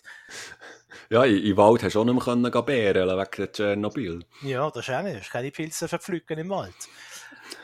Ja, 1.09 1.23
im 1.23 1.57
Wald 1.57 1.83
hast 1.83 1.95
du 1.95 2.01
auch 2.01 2.05
nicht 2.05 2.25
mehr 2.25 2.61
bären 2.61 3.07
wegen 3.07 3.51
Tschernobyl. 3.51 4.25
Ja, 4.41 4.69
das 4.69 4.87
ist 4.87 4.93
auch 4.93 5.01
nicht, 5.01 5.25
du 5.25 5.29
keine 5.29 5.51
Pilze 5.51 5.87
verpflücken 5.87 6.37
im 6.39 6.49
Wald. 6.49 6.75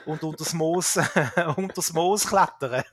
Und 0.06 0.24
unter 0.24 0.44
das 0.44 0.54
Moos, 0.54 0.98
unter 1.58 1.74
das 1.76 1.94
Moos 1.94 2.28
klettern. 2.28 2.84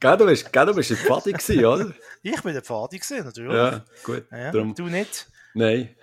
Gell, 0.00 0.16
du 0.16 0.26
bist, 0.26 0.52
gell, 0.52 0.66
du 0.66 0.74
bist 0.74 0.90
ein 0.90 0.96
Pfadi 0.96 1.32
gewesen, 1.32 1.64
oder? 1.64 1.94
Ich 2.22 2.42
bin 2.42 2.52
der 2.52 2.62
Pfadi 2.62 2.98
gewesen, 2.98 3.24
natürlich. 3.24 3.54
Ja, 3.54 3.84
gut. 4.02 4.24
Ja. 4.30 4.50
Du 4.50 4.88
nicht? 4.88 5.28
Nein. 5.54 5.94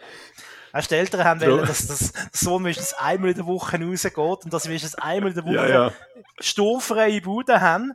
Erst 0.73 0.91
die 0.91 0.95
Eltern 0.95 1.23
haben 1.23 1.41
wollen, 1.41 1.65
dass 1.65 1.87
das 1.87 2.13
Sohn 2.31 2.63
mindestens 2.63 2.93
einmal 2.93 3.31
in 3.31 3.37
der 3.37 3.45
Woche 3.45 3.77
rausgeht 3.77 4.17
und 4.17 4.53
dass 4.53 4.65
wir 4.65 4.69
mindestens 4.69 4.95
einmal 4.95 5.29
in 5.29 5.35
der 5.35 5.45
Woche 5.45 5.55
ja, 5.55 5.67
ja. 5.67 5.91
sturmfreie 6.39 7.21
Bude 7.21 7.61
haben. 7.61 7.93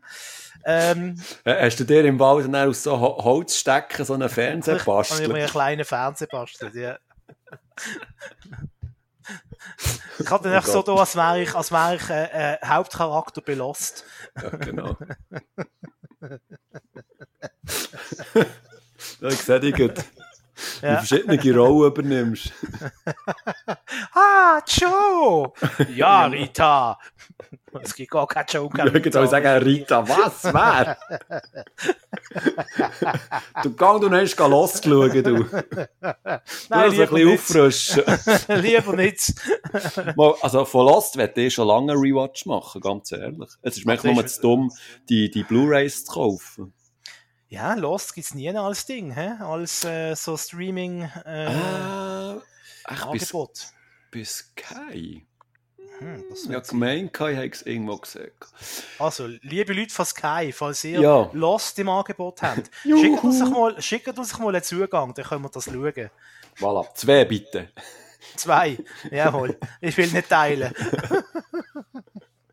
Ähm, 0.64 1.20
Hast 1.44 1.80
du 1.80 1.84
dir 1.84 2.04
im 2.04 2.18
Wald 2.18 2.46
dann 2.46 2.68
aus 2.68 2.82
so 2.82 2.98
Holzstecken 2.98 4.04
so 4.04 4.14
einen 4.14 4.28
Fernseher 4.28 4.78
bastelt? 4.78 5.20
Ich 5.20 5.24
habe 5.26 5.34
mir 5.34 5.40
einen 5.40 5.50
kleinen 5.50 5.84
Fernseher 5.84 6.28
bastelt, 6.28 6.74
ja. 6.74 6.98
Ich 10.18 10.30
hatte 10.30 10.50
dann 10.50 10.62
oh 10.66 10.70
so 10.70 10.82
da, 10.82 10.94
als 10.94 11.16
wäre 11.16 11.42
ich, 11.42 11.54
als 11.54 11.72
wäre 11.72 11.96
ich 11.96 12.08
äh, 12.08 12.54
äh, 12.54 12.58
Hauptcharakter 12.64 13.40
belost. 13.40 14.04
Ja, 14.40 14.50
genau. 14.50 14.96
ich 19.20 19.38
sehe 19.38 19.60
dich 19.60 19.74
ja. 20.82 21.02
wie 21.02 21.06
verschiedene 21.06 21.56
Rollen 21.56 21.92
übernimmst. 21.92 22.52
ah, 24.14 24.60
Joe! 24.66 25.52
Ja, 25.94 26.26
Rita! 26.26 26.98
Es 27.82 27.94
gibt 27.94 28.10
gar 28.10 28.26
keinen 28.26 28.46
Joe. 28.48 28.70
Ich 29.04 29.12
soll 29.12 29.28
sagen, 29.28 29.62
Rita, 29.62 30.08
was? 30.08 30.44
Wer? 30.44 30.96
du 33.62 33.70
gehst 33.70 34.38
du 34.38 34.44
hast 34.44 34.50
loszuschauen, 34.50 35.22
du. 35.22 35.46
Nein, 36.68 36.94
du 36.94 37.02
ein 37.02 37.08
bisschen 37.08 37.32
auffrischen. 37.32 38.02
lieber 38.62 38.96
nicht. 38.96 39.34
also 40.42 40.64
von 40.64 40.86
Lost 40.86 41.16
werde 41.16 41.40
ich 41.42 41.54
schon 41.54 41.66
lange 41.68 41.92
einen 41.92 42.00
Rewatch 42.00 42.46
machen, 42.46 42.80
ganz 42.80 43.12
ehrlich. 43.12 43.50
Es 43.62 43.76
ist 43.76 43.86
mir 43.86 43.98
nur 44.02 44.26
zu 44.26 44.40
dumm, 44.40 44.70
die, 45.08 45.30
die 45.30 45.42
Blu-Rays 45.42 46.04
zu 46.04 46.12
kaufen. 46.12 46.74
Ja, 47.54 47.74
Lost 47.74 48.14
gibt 48.14 48.26
es 48.26 48.34
nie 48.34 48.50
als 48.50 48.84
Ding, 48.84 49.12
hä? 49.12 49.34
als 49.40 49.84
äh, 49.84 50.16
so 50.16 50.36
Streaming 50.36 51.08
äh, 51.24 51.44
äh, 51.46 52.40
Angebot. 52.82 53.52
Bis, 53.52 53.74
bis 54.10 54.38
Sky. 54.38 55.24
Hm, 56.00 56.24
ja, 56.48 56.58
gemeint, 56.58 57.12
ich 57.14 57.20
habe 57.20 57.46
es 57.46 57.62
irgendwo 57.62 57.96
gesehen. 57.98 58.32
Also, 58.98 59.28
liebe 59.42 59.72
Leute 59.72 59.94
von 59.94 60.04
Sky, 60.04 60.50
falls 60.52 60.82
ihr 60.82 61.00
ja. 61.00 61.30
Lost 61.32 61.78
im 61.78 61.90
Angebot 61.90 62.42
habt, 62.42 62.68
schickt 62.82 63.22
uns, 63.22 63.38
mal, 63.48 63.80
schickt 63.80 64.18
uns 64.18 64.36
mal 64.36 64.48
einen 64.48 64.64
Zugang, 64.64 65.14
dann 65.14 65.24
können 65.24 65.44
wir 65.44 65.50
das 65.50 65.66
schauen. 65.66 66.10
Voilà, 66.58 66.92
zwei 66.94 67.24
bitte. 67.24 67.68
Zwei, 68.34 68.78
jawohl. 69.12 69.56
Ich 69.80 69.96
will 69.96 70.10
nicht 70.10 70.28
teilen. 70.28 70.74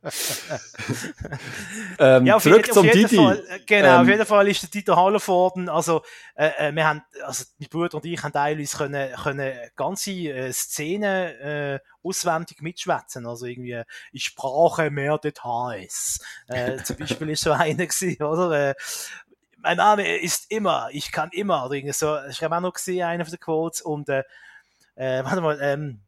ähm, 2.00 2.26
ja, 2.26 2.40
zurück 2.40 2.66
jeden, 2.66 2.74
zum 2.74 2.90
Didi. 2.90 3.16
Fall, 3.16 3.46
äh, 3.48 3.60
genau, 3.66 3.96
ähm, 3.96 4.02
auf 4.02 4.08
jeden 4.08 4.26
Fall 4.26 4.48
ist 4.48 4.64
der 4.64 4.70
Dieter 4.72 4.96
Hallervorden, 4.96 5.70
also, 5.70 6.02
äh, 6.36 6.70
äh, 6.70 6.76
wir 6.76 6.88
haben, 6.88 7.04
also, 7.24 7.46
mein 7.60 7.70
Bruder 7.70 7.98
und 7.98 8.06
ich 8.06 8.24
haben 8.24 8.34
teilweise 8.34 8.78
können, 8.78 9.14
können 9.14 9.54
ganze 9.76 10.12
äh, 10.12 10.52
Szenen 10.52 11.06
äh, 11.06 11.80
auswendig 12.04 12.62
mitschwätzen, 12.62 13.28
also 13.28 13.46
irgendwie, 13.46 13.84
ich 14.12 14.24
sprache 14.26 14.90
mehr 14.90 15.20
Details. 15.20 16.20
Äh, 16.48 16.78
zum 16.84 16.98
Beispiel 16.98 17.30
ist 17.30 17.44
so 17.44 17.52
einer 17.52 17.86
gewesen, 17.86 18.24
oder? 18.24 18.70
Äh, 18.70 18.76
mein 19.58 19.78
Name 19.78 20.18
ist 20.18 20.50
immer, 20.50 20.90
ich 20.92 21.12
kann 21.12 21.30
immer, 21.32 21.66
oder 21.66 21.76
irgendwie 21.76 21.94
so, 21.94 22.18
ich 22.28 22.44
habe 22.44 22.58
auch 22.58 22.62
noch 22.62 22.74
gesehen, 22.74 23.04
einer 23.04 23.24
von 23.24 23.32
den 23.32 23.40
Quotes, 23.40 23.82
und, 23.82 24.10
äh, 24.10 24.24
äh, 24.96 25.24
warte 25.24 25.42
mal, 25.42 25.60
ähm, 25.62 26.02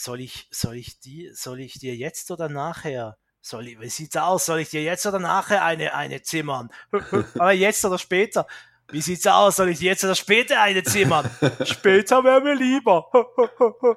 soll 0.00 0.20
ich, 0.20 0.48
soll 0.50 0.76
ich 0.76 0.98
die, 1.00 1.30
soll 1.34 1.60
ich 1.60 1.74
dir 1.74 1.94
jetzt 1.94 2.30
oder 2.30 2.48
nachher, 2.48 3.18
soll 3.42 3.68
ich, 3.68 3.80
wie 3.80 3.90
sieht's 3.90 4.16
aus? 4.16 4.46
Soll 4.46 4.60
ich 4.60 4.70
dir 4.70 4.82
jetzt 4.82 5.04
oder 5.04 5.18
nachher 5.18 5.62
eine, 5.62 5.94
eine 5.94 6.22
zimmern? 6.22 6.70
Aber 7.34 7.52
jetzt 7.52 7.84
oder 7.84 7.98
später? 7.98 8.46
Wie 8.90 9.02
sieht's 9.02 9.26
aus? 9.26 9.56
Soll 9.56 9.68
ich 9.68 9.78
dir 9.78 9.90
jetzt 9.90 10.02
oder 10.02 10.14
später 10.14 10.60
eine 10.60 10.82
zimmern? 10.82 11.30
später 11.64 12.24
wäre 12.24 12.40
mir 12.40 12.54
lieber. 12.54 13.08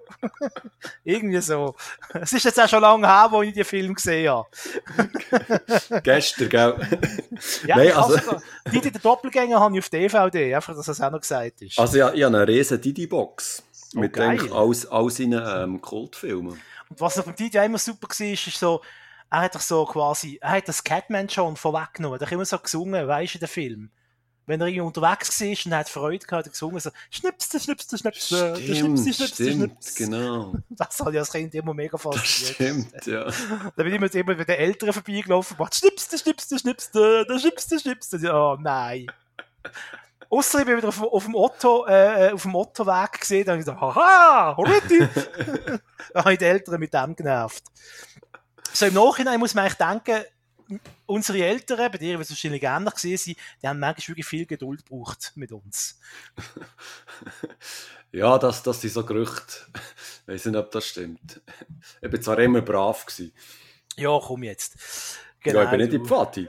Irgendwie 1.06 1.42
so. 1.42 1.74
Es 2.14 2.34
ist 2.34 2.44
jetzt 2.44 2.60
auch 2.60 2.68
schon 2.68 2.82
lange 2.82 3.08
her, 3.08 3.28
wo 3.32 3.42
ich 3.42 3.54
den 3.54 3.66
Film 3.66 3.94
gesehen 3.96 4.30
habe. 4.30 4.50
Gestern, 6.04 6.50
gell? 6.50 6.76
Ja, 7.66 7.78
Nein, 7.78 7.94
also... 7.94 8.20
die, 8.72 8.82
die 8.82 8.92
Doppelgänger 8.92 9.60
habe 9.60 9.74
ich 9.76 9.84
auf 9.84 9.90
DVD, 9.90 10.54
einfach, 10.54 10.76
dass 10.76 10.86
das 10.86 11.00
auch 11.02 11.12
noch 11.12 11.22
gesagt 11.22 11.62
ist. 11.62 11.80
Also, 11.80 11.98
ja, 11.98 12.14
ich 12.14 12.24
habe 12.24 12.36
eine 12.36 12.48
riesen 12.48 12.80
Didi-Box. 12.80 13.64
Oh, 13.96 14.00
mit 14.00 14.14
geil. 14.14 14.40
all, 14.52 14.74
all 14.90 15.10
seinen 15.10 15.44
ähm, 15.46 15.82
Kultfilmen. 15.82 16.60
Und 16.90 17.02
was 17.02 17.24
beim 17.24 17.36
Didi 17.36 17.58
immer 17.58 17.78
super 17.78 18.08
war, 18.08 18.28
ist 18.28 18.60
so, 18.60 18.82
er 19.30 19.42
hat 19.42 19.56
doch 19.56 19.62
so 19.62 19.86
quasi, 19.86 20.38
er 20.42 20.52
hat 20.52 20.68
das 20.68 20.84
Catman 20.84 21.30
schon 21.30 21.56
vorweggenommen, 21.56 22.20
er 22.20 22.26
hat 22.26 22.32
immer 22.32 22.46
so 22.46 22.58
gesungen, 22.60 23.08
weißt 23.08 23.34
du, 23.34 23.38
in 23.38 23.40
dem 23.40 23.50
Film. 23.50 23.92
Wenn 24.46 24.60
er 24.60 24.68
irgendwie 24.68 24.82
unterwegs 24.82 25.40
war 25.40 25.48
und 25.48 25.72
er 25.72 25.78
hat 25.80 25.90
Freude 25.90 26.26
gehabt, 26.26 26.40
hat 26.40 26.48
er 26.48 26.52
gesungen, 26.52 26.80
so, 26.80 26.92
schnipste, 27.10 27.60
schnipste, 27.60 27.98
schnipste, 27.98 28.56
schnipste, 28.58 29.14
schnipste, 29.14 29.52
schnipste, 29.52 30.04
genau. 30.04 30.54
Das 30.70 31.00
hat 31.00 31.14
ja 31.14 31.22
das 31.22 31.32
Kind 31.32 31.56
immer 31.56 31.74
mega 31.74 31.98
fasziniert. 31.98 32.56
Stimmt, 32.56 33.06
ja. 33.06 33.24
Da 33.76 33.84
bin 33.84 33.88
ich 33.88 33.94
immer, 33.94 34.14
immer 34.14 34.36
mit 34.36 34.48
den 34.48 34.58
Eltern 34.58 34.92
vorbeigelaufen 34.92 35.56
und 35.56 35.60
macht, 35.60 35.76
schnipste, 35.76 36.18
schnipste, 36.18 36.60
schnipste, 36.60 37.26
schnipste, 37.40 37.80
schnipste, 37.80 38.34
oh 38.34 38.58
nein. 38.60 39.08
Ausser 40.34 40.60
ich 40.60 40.66
bin 40.66 40.78
wieder 40.78 40.88
auf, 40.88 41.02
auf 41.02 41.26
dem 41.26 41.36
Otto, 41.36 41.86
äh, 41.88 42.32
auf 42.34 42.42
dem 42.42 42.56
Ottoweg 42.56 43.20
gesehen, 43.20 43.46
dann 43.46 43.54
habe 43.54 43.62
ich 43.62 43.66
gesagt, 43.66 43.82
haha, 43.82 44.58
Horretti! 44.58 45.00
da 46.14 46.20
habe 46.20 46.34
ich 46.34 46.40
die 46.40 46.46
Eltern 46.46 46.80
mit 46.80 46.94
dem 46.94 47.16
genervt. 47.16 47.64
So 48.74 48.86
im 48.86 48.94
Nachhinein 48.96 49.40
muss 49.40 49.54
man 49.54 49.66
eigentlich 49.66 49.78
denken, 49.78 50.26
unsere 51.06 51.46
Eltern, 51.46 51.92
bei 51.92 51.98
denen 51.98 52.14
wir 52.14 52.22
es 52.22 52.30
wahrscheinlich 52.30 52.64
ähnlich 52.64 52.94
gesehen 52.94 53.18
sind, 53.18 53.38
die 53.62 53.68
haben 53.68 53.80
manchmal 53.80 54.10
wirklich 54.10 54.26
viel 54.26 54.46
Geduld 54.46 54.86
gebraucht 54.86 55.34
mit 55.36 55.52
uns. 55.52 56.00
Ja, 58.14 58.38
das, 58.38 58.62
das 58.62 58.80
sind 58.80 58.94
so 58.94 59.04
Gerüchte. 59.04 59.56
Ich 60.22 60.28
weiß 60.28 60.46
nicht, 60.46 60.56
ob 60.56 60.70
das 60.70 60.88
stimmt. 60.88 61.42
Ich 62.00 62.12
war 62.12 62.22
zwar 62.22 62.40
immer 62.40 62.62
brav. 62.62 63.08
Gewesen. 63.08 63.34
Ja, 63.96 64.20
komm 64.22 64.44
jetzt. 64.44 64.76
Genau, 65.40 65.60
ja, 65.60 65.66
ich 65.66 65.72
bin 65.72 65.80
nicht 65.80 65.94
in 65.94 66.06
Pfadi. 66.06 66.48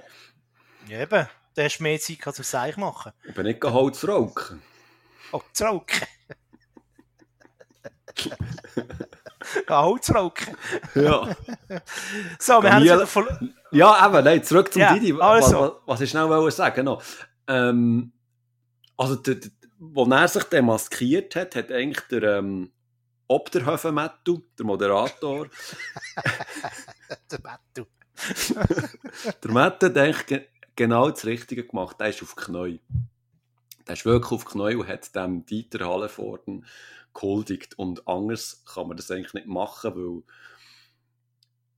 Ja, 0.89 1.01
eben. 1.01 1.27
Du 1.55 1.63
hast 1.63 1.79
mehr 1.79 2.01
Zeit 2.01 2.35
zum 2.35 2.45
Seich 2.45 2.77
machen. 2.77 3.13
Ich 3.25 3.35
bin 3.35 3.47
nicht 3.47 3.63
Holz 3.63 4.07
rauchen. 4.09 4.61
Holz 5.33 5.63
rauchen? 5.63 6.07
Holz 9.69 10.15
rauchen? 10.15 10.57
Ja. 10.97 11.37
so, 12.41 12.61
wir 12.61 12.73
haben 12.73 12.85
es 12.85 13.11
voll... 13.11 13.55
Ja, 13.71 14.05
eben, 14.05 14.25
nein, 14.25 14.43
zurück 14.43 14.73
zum 14.73 14.83
ja, 14.83 14.95
Didi. 14.95 15.13
Also. 15.21 15.61
Was, 15.61 15.73
was, 15.87 16.01
ich 16.01 16.11
schnell 16.11 16.29
wollte 16.29 16.57
sagen 16.57 16.87
noch. 16.87 17.03
Ähm, 17.47 18.13
also, 18.97 19.15
der, 19.15 19.37
der, 19.37 19.51
wo 19.79 20.05
er 20.07 20.29
sich 20.29 20.45
demaskiert 20.45 21.37
hat, 21.37 21.55
hat 21.55 21.71
eigentlich 21.71 22.05
der 22.09 22.39
ähm, 22.39 22.73
Obderhöfen-Mattu, 23.29 24.43
der 24.59 24.67
Moderator... 24.67 25.47
der 27.31 27.41
Mattu. 27.43 27.87
der 29.43 29.51
Mattu 29.51 29.87
hat 29.87 29.99
eigentlich 29.99 30.49
genau 30.77 31.11
das 31.11 31.25
Richtige 31.27 31.65
gemacht. 31.65 31.99
Der 32.01 32.09
ist 32.09 32.23
auf 32.23 32.37
Knäu. 32.37 32.79
Der 33.87 33.95
ist 33.95 34.05
wirklich 34.05 34.33
auf 34.33 34.45
Knäu 34.45 34.81
und 34.81 34.89
hat 34.89 35.15
dem 35.15 35.45
Dieter 35.47 35.87
Hallenvorden 35.89 36.65
gehuldigt. 37.13 37.79
Und 37.79 38.07
anders 38.09 38.65
kann 38.65 38.89
man 38.89 38.97
das 38.97 39.11
eigentlich 39.11 39.35
nicht 39.35 39.47
machen, 39.47 39.95
weil 39.95 40.23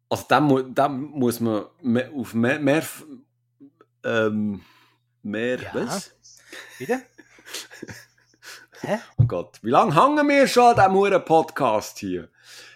also 0.09 0.25
dem, 0.31 0.75
dem 0.75 1.01
muss 1.11 1.41
man 1.41 1.67
mehr, 1.83 2.11
auf 2.15 2.33
mehr, 2.33 2.61
mehr, 2.61 2.85
ähm, 4.05 4.63
mehr 5.23 5.61
ja. 5.61 5.75
was? 5.75 6.15
Wieder? 6.79 7.03
Hä? 8.83 8.99
Oh 9.17 9.25
Gott, 9.25 9.59
wie 9.63 9.71
lange 9.71 9.95
hängen 9.95 10.29
wir 10.29 10.47
schon 10.47 10.79
an 10.79 10.95
diesem 10.95 11.25
Podcast 11.25 11.99
hier? 11.99 12.29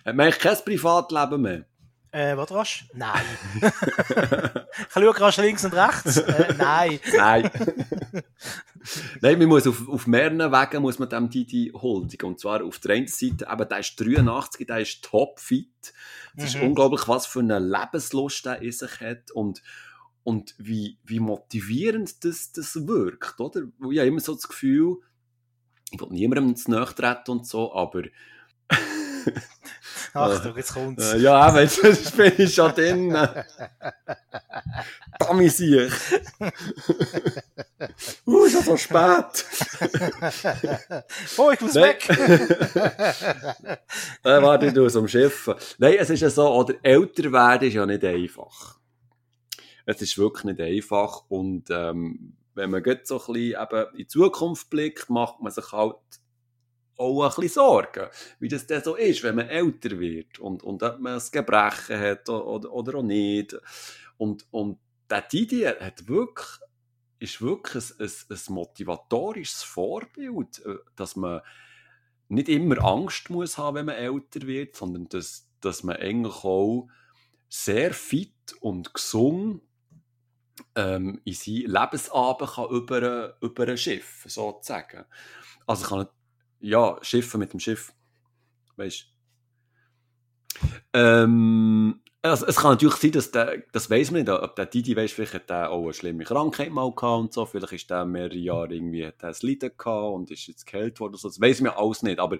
Hat 0.04 0.16
man 0.16 0.26
eigentlich 0.26 0.38
kein 0.38 0.64
Privatleben 0.64 1.42
mehr? 1.42 1.64
Äh, 2.12 2.36
was 2.36 2.50
rasch? 2.50 2.86
Nein. 2.92 3.24
ich 3.60 4.92
schaue 4.92 5.20
rasch 5.20 5.36
links 5.36 5.64
und 5.64 5.74
rechts. 5.74 6.16
Äh, 6.30 6.54
nein. 6.58 7.00
Nein. 7.16 7.50
Nein, 9.20 9.38
man 9.38 9.48
muss 9.48 9.66
auf, 9.66 9.88
auf 9.88 10.06
mehreren 10.06 10.38
Wegen 10.38 10.82
muss 10.82 10.98
man 10.98 11.08
dem 11.08 11.28
Didi 11.28 11.70
huldigen. 11.74 12.30
Und 12.30 12.40
zwar 12.40 12.64
auf 12.64 12.78
der 12.78 12.96
einen 12.96 13.06
Seite, 13.06 13.46
eben, 13.50 13.68
der 13.68 13.78
ist 13.78 13.96
83, 13.96 14.66
der 14.66 14.80
ist 14.80 15.04
topfit. 15.04 15.92
Es 16.36 16.44
ist 16.44 16.56
mhm. 16.56 16.68
unglaublich, 16.68 17.06
was 17.06 17.26
für 17.26 17.40
eine 17.40 17.58
Lebenslust 17.58 18.46
er 18.46 18.62
in 18.62 18.72
sich 18.72 19.00
hat 19.00 19.30
und, 19.32 19.62
und 20.24 20.54
wie, 20.58 20.98
wie 21.04 21.20
motivierend 21.20 22.24
das, 22.24 22.52
das 22.52 22.86
wirkt, 22.86 23.38
oder? 23.40 23.62
Ich 23.90 23.98
habe 23.98 24.08
immer 24.08 24.20
so 24.20 24.34
das 24.34 24.48
Gefühl, 24.48 24.96
ich 25.90 26.00
will 26.00 26.08
niemandem 26.10 26.56
zu 26.56 26.70
nahe 26.70 26.94
treten 26.94 27.32
und 27.32 27.46
so, 27.46 27.74
aber 27.74 28.04
Achtung, 30.12 30.56
jetzt 30.56 30.74
kommt's. 30.74 31.12
Äh, 31.12 31.18
ja, 31.18 31.34
aber 31.34 31.62
jetzt 31.62 31.80
bin 32.16 32.32
ich 32.38 32.54
schon 32.54 32.72
drin. 32.74 33.16
Damisier. 35.18 35.88
uh, 38.26 38.44
ist 38.44 38.54
ja 38.54 38.62
so 38.62 38.76
spät. 38.76 39.44
oh, 41.36 41.50
ich 41.52 41.60
muss 41.60 41.74
weg. 41.74 42.08
äh, 44.24 44.42
warte, 44.42 44.72
du 44.72 44.88
dem 44.88 45.08
Schiff. 45.08 45.50
Nein, 45.78 45.96
es 45.98 46.10
ist 46.10 46.20
ja 46.20 46.30
so, 46.30 46.48
oder 46.52 46.74
älter 46.82 47.30
werden 47.32 47.68
ist 47.68 47.74
ja 47.74 47.86
nicht 47.86 48.04
einfach. 48.04 48.78
Es 49.86 50.02
ist 50.02 50.18
wirklich 50.18 50.44
nicht 50.44 50.60
einfach 50.60 51.24
und 51.28 51.70
ähm, 51.70 52.36
wenn 52.54 52.70
man 52.70 52.84
jetzt 52.84 53.08
so 53.08 53.20
ein 53.20 53.32
bisschen 53.32 53.62
eben 53.62 53.90
in 53.92 53.96
die 53.96 54.06
Zukunft 54.06 54.70
blickt, 54.70 55.08
macht 55.10 55.40
man 55.40 55.52
sich 55.52 55.72
halt 55.72 55.96
auch 57.00 57.22
ein 57.22 57.28
bisschen 57.28 57.48
Sorgen, 57.48 58.08
wie 58.38 58.48
das 58.48 58.66
denn 58.66 58.82
so 58.82 58.94
ist, 58.94 59.22
wenn 59.22 59.36
man 59.36 59.48
älter 59.48 59.98
wird 59.98 60.38
und, 60.38 60.62
und 60.62 60.82
ob 60.82 61.00
man 61.00 61.14
ein 61.14 61.22
Gebrechen 61.32 61.98
hat 61.98 62.28
oder, 62.28 62.70
oder 62.70 62.98
auch 62.98 63.02
nicht. 63.02 63.56
Und, 64.18 64.46
und 64.50 64.78
der 65.08 65.22
Didi 65.22 65.62
hat 65.62 66.06
wirklich, 66.08 66.46
ist 67.18 67.40
wirklich 67.40 67.84
ein, 67.98 68.06
ein, 68.06 68.36
ein 68.36 68.54
motivatorisches 68.54 69.62
Vorbild, 69.62 70.64
äh, 70.66 70.76
dass 70.94 71.16
man 71.16 71.40
nicht 72.28 72.48
immer 72.48 72.84
Angst 72.84 73.30
muss 73.30 73.58
haben, 73.58 73.76
wenn 73.76 73.86
man 73.86 73.96
älter 73.96 74.46
wird, 74.46 74.76
sondern 74.76 75.08
dass, 75.08 75.48
dass 75.60 75.82
man 75.82 75.96
eigentlich 75.96 76.44
auch 76.44 76.88
sehr 77.48 77.92
fit 77.92 78.54
und 78.60 78.94
gesund 78.94 79.62
ähm, 80.76 81.20
in 81.24 81.34
seinen 81.34 81.70
Lebensabend 81.70 82.58
über 83.40 83.68
ein 83.68 83.76
Schiff, 83.76 84.24
sozusagen. 84.28 85.04
Also 85.66 85.86
kann 85.88 86.06
ja, 86.60 86.98
Schiffe 87.02 87.38
mit 87.38 87.52
dem 87.52 87.60
Schiff. 87.60 87.92
Weißt 88.76 89.06
ähm, 90.92 92.00
also, 92.22 92.44
es 92.46 92.56
kann 92.56 92.72
natürlich 92.72 92.96
sein, 92.96 93.12
dass 93.12 93.30
der, 93.30 93.62
das 93.72 93.88
weiß 93.88 94.10
man 94.10 94.22
nicht, 94.22 94.30
ob 94.30 94.54
der 94.54 94.66
Didi 94.66 94.94
weiss, 94.94 95.12
vielleicht 95.12 95.34
hat 95.34 95.50
der 95.50 95.70
auch 95.70 95.84
eine 95.84 95.94
schlimme 95.94 96.24
Krankheit 96.24 96.70
mal 96.70 96.92
gehabt 96.94 97.20
und 97.20 97.32
so, 97.32 97.46
vielleicht 97.46 97.72
ist 97.72 97.90
der 97.90 98.04
mehrere 98.04 98.36
Jahre 98.36 98.74
irgendwie, 98.74 99.06
hat 99.06 99.22
er 99.22 99.30
ein 99.30 99.34
Leiden 99.40 99.70
gehabt 99.76 100.14
und 100.14 100.30
ist 100.30 100.46
jetzt 100.46 100.66
geheilt 100.66 101.00
worden, 101.00 101.16
so. 101.16 101.28
das 101.28 101.40
weiß 101.40 101.62
man 101.62 101.72
alles 101.72 102.02
nicht, 102.02 102.18
aber 102.18 102.38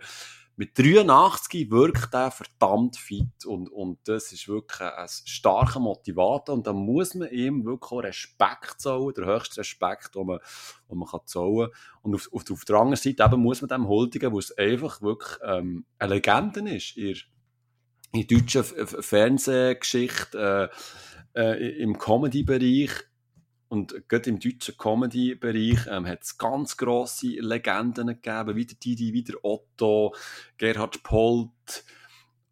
mit 0.60 0.78
83 0.78 1.70
wirkt 1.70 2.12
er 2.12 2.30
verdammt 2.30 2.98
fit 2.98 3.46
und, 3.46 3.70
und 3.70 3.98
das 4.04 4.30
ist 4.30 4.46
wirklich 4.46 4.82
ein 4.82 5.08
starker 5.08 5.80
Motivator 5.80 6.54
und 6.54 6.66
da 6.66 6.74
muss 6.74 7.14
man 7.14 7.30
ihm 7.30 7.64
wirklich 7.64 7.92
auch 7.92 8.02
Respekt 8.02 8.78
zollen, 8.78 9.14
der 9.14 9.24
höchste 9.24 9.60
Respekt, 9.60 10.14
den 10.14 10.26
man, 10.26 10.38
den 10.90 10.98
man 10.98 11.08
kann 11.08 11.22
zollen 11.24 11.70
und 12.02 12.14
auf, 12.14 12.28
auf, 12.30 12.50
auf 12.50 12.66
der 12.66 12.76
anderen 12.76 12.96
Seite 12.96 13.24
eben 13.24 13.40
muss 13.40 13.62
man 13.62 13.70
dem 13.70 13.88
huldigen, 13.88 14.32
wo 14.32 14.38
es 14.38 14.52
einfach 14.58 15.00
wirklich 15.00 15.38
ähm, 15.42 15.86
eine 15.98 16.16
Legende 16.16 16.60
ist, 16.68 16.94
ihr 16.94 17.16
in 18.12 18.26
deutscher 18.26 18.62
Fernsehgeschichte, 18.62 20.68
äh, 21.34 21.40
äh, 21.40 21.80
im 21.80 21.96
Comedy-Bereich 21.96 22.90
und 23.70 24.08
gerade 24.08 24.28
im 24.30 24.40
deutschen 24.40 24.76
Comedy-Bereich 24.76 25.86
ähm, 25.88 26.04
hat 26.04 26.24
es 26.24 26.36
ganz 26.36 26.76
grosse 26.76 27.28
Legenden 27.28 28.08
gegeben, 28.08 28.56
wie 28.56 28.66
der 28.66 28.76
Didi, 28.76 29.12
wie 29.12 29.22
der 29.22 29.44
Otto, 29.44 30.12
Gerhard 30.58 31.04
Polt 31.04 31.84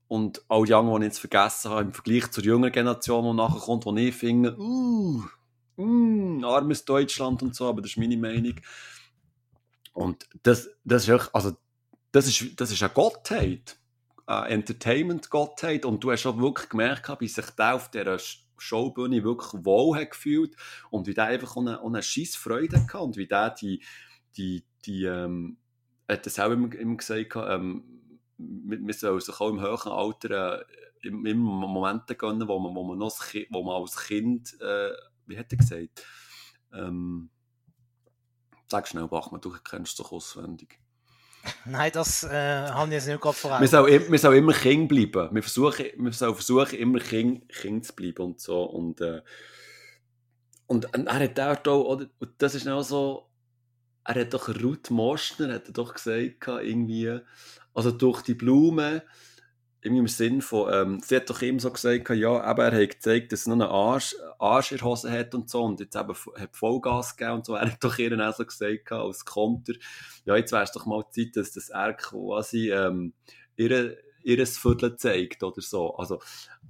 und 0.06 0.44
all 0.48 0.64
die 0.64 0.74
anderen, 0.74 1.00
die 1.00 1.08
ich 1.08 1.14
jetzt 1.14 1.18
vergessen 1.18 1.72
habe, 1.72 1.82
im 1.82 1.92
Vergleich 1.92 2.30
zur 2.30 2.44
jüngeren 2.44 2.70
Generation, 2.70 3.24
die 3.24 3.36
nachher 3.36 3.58
kommt, 3.58 3.84
wo 3.84 3.96
ich 3.96 4.14
finde, 4.14 4.56
uh, 4.56 5.24
uh, 5.76 6.44
armes 6.46 6.84
Deutschland 6.84 7.42
und 7.42 7.52
so, 7.52 7.68
aber 7.68 7.82
das 7.82 7.90
ist 7.90 7.98
meine 7.98 8.16
Meinung. 8.16 8.54
Und 9.94 10.24
das, 10.44 10.70
das 10.84 11.08
ist 11.08 11.10
auch, 11.10 11.34
also, 11.34 11.56
das 12.12 12.28
ist, 12.28 12.60
das 12.60 12.70
ist 12.70 12.80
eine 12.80 12.92
Gottheit 12.92 13.76
äh, 14.28 14.52
Entertainment-Gottheit 14.52 15.84
und 15.84 16.04
du 16.04 16.12
hast 16.12 16.26
auch 16.26 16.38
wirklich 16.38 16.68
gemerkt, 16.68 17.10
wie 17.20 17.26
sich 17.26 17.50
der 17.50 17.74
auf 17.74 17.90
dieser 17.90 18.18
Showbühne 18.60 19.24
wirklich 19.24 19.64
wohl 19.64 19.98
hat 19.98 20.10
gefühlt 20.10 20.56
und 20.90 21.06
wie 21.06 21.14
der 21.14 21.24
einfach 21.24 21.56
auch 21.56 21.60
eine, 21.60 21.82
eine 21.82 22.02
scheisse 22.02 22.38
Freude 22.38 22.86
wie 23.14 23.26
der 23.26 23.50
die, 23.50 23.82
die, 24.36 24.64
die 24.84 25.04
ähm, 25.04 25.58
hat 26.08 26.26
das 26.26 26.38
auch 26.38 26.50
immer, 26.50 26.74
immer 26.74 26.96
gesagt, 26.96 27.36
ähm, 27.36 27.84
wir 28.38 28.94
sollen 28.94 29.20
sich 29.20 29.40
auch 29.40 29.50
im 29.50 29.60
höheren 29.60 29.92
Alter 29.92 30.60
äh, 31.02 31.08
immer 31.08 31.34
Momente 31.34 32.14
gönnen, 32.14 32.48
wo 32.48 32.58
man, 32.58 32.74
wo 32.74 32.84
man, 32.84 32.98
noch 32.98 33.24
wo 33.50 33.62
man 33.62 33.82
als 33.82 33.96
Kind, 33.96 34.60
äh, 34.60 34.92
wie 35.26 35.38
hat 35.38 35.52
er 35.52 35.58
gesagt, 35.58 36.06
ähm, 36.72 37.30
sag 38.68 38.88
schnell, 38.88 39.08
Bachmann, 39.08 39.40
du 39.40 39.50
kennst 39.50 39.98
doch 39.98 40.12
auswendig. 40.12 40.78
Nein, 41.64 41.90
das 41.92 42.24
äh, 42.24 42.68
habe 42.68 42.88
ich 42.88 42.94
jetzt 42.94 43.06
nicht 43.06 43.20
gerade 43.20 43.36
vor 43.36 43.52
Augen. 43.52 43.60
Wir 43.60 43.68
sollen, 43.68 44.10
wir 44.12 44.18
sollen 44.18 44.38
immer 44.38 44.52
Kind 44.52 44.88
bleiben. 44.88 45.34
Wir, 45.34 45.42
versuchen, 45.42 45.86
wir 45.96 46.12
sollen 46.12 46.34
versuchen, 46.34 46.78
immer 46.78 46.98
Kind, 46.98 47.48
kind 47.48 47.84
zu 47.84 47.94
bleiben 47.94 48.22
und 48.22 48.40
so. 48.40 48.62
Und, 48.62 49.00
äh, 49.00 49.22
und 50.66 50.86
er 50.94 51.18
hat 51.18 51.68
auch, 51.68 51.84
oder, 51.84 52.06
und 52.18 52.30
das 52.38 52.54
ist 52.54 52.68
auch 52.68 52.82
so, 52.82 53.28
er 54.04 54.22
hat 54.22 54.32
doch 54.32 54.48
Ruth 54.48 54.90
Mostner, 54.90 55.54
hat 55.54 55.66
er 55.66 55.72
doch 55.72 55.94
gesagt, 55.94 56.46
irgendwie, 56.46 57.20
also 57.74 57.90
durch 57.90 58.22
die 58.22 58.34
Blumen, 58.34 59.02
irgendwie 59.80 60.00
im 60.00 60.08
Sinn 60.08 60.42
von, 60.42 60.72
ähm, 60.72 61.00
sie 61.04 61.16
hat 61.16 61.30
doch 61.30 61.40
immer 61.40 61.60
so 61.60 61.70
gesagt, 61.70 62.10
ja, 62.10 62.40
aber 62.40 62.66
er 62.66 62.82
hat 62.82 62.90
gezeigt, 62.90 63.32
dass 63.32 63.46
er 63.46 63.54
noch 63.54 63.66
einen 63.66 63.74
Arsch, 63.74 64.16
Arsch 64.38 64.72
in 64.72 64.78
der 64.78 64.86
Hose 64.86 65.10
hat 65.10 65.34
und 65.34 65.48
so 65.48 65.62
und 65.62 65.78
jetzt 65.80 65.94
eben 65.94 66.14
hat 66.36 66.56
Vollgas 66.56 67.16
gegeben 67.16 67.36
und 67.36 67.46
so. 67.46 67.54
Er 67.54 67.70
hat 67.70 67.84
doch 67.84 67.98
ihr 67.98 68.28
auch 68.28 68.34
so 68.34 68.44
gesagt, 68.44 68.90
als 68.90 69.24
Konter, 69.24 69.74
ja, 70.24 70.36
jetzt 70.36 70.52
wäre 70.52 70.64
es 70.64 70.72
doch 70.72 70.86
mal 70.86 71.04
Zeit, 71.10 71.36
dass 71.36 71.52
das 71.52 71.68
er 71.68 71.94
quasi 71.94 72.72
ähm, 72.72 73.14
ihre, 73.56 73.98
ihres 74.24 74.58
Viertel 74.58 74.96
zeigt 74.96 75.44
oder 75.44 75.62
so. 75.62 75.94
Also, 75.94 76.20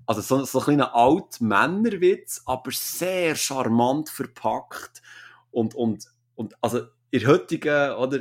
also 0.06 0.20
so, 0.20 0.44
so 0.44 0.58
ein 0.58 0.64
kleiner 0.64 0.94
Alt-Männerwitz, 0.94 2.42
aber 2.44 2.70
sehr 2.72 3.36
charmant 3.36 4.10
verpackt 4.10 5.02
und, 5.50 5.74
und, 5.74 6.04
und 6.34 6.54
also 6.60 6.82
der 7.12 7.26
heutigen, 7.26 7.92
oder, 7.94 8.20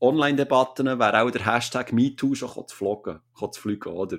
Online-Debatten 0.00 0.86
wäre 0.98 1.22
auch 1.22 1.30
der 1.30 1.46
Hashtag 1.46 1.92
MeToo 1.92 2.34
schon 2.34 2.68
zu 2.68 2.76
fliegen, 2.76 3.20
zu 3.52 3.60
fliegen, 3.60 3.92
oder? 3.92 4.18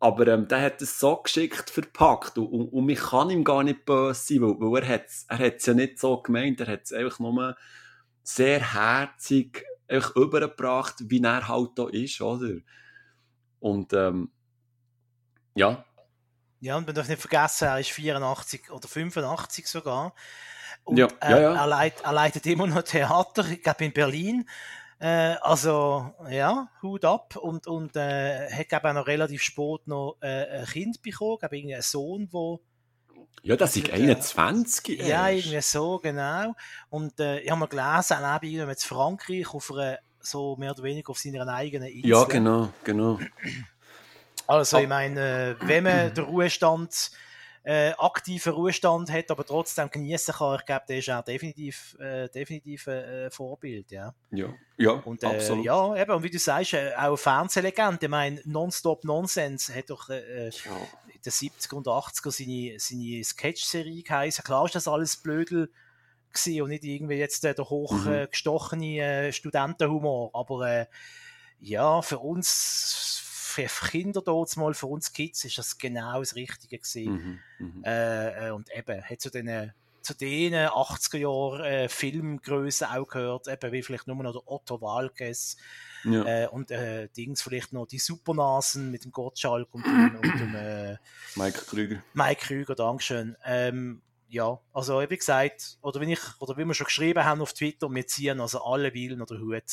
Aber 0.00 0.28
ähm, 0.28 0.46
der 0.46 0.62
hat 0.62 0.80
es 0.80 1.00
so 1.00 1.16
geschickt 1.16 1.70
verpackt 1.70 2.38
und, 2.38 2.46
und, 2.46 2.68
und 2.68 2.86
man 2.86 2.94
kann 2.94 3.30
ihm 3.30 3.42
gar 3.42 3.64
nicht 3.64 3.84
böse 3.84 4.14
sein, 4.14 4.42
weil, 4.42 4.72
weil 4.72 4.82
er 4.82 4.88
hat 4.94 5.06
es 5.06 5.26
er 5.28 5.58
ja 5.58 5.74
nicht 5.74 5.98
so 5.98 6.22
gemeint, 6.22 6.60
er 6.60 6.68
hat 6.68 6.82
es 6.84 6.92
einfach 6.92 7.18
nur 7.18 7.56
sehr 8.22 8.74
herzig 8.74 9.64
einfach 9.88 10.14
übergebracht, 10.14 10.96
wie 11.00 11.22
er 11.22 11.48
halt 11.48 11.70
da 11.76 11.88
ist, 11.88 12.20
oder? 12.20 12.58
Und 13.58 13.92
ähm, 13.92 14.30
ja. 15.54 15.84
Ja, 16.60 16.76
und 16.76 16.86
man 16.86 16.94
darf 16.94 17.08
nicht 17.08 17.20
vergessen, 17.20 17.66
er 17.66 17.80
ist 17.80 17.90
84 17.90 18.70
oder 18.70 18.86
85 18.86 19.66
sogar. 19.66 20.14
Und 20.88 20.96
ja, 20.96 21.08
ja, 21.22 21.38
ja. 21.38 21.54
Er, 21.54 21.66
leitet, 21.66 22.04
er 22.04 22.12
leitet 22.12 22.46
immer 22.46 22.66
noch 22.66 22.82
Theater, 22.82 23.44
ich 23.50 23.62
glaube 23.62 23.84
in 23.84 23.92
Berlin. 23.92 24.48
Äh, 24.98 25.36
also, 25.42 26.14
ja, 26.30 26.68
Hut 26.82 27.04
ab. 27.04 27.36
Und, 27.36 27.66
und 27.66 27.94
äh, 27.94 28.50
hat, 28.50 28.70
glaube 28.70 28.88
auch 28.88 28.94
noch 28.94 29.06
relativ 29.06 29.42
spät 29.42 29.86
noch 29.86 30.16
äh, 30.20 30.60
ein 30.60 30.66
Kind 30.66 31.02
bekommen, 31.02 31.38
glaube 31.38 31.58
irgendwie 31.58 31.74
einen 31.74 31.82
Sohn, 31.82 32.28
der 32.32 32.58
ja, 33.42 33.54
das 33.54 33.76
ist 33.76 33.90
21. 33.90 35.00
Äh, 35.00 35.08
ja, 35.08 35.28
irgendwie 35.28 35.60
so, 35.60 35.98
genau. 35.98 36.54
Und 36.90 37.20
äh, 37.20 37.38
ich 37.40 37.50
habe 37.50 37.60
mal 37.60 37.66
gelesen, 37.66 38.16
er 38.20 38.40
lebt 38.42 38.60
in 38.60 38.76
Frankreich 38.76 39.54
auf 39.54 39.70
einer, 39.72 39.98
so 40.20 40.56
mehr 40.56 40.72
oder 40.72 40.82
weniger 40.82 41.10
auf 41.10 41.18
seiner 41.18 41.46
eigenen 41.46 41.88
Insel. 41.88 42.10
Ja, 42.10 42.24
genau, 42.24 42.70
genau. 42.82 43.20
Also, 44.46 44.78
ich 44.78 44.88
meine, 44.88 45.56
äh, 45.60 45.68
wenn 45.68 45.84
man 45.84 46.12
den 46.14 46.24
Ruhestand 46.24 47.10
äh, 47.64 47.92
aktiven 47.98 48.52
Ruhestand 48.52 49.10
hat, 49.10 49.30
aber 49.30 49.44
trotzdem 49.44 49.90
genießen 49.90 50.34
kann, 50.34 50.56
ich 50.58 50.66
glaube, 50.66 50.84
der 50.88 50.98
ist 50.98 51.10
auch 51.10 51.24
definitiv, 51.24 51.96
äh, 52.00 52.28
definitiv 52.28 52.88
ein 52.88 52.94
äh, 52.94 53.30
Vorbild, 53.30 53.90
ja. 53.90 54.14
Ja, 54.30 54.54
ja, 54.76 54.90
und, 54.92 55.22
äh, 55.22 55.26
absolut. 55.26 55.64
Ja, 55.64 55.96
eben, 55.96 56.10
und 56.12 56.22
wie 56.22 56.30
du 56.30 56.38
sagst, 56.38 56.74
äh, 56.74 56.92
auch 56.96 57.02
eine 57.02 57.16
Fernsehlegende, 57.16 58.06
ich 58.06 58.10
meine, 58.10 58.40
Nonstop 58.44 59.04
Nonsense 59.04 59.74
hat 59.74 59.90
doch 59.90 60.08
äh, 60.08 60.46
äh 60.46 60.50
ja. 60.50 60.76
in 61.14 61.20
den 61.22 61.32
70er 61.32 61.74
und 61.74 61.86
80er 61.86 62.30
seine, 62.30 62.78
seine 62.78 63.24
Sketch-Serie 63.24 64.02
geheißen. 64.02 64.44
Klar 64.44 64.66
ist 64.66 64.74
das 64.74 64.88
alles 64.88 65.16
Blödel 65.16 65.70
gewesen 66.32 66.62
und 66.62 66.68
nicht 66.70 66.84
irgendwie 66.84 67.16
jetzt 67.16 67.44
äh, 67.44 67.54
der 67.54 67.68
hochgestochene 67.68 69.26
mhm. 69.26 69.32
Studentenhumor, 69.32 70.30
aber 70.32 70.86
ja, 71.60 72.02
für 72.02 72.18
uns 72.18 73.20
für 73.66 73.86
Kinder 73.88 74.22
dort 74.24 74.56
mal, 74.56 74.74
für 74.74 74.86
uns 74.86 75.12
Kids, 75.12 75.44
ist 75.44 75.58
das 75.58 75.78
genau 75.78 76.20
das 76.20 76.34
Richtige 76.34 76.78
gewesen. 76.78 77.40
Mhm, 77.58 77.66
mhm. 77.66 77.84
äh, 77.84 78.50
und 78.50 78.68
eben, 78.74 79.02
hat 79.02 79.20
zu 79.20 79.30
den 79.30 79.72
zu 80.00 80.14
den 80.14 80.54
80er 80.54 81.18
Jahren 81.18 81.64
äh, 81.64 81.88
Filmgrößen 81.88 82.86
auch 82.86 83.06
gehört, 83.08 83.46
eben 83.46 83.72
wie 83.72 83.82
vielleicht 83.82 84.06
nur 84.06 84.16
noch 84.16 84.32
der 84.32 84.50
Otto 84.50 84.80
Walkes 84.80 85.58
ja. 86.04 86.44
äh, 86.44 86.46
und 86.46 86.70
äh, 86.70 87.08
Dings 87.08 87.42
vielleicht 87.42 87.74
noch 87.74 87.86
die 87.86 87.98
Supernasen 87.98 88.90
mit 88.90 89.04
dem 89.04 89.12
Gottschalk 89.12 89.68
und 89.72 89.84
dem, 89.84 90.16
und 90.16 90.40
dem 90.40 90.54
äh, 90.54 90.96
Mike 91.34 91.60
Krüger. 91.66 92.02
Mike 92.14 92.40
Krüger, 92.46 92.74
Dankeschön. 92.74 93.36
Ähm, 93.44 94.00
ja, 94.28 94.58
also 94.72 95.00
wie 95.00 95.16
gesagt, 95.16 95.78
oder 95.80 96.00
wie 96.00 96.12
ich, 96.12 96.20
oder 96.38 96.56
wie 96.56 96.64
wir 96.64 96.74
schon 96.74 96.84
geschrieben 96.84 97.24
haben 97.24 97.40
auf 97.40 97.54
Twitter, 97.54 97.88
wir 97.90 98.06
ziehen 98.06 98.40
also 98.40 98.62
alle 98.62 98.92
Willen 98.92 99.22
oder 99.22 99.38
Hut 99.40 99.64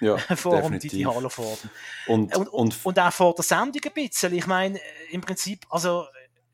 ja, 0.00 0.18
vor 0.36 0.60
dem 0.62 0.78
Didi 0.78 1.02
Hallervorden. 1.02 1.70
Und, 2.06 2.36
und, 2.36 2.48
und, 2.48 2.84
und 2.84 2.98
auch 2.98 3.12
vor 3.12 3.34
der 3.34 3.44
Sendung 3.44 3.80
ein 3.84 3.94
bisschen. 3.94 4.34
Ich 4.34 4.46
meine, 4.46 4.78
im 5.10 5.22
Prinzip, 5.22 5.64
also 5.70 6.06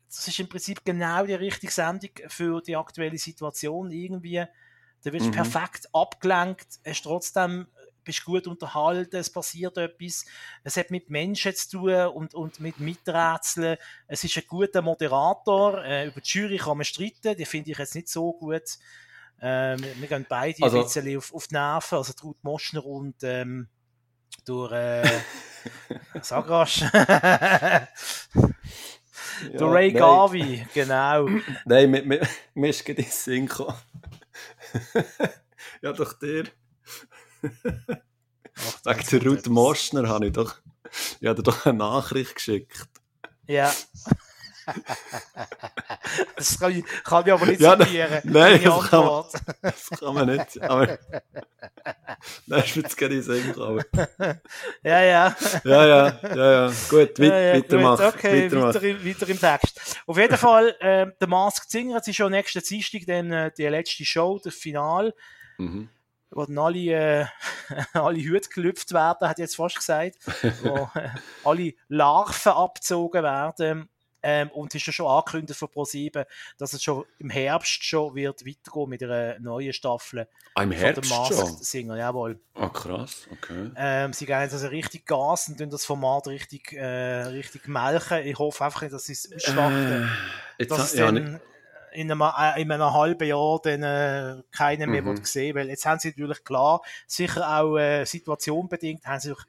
das 0.07 0.27
ist 0.27 0.39
im 0.39 0.47
Prinzip 0.47 0.83
genau 0.85 1.25
die 1.25 1.33
richtige 1.33 1.71
Sendung 1.71 2.11
für 2.27 2.61
die 2.61 2.75
aktuelle 2.75 3.17
Situation 3.17 3.91
irgendwie. 3.91 4.45
Da 5.03 5.13
wirst 5.13 5.25
du 5.25 5.29
mhm. 5.29 5.35
perfekt 5.35 5.87
abgelenkt, 5.93 6.79
hast 6.85 7.03
trotzdem 7.03 7.67
bist 8.03 8.23
gut 8.23 8.47
unterhalten, 8.47 9.17
es 9.17 9.29
passiert 9.29 9.77
etwas, 9.77 10.25
es 10.63 10.77
hat 10.77 10.91
mit 10.91 11.09
Menschen 11.09 11.55
zu 11.55 11.69
tun 11.69 12.07
und, 12.07 12.33
und 12.33 12.59
mit 12.59 12.79
Miträtseln. 12.79 13.77
Es 14.07 14.23
ist 14.23 14.37
ein 14.37 14.43
guter 14.47 14.81
Moderator, 14.81 15.83
äh, 15.83 16.07
über 16.07 16.21
die 16.21 16.29
Jury 16.29 16.57
kann 16.57 16.77
man 16.77 16.85
streiten, 16.85 17.35
die 17.37 17.45
finde 17.45 17.71
ich 17.71 17.77
jetzt 17.77 17.95
nicht 17.95 18.09
so 18.09 18.33
gut. 18.33 18.77
Ähm, 19.41 19.79
wir 19.95 20.07
gehen 20.07 20.25
beide 20.27 20.63
also, 20.63 20.79
ein 20.79 20.83
bisschen 20.83 21.17
auf, 21.17 21.33
auf 21.33 21.47
die 21.47 21.55
Nerven, 21.55 21.97
also 21.97 22.13
Ruth 22.23 22.43
Moschner 22.43 22.85
und 22.85 23.15
ähm, 23.23 23.69
durch 24.45 24.71
äh, 24.71 25.07
sag 26.21 26.49
rasch. 26.49 26.79
der 26.81 27.87
ja, 29.53 29.67
Ray 29.67 29.91
nein. 29.91 29.99
Garvey, 29.99 30.67
genau. 30.73 31.27
Nein, 31.65 31.91
mir, 31.91 32.03
mir, 32.03 32.27
mir 32.53 32.69
ist 32.69 32.85
gerade 32.85 33.01
in 33.01 33.09
Sinn 33.09 33.45
gekommen. 33.45 33.77
ja, 35.81 35.93
doch 35.93 36.13
dir. 36.13 36.45
Wegen 37.41 39.07
der 39.11 39.23
Ruth 39.25 39.47
Moschner 39.47 40.07
habe 40.09 40.27
ich 40.27 40.33
doch, 40.33 40.55
ich 41.19 41.27
habe 41.27 41.41
doch 41.43 41.65
eine 41.65 41.77
Nachricht 41.77 42.35
geschickt. 42.35 42.85
Ja. 43.47 43.73
Das 46.35 46.59
kann 46.59 46.71
ich, 46.71 46.85
kann 47.03 47.25
ich 47.25 47.33
aber 47.33 47.45
nicht 47.47 47.59
Ja, 47.61 47.77
zitieren. 47.79 48.21
nein, 48.23 48.61
das 48.63 48.89
kann 48.89 49.05
man-. 49.05 49.25
Das 49.61 49.89
kann 49.99 50.13
man 50.13 50.27
nicht. 50.27 50.61
Aber. 50.61 50.99
Nein, 52.45 52.63
mir 52.75 52.81
jetzt 52.83 52.97
gar 52.97 53.09
nicht 53.09 53.23
Sinn 53.23 53.47
gekommen. 53.47 53.83
Ja, 54.83 55.01
ja. 55.01 55.35
Ja, 55.63 55.85
ja, 55.87 56.19
ja, 56.35 56.51
ja. 56.51 56.73
Gut, 56.89 57.17
weit, 57.17 57.19
ja, 57.19 57.39
ja, 57.39 57.53
weitermachen. 57.55 58.05
Okay, 58.05 58.45
weitermachen. 58.45 58.75
weiter, 58.75 58.83
im- 58.83 59.05
weiter 59.05 59.29
im 59.29 59.39
Text. 59.39 59.97
Auf 60.05 60.17
jeden 60.17 60.37
Fall, 60.37 60.75
äh, 60.79 61.07
der 61.19 61.27
Masked 61.27 61.71
Singer, 61.71 61.97
es 61.97 62.07
ist 62.07 62.15
schon 62.17 62.31
nächsten 62.31 62.61
Dienstag 62.61 63.01
dann 63.07 63.31
äh, 63.31 63.51
die 63.57 63.63
letzte 63.67 64.05
Show, 64.05 64.39
das 64.43 64.53
Final, 64.55 65.13
Mhm. 65.57 65.89
Wo 66.31 66.45
dann 66.45 66.57
alle, 66.57 66.79
äh, 66.79 67.25
alle 67.93 68.19
Hüte 68.19 68.49
gelüpft 68.49 68.91
werden, 68.93 69.27
hat 69.27 69.39
jetzt 69.39 69.55
fast 69.55 69.75
gesagt, 69.77 70.17
wo 70.61 70.89
äh, 70.95 71.09
alle 71.43 71.73
Larven 71.87 72.51
abgezogen 72.51 73.23
werden. 73.23 73.89
Ähm, 74.21 74.49
und 74.51 74.75
es 74.75 74.81
ist 74.81 74.87
ja 74.87 74.91
schon 74.91 75.07
angekündigt 75.07 75.57
von 75.57 75.69
Pro7, 75.69 76.25
dass 76.57 76.73
es 76.73 76.83
schon 76.83 77.05
im 77.19 77.29
Herbst 77.29 77.85
schon 77.85 78.15
wird 78.15 78.45
weitergehen 78.45 78.89
mit 78.89 79.01
einer 79.01 79.39
neuen 79.39 79.71
Staffel 79.71 80.27
Ah, 80.55 80.63
im 80.63 80.71
von 80.73 80.77
Herbst 80.81 81.09
der 81.09 81.17
Masked 81.17 81.37
schon? 81.37 81.57
Singer, 81.63 81.95
jawohl. 81.97 82.37
Ah, 82.53 82.67
krass, 82.67 83.27
okay. 83.31 83.71
Ähm, 83.77 84.11
sie 84.11 84.25
gehen 84.25 84.41
jetzt 84.41 84.51
also 84.51 84.67
richtig 84.67 85.05
Gas 85.05 85.47
und 85.47 85.57
tun 85.57 85.69
das 85.69 85.85
Format 85.85 86.27
richtig, 86.27 86.73
äh, 86.73 86.85
richtig 87.27 87.69
melken. 87.69 88.25
Ich 88.25 88.37
hoffe 88.37 88.65
einfach 88.65 88.81
nicht, 88.81 88.93
dass 88.93 89.05
sie 89.05 89.13
es 89.13 89.31
ausschlachten. 89.33 90.03
Äh, 90.03 90.07
jetzt, 90.63 90.71
dass 90.71 90.79
ha- 90.79 90.83
es 90.83 90.93
ja, 90.95 91.05
dann 91.05 91.13
nicht, 91.13 91.41
in 91.99 92.11
einem, 92.11 92.21
äh, 92.21 92.61
in 92.61 92.71
einem 92.71 92.93
halben 92.93 93.27
Jahr 93.27 93.59
dann 93.63 93.83
äh, 93.83 94.41
keiner 94.51 94.87
mehr 94.87 95.01
Mhm. 95.01 95.23
sehen 95.23 95.55
weil 95.55 95.69
jetzt 95.69 95.85
haben 95.85 95.99
sie 95.99 96.09
natürlich 96.09 96.43
klar, 96.43 96.81
sicher 97.07 97.59
auch 97.59 97.77
äh, 97.77 98.05
situationbedingt, 98.05 99.05
haben 99.05 99.19
sie 99.19 99.31
auch 99.33 99.41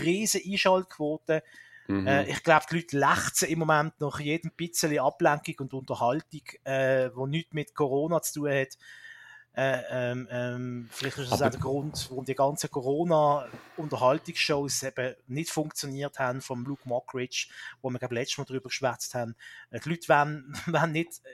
riesen 0.00 0.40
Einschaltquoten. 0.44 1.40
mhm. 1.86 2.06
Äh, 2.06 2.24
ich 2.30 2.42
glaube, 2.42 2.64
die 2.70 2.76
Leute 2.76 2.98
lechzen 2.98 3.48
im 3.48 3.58
Moment 3.60 4.00
nach 4.00 4.20
jedem 4.20 4.50
bisschen 4.52 4.98
Ablenkung 4.98 5.54
und 5.60 5.74
Unterhaltung, 5.74 6.42
äh, 6.64 7.10
wo 7.14 7.26
nichts 7.26 7.52
mit 7.52 7.74
Corona 7.74 8.20
zu 8.22 8.40
tun 8.40 8.50
hat. 8.50 8.76
Äh, 9.54 9.80
ähm, 9.90 10.28
ähm, 10.30 10.88
vielleicht 10.92 11.18
ist 11.18 11.32
das 11.32 11.40
Aber- 11.42 11.48
auch 11.48 11.52
der 11.52 11.60
Grund, 11.60 12.06
warum 12.10 12.24
die 12.24 12.34
ganzen 12.36 12.70
Corona-Unterhaltungsshows 12.70 14.82
eben 14.84 15.14
nicht 15.26 15.50
funktioniert 15.50 16.18
haben 16.18 16.40
vom 16.40 16.64
Luke 16.64 16.88
Mockridge, 16.88 17.48
wo 17.82 17.90
wir, 17.90 17.98
glaube 17.98 18.14
letztes 18.14 18.38
Mal 18.38 18.44
drüber 18.44 18.68
geschwätzt 18.68 19.14
haben. 19.14 19.34
Äh, 19.70 19.80
die 19.80 19.88
Leute 19.90 20.08
wollen, 20.08 20.52
wollen 20.66 20.92
nicht 20.92 21.20
äh, 21.24 21.28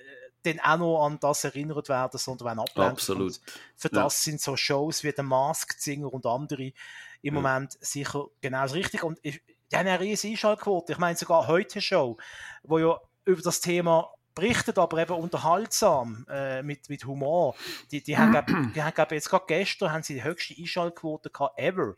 dann 0.44 0.60
auch 0.60 0.78
noch 0.78 1.04
an 1.06 1.18
das 1.20 1.44
erinnert 1.44 1.88
werden, 1.88 2.18
sondern 2.18 2.48
wollen 2.48 2.58
ablenken. 2.60 2.92
Absolut. 2.92 3.40
Für 3.76 3.88
Ja. 3.92 4.02
das 4.04 4.22
sind 4.22 4.40
so 4.40 4.56
Shows 4.56 5.02
wie 5.04 5.12
der 5.12 5.24
Masked 5.24 5.80
Singer 5.80 6.12
und 6.12 6.26
andere 6.26 6.64
im 6.64 6.74
Ja. 7.22 7.32
Moment 7.32 7.76
sicher 7.80 8.26
genau 8.40 8.62
das 8.62 8.74
Richtige. 8.74 9.06
Und 9.06 9.18
ich, 9.22 9.42
die 9.72 9.76
haben 9.76 9.86
eine 9.88 9.98
riesige 10.00 10.32
Einschaltquote. 10.32 10.92
Ich 10.92 10.98
meine 10.98 11.16
sogar 11.16 11.46
heute 11.46 11.80
Show, 11.80 12.16
wo 12.62 12.78
ja 12.78 13.00
über 13.24 13.40
das 13.42 13.60
Thema 13.60 14.10
berichtet, 14.34 14.78
aber 14.78 14.98
eben 14.98 15.14
unterhaltsam, 15.14 16.26
äh, 16.28 16.62
mit, 16.62 16.88
mit 16.88 17.04
Humor. 17.06 17.54
Die, 17.90 18.02
die 18.02 18.18
haben, 18.18 18.32
glaub, 18.32 18.46
die 18.46 18.82
haben 18.82 18.94
glaub, 18.94 19.12
jetzt 19.12 19.30
gerade 19.30 19.44
gestern 19.46 19.92
haben 19.92 20.02
sie 20.02 20.14
die 20.14 20.24
höchste 20.24 20.54
Einschaltquote 20.58 21.30
gehabt 21.30 21.58
ever 21.58 21.94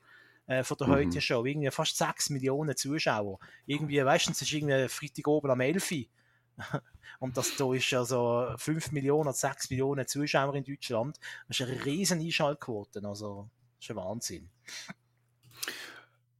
äh, 0.46 0.62
von 0.62 0.76
der 0.76 0.86
Mhm. 0.86 0.92
heutigen 0.92 1.20
Show. 1.20 1.44
Irgendwie 1.44 1.70
fast 1.70 1.96
6 1.96 2.30
Millionen 2.30 2.76
Zuschauer. 2.76 3.38
Irgendwie, 3.66 4.04
weißt 4.04 4.26
du, 4.28 4.30
es 4.32 4.42
ist 4.42 4.52
irgendwie 4.52 4.86
Freitag 4.88 5.26
oben 5.26 5.50
am 5.50 5.60
11 5.60 5.90
Uhr. 5.90 6.04
Und 7.18 7.36
das 7.36 7.56
da 7.56 7.72
ist 7.72 7.92
also 7.94 8.52
5 8.58 8.92
Millionen, 8.92 9.32
6 9.32 9.70
Millionen 9.70 10.06
Zuschauer 10.06 10.54
in 10.54 10.64
Deutschland. 10.64 11.18
Das 11.48 11.60
ist 11.60 11.66
eine 11.66 11.84
riesen 11.84 12.20
Einschaltquote. 12.20 13.00
Also, 13.04 13.48
das 13.78 13.86
ist 13.86 13.90
ein 13.90 13.96
Wahnsinn. 13.96 14.50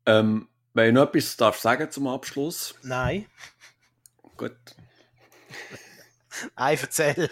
Ähm, 0.04 0.48
wenn 0.74 0.88
ich 0.88 0.94
noch 0.94 1.08
etwas 1.08 1.36
darf 1.36 1.58
sagen 1.58 1.90
zum 1.90 2.06
Abschluss. 2.06 2.74
Nein, 2.82 3.26
Gut. 4.36 4.52
Nein, 6.56 6.78
erzähl. 6.80 7.30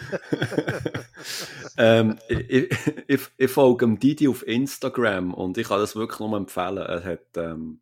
ähm, 1.77 2.17
ich, 2.27 2.71
ich, 3.07 3.21
ich 3.37 3.51
folge 3.51 3.85
dem 3.85 3.99
Didi 3.99 4.27
auf 4.27 4.45
Instagram 4.47 5.33
und 5.33 5.57
ich 5.57 5.67
kann 5.67 5.79
das 5.79 5.95
wirklich 5.95 6.19
nur 6.19 6.35
empfehlen. 6.35 6.77
Er 6.77 7.03
hat 7.03 7.37
ähm, 7.37 7.79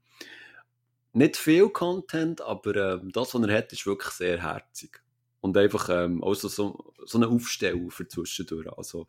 nicht 1.13 1.37
viel 1.37 1.69
Content, 1.69 2.41
aber 2.41 2.75
ähm, 2.75 3.11
das, 3.11 3.33
was 3.33 3.41
er 3.41 3.57
hat, 3.57 3.71
ist 3.71 3.85
wirklich 3.85 4.13
sehr 4.13 4.41
herzig. 4.41 5.01
Und 5.41 5.57
einfach 5.57 5.89
ähm, 5.89 6.23
auch 6.23 6.33
so, 6.33 6.47
so, 6.47 7.17
eine 7.17 7.27
Aufstellung 7.27 7.91
für 7.91 8.07
zwischendurch. 8.07 8.67
Also 8.77 9.07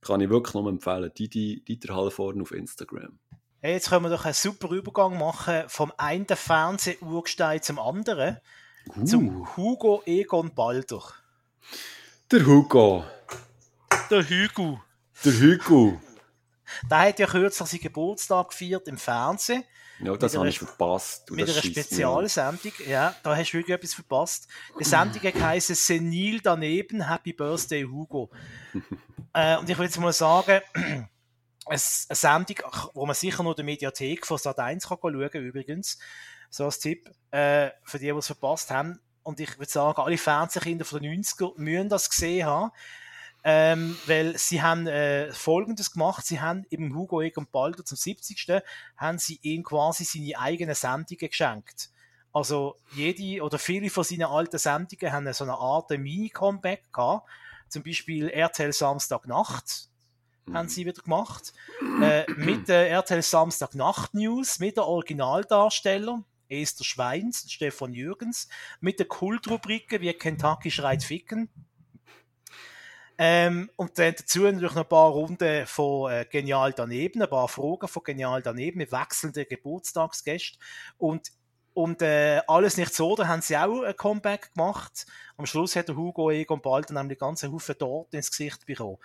kann 0.00 0.20
ich 0.20 0.30
wirklich 0.30 0.54
nur 0.54 0.68
empfehlen. 0.68 1.10
Didi, 1.16 1.64
Dieter 1.66 1.96
Halvorn 1.96 2.40
auf 2.40 2.52
Instagram. 2.52 3.18
Hey, 3.60 3.74
jetzt 3.74 3.90
können 3.90 4.04
wir 4.04 4.10
doch 4.10 4.24
einen 4.24 4.34
super 4.34 4.70
Übergang 4.70 5.18
machen 5.18 5.64
vom 5.68 5.92
einen 5.96 6.26
Fernseh-Urgestein 6.26 7.62
zum 7.62 7.78
anderen. 7.78 8.38
Uh. 8.96 9.04
Zum 9.04 9.56
Hugo 9.56 10.02
Egon 10.06 10.54
Balder. 10.54 11.02
Der 12.30 12.46
Hugo. 12.46 13.04
Der 14.10 14.22
Hugo. 14.22 14.80
Der 15.24 15.32
Hugo. 15.32 16.00
Der 16.90 16.98
hat 16.98 17.18
ja 17.18 17.26
kürzlich 17.26 17.68
seinen 17.68 17.80
Geburtstag 17.80 18.50
gefeiert 18.50 18.88
im 18.88 18.96
Fernsehen. 18.96 19.64
Ja, 20.02 20.16
das 20.16 20.36
habe 20.36 20.48
ich 20.48 20.58
verpasst. 20.58 21.30
Mit 21.30 21.48
einer. 21.48 21.60
Spezialsendung. 21.60 22.72
Ja, 22.86 23.14
da 23.22 23.36
hast 23.36 23.50
du 23.52 23.58
wirklich 23.58 23.74
etwas 23.74 23.94
verpasst. 23.94 24.48
Die 24.78 24.84
Sendung 24.84 25.22
heisst 25.22 25.74
Senil 25.86 26.40
daneben, 26.40 27.06
Happy 27.08 27.32
Birthday 27.32 27.82
Hugo. 27.82 28.30
äh, 29.34 29.58
und 29.58 29.68
ich 29.68 29.76
will 29.76 29.84
jetzt 29.84 29.98
mal 29.98 30.12
sagen, 30.12 30.60
eine 31.66 31.78
Sendung, 31.78 32.56
wo 32.94 33.04
man 33.04 33.14
sicher 33.14 33.42
nur 33.42 33.52
in 33.52 33.56
der 33.56 33.64
Mediathek 33.64 34.26
von 34.26 34.38
Sat1 34.38 34.88
kann 34.88 34.98
schauen 35.00 35.30
kann, 35.30 35.44
übrigens. 35.44 35.98
So 36.48 36.64
als 36.64 36.78
Tipp, 36.78 37.10
äh, 37.30 37.70
für 37.84 37.98
die, 37.98 38.06
die 38.06 38.10
es 38.10 38.26
verpasst 38.26 38.70
haben. 38.70 38.98
Und 39.22 39.38
ich 39.38 39.58
würde 39.58 39.70
sagen, 39.70 40.00
alle 40.00 40.18
Fernsehkinder 40.18 40.84
von 40.84 41.02
den 41.02 41.22
90er 41.22 41.52
müssen 41.56 41.88
das 41.90 42.08
gesehen 42.08 42.46
haben. 42.46 42.72
Ähm, 43.42 43.96
weil 44.06 44.36
sie 44.36 44.60
haben 44.60 44.86
äh, 44.86 45.32
Folgendes 45.32 45.92
gemacht, 45.92 46.26
sie 46.26 46.40
haben 46.40 46.66
eben 46.70 46.94
Hugo 46.94 47.22
Egon 47.22 47.46
Balder 47.50 47.84
zum 47.84 47.96
70. 47.96 48.62
haben 48.96 49.18
sie 49.18 49.38
ihm 49.42 49.62
quasi 49.62 50.04
seine 50.04 50.38
eigenen 50.38 50.74
Sendungen 50.74 51.28
geschenkt. 51.28 51.90
Also 52.32 52.76
jede 52.92 53.42
oder 53.42 53.58
viele 53.58 53.90
von 53.90 54.04
seinen 54.04 54.24
alten 54.24 54.58
Sendungen 54.58 55.12
haben 55.12 55.32
so 55.32 55.44
eine 55.44 55.54
Art 55.54 55.90
Mini-Comeback 55.90 56.92
gehabt. 56.92 57.28
Zum 57.68 57.82
Beispiel 57.82 58.28
RTL 58.28 58.72
Samstagnacht 58.72 59.88
haben 60.52 60.68
sie 60.68 60.86
wieder 60.86 61.02
gemacht. 61.02 61.52
Äh, 62.02 62.30
mit 62.32 62.68
der 62.68 62.90
RTL 62.90 63.22
Samstagnacht 63.22 64.14
News, 64.14 64.58
mit 64.58 64.76
der 64.76 64.86
Originaldarsteller 64.86 66.24
Esther 66.48 66.84
Schweins, 66.84 67.50
Stefan 67.50 67.94
Jürgens, 67.94 68.48
mit 68.80 68.98
der 68.98 69.06
Kultrubriken 69.06 70.00
wie 70.00 70.12
Kentucky 70.12 70.70
schreit 70.70 71.04
Ficken. 71.04 71.48
Ähm, 73.22 73.68
und 73.76 73.98
dann 73.98 74.14
dazu 74.16 74.40
natürlich 74.40 74.72
noch 74.74 74.82
ein 74.82 74.88
paar 74.88 75.10
Runden 75.10 75.66
von 75.66 76.10
äh, 76.10 76.24
Genial 76.24 76.72
daneben, 76.72 77.20
ein 77.20 77.28
paar 77.28 77.48
Fragen 77.48 77.86
von 77.86 78.02
Genial 78.02 78.40
daneben 78.40 78.78
mit 78.78 78.92
wechselnden 78.92 79.44
Geburtstagsgästen. 79.46 80.58
Und, 80.96 81.30
und 81.74 82.00
äh, 82.00 82.40
alles 82.48 82.78
nicht 82.78 82.94
so, 82.94 83.14
da 83.16 83.28
haben 83.28 83.42
sie 83.42 83.58
auch 83.58 83.82
ein 83.82 83.94
Comeback 83.94 84.54
gemacht. 84.54 85.04
Am 85.36 85.44
Schluss 85.44 85.76
hat 85.76 85.88
der 85.88 85.96
Hugo 85.96 86.30
Egon 86.30 86.62
Balder 86.62 86.94
nämlich 86.94 87.18
ganze 87.18 87.52
Haufen 87.52 87.74
dort 87.78 88.14
ins 88.14 88.30
Gesicht 88.30 88.64
bekommen. 88.64 88.96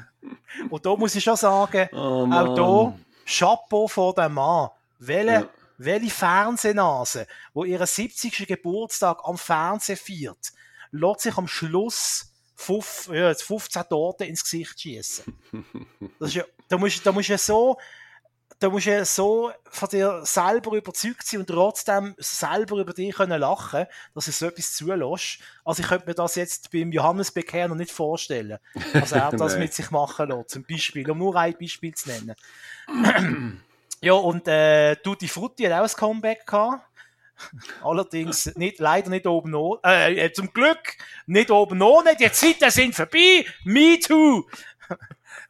und 0.70 0.84
da 0.84 0.94
muss 0.94 1.14
ich 1.14 1.24
schon 1.24 1.36
sagen, 1.36 1.88
Oh, 1.92 2.28
auch 2.30 2.54
da, 2.54 2.62
Mann. 2.62 3.04
Chapeau 3.24 3.88
vor 3.88 4.12
dem 4.14 4.34
Mann. 4.34 4.68
Welche, 4.98 5.30
Ja. 5.32 5.48
welche 5.78 6.10
Fernsehnase, 6.10 7.26
wo 7.54 7.64
ihren 7.64 7.86
70. 7.86 8.46
Geburtstag 8.46 9.20
am 9.24 9.38
Fernsehen 9.38 9.96
feiert, 9.96 10.52
lässt 10.90 11.20
sich 11.22 11.38
am 11.38 11.48
Schluss 11.48 12.34
fünf, 12.56 13.08
ja, 13.12 13.28
jetzt 13.28 13.42
15 13.44 13.84
Torten 13.88 14.26
ins 14.26 14.42
Gesicht 14.42 14.80
schießen. 14.80 15.24
Ja, 16.20 16.44
da 16.68 16.78
musst 16.78 17.06
da 17.06 17.12
musst 17.12 17.28
du 17.28 17.32
ja 17.32 17.38
so, 17.38 17.78
da 18.58 18.70
musst 18.70 18.86
du 18.86 18.90
ja 18.90 19.04
so 19.04 19.52
von 19.68 19.88
dir 19.90 20.24
selber 20.24 20.72
überzeugt 20.72 21.26
sein 21.26 21.40
und 21.40 21.46
trotzdem 21.46 22.14
selber 22.18 22.78
über 22.78 22.94
dich 22.94 23.14
können 23.14 23.38
lachen, 23.38 23.86
dass 24.14 24.24
du 24.24 24.32
so 24.32 24.46
etwas 24.46 24.74
zulässt. 24.74 25.38
Also 25.64 25.82
ich 25.82 25.88
könnte 25.88 26.06
mir 26.06 26.14
das 26.14 26.34
jetzt 26.36 26.70
beim 26.70 26.90
Johannes 26.90 27.30
Becker 27.30 27.68
noch 27.68 27.76
nicht 27.76 27.92
vorstellen, 27.92 28.58
dass 28.94 29.12
er 29.12 29.30
das 29.36 29.58
mit 29.58 29.74
sich 29.74 29.90
machen 29.90 30.30
lässt, 30.30 30.50
zum 30.50 30.64
Beispiel, 30.64 31.08
um 31.10 31.18
nur 31.18 31.36
ein 31.36 31.56
Beispiel 31.58 31.94
zu 31.94 32.08
nennen. 32.08 32.34
ja, 34.00 34.14
und 34.14 34.48
äh, 34.48 34.96
Tutti 34.96 35.28
Frutti 35.28 35.64
hat 35.64 35.72
auch 35.72 35.82
ein 35.82 35.96
Comeback 35.96 36.46
gehabt. 36.46 36.85
Allerdings 37.82 38.54
nicht, 38.56 38.78
leider 38.78 39.10
nicht 39.10 39.26
oben 39.26 39.54
ohne. 39.54 39.80
Äh, 39.84 40.26
äh, 40.26 40.32
zum 40.32 40.52
Glück 40.52 40.96
nicht 41.26 41.50
oben 41.50 41.82
ohne. 41.82 42.16
Die 42.16 42.30
Zeiten 42.32 42.70
sind 42.70 42.94
vorbei. 42.94 43.44
Me 43.64 43.98
too. 43.98 44.46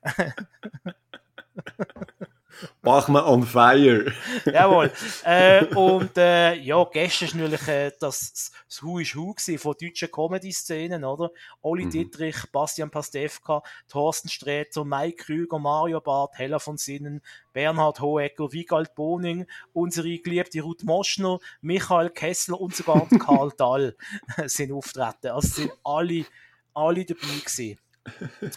Bachmann 2.83 3.25
on 3.25 3.43
fire. 3.45 4.13
Jawohl. 4.45 4.93
Äh, 5.25 5.65
und 5.75 6.17
äh, 6.17 6.55
ja, 6.55 6.85
gestern 6.93 7.41
war 7.41 7.49
natürlich 7.49 7.69
äh, 7.69 7.93
das, 7.99 8.33
das 8.33 8.53
ist 8.69 8.83
Hu 8.83 8.95
gewesen 8.97 9.59
von 9.59 9.75
deutschen 9.81 10.11
Comedy-Szenen, 10.11 11.05
oder? 11.05 11.31
Oli 11.63 11.87
Mhm. 11.87 11.91
Dietrich, 11.91 12.37
Bastian 12.53 12.91
Pastewka, 12.91 13.63
Thorsten 13.89 14.29
Sträter, 14.29 14.85
Mike 14.85 15.25
Krüger, 15.25 15.59
Mario 15.59 16.01
Barth, 16.01 16.39
Hella 16.39 16.59
von 16.59 16.77
Sinnen, 16.77 17.23
Bernhard 17.53 18.01
Hohecker, 18.01 18.53
Wiegald 18.53 18.95
Boning, 18.95 19.47
unsere 19.73 20.19
geliebte 20.19 20.61
Ruth 20.61 20.85
Moschner, 20.85 21.39
Michael 21.61 22.11
Kessler 22.11 22.61
und 22.61 22.75
sogar 22.75 23.07
Karl 23.19 23.53
Dahl 23.57 23.97
sind 24.47 24.73
auftreten. 24.73 25.29
Also 25.29 25.49
sind 25.49 25.73
alle, 25.85 26.27
alle 26.75 27.05
dabei 27.05 27.21
gewesen. 27.21 27.79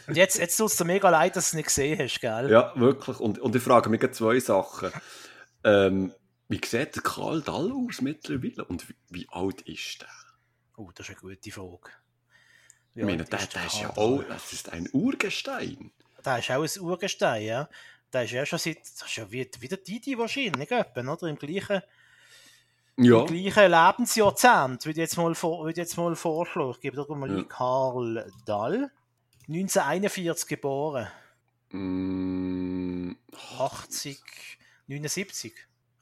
Und 0.07 0.15
jetzt, 0.17 0.37
jetzt 0.37 0.57
tut 0.57 0.67
es 0.71 0.77
dir 0.77 0.85
mega 0.85 1.09
leid, 1.09 1.35
dass 1.35 1.45
du 1.45 1.49
es 1.49 1.53
nicht 1.55 1.65
gesehen 1.67 1.99
hast, 1.99 2.19
gell? 2.21 2.49
Ja, 2.51 2.73
wirklich. 2.75 3.19
Und, 3.19 3.39
und 3.39 3.55
ich 3.55 3.63
frage 3.63 3.89
mich 3.89 4.11
zwei 4.11 4.39
Sachen. 4.39 4.91
Ähm, 5.63 6.13
wie 6.47 6.61
sieht 6.65 6.95
der 6.95 7.03
Karl 7.03 7.41
Dall 7.41 7.71
aus 7.71 8.01
mittlerweile? 8.01 8.65
Und 8.65 8.89
wie, 8.89 8.95
wie 9.09 9.27
alt 9.29 9.61
ist 9.61 10.01
der? 10.01 10.09
Oh, 10.77 10.89
das 10.95 11.09
ist 11.09 11.21
eine 11.21 11.35
gute 11.35 11.51
Frage. 11.51 11.91
Wie 12.93 13.01
Ich 13.01 13.05
meine, 13.05 13.23
der, 13.23 13.39
der 13.45 13.65
ist 13.65 13.79
ja 13.81 13.89
auch, 13.95 14.23
das 14.23 14.53
ist 14.53 14.69
ein 14.71 14.89
Urgestein. 14.93 15.91
Der 16.25 16.39
ist 16.39 16.49
auch 16.51 16.63
ein 16.63 16.81
Urgestein, 16.81 17.43
ja. 17.43 17.69
Der 18.11 18.23
ist 18.23 18.31
ja 18.31 18.45
schon 18.45 18.59
seit, 18.59 18.79
das 18.81 19.03
ist 19.07 19.15
ja 19.17 19.31
wie, 19.31 19.49
wie 19.59 19.67
der 19.67 19.77
Didi 19.77 20.17
wahrscheinlich, 20.17 20.71
etwa, 20.71 21.13
oder? 21.13 21.27
Im 21.27 21.37
gleichen, 21.37 21.81
Ja. 22.97 23.19
im 23.21 23.25
gleichen 23.27 23.71
Lebensjahrzehnt, 23.71 24.85
würde 24.85 24.91
ich 24.91 24.97
jetzt 24.97 25.17
mal, 25.17 25.35
vor, 25.35 25.59
würde 25.59 25.71
ich 25.71 25.77
jetzt 25.77 25.97
mal 25.97 26.15
vorschlagen. 26.15 26.71
Ich 26.71 26.79
gebe 26.81 26.95
doch 26.95 27.07
mal 27.09 27.29
Ja. 27.31 27.43
Karl 27.43 28.31
Dall. 28.45 28.91
1941 29.49 30.47
geboren, 30.47 31.07
Mm, 31.71 33.11
80, 33.59 34.19
79. 34.87 35.53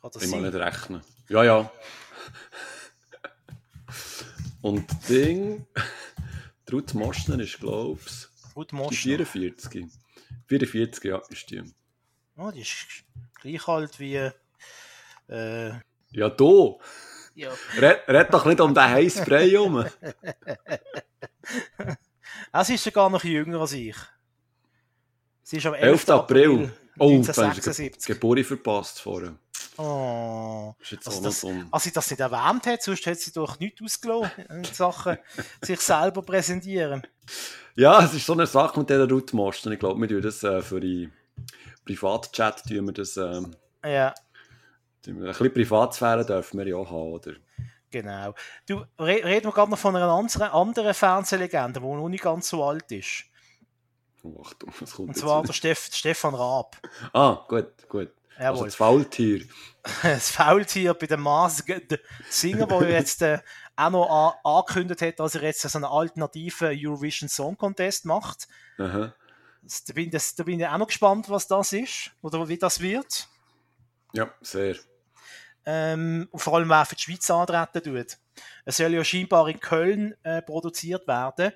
Kann 0.02 0.11
das 0.14 0.24
ich 0.24 0.32
mal 0.32 0.41
sein? 0.41 0.52
nicht 0.52 0.56
rechnen. 0.64 1.02
Ja, 1.28 1.44
ja. 1.44 1.69
Und 4.61 4.88
Ding, 5.10 5.68
Ruth 6.72 6.94
Moschner 6.94 7.38
ist, 7.40 7.60
glaube 7.60 7.99
ich, 8.06 8.28
Ruth 8.56 8.72
die 8.72 8.76
Moschner. 8.76 9.26
44. 9.26 9.88
44, 10.48 11.03
ja, 11.03 11.22
ist 11.30 11.49
die. 11.52 11.61
Oh, 12.38 12.49
die 12.52 12.61
ist 12.61 13.03
gleich 13.41 13.68
alt 13.68 13.99
wie, 13.99 14.15
äh, 15.28 15.72
Ja, 16.11 16.30
du. 16.30 16.80
ja. 17.36 17.52
Red, 17.78 18.07
red 18.07 18.34
doch 18.34 18.45
nicht 18.45 18.61
um 18.61 18.74
den 18.74 18.84
heißen 18.84 19.26
Brei 19.26 19.49
herum. 19.49 19.86
Sie 22.63 22.75
ist 22.75 22.84
sogar 22.84 23.09
noch 23.09 23.23
jünger 23.23 23.61
als 23.61 23.73
ich. 23.73 23.95
Sie 25.43 25.57
ist 25.57 25.65
am 25.65 25.73
11. 25.73 25.84
11. 25.84 26.09
April. 26.09 26.71
Oh, 26.99 27.09
dann 27.09 27.19
ist 27.19 27.38
die 27.38 27.41
1976. 27.41 28.05
Geburt 28.05 28.45
verpasst 28.45 29.01
vorher. 29.01 29.35
Oh. 29.77 30.73
Ist 30.79 30.91
jetzt 30.91 31.07
Also 31.07 31.21
das-. 31.21 31.45
Als 31.71 31.84
sie 31.84 31.91
das 31.91 32.09
nicht 32.09 32.19
erwähnt 32.19 32.65
hat, 32.65 32.81
sonst 32.81 33.05
hätte 33.05 33.21
sie 33.21 33.31
doch 33.31 33.59
nichts 33.59 33.81
ausgelassen 33.81 34.45
in 34.49 34.63
Sachen 34.63 35.17
sich 35.61 35.79
selber 35.79 36.21
präsentieren. 36.23 37.05
Ja, 37.75 38.03
es 38.03 38.13
ist 38.13 38.25
so 38.25 38.34
eine 38.34 38.47
Sache 38.47 38.79
mit 38.79 38.89
dieser 38.89 39.07
Moschner. 39.34 39.71
Ich 39.73 39.79
glaube, 39.79 40.01
wir 40.01 40.07
tun 40.07 40.21
das 40.21 40.43
äh, 40.43 40.61
für 40.61 40.79
die 40.79 41.09
Privatchat, 41.85 42.63
tun 42.67 42.88
wir 42.88 42.93
das, 42.93 43.17
ähm, 43.17 43.55
Ja, 43.85 44.13
wir, 45.05 45.13
ein 45.13 45.31
bisschen 45.31 45.53
Privatsphäre 45.53 46.25
dürfen 46.25 46.57
wir 46.59 46.67
ja 46.67 46.75
auch 46.75 46.89
haben, 46.89 47.13
oder? 47.13 47.34
Genau. 47.91 48.34
Du, 48.68 48.85
re 48.99 49.23
reden 49.23 49.45
wir 49.45 49.51
gerade 49.51 49.72
noch 49.72 49.80
von 49.80 49.95
einer 49.95 50.09
anderen, 50.09 50.49
anderen 50.51 50.93
Fernsehlegende, 50.93 51.80
die 51.80 51.85
noch 51.85 52.09
nicht 52.09 52.23
ganz 52.23 52.49
so 52.49 52.64
alt 52.64 52.91
ist. 52.91 53.26
Oh, 54.23 54.41
Achtung, 54.43 54.73
was 54.80 54.91
kommt 54.93 55.09
Und 55.09 55.15
zwar 55.18 55.43
der 55.43 55.53
Steff, 55.53 55.89
Stefan 55.91 56.35
Raab. 56.35 56.77
Ah, 57.14 57.45
gut, 57.47 57.88
gut. 57.88 58.11
Also 58.38 58.53
Jawohl. 58.53 58.65
das 58.68 58.76
Faultier. 58.76 59.45
das 60.03 60.30
Faultier 60.31 60.93
bei 60.93 61.07
dem 61.07 61.22
Masked 61.22 61.99
Singer, 62.30 62.68
der 62.68 62.89
jetzt 62.89 63.22
äh, 63.23 63.39
auch 63.76 63.89
noch 63.89 64.09
an, 64.09 64.34
angekündigt 64.43 65.01
hat, 65.01 65.19
dass 65.19 65.35
er 65.35 65.43
jetzt 65.43 65.61
so 65.61 65.77
einen 65.77 65.85
alternativen 65.85 66.69
Eurovision 66.72 67.30
Song 67.30 67.57
Contest 67.57 68.05
macht. 68.05 68.47
Aha. 68.77 69.14
Das- 69.64 69.84
Da 69.85 69.93
bin, 69.93 70.11
das, 70.11 70.35
da 70.35 70.43
bin 70.43 70.59
ich 70.59 70.68
auch 70.68 70.77
noch 70.77 70.88
gespannt, 70.88 71.30
was 71.30 71.47
das 71.47 71.73
ist 71.73 72.11
oder 72.22 72.47
wie 72.47 72.57
das 72.57 72.80
wird. 72.80 73.27
Ja, 74.14 74.31
sehr. 74.41 74.76
Ähm, 75.69 76.30
und 76.31 76.39
vor 76.39 76.56
allem, 76.56 76.69
wer 76.69 76.85
für 76.85 76.95
die 76.95 77.02
Schweiz 77.02 77.30
antreten 77.30 77.84
tut. 77.84 78.18
Es 78.64 78.77
soll 78.77 78.94
ja 78.94 79.03
scheinbar 79.03 79.49
in 79.49 79.60
Köln 79.60 80.15
äh, 80.23 80.41
produziert 80.41 81.06
werden. 81.07 81.52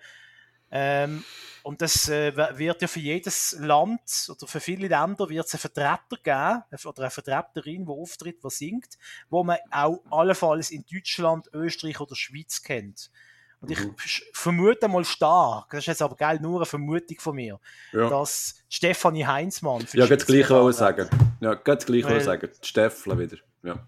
Ähm, 0.73 1.23
und 1.63 1.81
das 1.81 2.09
äh, 2.09 2.35
wird 2.57 2.81
ja 2.81 2.87
für 2.87 2.99
jedes 2.99 3.55
Land 3.59 4.01
oder 4.29 4.47
für 4.47 4.59
viele 4.59 4.87
Länder 4.87 5.29
wird 5.29 5.45
es 5.45 5.53
einen 5.53 5.59
Vertreter 5.59 6.17
geben, 6.23 6.63
äh, 6.71 6.87
oder 6.87 7.01
eine 7.03 7.09
Vertreterin, 7.11 7.85
die 7.85 7.91
auftritt, 7.91 8.43
die 8.43 8.49
singt, 8.49 8.97
wo 9.29 9.43
man 9.43 9.57
auch 9.69 9.99
allenfalls 10.09 10.71
in 10.71 10.83
Deutschland, 10.91 11.47
Österreich 11.53 11.99
oder 11.99 12.15
Schweiz 12.15 12.61
kennt. 12.61 13.11
Und 13.59 13.69
ich 13.69 13.79
Mhm. 13.79 13.95
vermute 14.33 14.87
mal 14.87 15.05
stark, 15.05 15.69
das 15.71 15.79
ist 15.81 15.85
jetzt 15.87 16.01
aber 16.01 16.15
geil, 16.15 16.39
nur 16.41 16.55
eine 16.59 16.65
Vermutung 16.65 17.19
von 17.19 17.35
mir, 17.35 17.59
Ja, 17.91 18.09
dass 18.09 18.55
Stefanie 18.69 19.25
Heinzmann 19.25 19.85
ja 19.93 20.07
das 20.07 20.25
Gleiche 20.25 20.49
wird 20.49 20.49
wollen 20.51 20.73
antreten. 20.75 21.09
sagen. 21.09 21.35
Ja, 21.41 21.55
das 21.55 21.85
Gleiche 21.85 22.03
wollen 22.05 22.15
Weil- 22.15 22.21
sagen. 22.23 22.49
Die 22.63 22.67
Steffle 22.67 23.19
wieder. 23.19 23.37
Ja. 23.63 23.87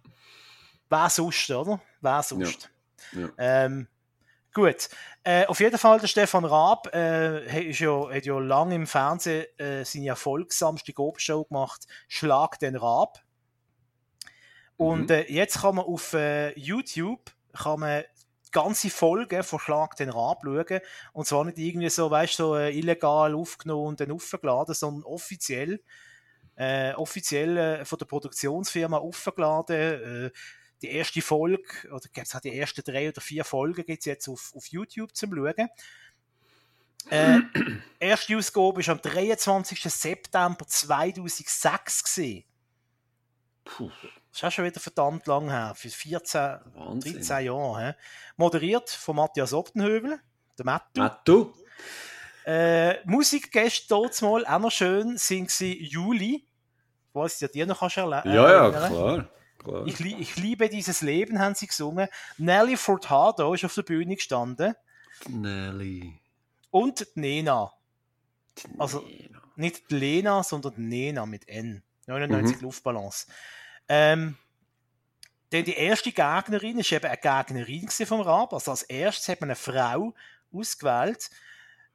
Wer 0.94 1.10
sonst, 1.10 1.50
oder? 1.50 1.82
Wer 2.02 2.22
sonst? 2.22 2.70
Ja. 3.14 3.30
Ähm, 3.40 3.88
gut. 4.54 4.90
Äh, 5.24 5.48
auf 5.48 5.60
jeden 5.60 5.80
Fall, 5.80 6.00
der 6.00 6.06
Stefan 6.08 6.46
Raab 6.46 6.94
äh, 6.94 7.50
hat, 7.50 7.64
ist 7.64 7.80
ja, 7.80 8.12
hat 8.12 8.26
ja 8.26 8.38
lange 8.38 8.76
im 8.76 8.86
Fernsehen 8.86 9.48
äh, 9.58 9.84
seine 9.84 10.10
erfolgsamste 10.10 10.94
Gobshow 10.94 11.46
gemacht, 11.46 11.88
Schlag 12.08 12.60
den 12.60 12.76
Raab. 12.76 13.24
Und 14.78 15.10
Mhm. 15.10 15.16
äh, 15.16 15.32
jetzt 15.32 15.62
kann 15.62 15.76
man 15.76 15.86
auf 15.86 16.14
äh, 16.14 16.58
YouTube 16.60 17.32
kann 17.54 17.80
man 17.80 18.04
ganze 18.52 18.92
Folgen 18.92 19.42
von 19.42 19.60
Schlag 19.60 19.96
den 19.96 20.10
Raab 20.10 20.42
schauen. 20.44 20.80
Und 21.14 21.26
zwar 21.26 21.46
nicht 21.46 21.58
irgendwie 21.58 21.90
so, 21.90 22.12
weißt 22.12 22.38
du, 22.38 22.44
so 22.44 22.56
äh, 22.56 22.78
illegal 22.78 23.34
aufgenommen 23.34 23.88
und 23.88 24.00
dann 24.00 24.12
aufgeladen, 24.12 24.76
sondern 24.76 25.04
offiziell, 25.04 25.82
äh, 26.56 26.94
offiziell 26.94 27.58
äh, 27.58 27.86
von 27.86 27.98
der 27.98 28.06
Produktionsfirma 28.06 28.98
aufgeladen. 28.98 30.28
Äh, 30.28 30.32
die 30.84 30.92
erste 30.92 31.22
Folge, 31.22 31.64
oder 31.92 32.08
gibt's 32.12 32.36
auch 32.36 32.42
die 32.42 32.56
ersten 32.58 32.84
drei 32.84 33.10
oder 33.10 33.22
vier 33.22 33.44
Folgen 33.44 33.86
gibt's 33.86 34.06
jetzt 34.06 34.28
auf, 34.28 34.52
auf 34.56 34.68
YouTube 34.68 35.16
zum 35.16 35.34
Schauen. 35.34 35.70
Äh, 37.10 37.40
erste 38.00 38.38
Ausgabe 38.38 38.86
war 38.86 38.90
am 38.94 39.02
23. 39.02 39.82
September 39.84 40.66
2006 40.68 42.04
gewesen. 42.16 42.44
Puh, 43.66 43.90
Das 44.32 44.40
ist 44.40 44.44
auch 44.44 44.52
schon 44.52 44.66
wieder 44.66 44.80
verdammt 44.80 45.26
lang 45.28 45.50
her, 45.50 45.74
für 45.76 45.90
14, 45.90 46.60
Wahnsinn. 46.76 47.14
13 47.16 47.46
Jahre. 47.46 47.88
He? 47.88 47.94
Moderiert 48.38 48.90
von 48.90 49.16
Matthias 49.16 49.54
Optenhövel, 49.54 50.20
der 50.58 50.66
Mattu. 50.66 51.00
Mattu? 51.02 51.54
Äh, 52.46 53.06
Musikgäste 53.06 53.86
dort 53.88 54.22
mal 54.22 54.46
auch 54.46 54.60
noch 54.60 54.72
schön 54.72 55.18
sind 55.18 55.50
sie 55.50 55.82
Juli. 55.82 56.46
Ich 57.10 57.16
weiss, 57.16 57.40
ja, 57.40 57.48
die 57.48 57.66
noch 57.66 57.80
kannst 57.80 57.98
erle- 57.98 58.26
äh, 58.26 58.36
Ja, 58.36 58.52
ja, 58.52 58.70
klar. 58.70 59.30
Klar. 59.64 59.88
Ich, 59.88 60.00
lie- 60.00 60.18
ich 60.20 60.36
liebe 60.36 60.70
dieses 60.70 61.02
Leben, 61.02 61.40
haben 61.40 61.56
sie 61.56 61.68
gesungen. 61.68 62.08
Nelly 62.38 62.78
Furtado 62.78 63.54
ist 63.54 63.66
auf 63.66 63.74
der 63.76 63.84
Bühne 63.84 64.16
gestanden. 64.16 64.76
Nelly. 65.28 66.20
Und 66.72 67.08
die 67.16 67.20
Nena. 67.20 67.72
Also- 68.78 69.02
Nena. 69.02 69.42
Nicht 69.56 69.92
Lena, 69.92 70.42
sondern 70.44 70.74
Nena 70.78 71.26
mit 71.28 71.48
N. 71.48 71.84
99 72.08 72.58
Mhm. 72.58 72.62
Luftballons. 72.64 73.28
Ähm, 73.88 74.36
denn 75.52 75.64
die 75.66 75.76
erste 75.76 76.12
Gegnerin 76.12 76.80
ist 76.80 76.92
eben 76.92 77.06
eine 77.06 77.18
Gegnerin 77.18 78.06
vom 78.08 78.22
Rab. 78.22 78.52
Also 78.54 78.72
als 78.72 78.82
erstes 78.84 79.28
hat 79.30 79.42
man 79.42 79.50
eine 79.52 79.56
Frau 79.56 80.16
ausgewählt. 80.52 81.30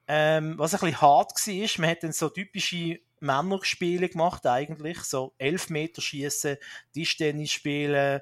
Ähm, 0.06 0.54
was 0.56 0.72
ein 0.74 0.80
bisschen 0.80 1.00
hart 1.00 1.32
war, 1.46 1.80
man 1.82 1.90
hat 1.90 2.02
dann 2.04 2.12
so 2.12 2.28
typische 2.28 3.00
Männerspiele 3.20 4.08
gemacht 4.08 4.46
eigentlich. 4.46 4.98
So 5.00 5.34
11 5.38 5.70
Meter 5.70 6.00
schießen, 6.02 6.56
Tischtennis 6.92 7.52
spielen. 7.52 8.20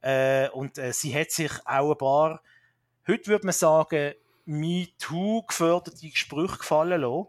Äh, 0.00 0.48
und 0.50 0.78
äh, 0.78 0.92
sie 0.92 1.14
hat 1.18 1.30
sich 1.30 1.52
auch 1.64 1.90
ein 1.92 1.98
paar, 1.98 2.42
heute 3.06 3.26
würde 3.26 3.46
man 3.46 3.52
sagen, 3.52 4.14
MeToo 4.44 5.42
geförderte 5.42 6.08
Sprüche 6.14 6.58
gefallen 6.58 7.00
lassen. 7.00 7.26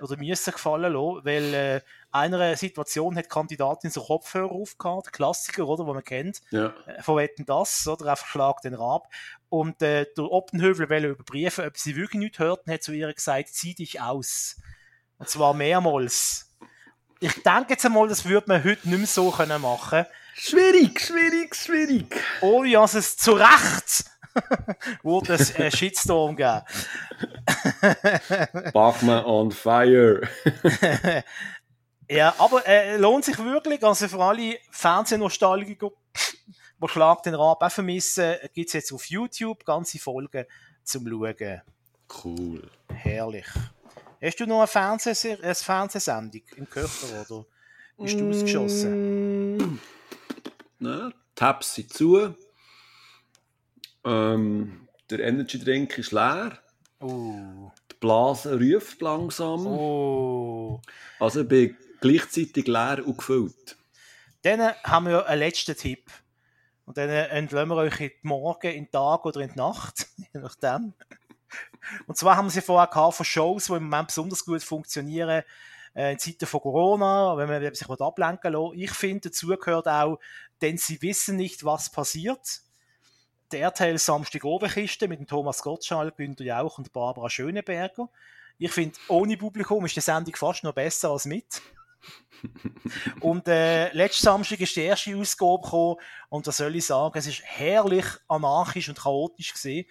Oder 0.00 0.16
müssen 0.16 0.52
gefallen 0.52 0.92
lassen, 0.92 1.24
weil 1.24 1.54
äh, 1.54 1.80
einer 2.12 2.56
Situation 2.56 3.16
hat 3.16 3.24
die 3.26 3.28
Kandidatin 3.28 3.90
so 3.90 4.02
Kopfhörer 4.02 4.50
aufgehabt, 4.52 5.06
der 5.06 5.12
Klassiker, 5.12 5.66
oder, 5.66 5.86
wo 5.86 5.94
man 5.94 6.04
kennt, 6.04 6.40
Ja. 6.50 6.74
äh, 6.86 7.02
von 7.02 7.16
Wetten 7.16 7.44
das, 7.44 7.86
oder, 7.86 8.06
einfach 8.10 8.26
schlag 8.26 8.60
den 8.62 8.74
Rab. 8.74 9.08
Und 9.48 9.82
äh, 9.82 10.06
der 10.16 10.24
Optenhövel 10.30 10.88
wollte 10.90 11.08
überprüfen, 11.08 11.66
ob 11.66 11.76
sie 11.76 11.96
wirklich 11.96 12.18
nichts 12.20 12.38
hört, 12.38 12.66
und 12.66 12.72
hat 12.72 12.82
zu 12.82 12.92
ihr 12.92 13.12
gesagt, 13.12 13.48
zieh 13.48 13.74
dich 13.74 14.00
aus. 14.00 14.56
Und 15.20 15.28
zwar 15.28 15.54
mehrmals. 15.54 16.50
Ich 17.20 17.34
denke 17.42 17.74
jetzt 17.74 17.84
einmal, 17.84 18.08
das 18.08 18.24
würde 18.24 18.48
man 18.48 18.64
heute 18.64 18.88
nicht 18.88 18.98
mehr 18.98 19.06
so 19.06 19.30
können 19.30 19.60
machen 19.60 20.06
Schwierig, 20.34 20.98
schwierig, 20.98 21.54
schwierig. 21.54 22.16
ohne 22.40 22.72
dass 22.72 22.94
es 22.94 23.16
zu 23.16 23.32
Recht 23.32 24.04
wurde 25.02 25.34
es 25.34 25.54
einen 25.54 25.70
Shitstorm 25.70 26.36
geben. 26.36 26.62
Bachmann 28.72 29.24
on 29.24 29.50
fire. 29.50 30.22
Ja, 32.12 32.34
aber 32.38 32.66
äh, 32.66 32.96
lohnt 32.96 33.24
sich 33.24 33.38
wirklich, 33.38 33.84
also 33.84 34.08
für 34.08 34.18
alle 34.18 34.58
Fernsehnostalgiker, 34.72 35.90
die 36.82 36.88
Schlag 36.88 37.22
den 37.22 37.36
Rab 37.36 37.62
auch 37.62 37.70
vermissen, 37.70 38.34
gibt 38.52 38.66
es 38.66 38.72
jetzt 38.72 38.92
auf 38.92 39.04
YouTube 39.04 39.64
ganze 39.64 40.00
Folgen 40.00 40.44
zum 40.82 41.06
Schauen. 41.06 41.62
Cool. 42.24 42.68
Herrlich. 42.92 43.46
Hast 44.22 44.38
du 44.38 44.46
noch 44.46 44.58
eine, 44.58 44.66
Fernsehser 44.66 45.38
eine 45.42 45.54
Fernsehsendung 45.54 46.42
im 46.56 46.68
Körper 46.68 47.06
oder 47.08 47.46
bist 47.96 48.20
du 48.20 48.30
ausgeschossen? 48.30 49.56
Mm, 49.56 49.78
ne, 50.78 51.12
Tabs 51.34 51.74
sind 51.74 51.92
zu. 51.92 52.34
Ähm, 54.04 54.88
der 55.08 55.20
Energy 55.20 55.58
Drink 55.58 55.96
ist 55.96 56.12
leer. 56.12 56.58
Oh. 57.00 57.70
Die 57.90 57.96
Blase 57.98 58.58
ruft 58.58 59.00
langsam. 59.00 59.66
Oh. 59.66 60.82
Also 61.18 61.40
ich 61.40 61.48
bin 61.48 61.76
gleichzeitig 62.00 62.66
leer 62.66 63.02
und 63.06 63.16
gefüllt. 63.16 63.78
Dann 64.42 64.74
haben 64.84 65.06
wir 65.06 65.26
einen 65.26 65.40
letzten 65.40 65.76
Tipp. 65.76 66.10
Und 66.84 66.98
dann 66.98 67.08
entlassen 67.08 67.68
wir 67.68 67.76
euch 67.76 68.00
in 68.00 68.08
die 68.08 68.26
Morgen, 68.26 68.70
in 68.70 68.84
den 68.84 68.90
Tag 68.90 69.24
oder 69.24 69.40
in 69.40 69.50
die 69.50 69.56
Nacht, 69.56 70.08
je 70.16 70.40
nachdem. 70.40 70.92
Und 72.06 72.16
zwar 72.16 72.36
haben 72.36 72.46
wir 72.46 72.50
sie 72.50 72.60
vorher 72.60 72.88
gehabt 72.88 73.14
von 73.16 73.26
Shows, 73.26 73.66
die 73.66 73.72
im 73.74 73.84
Moment 73.84 74.08
besonders 74.08 74.44
gut 74.44 74.62
funktionieren, 74.62 75.42
äh, 75.94 76.12
in 76.12 76.18
Zeiten 76.18 76.46
von 76.46 76.60
Corona, 76.60 77.36
wenn 77.36 77.48
man 77.48 77.74
sich 77.74 77.88
ablenken 77.88 78.52
will. 78.52 78.82
Ich 78.82 78.92
finde, 78.92 79.28
dazu 79.28 79.48
gehört 79.48 79.88
auch, 79.88 80.18
denn 80.60 80.78
sie 80.78 81.00
wissen 81.02 81.36
nicht, 81.36 81.64
was 81.64 81.90
passiert. 81.90 82.60
Der 83.52 83.62
RTL 83.62 83.98
Samstag 83.98 84.44
Oberkiste 84.44 85.08
mit 85.08 85.18
dem 85.18 85.26
Thomas 85.26 85.62
Gottschalk, 85.62 86.16
Günter 86.16 86.44
Jauch 86.44 86.78
und 86.78 86.92
Barbara 86.92 87.28
Schöneberger. 87.28 88.08
Ich 88.58 88.70
finde, 88.70 88.96
ohne 89.08 89.36
Publikum 89.36 89.84
ist 89.86 89.96
die 89.96 90.00
Sendung 90.00 90.36
fast 90.36 90.62
noch 90.62 90.74
besser 90.74 91.10
als 91.10 91.24
mit. 91.24 91.60
und 93.20 93.48
äh, 93.48 93.92
letzten 93.92 94.24
Samstag 94.24 94.60
ist 94.60 94.76
die 94.76 94.82
erste 94.82 95.16
Ausgabe 95.16 95.62
gekommen 95.62 95.96
und 96.28 96.46
da 96.46 96.52
soll 96.52 96.76
ich 96.76 96.86
sagen, 96.86 97.18
es 97.18 97.26
ist 97.26 97.42
herrlich 97.42 98.06
anarchisch 98.28 98.88
und 98.88 98.98
chaotisch 98.98 99.52
gesehen. 99.52 99.86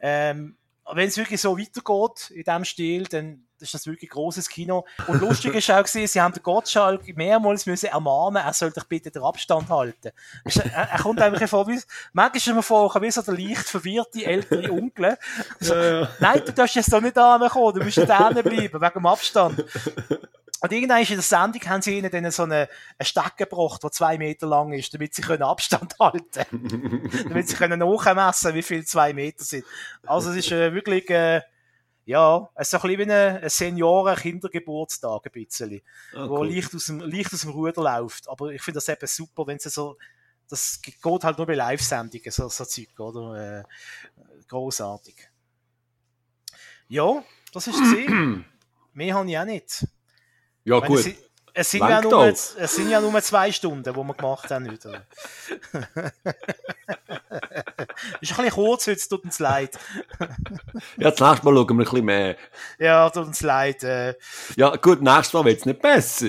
Ähm, 0.00 0.56
wenn 0.92 1.08
es 1.08 1.16
wirklich 1.16 1.40
so 1.40 1.58
weitergeht 1.58 2.30
in 2.30 2.44
diesem 2.44 2.64
Stil, 2.64 3.04
dann 3.04 3.46
ist 3.60 3.74
das 3.74 3.86
wirklich 3.86 4.10
ein 4.10 4.14
grosses 4.14 4.48
Kino. 4.48 4.84
Und 5.06 5.20
lustig 5.20 5.54
ist 5.54 5.70
auch 5.70 5.82
gewesen, 5.82 6.06
sie 6.08 6.20
haben 6.20 6.34
den 6.34 6.42
Gottschalk 6.42 7.16
mehrmals 7.16 7.66
müssen 7.66 7.86
ermahnen, 7.86 8.42
er 8.42 8.52
soll 8.52 8.72
doch 8.72 8.84
bitte 8.84 9.10
den 9.10 9.22
Abstand 9.22 9.68
halten. 9.68 10.10
Er, 10.44 10.90
er 10.90 10.98
kommt 10.98 11.20
einfach 11.20 11.48
vor, 11.48 11.68
wie, 11.68 11.80
manchmal 12.12 12.36
ist 12.36 12.46
er 12.48 12.62
vor, 12.62 13.00
wie 13.00 13.10
so 13.10 13.22
der 13.22 13.34
leicht 13.34 13.68
verwirrte 13.68 14.24
ältere 14.24 14.72
Onkel. 14.72 15.16
So, 15.60 15.74
ja, 15.74 16.00
ja. 16.00 16.08
Nein, 16.18 16.42
du 16.44 16.52
darfst 16.52 16.74
jetzt 16.74 16.92
doch 16.92 17.00
nicht 17.00 17.16
ankommen, 17.16 17.78
du 17.78 17.84
musst 17.84 17.98
da 17.98 18.30
bleiben, 18.30 18.80
wegen 18.80 18.92
dem 18.94 19.06
Abstand. 19.06 19.64
Und 20.62 20.70
irgendwann 20.70 21.02
in 21.02 21.08
der 21.08 21.22
Sendung 21.22 21.60
haben 21.66 21.82
sie 21.82 21.98
ihnen 21.98 22.08
dann 22.08 22.30
so 22.30 22.44
eine, 22.44 22.68
eine 22.96 23.04
Stecke 23.04 23.46
gebracht, 23.48 23.82
die 23.82 23.90
zwei 23.90 24.16
Meter 24.16 24.46
lang 24.46 24.72
ist, 24.72 24.94
damit 24.94 25.12
sie 25.12 25.22
können 25.22 25.42
Abstand 25.42 25.96
halten 26.00 26.46
Damit 27.28 27.48
sie 27.48 27.56
können 27.56 27.80
nachmessen 27.80 28.54
wie 28.54 28.62
viel 28.62 28.84
zwei 28.84 29.12
Meter 29.12 29.42
sind. 29.42 29.64
Also 30.06 30.30
es 30.30 30.36
ist 30.36 30.52
äh, 30.52 30.72
wirklich, 30.72 31.10
äh, 31.10 31.42
ja, 32.04 32.48
es 32.54 32.72
ist 32.72 32.80
so 32.80 32.86
ein 32.86 32.96
bisschen 32.96 33.08
wie 33.08 33.12
ein 33.12 33.48
Senioren-Kindergeburtstag 33.50 35.26
ein 35.26 35.32
bisschen, 35.32 35.80
oh, 36.14 36.28
wo 36.28 36.38
cool. 36.38 36.52
leicht 36.54 36.72
aus, 36.76 36.86
dem, 36.86 37.00
leicht 37.00 37.34
aus 37.34 37.40
dem 37.40 37.50
Ruder 37.50 37.82
läuft. 37.82 38.28
Aber 38.28 38.52
ich 38.52 38.62
finde 38.62 38.76
das 38.76 38.88
eben 38.88 39.06
super, 39.08 39.44
wenn 39.48 39.58
sie 39.58 39.68
so, 39.68 39.98
das 40.48 40.80
geht 40.80 41.24
halt 41.24 41.38
nur 41.38 41.46
bei 41.48 41.56
Live-Sendungen, 41.56 42.30
so, 42.30 42.48
so 42.48 42.64
Zeug, 42.64 43.00
oder? 43.00 43.58
Äh, 43.58 43.64
großartig. 44.46 45.28
Ja, 46.86 47.24
das 47.52 47.66
ist 47.66 47.80
es. 47.80 47.92
Mehr 48.92 49.14
habe 49.14 49.28
ich 49.28 49.36
auch 49.36 49.44
nicht. 49.44 49.84
Ja, 50.64 50.80
meine, 50.80 50.86
gut. 50.88 51.00
Es, 51.00 51.14
es, 51.54 51.70
sind 51.70 51.80
ja 51.88 52.00
nur, 52.00 52.26
es 52.26 52.54
sind 52.54 52.88
ja 52.88 53.00
nur 53.00 53.20
zwei 53.22 53.52
Stunden, 53.52 53.82
die 53.82 53.94
wir 53.94 54.14
gemacht 54.14 54.50
haben 54.50 54.70
heute. 54.70 55.06
ist 58.20 58.30
ein 58.30 58.44
bisschen 58.44 58.50
kurz 58.50 58.86
heute, 58.86 59.08
tut 59.08 59.24
uns 59.24 59.38
leid. 59.38 59.78
ja, 60.96 61.10
das 61.10 61.20
nächste 61.20 61.44
Mal 61.44 61.54
schauen 61.54 61.68
wir 61.68 61.74
ein 61.74 61.78
bisschen 61.78 62.04
mehr. 62.04 62.36
Ja, 62.78 63.10
tut 63.10 63.26
uns 63.26 63.42
leid. 63.42 63.82
Äh. 63.84 64.14
Ja, 64.56 64.74
gut, 64.76 65.02
nächstes 65.02 65.32
Mal 65.34 65.44
wird 65.44 65.60
es 65.60 65.66
nicht 65.66 65.82
besser. 65.82 66.28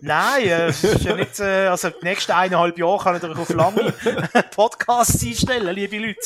Nein, 0.00 0.44
äh, 0.44 0.68
ist 0.70 1.04
ja 1.04 1.14
nicht, 1.14 1.38
äh, 1.40 1.66
also 1.66 1.90
die 1.90 2.04
nächsten 2.04 2.32
eineinhalb 2.32 2.78
Jahre 2.78 3.02
kann 3.02 3.16
ich 3.16 3.22
euch 3.22 3.38
auf 3.38 3.50
lange 3.50 3.92
Podcasts 4.54 5.22
einstellen, 5.22 5.74
liebe 5.74 5.98
Leute. 5.98 6.20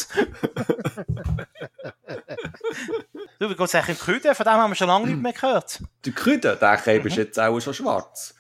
du, 3.39 3.51
wie 3.51 3.55
geht 3.55 3.61
es 3.61 3.75
eigentlich 3.75 3.99
im 3.99 4.05
Küden? 4.05 4.35
Von 4.35 4.45
dem 4.45 4.55
haben 4.55 4.71
wir 4.71 4.75
schon 4.75 4.89
lange 4.89 5.07
nicht 5.07 5.23
mehr 5.23 5.33
gehört. 5.33 5.83
Der 6.05 6.13
Küden, 6.13 6.59
der 6.59 6.77
Käbe 6.79 7.09
ist 7.09 7.17
jetzt 7.17 7.39
auch 7.39 7.61
schon 7.61 7.75
schwarz. 7.75 8.35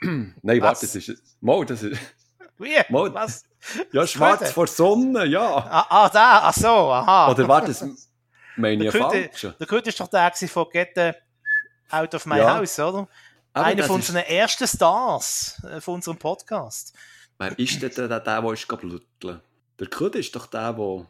Nein, 0.00 0.60
warte, 0.60 0.86
das 0.86 0.94
ist... 0.94 1.12
Mal, 1.40 1.64
das 1.66 1.82
ist... 1.82 2.00
Wie? 2.58 2.76
Mal, 2.88 3.12
Was? 3.12 3.44
Ja, 3.92 4.06
schwarz 4.06 4.52
vor 4.52 4.66
Sonne, 4.66 5.26
ja. 5.26 5.56
Ah, 5.56 5.86
ah 5.88 6.08
da, 6.08 6.40
ach 6.44 6.54
so, 6.54 6.68
aha. 6.68 7.30
Oder 7.30 7.48
warte, 7.48 7.68
das 7.68 8.08
meine 8.56 8.86
ich 8.86 8.92
falsch. 8.92 9.46
Der 9.58 9.66
Küde 9.66 9.88
ist 9.90 10.00
doch 10.00 10.08
der 10.08 10.32
von 10.32 10.66
Get 10.70 10.96
Out 11.90 12.14
of 12.14 12.26
My 12.26 12.38
ja. 12.38 12.56
House, 12.56 12.78
oder? 12.78 13.08
Aber 13.52 13.64
Einer 13.64 13.84
von 13.84 13.96
unseren 13.96 14.18
ist... 14.18 14.30
ersten 14.30 14.66
Stars 14.66 15.62
äh, 15.64 15.80
von 15.80 15.94
unserem 15.94 16.18
Podcast. 16.18 16.94
Wer 17.38 17.58
ist 17.58 17.80
denn 17.80 17.90
der, 17.94 18.08
der, 18.08 18.20
der, 18.20 18.40
der 18.42 18.52
ist 18.52 18.68
blütteln? 18.68 19.40
Der 19.78 19.86
Küde 19.86 20.18
ist 20.18 20.34
doch 20.34 20.46
der, 20.46 20.72
der... 20.72 21.06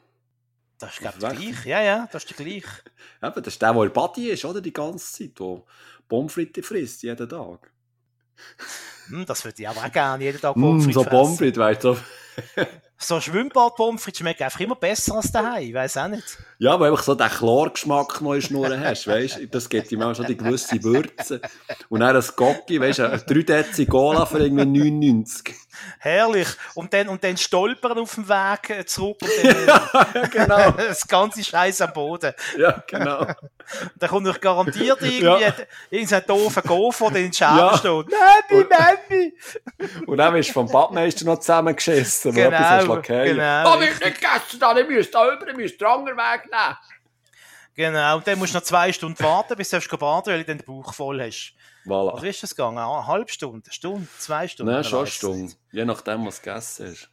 Das 0.78 0.92
ist, 0.92 1.00
glaube 1.00 1.16
ich, 1.16 1.20
gleich. 1.20 1.66
Ja, 1.66 1.82
ja, 1.82 2.08
das 2.10 2.24
ist 2.24 2.38
der 2.38 2.46
gleich. 2.46 2.64
Eben, 3.22 3.42
das 3.42 3.54
ist 3.54 3.62
der, 3.62 3.72
der 3.72 3.82
in 3.82 3.92
Body 3.92 4.30
ist, 4.30 4.44
oder? 4.44 4.60
Die 4.60 4.72
ganze 4.72 5.12
Zeit, 5.12 5.40
der 5.40 5.62
Pommes 6.08 6.32
frisst, 6.62 7.02
jeden 7.02 7.28
Tag. 7.28 7.72
Hm, 9.08 9.24
das 9.24 9.44
würde 9.44 9.62
ich 9.62 9.68
aber 9.68 9.84
auch 9.84 9.92
gerne, 9.92 10.24
jeden 10.24 10.40
Tag 10.40 10.54
Pommes 10.54 10.84
frites 10.84 10.86
mm, 10.86 10.92
So 10.92 11.04
Pommes 11.04 11.56
weißt 11.56 11.84
du. 11.84 11.96
so 12.98 13.20
Schwimmbad-Pommes 13.20 14.02
schmeckt 14.16 14.42
einfach 14.42 14.60
immer 14.60 14.74
besser 14.74 15.16
als 15.16 15.30
daheim, 15.30 15.68
ich 15.68 15.74
weiß 15.74 15.96
auch 15.98 16.08
nicht. 16.08 16.38
Ja, 16.58 16.80
weil 16.80 16.90
einfach 16.90 17.04
so 17.04 17.14
den 17.14 17.28
Chlorgeschmack 17.28 18.20
noch 18.22 18.32
in 18.32 18.42
Schnurren 18.42 18.82
hast, 18.82 19.06
weißt 19.06 19.38
du, 19.40 19.48
das 19.48 19.68
gibt 19.68 19.92
ihm 19.92 20.02
auch 20.02 20.14
schon 20.14 20.26
die 20.26 20.36
gewisse 20.36 20.82
Würze. 20.82 21.40
Und 21.90 22.00
dann 22.00 22.14
das 22.14 22.34
Gocki, 22.34 22.80
weißt 22.80 23.00
du, 23.00 23.10
ein 23.10 23.22
3 23.26 23.42
Dezi 23.42 23.86
Cola 23.86 24.24
für 24.24 24.38
irgendwie 24.38 24.64
99. 24.64 25.54
Herrlich. 25.98 26.48
Und 26.74 26.92
dann, 26.92 27.08
und 27.08 27.22
dann 27.22 27.36
stolpern 27.36 27.98
auf 27.98 28.14
dem 28.14 28.28
Weg 28.28 28.70
äh, 28.70 28.86
zurück 28.86 29.18
und 29.20 29.30
dann, 29.44 29.66
ja, 29.66 30.26
genau. 30.26 30.70
das 30.76 31.06
ganze 31.06 31.44
Scheiß 31.44 31.80
am 31.82 31.92
Boden. 31.92 32.32
Ja, 32.56 32.82
genau. 32.86 33.26
dann 33.96 34.10
kommt 34.10 34.26
euch 34.26 34.40
garantiert 34.40 35.02
irgendwie 35.02 35.22
ja. 35.22 35.52
irgendein 35.90 36.24
doofer 36.26 36.62
Gopher, 36.62 37.10
der 37.10 37.18
in 37.18 37.26
den 37.26 37.32
Scherben 37.32 37.58
ja. 37.58 37.76
steht. 37.76 38.06
Mami, 38.50 38.66
Mami! 38.70 39.34
Und 40.06 40.16
dann 40.16 40.32
bist 40.32 40.50
du 40.50 40.52
vom 40.54 40.68
Badmeister 40.68 41.24
noch 41.24 41.38
zusammengeschissen, 41.40 42.32
genau, 42.32 42.85
etwas 42.90 43.06
genau. 43.06 43.76
Oh, 43.76 43.80
ich 43.80 44.00
nicht 44.00 44.20
gegessen, 44.20 44.60
da, 44.60 44.76
ich 44.76 44.88
müsste 44.88 45.12
da 45.12 45.32
über, 45.32 45.48
ich 45.48 45.56
müsste 45.56 45.78
den 45.78 45.86
anderen 45.86 46.16
Weg 46.16 46.50
nehmen. 46.50 46.76
Genau, 47.74 48.16
und 48.16 48.26
dann 48.26 48.38
musst 48.38 48.54
du 48.54 48.58
noch 48.58 48.64
zwei 48.64 48.90
Stunden 48.92 49.22
warten, 49.22 49.54
bis 49.56 49.68
du 49.68 49.78
baden 49.98 50.32
weil 50.32 50.44
du 50.44 50.44
den 50.46 50.64
Bauch 50.64 50.94
voll 50.94 51.20
hast. 51.20 51.52
Voilà. 51.84 52.14
Was 52.14 52.22
ist 52.22 52.42
das 52.42 52.50
gegangen? 52.50 52.78
Eine 52.78 53.06
halbe 53.06 53.30
Stunde, 53.30 53.62
eine 53.64 53.72
Stunde, 53.72 54.08
zwei 54.18 54.48
Stunden? 54.48 54.72
Nein, 54.72 54.82
schon 54.82 55.00
eine 55.00 55.06
Stunde. 55.08 55.52
Je 55.70 55.84
nachdem, 55.84 56.26
was 56.26 56.40
du 56.40 56.48
gegessen 56.48 56.88
hast. 56.90 57.10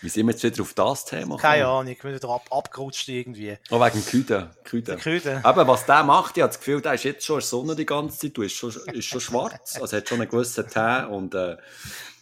Wie 0.00 0.08
sind 0.08 0.26
wir 0.26 0.32
jetzt 0.32 0.44
wieder 0.44 0.62
auf 0.62 0.74
das 0.74 1.04
Thema 1.04 1.22
gekommen? 1.22 1.38
Keine 1.38 1.66
Ahnung, 1.66 1.88
ich 1.88 2.00
bin 2.00 2.14
wieder 2.14 2.28
ab, 2.28 2.46
abgerutscht 2.50 3.08
irgendwie. 3.08 3.56
Oh, 3.70 3.80
wegen 3.80 4.04
Küden. 4.04 4.50
Küden. 4.64 4.98
Küden. 4.98 5.44
Aber 5.44 5.66
was 5.66 5.84
der 5.86 6.04
macht, 6.04 6.36
ich 6.36 6.42
habe 6.42 6.50
das 6.50 6.58
Gefühl, 6.58 6.80
der 6.80 6.94
ist 6.94 7.04
jetzt 7.04 7.24
schon 7.24 7.36
in 7.36 7.40
der 7.40 7.48
Sonne 7.48 7.76
die 7.76 7.86
ganze 7.86 8.18
Zeit, 8.18 8.36
du 8.36 8.42
ist 8.42 8.52
schon, 8.52 8.70
ist 8.70 9.04
schon 9.04 9.20
schwarz, 9.20 9.80
also 9.80 9.96
hat 9.96 10.08
schon 10.08 10.20
einen 10.20 10.30
gewissen 10.30 10.68
Tee 10.68 11.06
und 11.08 11.34
äh, 11.34 11.56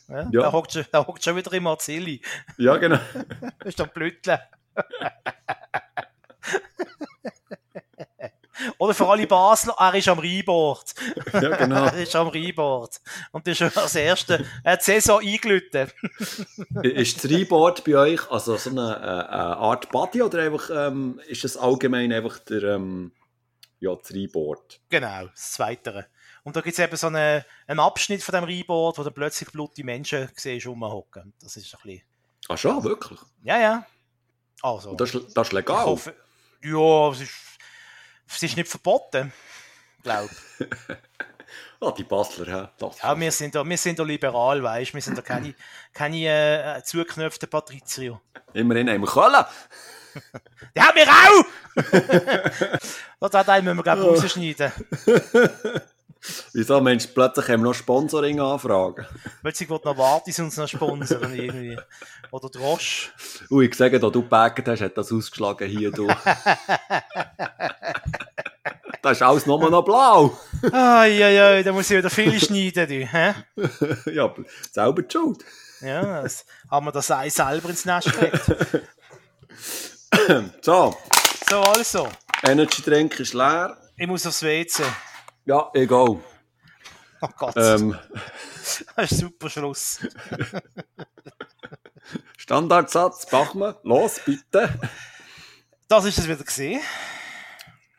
ja, 0.09 0.29
ja. 0.31 0.43
Da 0.43 0.53
hockt 0.53 0.73
schon, 0.73 0.85
schon 1.21 1.37
wieder 1.37 1.53
im 1.53 1.65
Marzilli. 1.65 2.21
Ja, 2.59 2.77
genau. 2.77 2.99
das 3.41 3.51
ist 3.69 3.81
doch 3.81 3.89
Blütle. 3.89 4.41
Oder 8.79 8.95
für 8.95 9.07
alle 9.07 9.27
Basler, 9.27 9.75
er 9.79 9.95
ist 9.95 10.09
am 10.09 10.19
Rheinbord. 10.19 10.95
Ja, 11.33 11.57
genau. 11.57 11.85
er 11.87 12.03
ist 12.03 12.15
am 12.15 12.29
Rheinbord. 12.29 13.01
Und 13.33 13.47
das 13.47 13.53
ist 13.53 13.59
schon 13.59 13.71
das 13.75 13.95
Erste. 13.95 14.45
Er 14.63 14.73
hat 14.73 14.81
die 14.81 14.85
Saison 14.85 15.21
eingelütet. 15.21 15.95
ist 16.83 17.25
das 17.25 17.31
Rheinbord 17.31 17.85
bei 17.85 17.97
euch 17.97 18.31
also 18.31 18.57
so 18.57 18.71
eine, 18.71 18.81
äh, 18.81 19.33
eine 19.33 19.57
Art 19.57 19.91
Body 19.91 20.23
oder 20.23 20.43
einfach, 20.43 20.71
ähm, 20.73 21.21
ist 21.27 21.45
es 21.45 21.57
allgemein 21.57 22.13
einfach 22.13 22.39
der, 22.41 22.63
ähm, 22.63 23.13
ja, 23.81 23.95
das 23.95 24.15
Rheinbord? 24.15 24.81
Genau, 24.89 25.27
das 25.27 25.53
Zweite. 25.53 26.07
Und 26.45 26.57
da 26.57 26.61
gibt 26.61 26.73
es 26.73 26.79
eben 26.79 26.97
so 26.97 27.07
eine, 27.07 27.45
einen 27.67 27.81
Abschnitt 27.81 28.23
von 28.23 28.35
dem 28.35 28.45
Rheinbord, 28.45 28.99
wo 28.99 29.05
du 29.05 29.11
plötzlich 29.11 29.51
blutige 29.51 29.85
Menschen 29.85 30.29
siehst 30.35 30.67
rumhocken. 30.67 31.33
Das 31.41 31.57
ist 31.57 31.75
ein 31.75 31.81
bisschen... 31.83 32.03
Ach 32.49 32.59
schon, 32.59 32.83
wirklich? 32.83 33.21
Ja, 33.45 33.59
ja. 33.59 33.87
Also, 34.63 34.95
das, 34.95 35.17
das 35.35 35.49
ist 35.49 35.53
legal? 35.53 35.87
Hoffe, 35.87 36.15
ja, 36.63 37.11
es 37.11 37.21
ist 37.21 37.33
es 38.35 38.43
ist 38.43 38.57
nicht 38.57 38.69
verboten, 38.69 39.33
glaube 40.03 40.31
ich. 40.59 40.67
oh, 41.81 41.91
die 41.97 42.05
Basler, 42.05 42.49
ja. 42.49 42.71
Das 42.79 43.01
ja, 43.01 43.19
wir 43.19 43.31
sind 43.31 43.55
da, 43.55 43.65
wir 43.65 43.77
sind 43.77 43.99
da 43.99 44.05
liberal, 44.05 44.63
weißt 44.63 44.91
du. 44.91 44.95
Wir 44.95 45.03
sind 45.03 45.19
da 45.19 45.23
keine, 45.23 45.55
keine 45.93 46.79
äh, 46.79 46.83
zugeknöpften 46.83 47.49
Patrizier. 47.49 48.21
Immerhin 48.55 48.89
haben 48.89 49.01
wir 49.01 49.09
Kohle. 49.09 49.47
Die 50.77 50.81
haben 50.81 50.95
wir 50.95 51.09
auch! 51.09 51.45
das 53.31 53.47
Teil 53.47 53.63
müssen 53.63 53.79
wir, 53.79 53.83
glaube 53.83 54.03
ich, 54.03 54.09
rausschneiden. 54.09 54.71
Wieso, 56.53 56.81
Mensch, 56.81 57.09
plötzlich 57.09 57.49
haben 57.49 57.63
wir 57.63 57.69
noch 57.69 57.75
Sponsoring-Anfragen. 57.75 59.07
Plötzlich 59.43 59.69
wird 59.69 59.85
Novartis 59.85 60.39
uns 60.39 60.57
noch 60.57 60.69
sponsern 60.69 61.35
irgendwie. 61.35 61.77
Oder 62.31 62.49
Drosch. 62.49 63.13
Ui, 63.51 63.67
ich 63.67 63.75
sage, 63.75 63.99
da 63.99 64.09
du 64.09 64.23
gebackt 64.23 64.69
hast, 64.69 64.81
hat 64.83 64.97
das 64.97 65.13
ausgeschlagen 65.13 65.69
hier, 65.69 65.91
du. 65.91 66.07
das 69.03 69.13
ist 69.13 69.23
alles 69.23 69.47
nur 69.47 69.69
noch 69.69 69.83
blau. 69.85 70.39
Eieiei, 70.73 71.63
da 71.63 71.73
muss 71.73 71.91
ich 71.91 71.99
wieder 71.99 72.11
viel 72.11 72.39
schneiden, 72.41 72.87
du. 72.89 73.05
Hä? 73.07 73.35
ja, 74.13 74.33
selber 74.71 75.03
die 75.03 75.11
schuld. 75.11 75.45
Ja, 75.81 76.23
das 76.23 76.45
haben 76.71 76.87
wir 76.87 76.93
das 76.93 77.11
Ei 77.11 77.29
selber 77.29 77.71
ins 77.71 77.85
Nest 77.85 78.13
gelegt. 78.13 78.43
So, 80.63 80.95
So, 81.49 81.61
also. 81.63 82.09
Energy-Drink 82.45 83.19
ist 83.21 83.35
leer. 83.35 83.77
Ich 83.97 84.07
muss 84.07 84.27
aufs 84.27 84.43
WC. 84.43 84.85
Ja, 85.45 85.71
egal. 85.75 86.21
Oh 87.21 87.29
Gott, 87.37 87.55
Ähm, 87.57 87.97
das 88.55 88.81
ist 88.81 88.97
ein 88.97 89.09
super 89.09 89.51
Schluss. 89.51 90.01
Standardsatz, 92.37 93.27
Bachmann, 93.27 93.77
los, 93.83 94.21
bitte. 94.25 94.69
Das 95.89 96.05
ist 96.05 96.19
es 96.19 96.29
wieder 96.29 96.43
gesehen. 96.43 96.81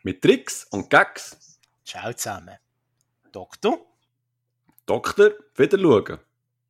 Mit 0.02 0.20
Tricks 0.20 0.66
und 0.70 0.90
Gags. 0.90 1.58
Ciao 1.84 2.12
zusammen. 2.12 2.56
Doktor. 3.32 3.78
Doktor, 4.86 5.30
wieder 5.56 5.78
schauen. 5.78 6.18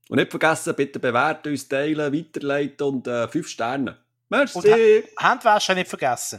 Und 0.08 0.16
nicht 0.18 0.30
vergessen, 0.30 0.74
bitte 0.76 0.98
bewerten, 0.98 1.50
uns 1.50 1.66
teilen, 1.66 2.12
weiterleiten 2.12 2.86
und 2.86 3.06
äh, 3.08 3.26
5 3.26 3.48
Sterne. 3.48 3.98
Merci. 4.28 4.58
Und 4.58 4.66
ha 5.20 5.30
Handwäsche 5.30 5.74
nicht 5.74 5.88
vergessen. 5.88 6.38